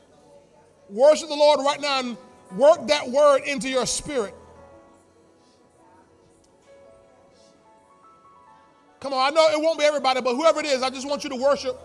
Worship 0.91 1.29
the 1.29 1.37
Lord 1.37 1.61
right 1.61 1.81
now 1.81 2.01
and 2.01 2.17
work 2.57 2.87
that 2.89 3.09
word 3.09 3.43
into 3.47 3.69
your 3.69 3.87
spirit. 3.87 4.35
Come 9.05 9.13
on, 9.13 9.21
I 9.21 9.37
know 9.37 9.47
it 9.51 9.61
won't 9.61 9.79
be 9.79 9.85
everybody, 9.85 10.23
but 10.23 10.35
whoever 10.35 10.61
it 10.61 10.65
is, 10.65 10.83
I 10.83 10.89
just 10.89 11.07
want 11.07 11.25
you 11.25 11.29
to 11.29 11.37
worship. 11.37 11.79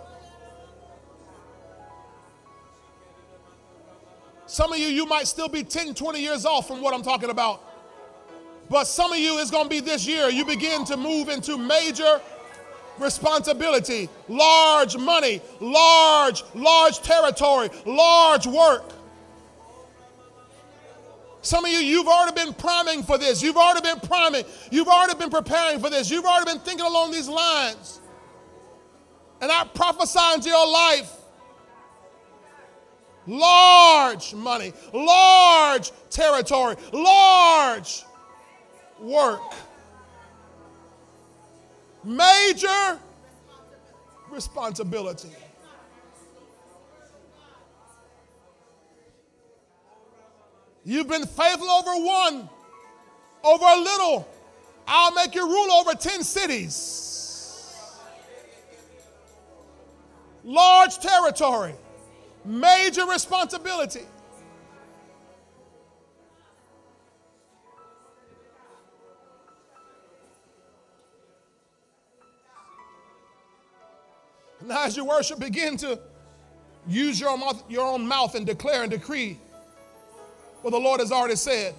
Some 4.46 4.72
of 4.72 4.80
you, 4.80 4.88
you 4.88 5.06
might 5.06 5.28
still 5.28 5.50
be 5.50 5.66
10, 5.66 5.96
20 5.96 6.22
years 6.22 6.46
off 6.46 6.66
from 6.66 6.82
what 6.82 6.94
I'm 6.94 7.02
talking 7.02 7.30
about. 7.30 7.62
But 8.70 8.86
some 8.86 9.12
of 9.12 9.18
you, 9.18 9.38
it's 9.38 9.52
going 9.52 9.66
to 9.66 9.70
be 9.70 9.82
this 9.82 10.08
year. 10.08 10.30
You 10.30 10.46
begin 10.46 10.86
to 10.86 10.96
move 10.96 11.28
into 11.28 11.58
major 11.58 12.22
responsibility, 12.98 14.08
large 14.30 14.96
money, 14.96 15.42
large, 15.60 16.46
large 16.56 17.00
territory, 17.02 17.70
large 17.86 18.48
work. 18.48 18.94
Some 21.42 21.66
of 21.66 21.72
you, 21.72 21.78
you've 21.80 22.08
already 22.08 22.34
been 22.34 22.54
priming 22.54 23.04
for 23.04 23.18
this. 23.18 23.42
You've 23.42 23.58
already 23.58 23.82
been 23.82 24.00
priming. 24.02 24.44
You've 24.72 24.88
already 24.88 25.18
been 25.18 25.30
preparing 25.30 25.80
for 25.80 25.90
this. 25.90 26.10
You've 26.12 26.26
already 26.26 26.52
been 26.52 26.62
thinking 26.62 26.86
along 26.86 27.12
these 27.12 27.30
lines. 27.30 28.02
And 29.42 29.52
I 29.52 29.64
prophesy 29.74 30.20
into 30.36 30.50
your 30.50 30.68
life 30.68 31.12
large 33.26 34.34
money, 34.34 34.74
large 34.92 35.92
territory, 36.10 36.76
large 36.92 38.04
work 39.00 39.54
major 42.04 43.00
responsibility. 44.30 45.30
You've 50.90 51.08
been 51.08 51.28
faithful 51.28 51.70
over 51.70 52.04
one, 52.04 52.50
over 53.44 53.64
a 53.64 53.78
little. 53.78 54.28
I'll 54.88 55.14
make 55.14 55.36
you 55.36 55.48
rule 55.48 55.72
over 55.74 55.94
10 55.94 56.24
cities. 56.24 57.78
Large 60.44 60.98
territory, 60.98 61.76
major 62.44 63.06
responsibility. 63.06 64.02
Now, 74.66 74.86
as 74.86 74.98
you 74.98 75.06
worship, 75.06 75.38
begin 75.38 75.78
to 75.78 76.00
use 76.88 77.20
your 77.20 77.38
mouth, 77.38 77.64
your 77.70 77.86
own 77.86 78.08
mouth 78.08 78.34
and 78.34 78.44
declare 78.44 78.82
and 78.82 78.90
decree 78.90 79.38
what 80.62 80.72
the 80.72 80.80
Lord 80.80 81.00
has 81.00 81.12
already 81.12 81.36
said. 81.36 81.74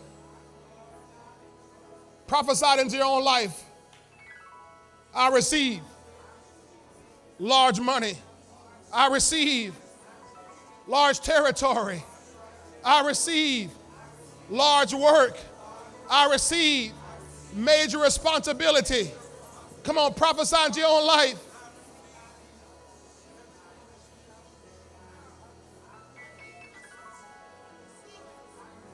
Prophesy 2.27 2.81
into 2.81 2.97
your 2.97 3.07
own 3.07 3.25
life. 3.25 3.65
I 5.15 5.31
receive 5.31 5.81
large 7.39 7.81
money. 7.81 8.15
I 8.93 9.09
receive 9.09 9.75
large 10.87 11.21
territory. 11.21 12.03
I 12.85 13.07
receive 13.07 13.71
large 14.49 14.95
work. 14.95 15.37
I 16.09 16.31
receive 16.31 16.93
major 17.55 17.99
responsibility. 17.99 19.11
Come 19.83 19.99
on, 19.99 20.15
prophesy 20.15 20.57
into 20.67 20.81
your 20.81 20.89
own 20.89 21.07
life. 21.07 21.39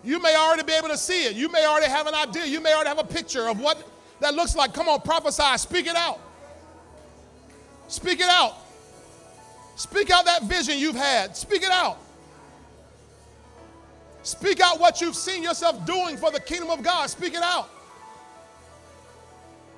You 0.07 0.21
may 0.21 0.37
already 0.37 0.63
be 0.63 0.73
able 0.73 0.89
to 0.89 0.97
see 0.97 1.25
it. 1.25 1.35
You 1.35 1.51
may 1.51 1.67
already 1.67 1.91
have 1.91 2.07
an 2.07 2.15
idea. 2.15 2.47
You 2.47 2.61
may 2.61 2.73
already 2.73 2.91
have 2.91 3.01
a 3.01 3.05
picture 3.05 3.49
of 3.49 3.59
what 3.59 3.77
that 4.21 4.35
looks 4.35 4.55
like. 4.55 4.73
Come 4.73 4.89
on, 4.89 5.01
prophesy. 5.01 5.43
Speak 5.57 5.89
it 5.89 5.97
out. 5.97 6.21
Speak 7.89 8.21
it 8.21 8.29
out. 8.29 8.55
Speak 9.75 10.11
out 10.11 10.25
that 10.25 10.45
vision 10.45 10.79
you've 10.79 10.95
had. 10.95 11.37
Speak 11.37 11.65
it 11.65 11.73
out. 11.73 11.99
Speak 14.23 14.61
out 14.61 14.79
what 14.79 15.01
you've 15.01 15.17
seen 15.17 15.43
yourself 15.43 15.85
doing 15.85 16.17
for 16.17 16.31
the 16.31 16.41
kingdom 16.41 16.71
of 16.71 16.85
God. 16.85 17.11
Speak 17.11 17.35
it 17.35 17.43
out. 17.43 17.69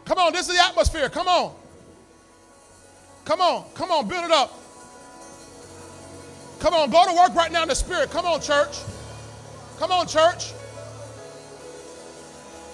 Come 0.04 0.18
on, 0.18 0.34
this 0.34 0.46
is 0.46 0.56
the 0.56 0.62
atmosphere. 0.62 1.08
Come 1.08 1.26
on. 1.26 1.54
Come 3.24 3.40
on. 3.40 3.64
Come 3.74 3.90
on, 3.90 4.06
build 4.06 4.26
it 4.26 4.30
up. 4.30 4.52
Come 6.60 6.74
on, 6.74 6.90
go 6.90 7.06
to 7.06 7.14
work 7.14 7.34
right 7.34 7.50
now 7.50 7.62
in 7.62 7.68
the 7.68 7.74
spirit. 7.74 8.10
Come 8.10 8.26
on, 8.26 8.42
church. 8.42 8.76
Come 9.78 9.92
on, 9.92 10.06
church. 10.06 10.52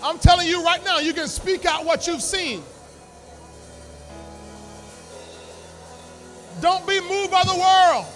I'm 0.03 0.19
telling 0.19 0.47
you 0.47 0.63
right 0.65 0.83
now, 0.85 0.99
you 0.99 1.13
can 1.13 1.29
speak 1.29 1.67
out 1.67 1.85
what 1.85 2.07
you've 2.07 2.23
seen. 2.23 2.63
Don't 6.61 6.87
be 6.87 7.01
moved 7.01 7.31
by 7.31 7.43
the 7.45 7.55
world. 7.55 8.07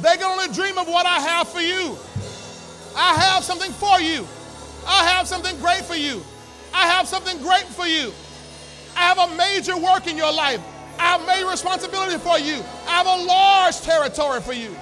They 0.00 0.16
can 0.16 0.24
only 0.24 0.52
dream 0.54 0.78
of 0.78 0.88
what 0.88 1.04
I 1.04 1.20
have 1.20 1.48
for 1.48 1.60
you. 1.60 1.98
I 2.96 3.14
have 3.14 3.44
something 3.44 3.72
for 3.72 4.00
you. 4.00 4.26
I 4.86 5.04
have 5.04 5.28
something 5.28 5.58
great 5.58 5.84
for 5.84 5.96
you. 5.96 6.22
I 6.72 6.86
have 6.86 7.06
something 7.06 7.36
great 7.42 7.64
for 7.64 7.86
you. 7.86 8.12
I 8.96 9.00
have 9.00 9.18
a 9.18 9.36
major 9.36 9.76
work 9.76 10.06
in 10.06 10.16
your 10.16 10.32
life. 10.32 10.60
I 10.98 11.16
have 11.16 11.26
major 11.26 11.48
responsibility 11.48 12.18
for 12.18 12.38
you. 12.38 12.62
I 12.86 13.02
have 13.02 13.06
a 13.06 13.24
large 13.24 13.80
territory 13.82 14.40
for 14.40 14.52
you. 14.52 14.74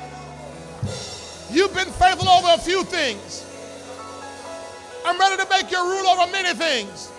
You've 1.52 1.74
been 1.74 1.90
faithful 1.90 2.28
over 2.28 2.48
a 2.54 2.58
few 2.58 2.84
things. 2.84 3.44
I'm 5.04 5.18
ready 5.18 5.42
to 5.42 5.48
make 5.48 5.70
your 5.70 5.84
rule 5.84 6.06
over 6.06 6.30
many 6.30 6.54
things. 6.54 7.10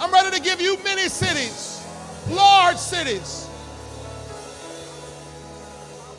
I'm 0.00 0.12
ready 0.12 0.36
to 0.36 0.42
give 0.42 0.60
you 0.60 0.76
many 0.82 1.08
cities, 1.08 1.84
large 2.28 2.76
cities, 2.76 3.48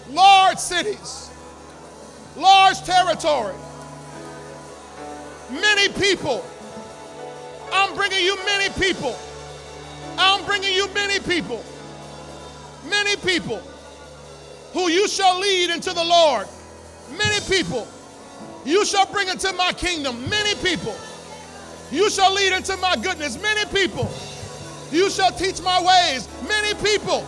large 0.09 0.57
cities, 0.57 1.29
large 2.37 2.81
territory, 2.83 3.55
many 5.51 5.89
people. 5.89 6.45
I'm 7.73 7.93
bringing 7.95 8.23
you 8.23 8.37
many 8.45 8.73
people. 8.73 9.17
I'm 10.17 10.45
bringing 10.45 10.73
you 10.73 10.87
many 10.93 11.19
people. 11.19 11.63
Many 12.89 13.17
people 13.17 13.61
who 14.73 14.89
you 14.89 15.07
shall 15.07 15.39
lead 15.39 15.69
into 15.69 15.93
the 15.93 16.03
Lord. 16.03 16.47
Many 17.17 17.39
people. 17.47 17.87
You 18.65 18.85
shall 18.85 19.05
bring 19.05 19.27
into 19.27 19.51
my 19.53 19.73
kingdom 19.73 20.29
many 20.29 20.55
people. 20.55 20.95
You 21.91 22.09
shall 22.09 22.33
lead 22.33 22.53
into 22.53 22.77
my 22.77 22.95
goodness 22.95 23.41
many 23.41 23.65
people. 23.71 24.11
You 24.91 25.09
shall 25.09 25.31
teach 25.31 25.61
my 25.61 25.81
ways 25.81 26.27
many 26.47 26.73
people. 26.75 27.25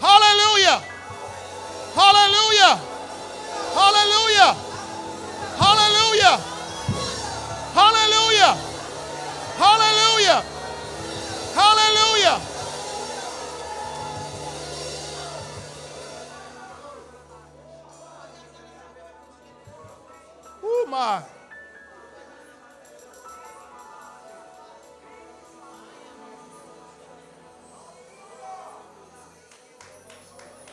Hallelujah. 0.00 0.82
Hallelujah. 1.94 2.80
Hallelujah. 3.74 4.56
Hallelujah. 5.60 6.36
Hallelujah. 7.74 8.56
Hallelujah. 9.58 10.42
Hallelujah. 11.54 12.49
Oh 20.72 20.86
my. 20.88 21.22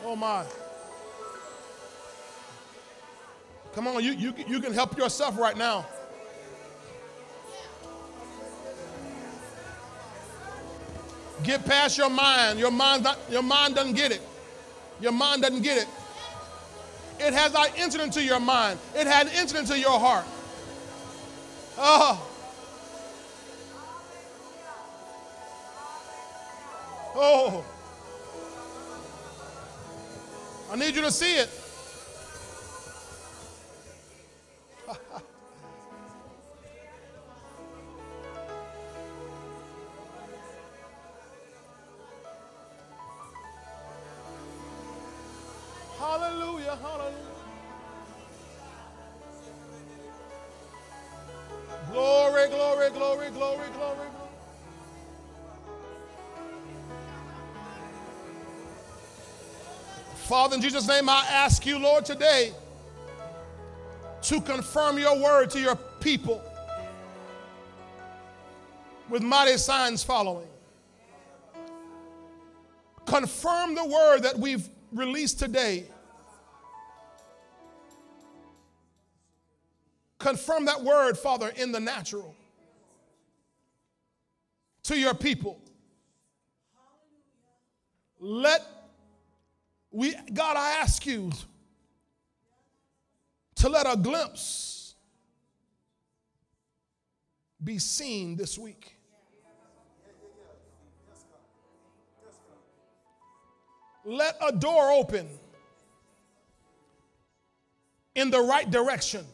Oh 0.06 0.15
my. 0.15 0.45
Come 3.74 3.88
on, 3.88 4.03
you, 4.03 4.11
you, 4.11 4.34
you 4.48 4.60
can 4.60 4.72
help 4.72 4.95
yourself 4.98 5.38
right 5.38 5.57
now. 5.57 5.86
Get 11.44 11.65
past 11.65 11.98
your 11.98 12.10
mind. 12.10 12.60
Your 12.60 12.72
mind, 12.72 13.07
your 13.30 13.41
mind 13.41 13.76
doesn't 13.76 13.95
get 13.95 14.11
it. 14.11 14.22
Your 14.99 15.11
mind 15.11 15.41
doesn't 15.41 15.61
get 15.61 15.78
it. 15.80 15.88
It 17.19 17.34
has 17.34 17.52
not 17.53 17.72
entered 17.77 18.02
into 18.02 18.23
your 18.23 18.39
mind. 18.39 18.80
It 18.95 19.07
has 19.07 19.27
entered 19.34 19.60
into 19.60 19.77
your 19.77 19.99
heart. 19.99 20.26
Oh. 21.77 22.23
Oh. 27.15 27.65
I 30.72 30.76
need 30.76 30.95
you 30.95 31.02
to 31.02 31.11
see 31.11 31.38
it. 31.38 31.49
hallelujah. 46.82 47.14
Glory, 51.91 52.48
glory, 52.49 52.90
glory, 52.91 53.30
glory, 53.32 53.68
glory. 53.76 54.08
Father, 60.28 60.56
in 60.56 60.62
Jesus' 60.62 60.88
name, 60.88 61.08
I 61.08 61.26
ask 61.30 61.66
you, 61.66 61.80
Lord, 61.80 62.04
today 62.04 62.52
to 64.24 64.41
confirm 64.41 64.99
your 64.99 65.18
word 65.18 65.49
to 65.52 65.60
your 65.60 65.78
people 66.02 66.41
with 69.10 69.24
mighty 69.24 69.58
signs 69.58 70.04
following. 70.04 70.48
Confirm 73.06 73.74
the 73.74 73.86
word 73.86 74.24
that 74.24 74.38
we've 74.38 74.68
released 74.91 75.40
today. 75.40 75.86
Confirm 80.28 80.66
that 80.66 80.84
word, 80.84 81.18
Father, 81.18 81.54
in 81.56 81.72
the 81.72 81.80
natural 81.80 82.36
to 84.84 84.99
your 84.99 85.14
people. 85.14 85.58
Let 88.20 88.62
we, 89.90 90.14
God, 90.34 90.58
I 90.58 90.82
ask 90.82 91.06
you 91.06 91.32
to 93.56 93.70
let 93.70 93.88
a 93.90 93.95
glimpse 93.95 94.95
be 97.64 97.80
seen 97.80 98.36
this 98.36 98.58
week. 98.58 98.95
let 104.04 104.36
a 104.45 104.52
door 104.52 104.91
open 104.91 105.30
in 108.16 108.30
the 108.30 108.41
right 108.41 108.70
direction 108.70 109.26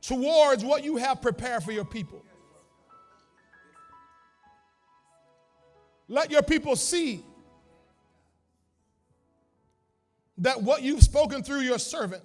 towards 0.00 0.64
what 0.64 0.84
you 0.84 0.96
have 0.96 1.20
prepared 1.20 1.62
for 1.62 1.72
your 1.72 1.84
people. 1.84 2.24
Let 6.08 6.30
your 6.30 6.42
people 6.42 6.74
see 6.74 7.24
that 10.38 10.62
what 10.62 10.82
you've 10.82 11.02
spoken 11.02 11.42
through 11.42 11.60
your 11.60 11.78
servant 11.78 12.24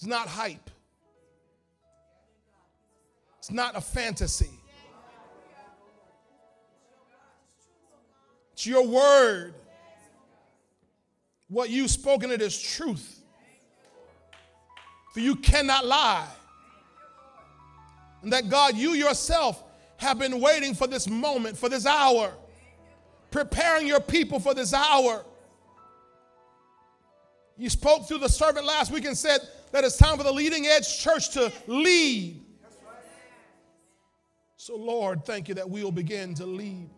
is 0.00 0.06
not 0.06 0.28
hype, 0.28 0.70
it's 3.38 3.50
not 3.50 3.76
a 3.76 3.80
fantasy. 3.80 4.50
It's 8.52 8.66
your 8.66 8.86
word. 8.86 9.54
What 11.48 11.68
you've 11.68 11.90
spoken, 11.90 12.30
it 12.30 12.40
is 12.40 12.60
truth. 12.60 13.21
For 15.12 15.20
you 15.20 15.36
cannot 15.36 15.84
lie. 15.84 16.26
And 18.22 18.32
that 18.32 18.48
God, 18.48 18.76
you 18.76 18.90
yourself 18.90 19.62
have 19.98 20.18
been 20.18 20.40
waiting 20.40 20.74
for 20.74 20.86
this 20.86 21.08
moment, 21.08 21.56
for 21.56 21.68
this 21.68 21.86
hour, 21.86 22.32
preparing 23.30 23.86
your 23.86 24.00
people 24.00 24.40
for 24.40 24.54
this 24.54 24.72
hour. 24.72 25.24
You 27.56 27.68
spoke 27.68 28.08
through 28.08 28.18
the 28.18 28.28
servant 28.28 28.66
last 28.66 28.90
week 28.90 29.04
and 29.04 29.16
said 29.16 29.40
that 29.72 29.84
it's 29.84 29.96
time 29.96 30.16
for 30.16 30.24
the 30.24 30.32
leading 30.32 30.66
edge 30.66 30.98
church 30.98 31.30
to 31.30 31.52
lead. 31.66 32.40
So, 34.56 34.76
Lord, 34.76 35.24
thank 35.24 35.48
you 35.48 35.54
that 35.56 35.68
we 35.68 35.82
will 35.82 35.92
begin 35.92 36.34
to 36.34 36.46
lead. 36.46 36.88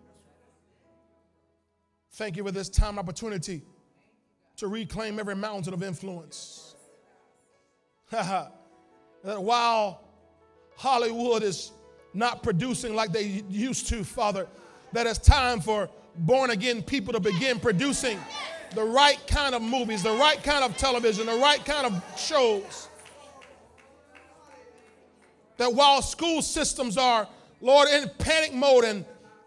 Thank 2.12 2.36
you 2.36 2.44
for 2.44 2.52
this 2.52 2.68
time 2.68 2.98
opportunity 2.98 3.62
to 4.56 4.68
reclaim 4.68 5.18
every 5.18 5.34
mountain 5.34 5.74
of 5.74 5.82
influence. 5.82 6.73
that 9.24 9.42
while 9.42 10.00
Hollywood 10.76 11.42
is 11.42 11.72
not 12.12 12.44
producing 12.44 12.94
like 12.94 13.10
they 13.12 13.42
used 13.48 13.88
to, 13.88 14.04
Father, 14.04 14.46
that 14.92 15.06
it's 15.06 15.18
time 15.18 15.60
for 15.60 15.90
born 16.18 16.50
again 16.50 16.80
people 16.80 17.12
to 17.12 17.18
begin 17.18 17.58
producing 17.58 18.18
the 18.74 18.84
right 18.84 19.18
kind 19.26 19.54
of 19.54 19.62
movies, 19.62 20.04
the 20.04 20.12
right 20.12 20.40
kind 20.44 20.64
of 20.64 20.76
television, 20.76 21.26
the 21.26 21.34
right 21.34 21.64
kind 21.64 21.86
of 21.86 22.18
shows. 22.18 22.88
That 25.56 25.74
while 25.74 26.00
school 26.00 26.40
systems 26.40 26.96
are, 26.96 27.26
Lord, 27.60 27.88
in 27.88 28.08
panic 28.18 28.54
mode 28.54 28.84
and 28.84 29.04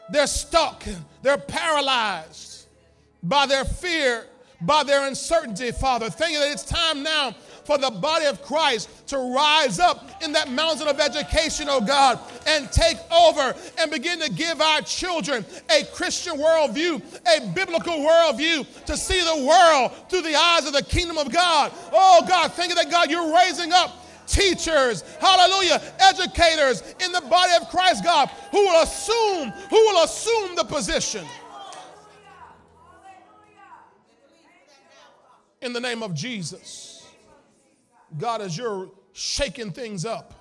they're 0.10 0.28
stuck, 0.28 0.84
they're 1.22 1.38
paralyzed 1.38 2.68
by 3.24 3.46
their 3.46 3.64
fear, 3.64 4.26
by 4.62 4.84
their 4.84 5.08
uncertainty, 5.08 5.72
Father, 5.72 6.10
thinking 6.10 6.40
that 6.40 6.52
it's 6.52 6.64
time 6.64 7.04
now 7.04 7.34
for 7.68 7.78
the 7.78 7.92
body 7.92 8.26
of 8.26 8.42
Christ 8.42 9.08
to 9.10 9.18
rise 9.18 9.78
up 9.78 10.10
in 10.24 10.32
that 10.32 10.50
mountain 10.50 10.88
of 10.88 11.02
education, 11.02 11.68
oh 11.70 11.82
God, 11.82 12.18
and 12.48 12.72
take 12.72 12.98
over 13.12 13.54
and 13.78 13.92
begin 13.92 14.22
to 14.22 14.32
give 14.32 14.62
our 14.62 14.82
children 14.82 15.46
a 15.70 15.84
Christian 15.94 16.38
worldview, 16.38 17.02
a 17.28 17.46
biblical 17.54 17.94
worldview, 17.94 18.86
to 18.86 18.96
see 18.96 19.20
the 19.20 19.46
world 19.46 19.92
through 20.10 20.22
the 20.22 20.34
eyes 20.34 20.66
of 20.66 20.72
the 20.72 20.82
kingdom 20.82 21.18
of 21.18 21.30
God. 21.30 21.74
Oh 21.92 22.24
God, 22.26 22.54
thank 22.54 22.70
you 22.70 22.76
that 22.76 22.90
God, 22.90 23.12
you're 23.12 23.36
raising 23.36 23.74
up 23.74 24.06
teachers, 24.28 25.02
hallelujah, 25.20 25.82
educators 26.00 26.82
in 27.04 27.12
the 27.12 27.22
body 27.30 27.52
of 27.60 27.68
Christ, 27.68 28.02
God, 28.02 28.30
who 28.52 28.60
will 28.60 28.82
assume, 28.82 29.50
who 29.70 29.76
will 29.76 30.06
assume 30.06 30.56
the 30.56 30.64
position. 30.64 31.26
In 35.62 35.74
the 35.74 35.82
name 35.82 36.02
of 36.02 36.14
Jesus. 36.14 36.87
God, 38.18 38.42
as 38.42 38.58
you're 38.58 38.90
shaking 39.14 39.72
things 39.72 40.06
up, 40.06 40.34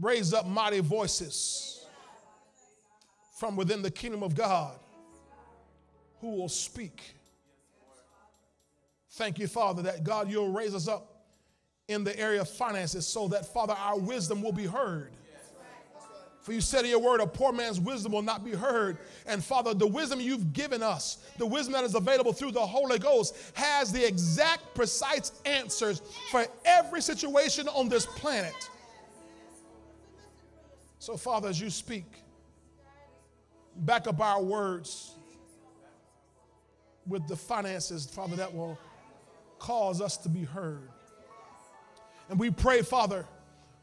raise 0.00 0.32
up 0.32 0.46
mighty 0.46 0.80
voices 0.80 1.84
from 3.38 3.56
within 3.56 3.82
the 3.82 3.90
kingdom 3.90 4.22
of 4.22 4.34
God 4.34 4.78
who 6.20 6.36
will 6.36 6.48
speak. 6.48 7.14
Thank 9.12 9.38
you, 9.38 9.46
Father, 9.46 9.82
that 9.82 10.04
God, 10.04 10.30
you'll 10.30 10.52
raise 10.52 10.74
us 10.74 10.88
up 10.88 11.24
in 11.88 12.04
the 12.04 12.18
area 12.18 12.40
of 12.40 12.48
finances 12.48 13.06
so 13.06 13.28
that, 13.28 13.46
Father, 13.46 13.74
our 13.74 13.98
wisdom 13.98 14.42
will 14.42 14.52
be 14.52 14.66
heard. 14.66 15.15
For 16.46 16.52
you 16.52 16.60
said 16.60 16.84
in 16.84 16.92
your 16.92 17.00
word, 17.00 17.20
a 17.20 17.26
poor 17.26 17.50
man's 17.50 17.80
wisdom 17.80 18.12
will 18.12 18.22
not 18.22 18.44
be 18.44 18.52
heard. 18.52 18.98
And 19.26 19.42
Father, 19.42 19.74
the 19.74 19.88
wisdom 19.88 20.20
you've 20.20 20.52
given 20.52 20.80
us, 20.80 21.18
the 21.38 21.46
wisdom 21.46 21.72
that 21.72 21.82
is 21.82 21.96
available 21.96 22.32
through 22.32 22.52
the 22.52 22.64
Holy 22.64 23.00
Ghost, 23.00 23.34
has 23.54 23.90
the 23.90 24.06
exact, 24.06 24.72
precise 24.72 25.32
answers 25.44 26.02
for 26.30 26.46
every 26.64 27.02
situation 27.02 27.66
on 27.66 27.88
this 27.88 28.06
planet. 28.06 28.70
So, 31.00 31.16
Father, 31.16 31.48
as 31.48 31.60
you 31.60 31.68
speak, 31.68 32.04
back 33.78 34.06
up 34.06 34.20
our 34.20 34.40
words 34.40 35.16
with 37.08 37.26
the 37.26 37.34
finances, 37.34 38.06
Father, 38.06 38.36
that 38.36 38.54
will 38.54 38.78
cause 39.58 40.00
us 40.00 40.16
to 40.18 40.28
be 40.28 40.44
heard. 40.44 40.90
And 42.30 42.38
we 42.38 42.50
pray, 42.50 42.82
Father, 42.82 43.26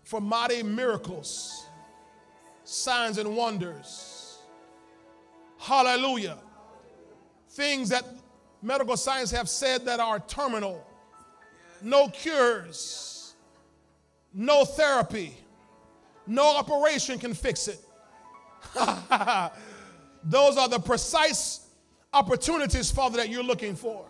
for 0.05 0.21
mighty 0.21 0.63
miracles 0.63 1.65
signs 2.63 3.17
and 3.17 3.35
wonders. 3.35 4.37
Hallelujah. 5.57 6.37
Things 7.49 7.89
that 7.89 8.05
medical 8.61 8.97
science 8.97 9.31
have 9.31 9.49
said 9.49 9.85
that 9.85 9.99
are 9.99 10.19
terminal. 10.19 10.85
No 11.81 12.07
cures, 12.07 13.33
no 14.33 14.65
therapy, 14.65 15.35
no 16.25 16.57
operation 16.57 17.19
can 17.19 17.33
fix 17.33 17.67
it. 17.67 17.79
Those 20.23 20.57
are 20.57 20.69
the 20.69 20.79
precise 20.79 21.67
opportunities, 22.13 22.89
Father, 22.89 23.17
that 23.17 23.29
you're 23.29 23.43
looking 23.43 23.75
for. 23.75 24.05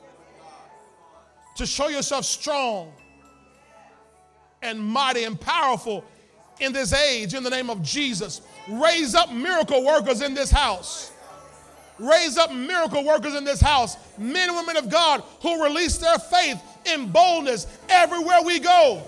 To 1.57 1.65
show 1.65 1.87
yourself 1.87 2.25
strong 2.25 2.93
and 4.61 4.79
mighty 4.79 5.23
and 5.23 5.39
powerful 5.39 6.05
in 6.59 6.73
this 6.73 6.93
age 6.93 7.33
in 7.33 7.43
the 7.43 7.49
name 7.49 7.69
of 7.69 7.81
Jesus. 7.81 8.41
Raise 8.69 9.15
up 9.15 9.31
miracle 9.31 9.83
workers 9.83 10.21
in 10.21 10.33
this 10.33 10.51
house. 10.51 11.11
Raise 11.99 12.37
up 12.37 12.51
miracle 12.51 13.03
workers 13.05 13.35
in 13.35 13.43
this 13.43 13.61
house, 13.61 13.97
men 14.17 14.49
and 14.49 14.57
women 14.57 14.77
of 14.77 14.89
God 14.89 15.23
who 15.41 15.63
release 15.63 15.97
their 15.97 16.17
faith 16.17 16.61
in 16.85 17.09
boldness 17.09 17.67
everywhere 17.89 18.41
we 18.43 18.59
go. 18.59 19.03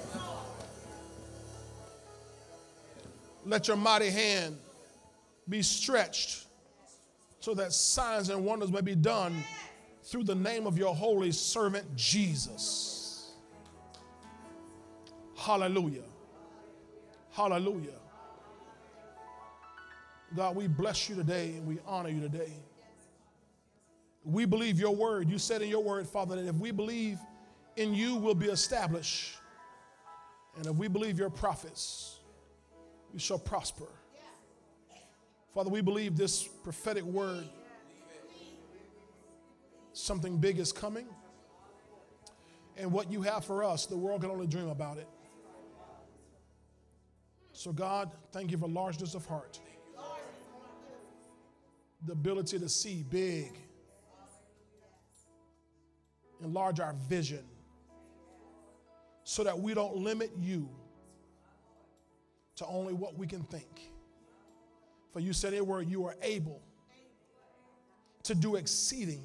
Let 3.45 3.67
your 3.67 3.77
mighty 3.77 4.09
hand 4.09 4.57
be 5.47 5.61
stretched 5.61 6.45
so 7.39 7.53
that 7.53 7.73
signs 7.73 8.30
and 8.30 8.43
wonders 8.43 8.72
may 8.72 8.81
be 8.81 8.95
done 8.95 9.43
through 10.03 10.23
the 10.23 10.35
name 10.35 10.65
of 10.65 10.77
your 10.77 10.95
holy 10.95 11.31
servant 11.31 11.95
Jesus. 11.95 13.31
Hallelujah. 15.38 16.01
Hallelujah. 17.36 17.99
God, 20.34 20.56
we 20.56 20.68
bless 20.68 21.10
you 21.10 21.16
today 21.16 21.56
and 21.57 21.68
we 21.68 21.80
honor 21.86 22.07
you 22.07 22.22
today. 22.22 22.53
We 24.24 24.45
believe 24.45 24.80
your 24.80 24.95
word. 24.95 25.30
You 25.30 25.38
said 25.38 25.62
in 25.62 25.68
your 25.68 25.84
word, 25.84 26.07
Father, 26.07 26.38
that 26.38 26.48
if 26.48 26.56
we 26.56 26.72
believe 26.72 27.20
in 27.76 27.94
you, 27.94 28.16
we'll 28.16 28.36
be 28.36 28.48
established. 28.48 29.38
And 30.56 30.66
if 30.66 30.76
we 30.76 30.88
believe 30.88 31.20
your 31.20 31.30
prophets, 31.30 32.20
we 33.14 33.20
shall 33.20 33.38
prosper. 33.38 33.88
Father, 35.53 35.70
we 35.70 35.82
believe 35.82 36.16
this 36.16 36.48
prophetic 36.64 37.03
word, 37.03 37.44
something 39.91 40.38
big 40.38 40.57
is 40.57 40.72
coming. 40.72 41.06
And 42.78 42.94
what 42.94 43.12
you 43.12 43.22
have 43.24 43.44
for 43.44 43.64
us, 43.64 43.86
the 43.86 43.98
world 43.98 44.22
can 44.22 44.32
only 44.32 44.48
dream 44.48 44.70
about 44.70 44.98
it. 44.98 45.07
So, 47.57 47.72
God, 47.72 48.11
thank 48.34 48.52
you 48.52 48.57
for 48.57 48.68
largeness 48.68 49.15
of 49.15 49.26
heart, 49.26 49.61
the 52.06 52.11
ability 52.11 52.60
to 52.60 52.68
see 52.68 53.06
big, 53.10 53.57
enlarge 56.44 56.82
our 56.82 56.94
vision. 57.07 57.45
So 59.23 59.45
that 59.45 59.57
we 59.57 59.73
don't 59.73 59.95
limit 59.95 60.32
you 60.38 60.69
to 62.57 62.65
only 62.65 62.94
what 62.94 63.18
we 63.18 63.26
can 63.26 63.41
think. 63.44 63.90
For 65.14 65.22
you 65.22 65.32
said 65.32 65.53
it 65.53 65.65
word, 65.65 65.90
you 65.90 66.06
are 66.06 66.15
able 66.22 66.61
to 68.23 68.36
do 68.36 68.57
exceeding 68.57 69.23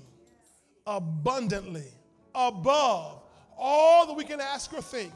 abundantly 0.87 1.93
above 2.33 3.23
all 3.59 4.07
that 4.07 4.15
we 4.15 4.25
can 4.25 4.41
ask 4.41 4.73
or 4.73 4.81
think 4.81 5.13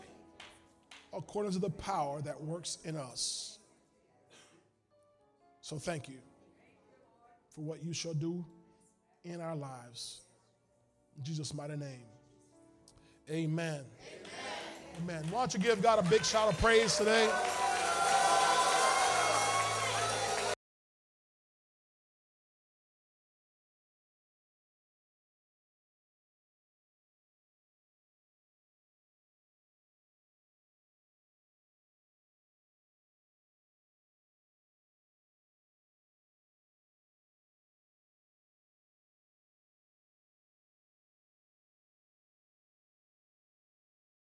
according 1.16 1.52
to 1.52 1.58
the 1.58 1.70
power 1.70 2.20
that 2.22 2.40
works 2.42 2.78
in 2.84 2.96
us. 2.96 3.58
So 5.60 5.78
thank 5.78 6.08
you 6.08 6.18
for 7.54 7.62
what 7.62 7.82
you 7.82 7.92
shall 7.92 8.14
do 8.14 8.44
in 9.24 9.40
our 9.40 9.56
lives. 9.56 10.20
In 11.16 11.24
Jesus' 11.24 11.54
mighty 11.54 11.76
name. 11.76 12.06
Amen. 13.30 13.80
Amen. 13.80 13.84
Amen. 15.02 15.24
Why 15.30 15.40
don't 15.40 15.54
you 15.54 15.60
give 15.60 15.80
God 15.82 15.98
a 15.98 16.08
big 16.08 16.24
shout 16.24 16.52
of 16.52 16.60
praise 16.60 16.96
today? 16.96 17.30